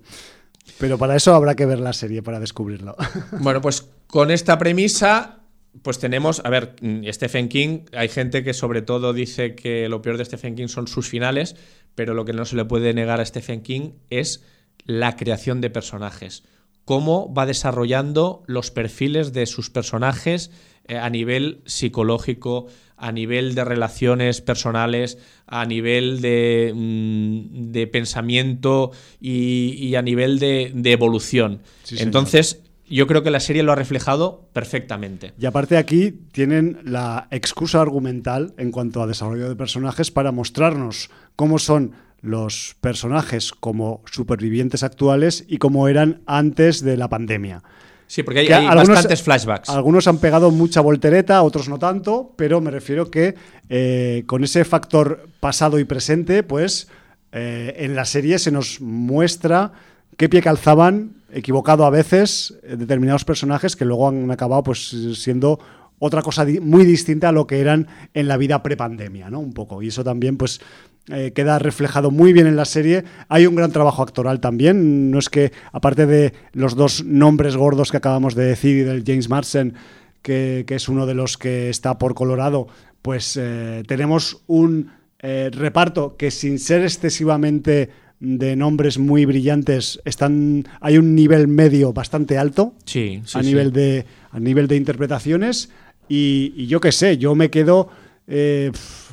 Pero 0.79 0.99
para 0.99 1.15
eso 1.17 1.35
habrá 1.35 1.55
que 1.55 1.67
ver 1.67 1.79
la 1.79 1.93
serie 1.93 2.23
para 2.23 2.41
descubrirlo. 2.41 2.97
Bueno, 3.41 3.61
pues 3.61 3.89
con 4.09 4.31
esta 4.31 4.59
premisa, 4.59 5.41
pues 5.83 5.99
tenemos, 5.99 6.43
a 6.45 6.51
ver, 6.51 6.75
mm, 6.81 7.05
Stephen 7.11 7.49
King, 7.49 7.81
hay 7.93 8.09
gente 8.09 8.43
que 8.43 8.53
sobre 8.53 8.83
todo 8.83 9.13
dice 9.13 9.55
que 9.55 9.89
lo 9.89 10.03
peor 10.03 10.19
de 10.19 10.25
Stephen 10.25 10.57
King 10.57 10.69
son 10.69 10.89
sus 10.89 11.09
finales, 11.09 11.57
pero 11.97 12.15
lo 12.15 12.25
que 12.25 12.33
no 12.33 12.45
se 12.45 12.55
le 12.55 12.65
puede 12.65 12.95
negar 12.95 13.21
a 13.21 13.27
Stephen 13.27 13.63
King 13.63 13.91
es 14.11 14.45
la 14.85 15.17
creación 15.17 15.61
de 15.61 15.71
personajes 15.71 16.45
cómo 16.87 17.35
va 17.35 17.45
desarrollando 17.45 18.45
los 18.47 18.71
perfiles 18.71 19.35
de 19.35 19.45
sus 19.45 19.69
personajes 19.69 20.51
eh, 20.87 20.97
a 20.97 21.11
nivel 21.11 21.61
psicológico, 21.67 22.69
a 22.97 23.11
nivel 23.11 23.57
de 23.57 23.65
relaciones 23.65 24.41
personales, 24.41 25.19
a 25.49 25.67
nivel 25.67 26.21
de, 26.21 26.73
mm, 26.75 27.91
pensamiento 27.91 28.93
y, 29.21 29.97
a 29.97 30.03
nivel 30.03 30.39
de, 30.39 30.73
evolución. 30.85 31.61
Entonces, 31.91 32.63
yo 32.89 33.07
creo 33.07 33.23
que 33.23 33.31
la 33.31 33.41
serie 33.41 33.63
lo 33.63 33.73
ha 33.73 33.77
reflejado 33.77 34.49
perfectamente. 34.53 35.33
Y 35.39 35.47
aparte 35.47 35.77
aquí 35.77 36.13
tienen 36.33 36.79
la 36.85 37.29
excusa 37.31 37.81
argumental 37.81 38.55
en 38.59 38.71
cuanto 38.71 39.03
a 39.03 39.07
desarrollo 39.07 39.49
de 39.49 39.57
personajes 39.57 40.11
para 40.11 40.33
mostrarnos 40.33 41.11
cómo 41.35 41.59
son 41.59 41.93
los 42.21 42.77
personajes 42.81 43.53
como 43.53 44.03
supervivientes 44.11 44.83
actuales 44.83 45.45
y 45.49 45.59
como 45.59 45.89
eran 45.89 46.23
antes 46.27 46.83
de 46.83 46.97
la 46.97 47.09
pandemia. 47.09 47.63
Sí, 48.09 48.23
porque 48.23 48.53
hay, 48.53 48.67
bastantes 48.67 49.23
flashbacks. 49.23 49.69
Algunos 49.69 50.07
han 50.07 50.19
pegado 50.19 50.51
mucha 50.51 50.81
voltereta, 50.81 51.43
otros 51.43 51.69
no 51.69 51.79
tanto, 51.79 52.33
pero 52.37 52.61
me 52.61 52.71
refiero 52.71 53.11
que 53.11 53.35
eh, 53.69 54.23
con 54.27 54.45
ese 54.45 54.65
factor 54.65 55.29
pasado 55.41 55.79
y 55.81 55.85
presente, 55.85 56.45
pues 56.45 56.89
eh, 57.33 57.75
en 57.79 57.97
la 57.97 58.05
serie 58.05 58.39
se 58.39 58.53
nos 58.53 58.81
muestra 58.81 59.73
qué 60.17 60.29
pie 60.29 60.41
calzaban, 60.41 61.16
equivocado 61.37 61.85
a 61.85 61.91
veces, 61.91 62.59
determinados 62.63 63.25
personajes 63.25 63.77
que 63.77 63.85
luego 63.85 64.09
han 64.09 64.31
acabado 64.31 64.63
pues 64.63 64.97
siendo 65.15 65.59
otra 65.99 66.23
cosa 66.23 66.47
muy 66.61 66.85
distinta 66.85 67.31
a 67.31 67.33
lo 67.33 67.47
que 67.47 67.61
eran 67.61 67.89
en 68.15 68.29
la 68.29 68.37
vida 68.37 68.63
prepandemia, 68.63 69.31
¿no? 69.31 69.41
Un 69.41 69.53
poco. 69.53 69.83
Y 69.83 69.89
eso 69.89 70.05
también, 70.05 70.37
pues, 70.37 70.61
eh, 71.09 71.33
queda 71.35 71.59
reflejado 71.59 72.11
muy 72.11 72.33
bien 72.33 72.47
en 72.47 72.57
la 72.57 72.65
serie. 72.65 73.05
Hay 73.29 73.47
un 73.47 73.55
gran 73.55 73.73
trabajo 73.73 74.03
actoral 74.03 74.41
también. 74.41 75.11
No 75.11 75.19
es 75.19 75.29
que, 75.29 75.53
aparte 75.73 76.07
de 76.07 76.33
los 76.53 76.75
dos 76.75 77.05
nombres 77.05 77.57
gordos 77.57 77.91
que 77.91 77.97
acabamos 77.97 78.35
de 78.35 78.45
decir 78.45 78.77
y 78.77 78.83
del 78.83 79.05
James 79.07 79.29
Marsden, 79.29 79.75
que, 80.21 80.65
es 80.69 80.89
uno 80.89 81.07
de 81.07 81.15
los 81.15 81.39
que 81.39 81.71
está 81.71 81.99
por 81.99 82.15
Colorado, 82.15 82.67
pues 83.01 83.39
eh, 83.41 83.85
tenemos 83.87 84.43
un 84.49 84.91
eh, 85.21 85.51
reparto 85.53 86.17
que 86.17 86.31
sin 86.31 86.59
ser 86.59 86.83
excesivamente 86.83 87.91
de 88.21 88.57
nombres 88.57 88.99
muy 88.99 89.25
brillantes 89.25 90.01
están 90.05 90.65
hay 90.81 90.99
un 90.99 91.15
nivel 91.15 91.49
medio 91.49 91.93
bastante 91.93 92.39
alto 92.39 92.75
sí, 92.85 93.23
a 93.35 93.43
nivel 93.43 93.73
de 93.73 94.07
a 94.31 94.41
nivel 94.41 94.69
de 94.69 94.77
interpretaciones 94.77 95.71
y, 96.09 96.67
yo 96.67 96.81
qué 96.81 96.93
sé 96.93 97.19
yo 97.19 97.35
me 97.35 97.51
quedo 97.51 97.91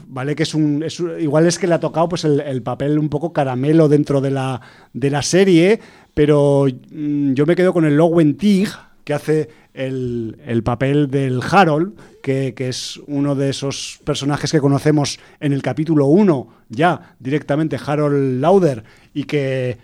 ¿vale? 0.07 0.35
Que 0.35 0.43
es 0.43 0.53
un, 0.53 0.85
igual 1.19 1.47
es 1.47 1.59
que 1.59 1.67
le 1.67 1.73
ha 1.73 1.80
tocado 1.80 2.09
pues 2.09 2.23
el, 2.23 2.61
papel 2.61 2.99
un 2.99 3.09
poco 3.09 3.34
caramelo 3.34 3.89
dentro 3.89 4.21
de 4.21 4.31
la, 4.31 4.61
de 4.93 5.09
la 5.09 5.21
serie, 5.21 5.80
pero 6.13 6.65
mm, 6.91 7.34
yo 7.34 7.45
me 7.45 7.55
quedo 7.55 7.73
con 7.73 7.85
el 7.85 7.97
Lowen 7.97 8.38
Tig, 8.38 8.69
que 9.03 9.13
hace 9.13 9.49
el, 9.73 10.61
papel 10.63 11.09
del 11.09 11.41
Harold, 11.41 11.93
que, 12.21 12.53
es 12.57 12.99
uno 13.07 13.35
de 13.35 13.49
esos 13.49 13.99
personajes 14.03 14.51
que 14.51 14.61
conocemos 14.61 15.19
en 15.39 15.53
el 15.53 15.61
capítulo 15.61 16.07
1, 16.07 16.47
ya 16.69 17.15
directamente 17.19 17.77
Harold 17.84 18.39
Lauder, 18.39 18.84
y 19.13 19.25
que, 19.25 19.77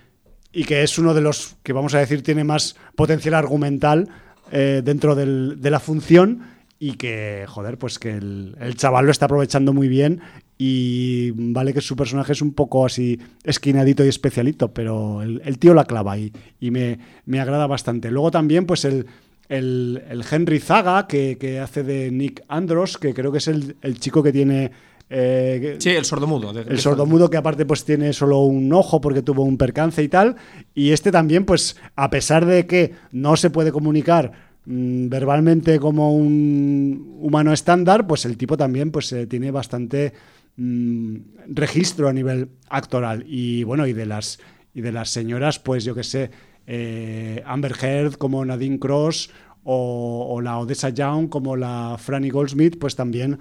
y 0.54 0.64
que 0.64 0.84
es 0.84 0.98
uno 0.98 1.14
de 1.14 1.22
los 1.22 1.56
que 1.64 1.74
vamos 1.74 1.94
a 1.96 2.00
decir 2.00 2.24
tiene 2.24 2.44
más 2.44 2.76
potencial 2.96 3.34
argumental 3.34 4.10
eh, 4.52 4.82
dentro 4.84 5.16
de 5.16 5.70
la 5.70 5.80
función 5.80 6.42
y 6.80 6.94
que, 6.94 7.46
joder, 7.48 7.78
pues 7.78 8.00
que 8.00 8.12
el, 8.12 8.76
chaval 8.76 9.06
lo 9.06 9.12
está 9.12 9.26
aprovechando 9.26 9.74
muy 9.74 9.90
bien 9.90 10.22
y 10.62 11.32
vale 11.32 11.74
que 11.74 11.80
su 11.80 11.96
personaje 11.96 12.34
es 12.34 12.42
un 12.42 12.54
poco 12.54 12.86
así 12.86 13.18
esquinadito 13.46 14.04
y 14.04 14.10
especialito, 14.10 14.74
pero 14.74 15.22
el, 15.22 15.58
tío 15.58 15.74
la 15.74 15.86
clava 15.86 16.18
y, 16.18 16.34
y 16.60 16.70
me, 16.70 17.00
me, 17.26 17.40
agrada 17.40 17.66
bastante. 17.66 18.12
Luego 18.12 18.30
también, 18.30 18.66
pues 18.66 18.84
el, 18.84 19.06
el, 19.48 20.02
Henry 20.30 20.60
Zaga, 20.60 21.08
que, 21.08 21.62
hace 21.64 21.84
de 21.84 22.12
Nick 22.12 22.44
Andros, 22.50 22.98
que 22.98 23.14
creo 23.14 23.32
que 23.32 23.38
es 23.38 23.48
el, 23.48 24.00
chico 24.00 24.22
que 24.22 24.34
tiene... 24.34 24.72
Eh, 25.10 25.78
sí, 25.80 25.92
el 25.92 26.04
sordomudo. 26.04 26.52
el 26.52 26.80
sordomudo 26.80 27.30
que 27.30 27.38
aparte 27.38 27.66
pues 27.66 27.84
tiene 27.84 28.14
solo 28.14 28.42
un 28.42 28.72
ojo 28.74 29.02
porque 29.02 29.24
tuvo 29.24 29.44
un 29.44 29.58
percance 29.58 30.04
y 30.04 30.10
tal. 30.10 30.36
Y 30.76 30.92
este 30.92 31.10
también, 31.10 31.46
pues 31.46 31.78
a 31.96 32.10
pesar 32.10 32.46
de 32.46 32.68
que 32.68 32.96
no 33.14 33.38
se 33.38 33.50
puede 33.50 33.72
comunicar 33.72 34.50
Mm, 34.72 35.10
verbalmente 35.10 35.80
como 35.80 36.14
un 36.14 37.18
humano 37.22 37.52
estándar, 37.52 38.06
pues 38.06 38.26
el 38.26 38.38
tipo 38.38 38.56
también 38.56 38.92
pues, 38.92 39.12
eh, 39.14 39.26
tiene 39.26 39.50
bastante 39.50 40.14
mm, 40.60 41.16
registro 41.48 42.08
a 42.08 42.14
nivel 42.14 42.50
actoral. 42.70 43.24
Y 43.28 43.64
bueno, 43.64 43.88
y 43.88 43.94
de 43.94 44.06
las, 44.06 44.40
y 44.74 44.82
de 44.82 44.92
las 44.92 45.10
señoras, 45.10 45.60
pues 45.60 45.84
yo 45.84 45.96
que 45.96 46.04
sé, 46.04 46.32
eh, 46.68 47.42
Amber 47.46 47.76
Heard 47.82 48.14
como 48.14 48.44
Nadine 48.46 48.80
Cross 48.80 49.32
o, 49.64 50.40
la 50.42 50.58
Odessa 50.58 50.90
Young 50.90 51.30
como 51.30 51.56
la 51.56 51.98
Franny 52.00 52.30
Goldsmith, 52.30 52.78
pues 52.80 52.96
también 52.96 53.40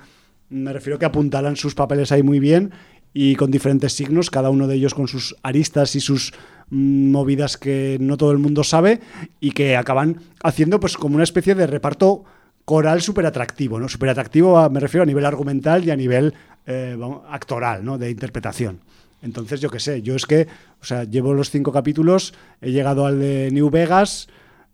me 0.48 0.72
refiero 0.72 0.98
que 0.98 1.06
apuntalan 1.06 1.56
sus 1.56 1.74
papeles 1.74 2.12
ahí 2.12 2.22
muy 2.22 2.40
bien 2.40 2.72
y 3.14 3.36
con 3.36 3.50
diferentes 3.50 3.92
signos, 3.92 4.30
cada 4.30 4.50
uno 4.50 4.66
de 4.66 4.74
ellos 4.76 4.94
con 4.94 5.08
sus 5.08 5.36
aristas 5.42 5.94
y 5.94 6.00
sus 6.00 6.32
Mm, 6.70 7.12
movidas 7.12 7.56
que 7.56 7.96
no 7.98 8.18
todo 8.18 8.30
el 8.32 8.38
mundo 8.38 8.62
sabe 8.62 9.00
y 9.40 9.52
que 9.52 9.76
acaban 9.76 10.20
haciendo 10.42 10.80
pues 10.80 10.98
como 10.98 11.14
una 11.14 11.24
especie 11.24 11.54
de 11.54 11.66
reparto 11.66 12.24
coral 12.66 13.00
súper 13.00 13.24
atractivo, 13.24 13.80
¿no? 13.80 13.88
Súper 13.88 14.10
atractivo 14.10 14.68
me 14.68 14.80
refiero 14.80 15.02
a 15.02 15.06
nivel 15.06 15.24
argumental 15.24 15.84
y 15.84 15.90
a 15.90 15.96
nivel 15.96 16.34
eh, 16.68 16.96
actoral, 17.30 17.82
¿no? 17.82 17.96
De 17.96 18.10
interpretación. 18.10 18.80
Entonces, 19.22 19.60
yo 19.60 19.70
qué 19.70 19.80
sé, 19.80 20.02
yo 20.02 20.14
es 20.14 20.26
que, 20.26 20.46
o 20.80 20.84
sea, 20.84 21.04
llevo 21.04 21.32
los 21.32 21.50
cinco 21.50 21.72
capítulos, 21.72 22.34
he 22.60 22.70
llegado 22.70 23.06
al 23.06 23.18
de 23.18 23.50
New 23.50 23.70
Vegas, 23.70 24.28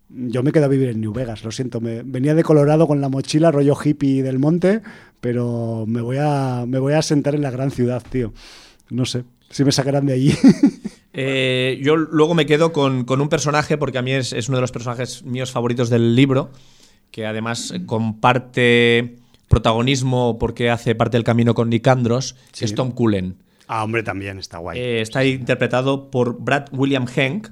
yo 0.09 0.43
me 0.43 0.51
quedo 0.51 0.65
a 0.65 0.67
vivir 0.67 0.89
en 0.89 0.99
New 0.99 1.13
Vegas, 1.13 1.43
lo 1.43 1.51
siento, 1.51 1.81
me, 1.81 2.03
venía 2.03 2.35
de 2.35 2.43
Colorado 2.43 2.85
con 2.85 2.99
la 2.99 3.09
mochila, 3.09 3.49
rollo 3.49 3.75
hippie 3.81 4.21
del 4.21 4.39
monte, 4.39 4.81
pero 5.19 5.85
me 5.87 6.01
voy 6.01 6.17
a, 6.19 6.65
me 6.67 6.79
voy 6.79 6.93
a 6.93 7.01
sentar 7.01 7.33
en 7.33 7.41
la 7.41 7.49
gran 7.49 7.71
ciudad, 7.71 8.03
tío. 8.07 8.33
No 8.89 9.05
sé, 9.05 9.23
si 9.49 9.63
me 9.63 9.71
sacarán 9.71 10.05
de 10.05 10.13
allí. 10.13 10.33
Eh, 11.17 11.79
yo 11.81 11.95
luego 11.95 12.33
me 12.33 12.45
quedo 12.45 12.73
con, 12.73 13.05
un 13.09 13.29
personaje, 13.29 13.77
porque 13.77 13.97
a 13.97 14.01
mí 14.01 14.11
es, 14.11 14.33
uno 14.49 14.57
de 14.57 14.61
los 14.61 14.73
personajes 14.73 15.23
míos 15.23 15.49
favoritos 15.49 15.89
del 15.89 16.13
libro, 16.13 16.51
que 17.09 17.25
además 17.25 17.73
comparte 17.85 19.15
protagonismo 19.55 20.37
porque 20.37 20.69
hace 20.69 20.95
parte 20.95 21.15
del 21.15 21.23
camino 21.23 21.53
con 21.53 21.69
Nick 21.69 21.87
Andros, 21.87 22.35
es 22.59 22.75
Tom 22.75 22.91
Cullen. 22.91 23.37
Ah, 23.67 23.85
hombre, 23.85 24.03
también 24.03 24.37
está 24.37 24.57
guay. 24.57 24.77
Eh, 24.77 24.99
está 24.99 25.23
interpretado 25.23 26.11
por 26.11 26.41
Brad 26.41 26.65
William 26.73 27.05
Henk. 27.07 27.47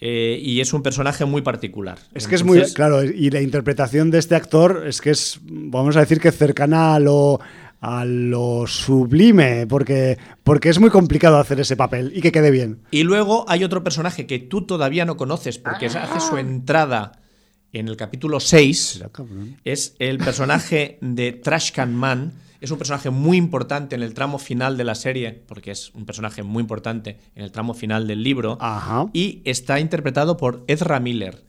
Eh, 0.00 0.40
y 0.42 0.60
es 0.60 0.72
un 0.72 0.82
personaje 0.82 1.26
muy 1.26 1.42
particular. 1.42 1.98
Es 2.12 2.26
que 2.26 2.34
es 2.34 2.42
muy, 2.42 2.60
claro, 2.72 3.04
y 3.04 3.30
la 3.30 3.40
interpretación 3.40 4.10
de 4.10 4.18
este 4.18 4.34
actor 4.34 4.82
es 4.84 5.00
que 5.00 5.10
es, 5.10 5.40
vamos 5.44 5.96
a 5.96 6.00
decir 6.00 6.18
que 6.20 6.32
cercana 6.32 6.96
a 6.96 6.98
lo, 6.98 7.38
a 7.80 8.04
lo 8.04 8.66
sublime, 8.66 9.68
porque, 9.68 10.18
porque 10.42 10.70
es 10.70 10.80
muy 10.80 10.90
complicado 10.90 11.38
hacer 11.38 11.60
ese 11.60 11.76
papel 11.76 12.12
y 12.16 12.20
que 12.20 12.32
quede 12.32 12.50
bien. 12.50 12.80
Y 12.90 13.04
luego 13.04 13.44
hay 13.46 13.62
otro 13.62 13.84
personaje 13.84 14.26
que 14.26 14.40
tú 14.40 14.66
todavía 14.66 15.04
no 15.04 15.16
conoces 15.16 15.58
porque 15.58 15.86
hace 15.86 16.18
su 16.18 16.36
entrada 16.36 17.21
en 17.72 17.88
el 17.88 17.96
capítulo 17.96 18.40
6. 18.40 19.04
Es 19.64 19.94
el 19.98 20.18
personaje 20.18 20.98
de 21.00 21.32
Trashcan 21.32 21.94
Man. 21.94 22.32
Es 22.60 22.70
un 22.70 22.78
personaje 22.78 23.10
muy 23.10 23.36
importante 23.36 23.96
en 23.96 24.02
el 24.02 24.14
tramo 24.14 24.38
final 24.38 24.76
de 24.76 24.84
la 24.84 24.94
serie, 24.94 25.42
porque 25.46 25.72
es 25.72 25.90
un 25.94 26.06
personaje 26.06 26.42
muy 26.42 26.60
importante 26.60 27.18
en 27.34 27.44
el 27.44 27.50
tramo 27.50 27.74
final 27.74 28.06
del 28.06 28.22
libro. 28.22 28.58
Y 29.12 29.42
está 29.44 29.80
interpretado 29.80 30.36
por 30.36 30.64
Ezra 30.68 31.00
Miller 31.00 31.44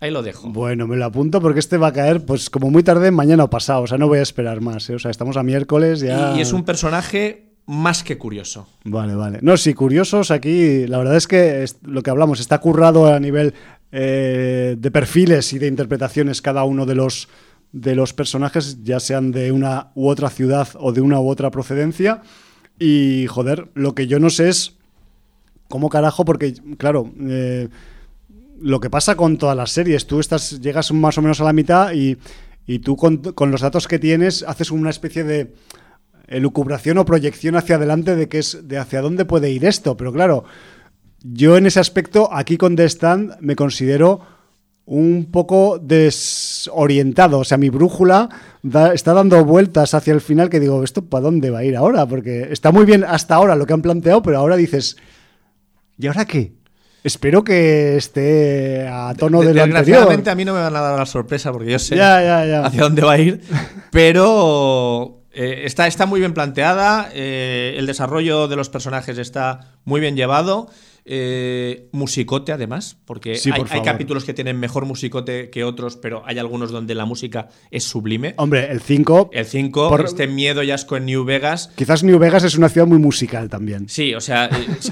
Ahí 0.00 0.10
lo 0.10 0.22
dejo. 0.22 0.48
Bueno, 0.48 0.86
me 0.86 0.96
lo 0.96 1.04
apunto 1.04 1.42
porque 1.42 1.60
este 1.60 1.76
va 1.76 1.88
a 1.88 1.92
caer 1.92 2.24
pues 2.24 2.48
como 2.48 2.70
muy 2.70 2.82
tarde 2.82 3.10
mañana 3.10 3.44
o 3.44 3.50
pasado, 3.50 3.82
o 3.82 3.86
sea, 3.86 3.98
no 3.98 4.08
voy 4.08 4.18
a 4.18 4.22
esperar 4.22 4.62
más, 4.62 4.88
¿eh? 4.88 4.94
o 4.94 4.98
sea, 4.98 5.10
estamos 5.10 5.36
a 5.36 5.42
miércoles 5.42 6.00
ya. 6.00 6.34
Y 6.36 6.40
es 6.40 6.54
un 6.54 6.64
personaje 6.64 7.50
más 7.66 8.02
que 8.02 8.16
curioso. 8.16 8.66
Vale, 8.84 9.14
vale. 9.14 9.40
No, 9.42 9.58
sí, 9.58 9.74
curiosos 9.74 10.30
aquí, 10.30 10.86
la 10.86 10.96
verdad 10.96 11.16
es 11.16 11.28
que 11.28 11.66
lo 11.82 12.02
que 12.02 12.08
hablamos 12.08 12.40
está 12.40 12.58
currado 12.58 13.12
a 13.12 13.20
nivel 13.20 13.52
eh, 13.92 14.76
de 14.78 14.90
perfiles 14.90 15.52
y 15.52 15.58
de 15.58 15.66
interpretaciones 15.66 16.42
cada 16.42 16.64
uno 16.64 16.86
de 16.86 16.94
los 16.94 17.28
de 17.72 17.94
los 17.94 18.12
personajes, 18.12 18.82
ya 18.82 18.98
sean 18.98 19.30
de 19.30 19.52
una 19.52 19.92
u 19.94 20.08
otra 20.08 20.28
ciudad 20.28 20.68
o 20.74 20.92
de 20.92 21.00
una 21.00 21.20
u 21.20 21.28
otra 21.28 21.52
procedencia. 21.52 22.22
Y 22.80 23.26
joder, 23.28 23.68
lo 23.74 23.94
que 23.94 24.08
yo 24.08 24.18
no 24.18 24.28
sé 24.28 24.48
es 24.48 24.74
¿cómo 25.70 25.88
carajo? 25.88 26.24
Porque, 26.26 26.54
claro, 26.76 27.10
eh, 27.22 27.68
lo 28.60 28.80
que 28.80 28.90
pasa 28.90 29.14
con 29.14 29.38
todas 29.38 29.56
las 29.56 29.70
series, 29.70 30.06
tú 30.06 30.20
estás, 30.20 30.60
llegas 30.60 30.92
más 30.92 31.16
o 31.16 31.22
menos 31.22 31.40
a 31.40 31.44
la 31.44 31.54
mitad 31.54 31.92
y, 31.94 32.18
y 32.66 32.80
tú 32.80 32.96
con, 32.96 33.18
con 33.18 33.50
los 33.50 33.62
datos 33.62 33.88
que 33.88 33.98
tienes 33.98 34.42
haces 34.42 34.70
una 34.70 34.90
especie 34.90 35.24
de 35.24 35.54
elucubración 36.26 36.98
o 36.98 37.04
proyección 37.04 37.56
hacia 37.56 37.76
adelante 37.76 38.16
de 38.16 38.28
qué 38.28 38.38
es 38.38 38.68
de 38.68 38.78
hacia 38.78 39.00
dónde 39.00 39.24
puede 39.24 39.50
ir 39.50 39.64
esto, 39.64 39.96
pero 39.96 40.12
claro, 40.12 40.44
yo 41.22 41.56
en 41.56 41.66
ese 41.66 41.80
aspecto 41.80 42.28
aquí 42.32 42.56
con 42.56 42.76
The 42.76 42.84
Stand 42.88 43.36
me 43.40 43.56
considero 43.56 44.20
un 44.86 45.28
poco 45.30 45.78
desorientado, 45.80 47.38
o 47.40 47.44
sea, 47.44 47.58
mi 47.58 47.68
brújula 47.70 48.28
da- 48.62 48.92
está 48.92 49.12
dando 49.14 49.44
vueltas 49.44 49.94
hacia 49.94 50.12
el 50.12 50.20
final 50.20 50.50
que 50.50 50.58
digo, 50.60 50.82
¿esto 50.82 51.04
para 51.04 51.22
dónde 51.22 51.50
va 51.50 51.60
a 51.60 51.64
ir 51.64 51.76
ahora? 51.76 52.06
Porque 52.06 52.48
está 52.50 52.72
muy 52.72 52.84
bien 52.84 53.04
hasta 53.04 53.36
ahora 53.36 53.54
lo 53.54 53.66
que 53.66 53.72
han 53.72 53.82
planteado, 53.82 54.22
pero 54.22 54.38
ahora 54.38 54.56
dices, 54.56 54.96
¿y 55.96 56.06
ahora 56.08 56.24
qué? 56.24 56.54
Espero 57.04 57.44
que 57.44 57.96
esté 57.96 58.86
a 58.88 59.14
tono 59.16 59.40
de 59.42 59.54
lo 59.54 59.62
anterior. 59.62 60.28
A 60.28 60.34
mí 60.34 60.44
no 60.44 60.54
me 60.54 60.60
van 60.60 60.74
a 60.76 60.80
dar 60.80 60.98
la 60.98 61.06
sorpresa 61.06 61.50
porque 61.52 61.70
yo 61.70 61.78
sé 61.78 61.96
Ya, 61.96 62.20
ya, 62.22 62.44
ya. 62.44 62.66
hacia 62.66 62.82
dónde 62.82 63.02
va 63.02 63.12
a 63.12 63.18
ir, 63.18 63.40
pero 63.90 65.22
eh, 65.32 65.62
está, 65.64 65.86
está 65.86 66.06
muy 66.06 66.20
bien 66.20 66.34
planteada, 66.34 67.08
eh, 67.14 67.74
el 67.78 67.86
desarrollo 67.86 68.48
de 68.48 68.56
los 68.56 68.68
personajes 68.70 69.16
está 69.18 69.76
muy 69.84 70.00
bien 70.00 70.16
llevado, 70.16 70.68
eh, 71.12 71.88
musicote 71.90 72.52
además, 72.52 72.96
porque 73.04 73.34
Sí, 73.34 73.50
hay, 73.50 73.58
por 73.58 73.66
hay 73.66 73.78
favor. 73.78 73.84
capítulos 73.84 74.24
que 74.24 74.32
tienen 74.32 74.60
mejor 74.60 74.86
musicote 74.86 75.50
que 75.50 75.64
otros, 75.64 75.96
pero 75.96 76.22
hay 76.24 76.38
algunos 76.38 76.70
donde 76.70 76.94
la 76.94 77.04
música 77.04 77.48
es 77.72 77.82
sublime. 77.82 78.34
Hombre, 78.36 78.70
el 78.70 78.80
5, 78.80 79.30
El 79.32 79.44
5, 79.44 79.88
Por- 79.88 80.04
este 80.04 80.28
miedo 80.28 80.62
y 80.62 80.70
asco 80.70 80.96
en 80.96 81.06
New 81.06 81.24
Vegas, 81.24 81.72
quizás 81.74 82.04
New 82.04 82.18
Vegas 82.20 82.44
es 82.44 82.56
una 82.56 82.68
ciudad 82.68 82.86
muy 82.86 82.98
musical 82.98 83.48
también. 83.48 83.88
Sí, 83.88 84.14
o 84.14 84.20
sea, 84.20 84.46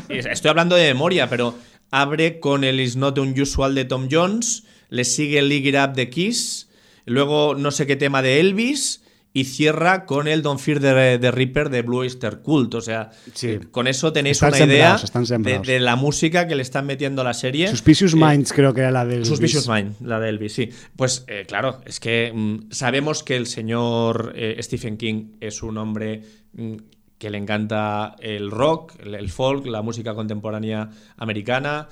eh, 0.09 0.24
estoy 0.28 0.49
hablando 0.49 0.74
de 0.74 0.89
memoria, 0.93 1.28
pero 1.31 1.55
abre 1.93 2.40
con 2.40 2.65
el 2.65 2.81
Is 2.81 2.97
Not 2.97 3.16
Unusual 3.19 3.77
de 3.77 3.85
Tom 3.85 4.09
Jones, 4.11 4.65
le 4.90 5.05
sigue 5.05 5.40
Lick 5.43 5.66
It 5.66 5.77
Up 5.77 5.93
de 5.95 6.11
Kiss, 6.11 6.69
luego 7.07 7.55
no 7.55 7.70
sé 7.70 7.86
qué 7.86 7.95
tema 7.95 8.23
de 8.23 8.40
Elvis 8.40 9.03
y 9.40 9.44
cierra 9.44 10.05
con 10.06 10.28
el 10.28 10.43
Don't 10.43 10.60
Fear 10.60 10.81
the, 10.81 11.19
the 11.20 11.31
Reaper 11.31 11.70
de 11.70 11.82
Blue 11.82 11.98
Oyster 11.98 12.40
Cult. 12.40 12.74
O 12.74 12.81
sea, 12.81 13.10
Sí. 13.35 13.59
con 13.70 13.86
eso 13.86 14.12
tenéis 14.12 14.36
Están 14.43 14.55
una 14.55 14.65
idea 14.73 14.97
de, 15.39 15.59
de 15.60 15.81
la 15.81 15.97
música 15.97 16.47
que 16.47 16.55
le 16.55 16.62
están 16.62 16.86
metiendo 16.86 17.23
a 17.23 17.24
la 17.24 17.35
serie. 17.35 17.69
Suspicious 17.69 18.15
Eh, 18.15 18.16
Minds 18.16 18.52
creo 18.52 18.74
que 18.74 18.81
era 18.81 18.90
la 18.90 19.05
del... 19.05 19.24
Suspicious 19.24 19.69
Mind, 19.69 19.94
la 20.01 20.19
de 20.20 20.28
Elvis, 20.28 20.52
sí. 20.55 20.70
Pues 20.97 21.24
eh, 21.28 21.44
claro, 21.47 21.81
es 21.86 22.01
que 22.01 22.32
mm, 22.35 22.70
sabemos 22.70 23.23
que 23.23 23.36
el 23.36 23.47
señor 23.47 24.32
eh, 24.36 24.56
Stephen 24.60 24.97
King 24.97 25.32
es 25.40 25.62
un 25.62 25.78
hombre 25.78 26.23
mm, 26.55 26.74
que 27.19 27.31
le 27.31 27.39
encanta 27.39 28.15
el 28.20 28.48
rock, 28.51 28.93
el, 29.05 29.28
folk, 29.28 29.66
la 29.66 29.82
música 29.82 30.15
contemporánea 30.15 30.89
americana. 31.16 31.89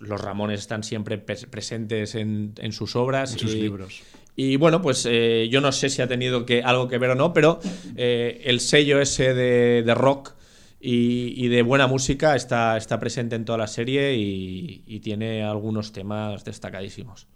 Los 0.00 0.20
Ramones 0.20 0.58
están 0.60 0.82
siempre 0.82 1.24
pres- 1.24 1.46
presentes 1.48 2.16
en, 2.16 2.52
en 2.58 2.72
sus 2.72 2.96
obras. 2.96 3.32
En 3.34 3.38
sus 3.38 3.54
y- 3.54 3.60
libros. 3.60 4.02
Y 4.36 4.56
bueno, 4.56 4.82
pues 4.82 5.06
eh, 5.08 5.48
yo 5.50 5.60
no 5.60 5.72
sé 5.72 5.88
si 5.88 6.02
ha 6.02 6.06
tenido 6.06 6.44
que, 6.44 6.62
algo 6.62 6.88
que 6.88 6.98
ver 6.98 7.10
o 7.10 7.14
no, 7.14 7.32
pero 7.32 7.58
eh, 7.96 8.42
el 8.44 8.60
sello 8.60 9.00
ese 9.00 9.32
de, 9.32 9.94
rock 9.94 10.34
y, 10.78 11.48
de 11.48 11.62
buena 11.62 11.86
música 11.86 12.36
está, 12.36 12.76
está 12.76 13.00
presente 13.00 13.34
en 13.34 13.46
toda 13.46 13.58
la 13.58 13.66
serie 13.66 14.14
y, 14.14 14.82
y 14.86 15.00
tiene 15.00 15.42
algunos 15.42 15.92
temas 15.92 16.44
destacadísimos. 16.44 17.26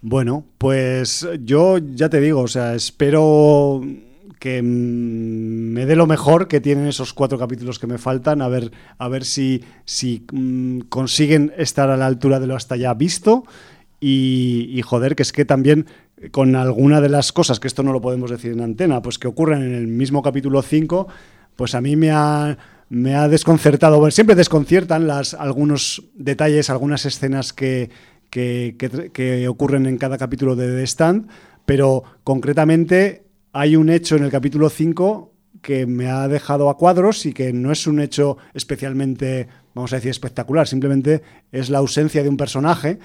Bueno, 0.00 0.44
pues 0.56 1.28
yo 1.44 1.78
ya 1.78 2.08
te 2.08 2.20
digo, 2.20 2.40
o 2.40 2.48
sea, 2.48 2.74
espero 2.74 3.82
que 4.38 4.62
mm, 4.62 4.66
me 4.66 5.86
dé 5.86 5.96
lo 5.96 6.06
mejor 6.06 6.48
que 6.48 6.60
tienen 6.60 6.86
esos 6.86 7.12
cuatro 7.12 7.38
capítulos 7.38 7.78
que 7.78 7.86
me 7.86 7.98
faltan, 7.98 8.42
a 8.42 8.48
ver, 8.48 8.72
a 8.98 9.08
ver 9.08 9.24
si, 9.24 9.64
si 9.84 10.24
mm, 10.32 10.80
consiguen 10.88 11.52
estar 11.56 11.90
a 11.90 11.96
la 11.96 12.06
altura 12.06 12.40
de 12.40 12.46
lo 12.46 12.56
hasta 12.56 12.76
ya 12.76 12.94
visto. 12.94 13.44
Y, 14.00 14.70
y, 14.70 14.82
joder, 14.82 15.16
que 15.16 15.24
es 15.24 15.32
que 15.32 15.44
también 15.44 15.86
con 16.30 16.56
alguna 16.56 17.00
de 17.00 17.08
las 17.08 17.32
cosas, 17.32 17.60
que 17.60 17.68
esto 17.68 17.82
no 17.82 17.92
lo 17.92 18.00
podemos 18.00 18.30
decir 18.30 18.52
en 18.52 18.60
antena, 18.60 19.00
pues 19.02 19.18
que 19.18 19.28
ocurren 19.28 19.62
en 19.62 19.74
el 19.74 19.86
mismo 19.86 20.22
capítulo 20.22 20.62
5, 20.62 21.06
pues 21.56 21.74
a 21.74 21.80
mí 21.80 21.96
me 21.96 22.10
ha, 22.10 22.56
me 22.88 23.14
ha 23.14 23.28
desconcertado. 23.28 23.98
Bueno, 23.98 24.10
siempre 24.10 24.34
desconciertan 24.36 25.06
las, 25.06 25.34
algunos 25.34 26.04
detalles, 26.14 26.70
algunas 26.70 27.04
escenas 27.06 27.52
que, 27.52 27.90
que, 28.30 28.76
que- 28.78 29.10
que 29.12 29.48
ocurren 29.48 29.86
en 29.86 29.96
cada 29.98 30.18
capítulo 30.18 30.56
de 30.56 30.68
The 30.68 30.82
Stand, 30.86 31.28
pero 31.66 32.02
concretamente 32.24 33.24
hay 33.52 33.76
un 33.76 33.88
hecho 33.90 34.16
en 34.16 34.24
el 34.24 34.30
capítulo 34.30 34.70
5 34.70 35.32
que 35.62 35.86
me 35.86 36.08
ha 36.08 36.28
dejado 36.28 36.70
a 36.70 36.76
cuadros 36.76 37.26
y 37.26 37.32
que 37.32 37.52
no 37.52 37.72
es 37.72 37.86
un 37.86 38.00
hecho 38.00 38.36
especialmente, 38.54 39.48
vamos 39.74 39.92
a 39.92 39.96
decir, 39.96 40.10
espectacular, 40.10 40.68
simplemente 40.68 41.22
es 41.50 41.68
la 41.68 41.78
ausencia 41.78 42.22
de 42.22 42.28
un 42.28 42.36
personaje 42.36 42.98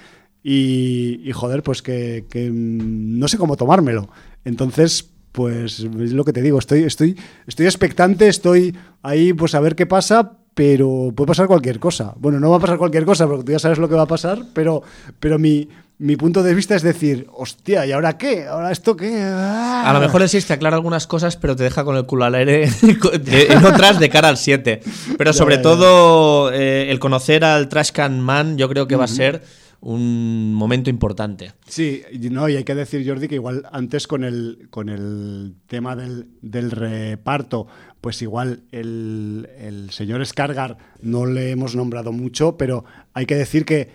y, 0.46 1.22
y, 1.24 1.32
joder, 1.32 1.62
pues 1.62 1.80
que, 1.80 2.26
que, 2.28 2.50
mm, 2.50 3.18
no 3.18 3.26
sé 3.28 3.38
cómo 3.38 3.56
tomármelo. 3.56 4.10
Entonces, 4.44 5.10
pues 5.32 5.80
es 5.80 6.12
lo 6.12 6.24
que 6.24 6.32
te 6.32 6.42
digo, 6.42 6.58
estoy, 6.58 6.84
estoy, 6.84 7.18
estoy 7.46 7.66
expectante, 7.66 8.28
estoy 8.28 8.76
ahí 9.02 9.32
pues 9.32 9.54
a 9.54 9.60
ver 9.60 9.74
qué 9.74 9.86
pasa, 9.86 10.32
pero 10.54 11.12
puede 11.16 11.28
pasar 11.28 11.48
cualquier 11.48 11.80
cosa. 11.80 12.12
Bueno, 12.16 12.38
no 12.38 12.50
va 12.50 12.58
a 12.58 12.60
pasar 12.60 12.78
cualquier 12.78 13.04
cosa 13.04 13.26
porque 13.26 13.42
tú 13.42 13.52
ya 13.52 13.58
sabes 13.58 13.78
lo 13.78 13.88
que 13.88 13.96
va 13.96 14.02
a 14.02 14.06
pasar, 14.06 14.38
pero, 14.52 14.82
pero 15.18 15.38
mi, 15.38 15.68
mi 15.98 16.16
punto 16.16 16.42
de 16.42 16.54
vista 16.54 16.76
es 16.76 16.82
decir, 16.82 17.26
hostia, 17.32 17.86
¿y 17.86 17.92
ahora 17.92 18.18
qué? 18.18 18.46
¿Ahora 18.46 18.70
esto 18.70 18.96
qué? 18.96 19.22
A 19.22 19.90
lo 19.94 20.00
mejor 20.00 20.22
el 20.22 20.28
6 20.28 20.46
te 20.46 20.52
aclara 20.52 20.76
algunas 20.76 21.06
cosas, 21.06 21.36
pero 21.36 21.56
te 21.56 21.64
deja 21.64 21.84
con 21.84 21.96
el 21.96 22.04
culo 22.04 22.26
al 22.26 22.34
aire 22.34 22.64
en 22.82 23.64
otras 23.64 23.98
de 23.98 24.10
cara 24.10 24.28
al 24.28 24.36
7. 24.36 24.82
Pero 25.16 25.32
sobre 25.32 25.56
ya, 25.56 25.62
ya. 25.62 25.62
todo, 25.62 26.52
eh, 26.52 26.90
el 26.90 27.00
conocer 27.00 27.44
al 27.44 27.68
Trash 27.68 27.90
Can 27.90 28.20
Man, 28.20 28.58
yo 28.58 28.68
creo 28.68 28.86
que 28.86 28.96
va 28.96 29.04
a 29.04 29.08
ser 29.08 29.42
un 29.84 30.54
momento 30.54 30.88
importante. 30.88 31.52
Sí, 31.66 32.02
no, 32.30 32.48
y 32.48 32.56
hay 32.56 32.64
que 32.64 32.74
decir, 32.74 33.06
Jordi, 33.06 33.28
que 33.28 33.34
igual 33.34 33.66
antes 33.70 34.06
con 34.06 34.24
el, 34.24 34.68
con 34.70 34.88
el 34.88 35.54
tema 35.66 35.94
del, 35.94 36.28
del 36.40 36.70
reparto, 36.70 37.66
pues 38.00 38.22
igual 38.22 38.62
el, 38.72 39.48
el 39.58 39.90
señor 39.90 40.24
Skargar 40.24 40.78
no 41.02 41.26
le 41.26 41.50
hemos 41.50 41.76
nombrado 41.76 42.12
mucho, 42.12 42.56
pero 42.56 42.86
hay 43.12 43.26
que 43.26 43.34
decir 43.34 43.66
que 43.66 43.90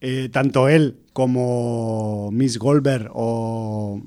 eh, 0.00 0.30
tanto 0.32 0.68
él 0.68 1.00
como 1.12 2.30
Miss 2.32 2.58
Goldberg 2.58 3.10
o, 3.12 4.02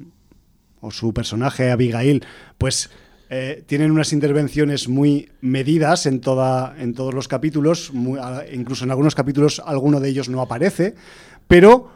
o 0.82 0.92
su 0.92 1.14
personaje 1.14 1.70
Abigail, 1.70 2.26
pues 2.58 2.90
eh, 3.30 3.64
tienen 3.66 3.92
unas 3.92 4.14
intervenciones 4.14 4.88
muy 4.88 5.30
medidas 5.42 6.06
en, 6.06 6.22
toda, 6.22 6.76
en 6.80 6.94
todos 6.94 7.14
los 7.14 7.28
capítulos, 7.28 7.92
muy- 7.94 8.20
incluso 8.54 8.86
en 8.86 8.92
algunos 8.92 9.16
capítulos 9.16 9.62
alguno 9.66 10.00
de 10.00 10.10
ellos 10.10 10.30
no 10.30 10.42
aparece, 10.42 10.96
pero, 11.48 11.90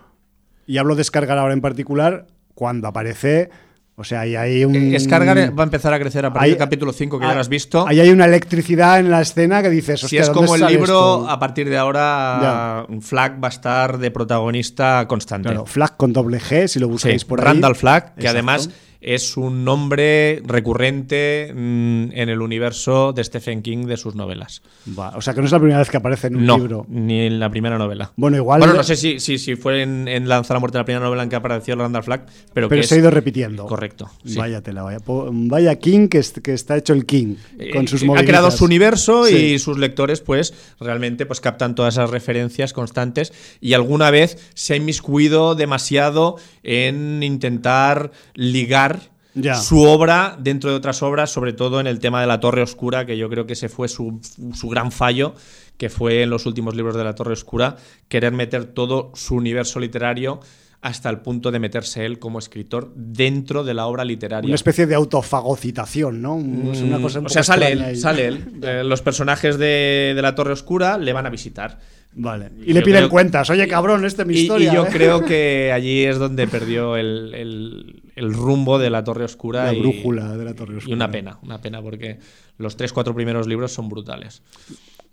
y 0.67 0.77
hablo 0.77 0.95
de 0.95 0.99
descargar 0.99 1.37
ahora 1.37 1.53
en 1.53 1.61
particular, 1.61 2.27
cuando 2.53 2.87
aparece, 2.89 3.49
o 3.95 4.03
sea, 4.03 4.21
ahí 4.21 4.35
hay 4.35 4.65
un... 4.65 4.75
Eh, 4.75 4.99
Skargar 4.99 5.37
va 5.57 5.63
a 5.63 5.65
empezar 5.65 5.93
a 5.93 5.99
crecer 5.99 6.25
a 6.25 6.29
partir 6.33 6.43
Hay- 6.45 6.49
del 6.51 6.57
capítulo 6.59 6.91
5, 6.91 7.19
que 7.19 7.25
ya 7.25 7.31
ah, 7.31 7.35
lo 7.35 7.39
has 7.41 7.49
visto. 7.49 7.87
Ahí 7.87 7.99
hay 7.99 8.09
una 8.09 8.25
electricidad 8.25 8.99
en 8.99 9.09
la 9.11 9.21
escena 9.21 9.61
que 9.61 9.69
dices, 9.69 9.99
Si 10.01 10.17
es 10.17 10.27
¿dónde 10.27 10.41
como 10.47 10.55
el 10.55 10.65
libro, 10.65 10.83
esto? 10.83 11.29
a 11.29 11.39
partir 11.39 11.69
de 11.69 11.77
ahora, 11.77 12.85
Flag 13.01 13.41
va 13.43 13.47
a 13.47 13.51
estar 13.51 13.97
de 13.99 14.11
protagonista 14.11 15.05
constante. 15.07 15.49
Claro, 15.49 15.65
Flag 15.65 15.97
con 15.97 16.13
doble 16.13 16.39
G, 16.39 16.67
si 16.67 16.79
lo 16.79 16.87
Sí, 16.87 16.91
buscáis 16.91 17.25
por 17.25 17.39
ahí. 17.39 17.45
Randall 17.45 17.75
Flagg, 17.75 18.03
que 18.15 18.21
Exacto. 18.21 18.29
además 18.31 18.69
es 19.01 19.35
un 19.35 19.65
nombre 19.65 20.41
recurrente 20.45 21.51
mm, 21.53 22.11
en 22.13 22.29
el 22.29 22.41
universo 22.41 23.13
de 23.13 23.23
Stephen 23.23 23.61
King 23.63 23.85
de 23.87 23.97
sus 23.97 24.15
novelas. 24.15 24.61
Va, 24.97 25.09
o 25.17 25.21
sea, 25.21 25.33
que 25.33 25.39
no 25.41 25.47
es 25.47 25.51
la 25.51 25.59
primera 25.59 25.79
vez 25.79 25.89
que 25.89 25.97
aparece 25.97 26.27
en 26.27 26.35
un 26.37 26.45
no, 26.45 26.57
libro. 26.57 26.85
ni 26.87 27.21
en 27.21 27.39
la 27.39 27.49
primera 27.49 27.77
novela. 27.77 28.11
Bueno, 28.15 28.37
igual... 28.37 28.59
Bueno, 28.59 28.75
no 28.75 28.83
sé 28.83 28.95
si, 28.95 29.19
si, 29.19 29.37
si 29.39 29.55
fue 29.55 29.81
en, 29.81 30.07
en 30.07 30.29
Lanza 30.29 30.53
la 30.53 30.59
muerte 30.59 30.77
la 30.77 30.85
primera 30.85 31.03
novela 31.05 31.23
en 31.23 31.29
que 31.29 31.35
apareció 31.35 31.75
Randall 31.75 32.03
Flagg, 32.03 32.25
pero, 32.53 32.69
Pero 32.69 32.81
que 32.81 32.87
se 32.87 32.95
ha 32.95 32.97
es- 32.97 33.01
ido 33.01 33.11
repitiendo. 33.11 33.65
Correcto. 33.65 34.09
sí. 34.23 34.37
Vaya 34.37 34.61
tela, 34.61 34.83
vaya, 34.83 34.99
vaya 35.05 35.75
King 35.79 36.07
que, 36.07 36.19
est- 36.19 36.37
que 36.39 36.53
está 36.53 36.77
hecho 36.77 36.93
el 36.93 37.05
King 37.05 37.35
con 37.73 37.85
Eh, 37.85 37.87
sus 37.87 38.03
ha 38.03 38.05
moviditas. 38.05 38.27
creado 38.29 38.51
su 38.51 38.65
universo 38.65 39.25
Sí. 39.25 39.35
y 39.35 39.59
sus 39.59 39.77
lectores 39.77 40.21
pues 40.21 40.53
realmente 40.79 41.25
pues 41.25 41.41
captan 41.41 41.73
todas 41.75 41.95
esas 41.95 42.09
referencias 42.09 42.73
constantes 42.73 43.33
y 43.61 43.73
alguna 43.73 44.11
vez 44.11 44.37
se 44.53 44.73
ha 44.73 44.75
inmiscuido 44.77 45.55
demasiado 45.55 46.37
en 46.63 47.23
intentar 47.23 48.11
ligar 48.35 48.90
Ya. 49.33 49.55
su 49.55 49.81
obra 49.83 50.37
dentro 50.39 50.69
de 50.69 50.75
otras 50.75 51.01
obras, 51.03 51.31
sobre 51.31 51.53
todo 51.53 51.79
en 51.79 51.87
el 51.87 51.99
tema 51.99 52.19
de 52.21 52.27
la 52.27 52.39
Torre 52.39 52.61
Oscura, 52.61 53.05
que 53.05 53.17
yo 53.17 53.29
creo 53.29 53.45
que 53.45 53.53
ese 53.53 53.69
fue 53.69 53.87
su, 53.87 54.19
su 54.53 54.67
gran 54.69 54.91
fallo, 54.91 55.35
que 55.77 55.89
fue 55.89 56.23
en 56.23 56.29
los 56.29 56.45
últimos 56.45 56.75
libros 56.75 56.95
de 56.95 57.03
la 57.03 57.15
Torre 57.15 57.33
Oscura, 57.33 57.77
querer 58.07 58.33
meter 58.33 58.65
todo 58.65 59.11
su 59.15 59.35
universo 59.35 59.79
literario 59.79 60.39
hasta 60.83 61.09
el 61.11 61.19
punto 61.19 61.51
de 61.51 61.59
meterse 61.59 62.05
él 62.05 62.17
como 62.17 62.39
escritor 62.39 62.91
dentro 62.95 63.63
de 63.63 63.75
la 63.75 63.85
obra 63.85 64.03
literaria. 64.03 64.47
Una 64.47 64.55
especie 64.55 64.87
de 64.87 64.95
autofagocitación, 64.95 66.21
¿no? 66.21 66.35
Una 66.35 66.71
cosa 66.73 66.83
un 66.83 66.89
Mm, 66.89 66.93
o 66.95 67.01
poco 67.07 67.29
sea, 67.29 67.43
sale 67.43 67.71
él, 67.71 67.97
sale 67.97 68.25
él. 68.27 68.45
Eh, 68.63 68.83
los 68.83 69.01
personajes 69.01 69.57
de, 69.57 70.13
de 70.15 70.21
la 70.21 70.33
Torre 70.35 70.53
Oscura 70.53 70.97
le 70.97 71.13
van 71.13 71.25
a 71.25 71.29
visitar. 71.29 71.79
Vale. 72.13 72.49
Y 72.65 72.73
le 72.73 72.81
piden 72.81 73.01
creo- 73.01 73.09
cuentas. 73.09 73.49
Oye, 73.49 73.67
cabrón, 73.67 74.05
esta 74.05 74.23
es 74.23 74.27
mi 74.27 74.33
Y, 74.33 74.37
y 74.37 74.41
historia. 74.41 74.73
yo 74.73 74.85
¿eh? 74.85 74.89
creo 74.91 75.23
que 75.23 75.71
allí 75.73 76.03
es 76.03 76.17
donde 76.17 76.47
perdió 76.47 76.97
el, 76.97 77.33
el- 77.35 78.03
el 78.21 78.33
rumbo 78.33 78.77
de 78.79 78.89
la 78.89 79.03
Torre 79.03 79.25
Oscura. 79.25 79.65
La 79.65 79.73
y- 79.73 79.79
brújula 79.79 80.37
de 80.37 80.45
la 80.45 80.53
Torre 80.53 80.77
Oscura. 80.77 80.91
Y 80.91 80.93
una 80.93 81.09
pena, 81.11 81.39
una 81.43 81.59
pena, 81.59 81.81
porque 81.81 82.19
los 82.57 82.77
tres, 82.77 82.93
cuatro 82.93 83.13
primeros 83.15 83.47
libros 83.47 83.71
son 83.71 83.89
brutales. 83.89 84.43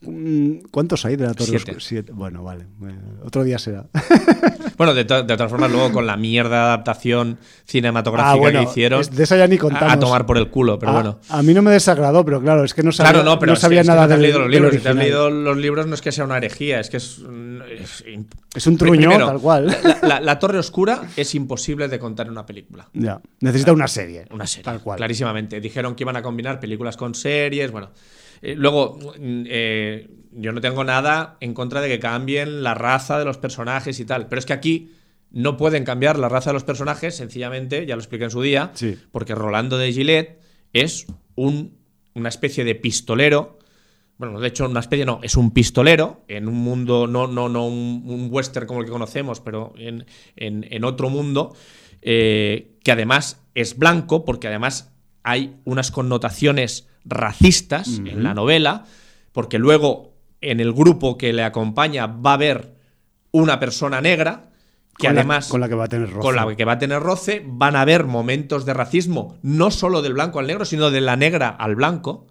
Mm, 0.00 0.58
¿Cuántos 0.70 1.04
hay 1.04 1.16
de 1.16 1.24
la 1.26 1.34
Torre 1.34 1.46
Siete. 1.50 1.70
Oscura? 1.72 1.80
Siete. 1.80 2.12
Bueno, 2.12 2.44
vale. 2.44 2.64
eh, 2.84 2.94
Otro 3.24 3.42
día 3.44 3.58
será. 3.58 3.86
Bueno, 4.78 4.94
de, 4.94 5.04
to- 5.04 5.24
de 5.24 5.36
todas 5.36 5.50
formas, 5.50 5.72
luego 5.72 5.90
con 5.90 6.06
la 6.06 6.16
mierda 6.16 6.50
de 6.50 6.62
adaptación 6.66 7.36
cinematográfica 7.66 8.30
Ah, 8.30 8.36
bueno, 8.36 8.60
que 8.60 8.70
hicieron, 8.70 9.02
de 9.10 9.24
esa 9.24 9.36
ya 9.36 9.48
ni 9.48 9.56
a, 9.56 9.58
contamos. 9.58 9.92
a 9.92 9.98
tomar 9.98 10.24
por 10.24 10.38
el 10.38 10.50
culo, 10.50 10.78
pero 10.78 10.92
a, 10.92 10.94
bueno. 10.94 11.18
a 11.30 11.42
mí 11.42 11.52
no 11.52 11.62
me 11.62 11.72
desagradó, 11.72 12.24
pero 12.24 12.40
claro, 12.40 12.62
es 12.62 12.74
que 12.74 12.84
no 12.84 12.92
sabía, 12.92 13.10
Claro, 13.12 13.24
no, 13.24 13.40
pero 13.40 13.50
no 13.50 13.54
es 13.54 13.58
sabía 13.60 13.80
es 13.80 13.86
que 13.88 13.88
nada 13.92 14.02
no 14.02 14.06
te 14.08 14.14
has 14.14 14.20
del, 14.20 14.22
leído 14.30 14.38
los 14.38 14.50
libros. 14.50 14.74
Si 14.74 14.78
te 14.78 14.88
has 14.88 14.94
leído 14.94 15.30
los 15.30 15.56
libros, 15.56 15.86
no 15.88 15.94
es 15.96 16.00
que 16.00 16.12
sea 16.12 16.24
una 16.24 16.36
herejía, 16.36 16.78
es 16.78 16.90
que 16.90 16.98
es. 16.98 17.20
es 18.54 18.66
un 18.68 18.78
truño, 18.78 19.00
Primero, 19.08 19.26
tal 19.26 19.40
cual. 19.40 19.66
La, 19.82 19.98
la- 20.02 20.20
la 20.20 20.38
Torre 20.38 20.58
Oscura 20.60 21.02
es 21.16 21.34
imposible 21.34 21.88
de 21.88 21.98
contar 21.98 22.26
en 22.26 22.32
una 22.32 22.46
película. 22.46 22.88
Ya, 22.92 23.20
necesita 23.40 23.72
una 23.72 23.88
serie. 23.88 24.26
Una 24.30 24.46
serie, 24.46 24.62
Tal 24.62 24.80
cual. 24.80 24.96
clarísimamente. 24.98 25.60
Dijeron 25.60 25.96
que 25.96 26.04
iban 26.04 26.14
a 26.16 26.22
combinar 26.22 26.60
películas 26.60 26.96
con 26.96 27.16
series, 27.16 27.72
bueno. 27.72 27.90
Eh, 28.42 28.54
luego, 28.56 28.98
eh, 29.20 30.08
yo 30.32 30.52
no 30.52 30.60
tengo 30.60 30.84
nada 30.84 31.36
en 31.40 31.54
contra 31.54 31.80
de 31.80 31.88
que 31.88 31.98
cambien 31.98 32.62
la 32.62 32.74
raza 32.74 33.18
de 33.18 33.24
los 33.24 33.38
personajes 33.38 33.98
y 34.00 34.04
tal, 34.04 34.28
pero 34.28 34.38
es 34.38 34.46
que 34.46 34.52
aquí 34.52 34.92
no 35.30 35.56
pueden 35.56 35.84
cambiar 35.84 36.18
la 36.18 36.28
raza 36.28 36.50
de 36.50 36.54
los 36.54 36.64
personajes, 36.64 37.14
sencillamente, 37.16 37.84
ya 37.86 37.96
lo 37.96 38.00
expliqué 38.00 38.24
en 38.24 38.30
su 38.30 38.40
día, 38.42 38.70
Sí. 38.74 38.96
porque 39.12 39.34
Rolando 39.34 39.76
de 39.78 39.92
Gillette 39.92 40.40
es 40.72 41.06
un- 41.34 41.76
una 42.14 42.28
especie 42.28 42.64
de 42.64 42.74
pistolero. 42.74 43.58
Bueno, 44.16 44.40
de 44.40 44.48
hecho, 44.48 44.66
una 44.66 44.80
especie 44.80 45.04
no, 45.04 45.20
es 45.22 45.36
un 45.36 45.52
pistolero 45.52 46.24
en 46.28 46.48
un 46.48 46.56
mundo, 46.56 47.06
no, 47.06 47.26
no, 47.28 47.48
no 47.48 47.66
un, 47.66 48.02
un 48.06 48.28
western 48.30 48.66
como 48.66 48.80
el 48.80 48.86
que 48.86 48.92
conocemos, 48.92 49.40
pero 49.40 49.72
en, 49.76 50.06
en- 50.36 50.66
en 50.70 50.84
otro 50.84 51.08
mundo, 51.10 51.54
eh, 52.02 52.78
que 52.82 52.92
además 52.92 53.42
es 53.54 53.76
blanco, 53.78 54.24
porque 54.24 54.48
además 54.48 54.92
hay 55.22 55.56
unas 55.64 55.90
connotaciones 55.90 56.88
racistas 57.08 57.98
en 58.04 58.22
la 58.22 58.34
novela, 58.34 58.84
porque 59.32 59.58
luego 59.58 60.12
en 60.40 60.60
el 60.60 60.72
grupo 60.72 61.18
que 61.18 61.32
le 61.32 61.42
acompaña 61.42 62.06
va 62.06 62.30
a 62.30 62.34
haber 62.34 62.74
una 63.32 63.58
persona 63.58 64.00
negra, 64.00 64.50
que 64.98 65.06
Con 65.06 65.14
la- 65.14 65.20
además 65.20 65.48
con 65.48 65.60
la 65.60 65.68
que 65.68 65.74
va 65.74 65.84
a 65.84 65.88
tener 65.88 66.08
roce. 66.10 66.20
con 66.20 66.36
la 66.36 66.56
que 66.56 66.64
va 66.64 66.72
a 66.72 66.78
tener 66.78 67.00
roce, 67.00 67.42
van 67.46 67.76
a 67.76 67.82
haber 67.82 68.04
momentos 68.04 68.64
de 68.66 68.74
racismo, 68.74 69.36
no 69.42 69.70
solo 69.70 70.02
del 70.02 70.14
blanco 70.14 70.38
al 70.40 70.46
negro, 70.46 70.64
sino 70.64 70.90
de 70.90 71.00
la 71.00 71.16
negra 71.16 71.48
al 71.48 71.74
blanco, 71.76 72.26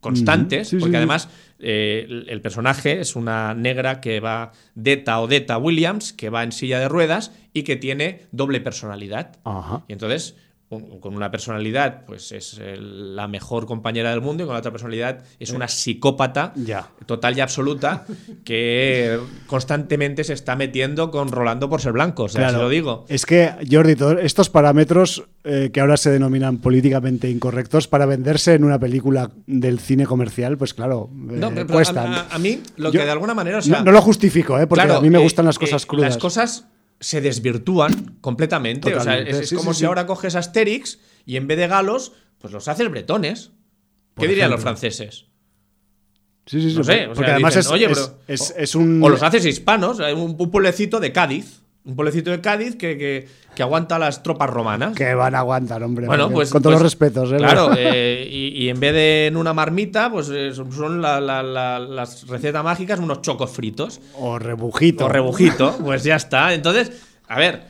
constantes, 0.00 0.68
sí, 0.68 0.76
porque 0.76 0.92
sí. 0.92 0.96
además 0.96 1.28
eh, 1.60 2.24
el 2.28 2.40
personaje 2.42 3.00
es 3.00 3.16
una 3.16 3.54
negra 3.54 4.00
que 4.00 4.20
va, 4.20 4.52
Deta 4.74 5.20
o 5.20 5.26
Deta 5.28 5.56
Williams, 5.58 6.12
que 6.12 6.28
va 6.30 6.42
en 6.42 6.52
silla 6.52 6.78
de 6.78 6.88
ruedas 6.88 7.32
y 7.52 7.62
que 7.62 7.76
tiene 7.76 8.26
doble 8.32 8.60
personalidad. 8.60 9.36
Ajá. 9.44 9.84
Y 9.88 9.92
entonces, 9.94 10.36
con 10.68 11.14
una 11.14 11.30
personalidad, 11.30 12.04
pues 12.04 12.32
es 12.32 12.58
la 12.78 13.28
mejor 13.28 13.66
compañera 13.66 14.10
del 14.10 14.20
mundo, 14.20 14.42
y 14.42 14.46
con 14.46 14.54
la 14.54 14.58
otra 14.58 14.72
personalidad 14.72 15.22
es 15.38 15.50
una 15.50 15.68
psicópata 15.68 16.52
Ya. 16.56 16.88
total 17.06 17.36
y 17.36 17.40
absoluta 17.40 18.04
que 18.44 19.18
constantemente 19.46 20.24
se 20.24 20.32
está 20.32 20.56
metiendo 20.56 21.10
con 21.10 21.28
Rolando 21.30 21.68
por 21.68 21.80
ser 21.80 21.92
blanco. 21.92 22.24
O 22.24 22.28
sea, 22.28 22.50
se 22.50 22.56
lo 22.56 22.68
digo. 22.68 23.04
Es 23.08 23.26
que, 23.26 23.52
Jordi, 23.70 23.94
todos 23.94 24.16
estos 24.22 24.50
parámetros 24.50 25.24
eh, 25.44 25.70
que 25.72 25.80
ahora 25.80 25.96
se 25.96 26.10
denominan 26.10 26.58
políticamente 26.58 27.28
incorrectos 27.30 27.86
para 27.86 28.06
venderse 28.06 28.54
en 28.54 28.64
una 28.64 28.78
película 28.80 29.30
del 29.46 29.78
cine 29.78 30.06
comercial, 30.06 30.56
pues 30.58 30.74
claro, 30.74 31.10
eh, 31.12 31.16
No, 31.36 31.50
pero- 31.50 31.66
pero 31.66 31.68
cuestan. 31.68 32.12
a, 32.12 32.20
a- 32.22 32.34
a 32.34 32.38
mí, 32.38 32.60
lo 32.76 32.90
Yo- 32.90 32.98
que 33.00 33.04
de 33.04 33.12
alguna 33.12 33.34
manera. 33.34 33.58
O 33.58 33.62
sea, 33.62 33.78
no, 33.78 33.84
no 33.84 33.92
lo 33.92 34.02
justifico, 34.02 34.58
¿eh? 34.58 34.66
porque 34.66 34.84
claro, 34.84 34.98
a 34.98 35.02
mí 35.02 35.10
me 35.10 35.18
eh, 35.18 35.22
gustan 35.22 35.44
las 35.44 35.56
eh, 35.56 35.60
cosas 35.60 35.86
crudas. 35.86 36.10
Las 36.10 36.18
cosas 36.18 36.66
se 37.00 37.20
desvirtúan 37.20 38.16
completamente. 38.20 38.94
O 38.94 39.00
sea, 39.02 39.18
es, 39.18 39.52
como 39.52 39.72
sí, 39.72 39.78
si 39.78 39.80
sí. 39.80 39.84
ahora 39.86 40.06
coges 40.06 40.34
Asterix 40.34 40.98
y 41.26 41.36
en 41.36 41.46
vez 41.46 41.58
de 41.58 41.66
galos, 41.68 42.12
pues 42.38 42.52
los 42.52 42.66
haces 42.68 42.90
bretones. 42.90 43.52
Por 44.14 44.22
¿Qué 44.24 44.28
dirían 44.28 44.50
los 44.50 44.60
franceses? 44.60 45.26
Sí, 46.46 46.60
sí, 46.60 46.70
sí. 46.70 46.76
No 46.76 46.84
sé, 46.84 47.06
o 47.08 47.14
sea, 47.14 47.32
además 47.32 47.54
dicen, 47.54 47.60
es, 47.60 47.66
"Oye, 47.72 47.86
es- 47.86 47.98
pero- 47.98 48.18
es- 48.28 48.54
es 48.56 48.74
un. 48.74 49.02
O 49.02 49.08
los 49.08 49.22
haces 49.22 49.44
hispanos, 49.46 49.98
un 49.98 50.50
pueblecito 50.50 51.00
de 51.00 51.10
Cádiz. 51.12 51.62
Un 51.86 51.96
pueblecito 51.96 52.30
de 52.30 52.40
Cádiz 52.40 52.76
que, 52.76 52.96
que- 52.96 53.28
que 53.54 53.62
aguanta 53.62 53.98
las 53.98 54.22
tropas 54.22 54.50
romanas. 54.50 54.94
Que 54.96 55.14
van 55.14 55.34
a 55.34 55.38
aguantar, 55.40 55.82
hombre. 55.82 56.06
Bueno, 56.06 56.28
pues. 56.30 56.50
Con 56.50 56.60
todos 56.62 56.74
pues, 56.74 56.82
los 56.82 56.92
respetos, 56.92 57.32
¿eh? 57.32 57.36
Claro, 57.36 57.70
eh, 57.76 58.26
y, 58.28 58.64
y 58.64 58.68
en 58.68 58.80
vez 58.80 58.92
de 58.94 59.26
en 59.28 59.36
una 59.36 59.52
marmita, 59.52 60.10
pues 60.10 60.28
eh, 60.30 60.52
son 60.54 60.72
son 60.72 61.00
la- 61.02 61.20
la- 61.20 61.42
la- 61.42 61.78
las 61.78 62.26
recetas 62.26 62.64
mágicas, 62.64 62.98
unos 62.98 63.22
chocos 63.22 63.50
fritos. 63.50 64.00
O 64.18 64.38
rebujito. 64.38 65.04
O 65.04 65.08
rebujito, 65.08 65.76
pues 65.84 66.02
ya 66.04 66.16
está. 66.16 66.52
Entonces, 66.54 66.90
a 67.28 67.38
ver, 67.38 67.62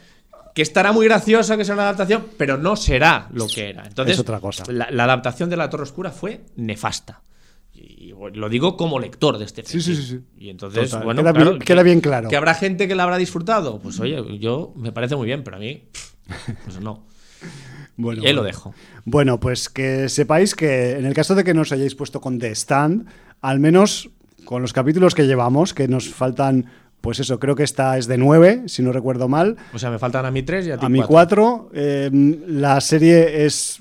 que 0.55 0.63
estará 0.63 0.93
muy 0.93 1.07
gracioso 1.07 1.57
que 1.57 1.65
sea 1.65 1.75
una 1.75 1.83
adaptación, 1.83 2.25
pero 2.39 2.57
no 2.57 2.77
será 2.77 3.27
lo 3.33 3.47
que 3.49 3.69
era. 3.71 3.85
Entonces, 3.85 4.15
Es 4.15 4.21
otra 4.21 4.39
cosa. 4.41 4.63
La, 4.69 4.89
la 4.91 5.05
adaptación 5.05 5.51
de 5.51 5.57
La 5.57 5.69
Torre 5.69 5.83
Oscura 5.83 6.11
fue 6.13 6.43
nefasta. 6.57 7.21
Y 8.05 8.13
lo 8.39 8.49
digo 8.49 8.77
como 8.77 8.99
lector 8.99 9.39
de 9.39 9.45
este 9.45 9.63
film. 9.63 9.83
sí, 9.83 9.95
sí, 9.97 10.03
sí. 10.03 10.21
Y 10.39 10.51
entonces, 10.51 10.91
Total. 10.91 11.05
bueno, 11.05 11.23
Queda 11.23 11.33
claro, 11.33 11.51
bien- 11.53 11.63
queda 11.63 11.77
que- 11.79 11.85
bien 11.85 12.01
claro. 12.01 12.29
Que 12.29 12.37
habrá 12.37 12.55
gente 12.55 12.87
que 12.89 12.95
la 12.95 13.05
habrá 13.05 13.17
disfrutado. 13.19 13.79
Pues 13.81 13.99
oye, 14.01 14.39
yo 14.39 14.73
me 14.77 14.93
parece 14.93 15.17
muy 15.17 15.27
bien, 15.27 15.43
pero 15.45 15.57
a 15.57 15.61
mí, 15.61 15.85
pues 16.65 16.81
no. 16.81 17.05
Bueno, 17.97 18.23
y 18.23 18.27
ahí 18.27 18.33
lo 18.33 18.43
dejo. 18.43 18.75
Bueno, 19.05 19.39
pues 19.39 19.69
que 19.69 20.09
sepáis 20.09 20.55
que 20.55 20.93
en 20.99 21.07
el 21.07 21.15
caso 21.15 21.35
de 21.35 21.45
que 21.45 21.55
no 21.55 21.63
os 21.63 21.71
hayáis 21.73 21.95
puesto 21.95 22.21
con 22.21 22.39
The 22.39 22.51
Stand, 22.55 23.07
al 23.41 23.61
menos 23.61 24.11
con 24.45 24.63
los 24.63 24.73
capítulos 24.73 25.15
que 25.15 25.27
llevamos, 25.27 25.73
que 25.75 25.87
nos 25.87 26.09
faltan, 26.09 26.67
pues 27.01 27.21
eso, 27.21 27.39
creo 27.39 27.55
que 27.55 27.63
esta 27.63 27.97
es 27.97 28.07
de 28.09 28.19
nueve, 28.19 28.65
si 28.67 28.83
no 28.83 28.91
recuerdo 28.93 29.29
mal, 29.29 29.57
O 29.73 29.79
sea, 29.79 29.91
me 29.91 29.99
faltan 30.01 30.27
a 30.27 30.31
mí 30.33 30.43
tres 30.43 30.67
y 30.67 30.73
a 30.73 30.79
ti 30.79 30.87
a 30.87 30.89
mí 30.89 30.99
cuatro. 31.07 31.69
cuatro. 31.69 31.71
eh, 31.75 32.11
la 32.49 32.81
serie 32.81 33.45
es 33.47 33.81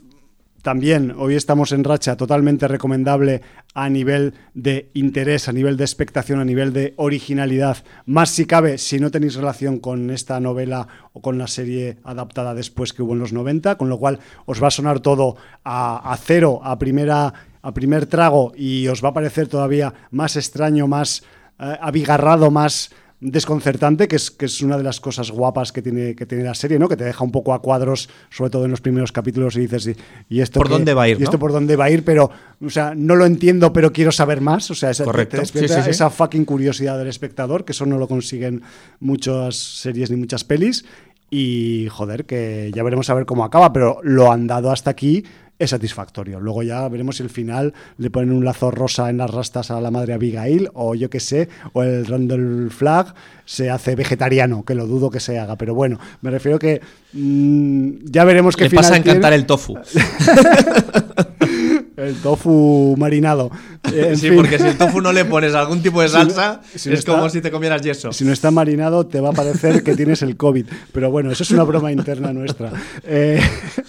también, 0.63 1.13
hoy 1.17 1.35
estamos 1.35 1.73
en 1.73 1.83
racha, 1.83 2.15
totalmente 2.15 2.69
recomendable 2.69 3.41
a 3.73 3.89
nivel 3.89 4.33
de 4.53 4.89
interés, 4.93 5.49
a 5.49 5.51
nivel 5.51 5.75
de 5.75 5.83
expectación, 5.83 6.39
a 6.39 6.45
nivel 6.45 6.71
de 6.71 6.93
originalidad. 6.95 7.79
Más 8.05 8.29
si 8.29 8.45
cabe, 8.45 8.77
si 8.77 8.97
no 8.97 9.11
tenéis 9.11 9.35
relación 9.35 9.79
con 9.79 10.09
esta 10.09 10.39
novela 10.39 10.87
o 11.11 11.21
con 11.21 11.37
la 11.37 11.47
serie 11.47 11.97
adaptada 12.05 12.53
después 12.53 12.93
que 12.93 13.03
hubo 13.03 13.11
en 13.11 13.19
los 13.19 13.33
90, 13.33 13.77
con 13.77 13.89
lo 13.89 13.99
cual 13.99 14.19
os 14.45 14.63
va 14.63 14.69
a 14.69 14.71
sonar 14.71 15.01
todo 15.01 15.35
a, 15.65 16.17
cero, 16.23 16.61
a 16.63 16.79
primera 16.79 17.33
a 17.61 17.73
primer 17.73 18.05
trago 18.05 18.53
y 18.55 18.87
os 18.87 19.03
va 19.03 19.09
a 19.09 19.13
parecer 19.13 19.49
todavía 19.49 19.93
más 20.11 20.37
extraño, 20.37 20.87
más 20.87 21.23
eh, 21.59 21.77
abigarrado, 21.81 22.51
más 22.51 22.91
desconcertante, 23.31 24.07
que 24.07 24.15
es, 24.17 24.31
que 24.31 24.45
es 24.45 24.61
una 24.61 24.77
de 24.77 24.83
las 24.83 24.99
cosas 24.99 25.31
guapas 25.31 25.71
que 25.71 25.81
tiene, 25.81 26.15
que 26.15 26.25
tiene 26.25 26.43
la 26.43 26.53
serie, 26.53 26.77
¿no? 26.77 26.89
Que 26.89 26.97
te 26.97 27.03
deja 27.03 27.23
un 27.23 27.31
poco 27.31 27.53
a 27.53 27.61
cuadros, 27.61 28.09
sobre 28.29 28.49
todo 28.51 28.65
en 28.65 28.71
los 28.71 28.81
primeros 28.81 29.11
capítulos, 29.11 29.55
y 29.55 29.61
dices, 29.61 29.87
¿y, 29.87 29.95
y 30.35 30.41
esto 30.41 30.59
¿Por 30.59 30.67
qué? 30.67 30.73
dónde 30.73 30.93
va 30.93 31.03
a 31.03 31.09
ir, 31.09 31.19
¿Y 31.19 31.23
esto 31.23 31.37
no? 31.37 31.39
por 31.39 31.51
dónde 31.51 31.75
va 31.75 31.85
a 31.85 31.89
ir? 31.89 32.03
Pero, 32.03 32.29
o 32.63 32.69
sea, 32.69 32.93
no 32.95 33.15
lo 33.15 33.25
entiendo, 33.25 33.71
pero 33.73 33.91
quiero 33.93 34.11
saber 34.11 34.41
más. 34.41 34.69
O 34.71 34.75
sea, 34.75 34.89
esa, 34.91 35.03
Correcto. 35.05 35.37
te 35.37 35.41
despierta 35.41 35.73
Sí, 35.75 35.79
sí, 35.79 35.83
sí. 35.85 35.89
esa 35.91 36.09
fucking 36.09 36.45
curiosidad 36.45 36.97
del 36.97 37.07
espectador, 37.07 37.65
que 37.65 37.71
eso 37.71 37.85
no 37.85 37.97
lo 37.97 38.07
consiguen 38.07 38.61
muchas 38.99 39.55
series 39.55 40.11
ni 40.11 40.17
muchas 40.17 40.43
pelis. 40.43 40.85
Y, 41.35 41.87
joder, 41.89 42.25
que 42.25 42.71
ya 42.75 42.83
veremos 42.83 43.09
a 43.09 43.15
ver 43.15 43.25
cómo 43.25 43.43
acaba, 43.43 43.73
pero 43.73 43.97
lo 44.03 44.31
han 44.31 44.45
dado 44.45 44.69
hasta 44.69 44.91
aquí 44.91 45.23
es 45.57 45.71
satisfactorio. 45.71 46.39
Luego 46.39 46.61
ya 46.61 46.87
veremos 46.89 47.17
si 47.17 47.23
el 47.23 47.31
final 47.31 47.73
le 47.97 48.11
ponen 48.11 48.31
un 48.31 48.45
lazo 48.45 48.69
rosa 48.69 49.09
en 49.09 49.17
las 49.17 49.31
rastas 49.31 49.71
a 49.71 49.81
la 49.81 49.89
madre 49.89 50.13
Abigail, 50.13 50.69
o 50.75 50.93
yo 50.93 51.09
qué 51.09 51.19
sé, 51.19 51.49
o 51.73 51.81
el 51.81 52.05
Randall 52.05 52.69
Flag 52.69 53.15
se 53.45 53.71
hace 53.71 53.95
vegetariano, 53.95 54.63
que 54.63 54.75
lo 54.75 54.85
dudo 54.85 55.09
que 55.09 55.19
se 55.19 55.39
haga. 55.39 55.55
Pero 55.55 55.73
bueno, 55.73 55.99
me 56.21 56.29
refiero 56.29 56.59
que 56.59 56.81
mm, 57.13 58.05
ya 58.11 58.25
veremos 58.25 58.55
qué 58.55 58.65
Le 58.65 58.69
final 58.69 58.83
pasa 58.83 58.93
a 58.93 58.97
encantar 58.97 59.31
tiene. 59.31 59.35
el 59.37 59.45
tofu. 59.47 59.75
el 61.97 62.15
tofu 62.15 62.95
marinado. 62.97 63.51
En 63.93 64.17
sí, 64.17 64.27
fin. 64.29 64.37
porque 64.37 64.57
si 64.57 64.65
el 64.65 64.77
tofu 64.77 65.01
no 65.01 65.11
le 65.11 65.25
pones 65.25 65.53
algún 65.53 65.81
tipo 65.83 66.01
de 66.01 66.07
Si 66.07 66.13
no- 66.15 66.19
salsa, 66.21 66.61
si 66.73 66.89
no 66.89 66.93
es 66.93 66.99
está- 66.99 67.11
como 67.13 67.29
si 67.29 67.41
te 67.41 67.51
comieras 67.51 67.81
yeso. 67.81 68.11
Si 68.13 68.23
no 68.23 68.31
está 68.31 68.49
marinado, 68.49 69.05
te 69.05 69.19
va 69.19 69.29
a 69.29 69.33
parecer 69.33 69.83
que 69.83 69.95
tienes 69.95 70.21
el 70.21 70.37
COVID. 70.37 70.65
Pero 70.93 71.11
bueno, 71.11 71.31
eso 71.31 71.43
es 71.43 71.51
una 71.51 71.63
broma 71.63 71.91
interna 71.91 72.31
nuestra. 72.33 72.71
Eh, 73.03 73.39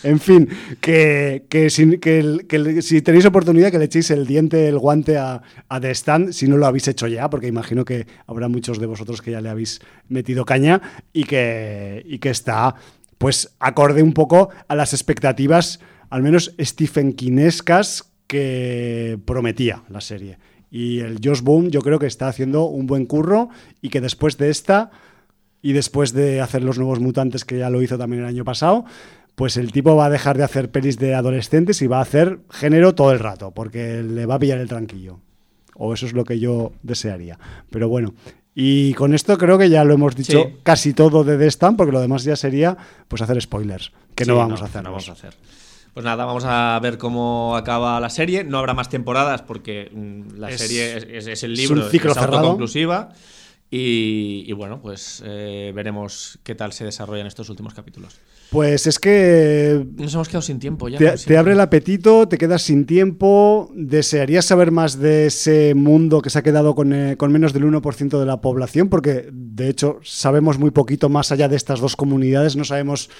en 0.03 0.19
fin, 0.21 0.49
que, 0.81 1.47
que 1.49 1.71
si, 1.71 1.99
que 1.99 2.19
el- 2.19 2.47
que 2.47 2.57
el- 2.57 2.83
si 2.83 3.01
tenéis 3.03 3.25
oportunidad, 3.27 3.71
que 3.71 3.79
le 3.79 3.85
echéis 3.87 4.11
el 4.11 4.27
diente, 4.27 4.69
el 4.69 4.79
guante 4.79 5.17
a, 5.17 5.41
a 5.69 5.81
The 5.81 5.95
Stand, 5.95 6.33
si 6.33 6.49
no 6.49 6.57
lo 6.57 6.67
habéis 6.67 6.89
hecho 6.89 7.07
ya, 7.07 7.31
porque 7.31 7.47
imagino 7.47 7.85
que 7.85 8.07
habrá 8.27 8.49
muchos 8.49 8.79
de 8.81 8.87
vosotros 8.87 9.23
que 9.23 9.31
ya 9.31 9.41
le 9.41 9.49
habéis 9.49 9.81
metido 10.09 10.45
caña 10.45 10.83
y 11.13 11.25
que, 11.25 12.03
y 12.07 12.19
que 12.19 12.31
está, 12.31 12.75
pues, 13.19 13.55
acorde 13.61 14.03
un 14.03 14.13
poco 14.13 14.51
a 14.69 14.75
las 14.75 14.93
expectativas, 14.93 15.81
al 16.15 16.23
menos 16.23 16.55
Stephen 16.61 17.13
Kinescas, 17.13 18.05
que 18.29 19.19
prometía 19.25 19.83
la 19.89 20.01
serie. 20.01 20.39
Y 20.71 21.01
el 21.01 21.19
Josh 21.23 21.41
Boone 21.43 21.71
yo 21.71 21.81
creo 21.83 21.99
que 21.99 22.07
está 22.07 22.29
haciendo 22.29 22.67
un 22.67 22.87
buen 22.87 23.05
curro 23.05 23.49
y 23.83 23.89
que 23.89 24.01
después 24.01 24.39
de 24.39 24.49
esta 24.49 24.93
y 25.61 25.73
después 25.73 26.13
de 26.13 26.41
hacer 26.41 26.63
los 26.63 26.79
nuevos 26.79 27.01
mutantes 27.01 27.45
que 27.45 27.59
ya 27.59 27.69
lo 27.69 27.83
hizo 27.83 27.99
también 27.99 28.23
el 28.23 28.29
año 28.29 28.45
pasado, 28.45 28.85
pues 29.35 29.57
el 29.57 29.73
tipo 29.73 29.97
va 29.97 30.07
a 30.07 30.11
dejar 30.11 30.39
de 30.39 30.45
hacer 30.45 30.71
pelis 30.71 30.99
de 31.01 31.17
adolescentes 31.17 31.83
y 31.83 31.89
va 31.89 31.99
a 31.99 32.03
hacer 32.03 32.39
género 32.49 32.95
todo 32.95 33.11
el 33.11 33.19
rato, 33.19 33.51
porque 33.51 34.05
le 34.05 34.25
va 34.25 34.37
a 34.37 34.39
pillar 34.39 34.59
el 34.61 34.69
tranquillo. 34.69 35.19
O 35.75 35.95
eso 35.95 36.07
es 36.07 36.13
lo 36.13 36.25
que 36.25 36.39
yo 36.39 36.71
desearía. 36.85 37.41
Pero 37.71 37.89
bueno, 37.89 38.15
y 38.55 38.95
con 38.95 39.15
esto 39.15 39.37
creo 39.37 39.59
que 39.59 39.69
ya 39.69 39.83
lo 39.83 39.95
hemos 39.95 40.15
dicho 40.15 40.45
Sí. 40.45 40.57
casi 40.63 40.93
todo 40.95 41.25
de 41.25 41.37
The 41.39 41.51
Stand, 41.51 41.77
porque 41.77 41.91
lo 41.91 42.01
demás 42.01 42.23
ya 42.23 42.37
sería 42.37 42.77
pues 43.09 43.21
hacer 43.21 43.43
spoilers, 43.43 43.91
que 44.15 44.25
no 44.27 44.37
vamos 44.37 44.63
a 44.63 44.67
hacer. 44.67 44.85
no 44.85 44.91
vamos 44.91 45.09
a 45.09 45.13
hacer. 45.13 45.35
Pues 45.95 46.05
nada, 46.05 46.25
vamos 46.25 46.45
a 46.45 46.79
ver 46.83 46.99
cómo 46.99 47.55
acaba 47.57 47.99
la 48.01 48.11
serie. 48.11 48.43
No 48.45 48.59
habrá 48.59 48.75
más 48.75 48.89
temporadas 48.89 49.43
porque 49.43 49.91
mm, 49.95 50.37
la 50.39 50.51
Es- 50.51 50.61
serie 50.61 51.17
es, 51.17 51.27
es 51.29 51.43
el 51.45 51.55
libro, 51.55 51.85
un 51.85 51.91
ciclo 51.91 52.11
es 52.11 52.17
cerrado. 52.19 52.39
autoconclusiva. 52.39 53.11
Y, 53.71 54.45
y 54.47 54.53
bueno, 54.53 54.81
pues 54.81 55.21
eh, 55.25 55.73
veremos 55.75 56.39
qué 56.45 56.55
tal 56.55 56.73
se 56.73 56.85
desarrollan 56.85 57.27
estos 57.27 57.49
últimos 57.49 57.75
capítulos. 57.75 58.15
Pues 58.51 58.87
es 58.87 59.01
que 59.01 59.85
Nos 59.97 60.15
hemos 60.15 60.29
quedado 60.29 60.43
sin 60.43 60.61
tiempo 60.61 60.89
ya. 60.89 60.99
te, 61.17 61.37
abre 61.37 61.55
el 61.55 61.61
apetito, 61.61 62.29
te 62.29 62.39
quedas 62.39 62.63
sin 62.63 62.87
tiempo, 62.87 63.71
desearías 63.75 64.45
saber 64.45 64.71
más 64.71 65.01
de 65.01 65.27
ese 65.27 65.75
mundo 65.75 66.23
que 66.23 66.31
se 66.31 66.39
ha 66.39 66.43
quedado 66.43 66.77
con, 66.77 66.93
eh, 66.93 67.17
con 67.17 67.33
menos 67.33 67.53
del 67.53 67.65
1% 67.65 68.19
de 68.21 68.27
la 68.27 68.41
población, 68.41 68.89
porque 68.89 69.29
de 69.33 69.69
hecho 69.71 69.99
sabemos 70.05 70.59
muy 70.59 70.71
poquito 70.71 71.09
más 71.09 71.33
allá 71.33 71.49
de 71.49 71.57
estas 71.57 71.81
dos 71.81 71.97
comunidades, 71.97 72.55
no 72.55 72.63
sabemos 72.65 73.11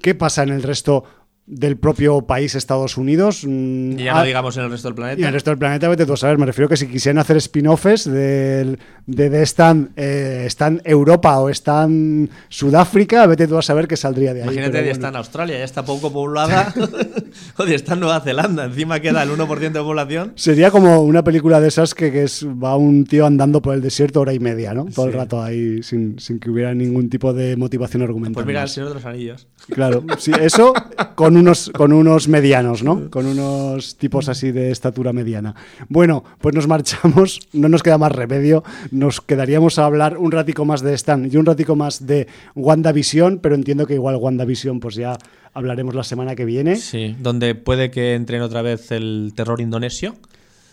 qué 0.00 0.14
pasa 0.14 0.44
en 0.44 0.50
el 0.50 0.62
resto 0.62 1.02
del 1.46 1.76
propio 1.76 2.22
país 2.22 2.54
Estados 2.54 2.96
Unidos. 2.96 3.44
Mm, 3.46 3.98
Y 3.98 4.04
ya 4.04 4.14
no 4.14 4.22
digamos 4.24 4.56
en 4.56 4.64
el 4.64 4.70
resto 4.70 4.88
del 4.88 4.94
planeta. 4.94 5.20
Y 5.20 5.22
en 5.22 5.28
el 5.28 5.34
resto 5.34 5.50
del 5.50 5.58
planeta, 5.58 5.88
vete 5.88 6.06
tú 6.06 6.14
a 6.14 6.16
saber. 6.16 6.38
Me 6.38 6.46
refiero 6.46 6.68
que 6.70 6.76
si 6.78 6.86
quisieran 6.88 7.18
hacer 7.18 7.36
spin-offs 7.36 8.04
del- 8.10 8.78
de, 9.06 9.28
de 9.28 9.42
están, 9.42 9.90
eh, 9.96 10.44
están 10.46 10.80
Europa 10.84 11.38
o 11.38 11.50
están 11.50 12.30
Sudáfrica, 12.48 13.26
vete 13.26 13.46
tú 13.46 13.58
a 13.58 13.62
saber 13.62 13.86
que 13.86 13.96
saldría 13.96 14.32
de 14.32 14.40
ahí. 14.42 14.48
Imagínate, 14.48 14.84
ya 14.86 14.92
está 14.92 15.08
en 15.08 15.16
Australia, 15.16 15.58
ya 15.58 15.64
está 15.64 15.84
poco 15.84 16.10
poblada. 16.12 16.72
Joder, 17.56 17.74
está 17.74 17.94
en 17.94 18.00
Nueva 18.00 18.20
Zelanda, 18.20 18.64
encima 18.64 19.00
queda 19.00 19.22
el 19.22 19.30
1% 19.30 19.58
de 19.72 19.80
población. 19.80 20.32
Sería 20.36 20.70
como 20.70 21.02
una 21.02 21.22
película 21.24 21.60
de 21.60 21.68
esas 21.68 21.94
que, 21.94 22.10
que 22.10 22.22
es, 22.24 22.46
va 22.46 22.76
un 22.76 23.04
tío 23.04 23.26
andando 23.26 23.60
por 23.60 23.74
el 23.74 23.82
desierto 23.82 24.20
hora 24.20 24.32
y 24.32 24.38
media, 24.38 24.72
¿no? 24.72 24.86
Todo 24.86 25.06
el 25.06 25.12
rato 25.12 25.42
ahí 25.42 25.82
sin, 25.82 26.18
sin 26.18 26.38
que 26.40 26.48
hubiera 26.50 26.74
ningún 26.74 27.10
tipo 27.10 27.32
de 27.34 27.56
motivación 27.56 28.02
argumental. 28.02 28.34
Pues 28.34 28.46
mira, 28.46 28.62
el. 28.62 28.68
Señor 28.68 28.88
de 28.88 28.94
los 28.94 29.04
Anillos. 29.04 29.46
Claro, 29.68 30.04
sí, 30.18 30.32
eso 30.40 30.74
con 31.14 31.36
unos, 31.36 31.70
con 31.70 31.92
unos 31.92 32.28
medianos, 32.28 32.82
¿no? 32.82 33.10
Con 33.10 33.26
unos 33.26 33.96
tipos 33.96 34.28
así 34.28 34.52
de 34.52 34.70
estatura 34.70 35.12
mediana. 35.12 35.54
Bueno, 35.88 36.24
pues 36.40 36.54
nos 36.54 36.66
marchamos, 36.66 37.40
no 37.52 37.68
nos 37.68 37.82
queda 37.82 37.98
más 37.98 38.12
remedio, 38.12 38.62
nos 38.90 39.20
quedaríamos 39.20 39.78
a 39.78 39.86
hablar 39.86 40.18
un 40.18 40.32
ratico 40.32 40.64
más 40.64 40.82
de 40.82 40.94
Stan 40.94 41.28
y 41.30 41.36
un 41.36 41.46
ratico 41.46 41.76
más 41.76 42.06
de 42.06 42.26
WandaVision, 42.54 43.38
pero 43.38 43.54
entiendo 43.54 43.86
que 43.86 43.94
igual 43.94 44.16
WandaVision 44.16 44.80
pues 44.80 44.96
ya 44.96 45.16
hablaremos 45.54 45.94
la 45.94 46.04
semana 46.04 46.34
que 46.34 46.44
viene. 46.44 46.76
Sí, 46.76 47.16
donde 47.18 47.54
puede 47.54 47.90
que 47.90 48.14
entren 48.14 48.42
otra 48.42 48.62
vez 48.62 48.90
el 48.92 49.32
terror 49.34 49.60
indonesio. 49.60 50.16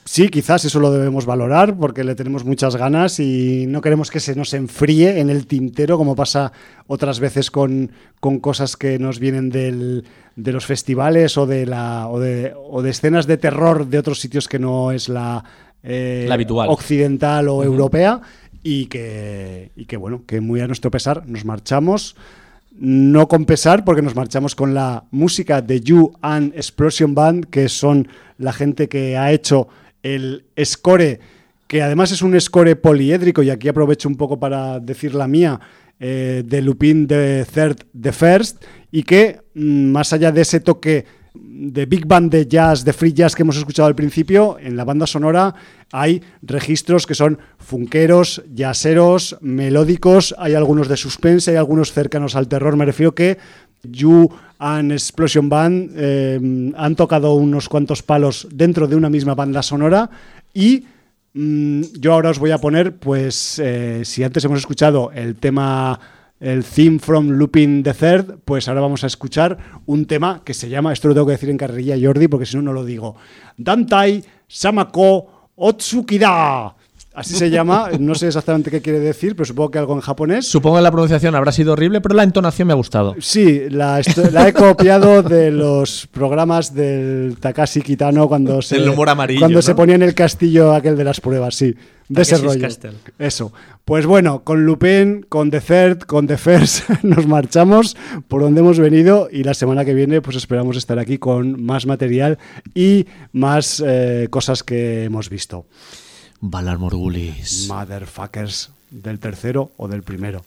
Sí, 0.03 0.30
quizás 0.30 0.65
eso 0.65 0.80
lo 0.80 0.91
debemos 0.91 1.26
valorar 1.26 1.78
porque 1.78 2.03
le 2.03 2.15
tenemos 2.15 2.44
muchas 2.44 2.76
ganas 2.76 3.19
y 3.19 3.65
no 3.68 3.82
queremos 3.82 4.10
que 4.10 4.19
se 4.19 4.36
nos 4.36 4.53
enfríe 4.53 5.19
en 5.19 5.30
el 5.30 5.45
tintero 5.48 5.98
como 5.98 6.15
pasa 6.15 6.52
otras 6.88 7.19
veces 7.19 7.52
con, 7.52 7.91
con 8.19 8.40
cosas 8.40 8.76
que 8.76 8.98
nos 8.99 9.19
vienen 9.19 9.49
del- 9.49 10.03
de 10.36 10.52
los 10.53 10.65
festivales 10.65 11.38
o 11.38 11.45
de, 11.45 11.65
la, 11.65 12.07
o, 12.07 12.19
de, 12.19 12.53
o 12.57 12.82
de 12.82 12.90
escenas 12.90 13.28
de 13.28 13.38
terror 13.38 13.88
de 13.88 13.99
otros 13.99 14.19
sitios 14.19 14.48
que 14.48 14.60
no 14.60 14.91
es 14.91 15.07
la, 15.07 15.44
eh, 15.84 16.26
La 16.28 16.34
habitual. 16.34 16.69
occidental 16.69 17.48
o 17.48 17.64
europea 17.64 18.22
y 18.64 18.88
que, 18.88 19.72
y 19.76 19.86
que, 19.86 19.98
bueno, 19.98 20.23
que 20.26 20.41
muy 20.41 20.61
a 20.61 20.68
nuestro 20.68 20.90
pesar 20.91 21.28
nos 21.28 21.45
marchamos. 21.45 22.15
No 22.73 23.28
con 23.28 23.45
pesar, 23.45 23.84
porque 23.86 24.02
nos 24.02 24.15
marchamos 24.15 24.56
con 24.56 24.73
la 24.73 25.03
música 25.11 25.61
de 25.61 25.82
You 25.82 26.14
and 26.22 26.53
Explosion 26.56 27.14
Band, 27.14 27.45
que 27.45 27.69
son 27.69 28.07
la 28.38 28.53
gente 28.53 28.88
que 28.90 29.18
ha 29.18 29.32
hecho 29.32 29.68
el 30.03 30.45
score, 30.64 31.19
que 31.68 31.82
además 31.82 32.11
es 32.11 32.22
un 32.22 32.40
score 32.40 32.80
poliédrico, 32.80 33.44
y 33.44 33.49
aquí 33.49 33.68
aprovecho 33.68 34.10
un 34.10 34.15
poco 34.15 34.40
para 34.40 34.80
decir 34.80 35.15
la 35.15 35.28
mía, 35.28 35.60
eh, 35.99 36.44
de 36.45 36.61
Lupin 36.61 37.06
de 37.06 37.45
Third 37.45 37.86
the 37.99 38.11
First, 38.11 38.64
y 38.91 39.03
que 39.03 39.41
mm, 39.53 39.91
más 39.91 40.14
allá 40.14 40.32
de 40.32 40.41
ese 40.41 40.60
toque 40.60 41.06
de 41.34 41.86
big 41.86 42.06
band 42.06 42.32
de 42.32 42.48
jazz, 42.48 42.84
de 42.84 42.91
free 42.91 43.14
jazz 43.14 43.36
que 43.36 43.44
hemos 43.44 43.57
escuchado 43.57 43.88
al 43.88 43.95
principio, 43.95 44.57
en 44.60 44.76
la 44.76 44.84
banda 44.84 45.07
sonora 45.07 45.53
hay 45.91 46.22
registros 46.41 47.06
que 47.06 47.15
son 47.15 47.40
funkeros, 47.57 48.44
jazzeros, 48.53 49.38
melódicos, 49.41 50.36
hay 50.38 50.56
algunos 50.56 50.88
de 50.88 50.98
suspense, 50.98 51.52
hay 51.52 51.57
algunos 51.57 51.94
cercanos 51.94 52.36
al 52.36 52.48
terror. 52.48 52.76
Me 52.76 52.86
refiero 52.86 53.14
que 53.14 53.38
You 53.84 54.30
and 54.61 54.91
Explosion 54.91 55.49
Band 55.49 55.91
eh, 55.95 56.39
han 56.77 56.95
tocado 56.95 57.33
unos 57.33 57.67
cuantos 57.67 58.03
palos 58.03 58.47
dentro 58.51 58.88
de 58.88 58.95
una 58.95 59.09
misma 59.09 59.33
banda 59.33 59.63
sonora 59.63 60.07
y 60.53 60.85
mm, 61.33 61.81
yo 61.99 62.13
ahora 62.13 62.29
os 62.29 62.38
voy 62.38 62.51
a 62.51 62.59
poner, 62.59 62.97
pues, 62.97 63.57
eh, 63.57 64.03
si 64.05 64.23
antes 64.23 64.45
hemos 64.45 64.59
escuchado 64.59 65.11
el 65.13 65.35
tema 65.35 65.99
el 66.39 66.63
theme 66.63 66.99
from 66.99 67.29
Looping 67.29 67.83
the 67.83 67.93
Third, 67.93 68.39
pues 68.45 68.67
ahora 68.67 68.81
vamos 68.81 69.03
a 69.03 69.07
escuchar 69.07 69.57
un 69.85 70.05
tema 70.05 70.43
que 70.43 70.53
se 70.53 70.69
llama, 70.69 70.93
esto 70.93 71.07
lo 71.07 71.13
tengo 71.15 71.27
que 71.27 71.33
decir 71.33 71.49
en 71.49 71.57
carrerilla 71.57 71.97
Jordi, 71.99 72.27
porque 72.27 72.45
si 72.45 72.55
no, 72.55 72.63
no 72.63 72.73
lo 72.73 72.85
digo. 72.85 73.15
Dantai 73.57 74.23
Samako 74.47 75.49
Otsukida. 75.55 76.75
Así 77.13 77.35
se 77.35 77.49
llama, 77.49 77.89
no 77.99 78.15
sé 78.15 78.27
exactamente 78.27 78.71
qué 78.71 78.81
quiere 78.81 78.99
decir, 78.99 79.35
pero 79.35 79.45
supongo 79.45 79.71
que 79.71 79.79
algo 79.79 79.93
en 79.93 80.01
japonés. 80.01 80.47
Supongo 80.47 80.77
que 80.77 80.83
la 80.83 80.91
pronunciación 80.91 81.35
habrá 81.35 81.51
sido 81.51 81.73
horrible, 81.73 81.99
pero 81.99 82.15
la 82.15 82.23
entonación 82.23 82.67
me 82.67 82.73
ha 82.73 82.77
gustado. 82.77 83.15
Sí, 83.19 83.63
la, 83.69 83.99
he 83.99 84.53
copiado 84.53 85.21
de 85.21 85.51
los 85.51 86.07
programas 86.07 86.73
del 86.73 87.38
Takashi 87.39 87.81
Kitano 87.81 88.27
cuando 88.27 88.61
se, 88.61 88.77
Del 88.77 88.89
humor 88.89 89.09
amarillo, 89.09 89.41
cuando 89.41 89.57
¿no? 89.57 89.61
se 89.61 89.75
ponía 89.75 89.95
en 89.95 90.03
el 90.03 90.13
castillo 90.13 90.73
aquel 90.73 90.95
de 90.95 91.03
las 91.03 91.19
pruebas, 91.19 91.55
sí. 91.55 91.75
De 92.07 92.23
ese 92.23 92.38
rollo. 92.38 92.67
Eso. 93.19 93.53
Pues 93.85 94.05
bueno, 94.05 94.43
con 94.43 94.65
Lupin, 94.65 95.25
con 95.29 95.49
The 95.49 95.61
Third, 95.61 95.99
con 95.99 96.27
The 96.27 96.38
First, 96.38 96.89
nos 97.03 97.25
marchamos 97.25 97.95
por 98.27 98.41
donde 98.41 98.59
hemos 98.59 98.79
venido 98.79 99.29
y 99.31 99.43
la 99.43 99.53
semana 99.53 99.85
que 99.85 99.93
viene 99.93 100.21
pues 100.21 100.35
esperamos 100.35 100.75
estar 100.75 100.99
aquí 100.99 101.17
con 101.17 101.63
más 101.63 101.85
material 101.85 102.38
y 102.75 103.05
más 103.31 103.81
eh, 103.85 104.27
cosas 104.29 104.63
que 104.63 105.05
hemos 105.05 105.29
visto. 105.29 105.65
Valar 106.41 106.80
Morgulis. 106.80 107.68
Motherfuckers 107.68 108.72
del 108.89 109.19
tercero 109.19 109.72
o 109.77 109.88
del 109.88 110.01
primero. 110.01 110.43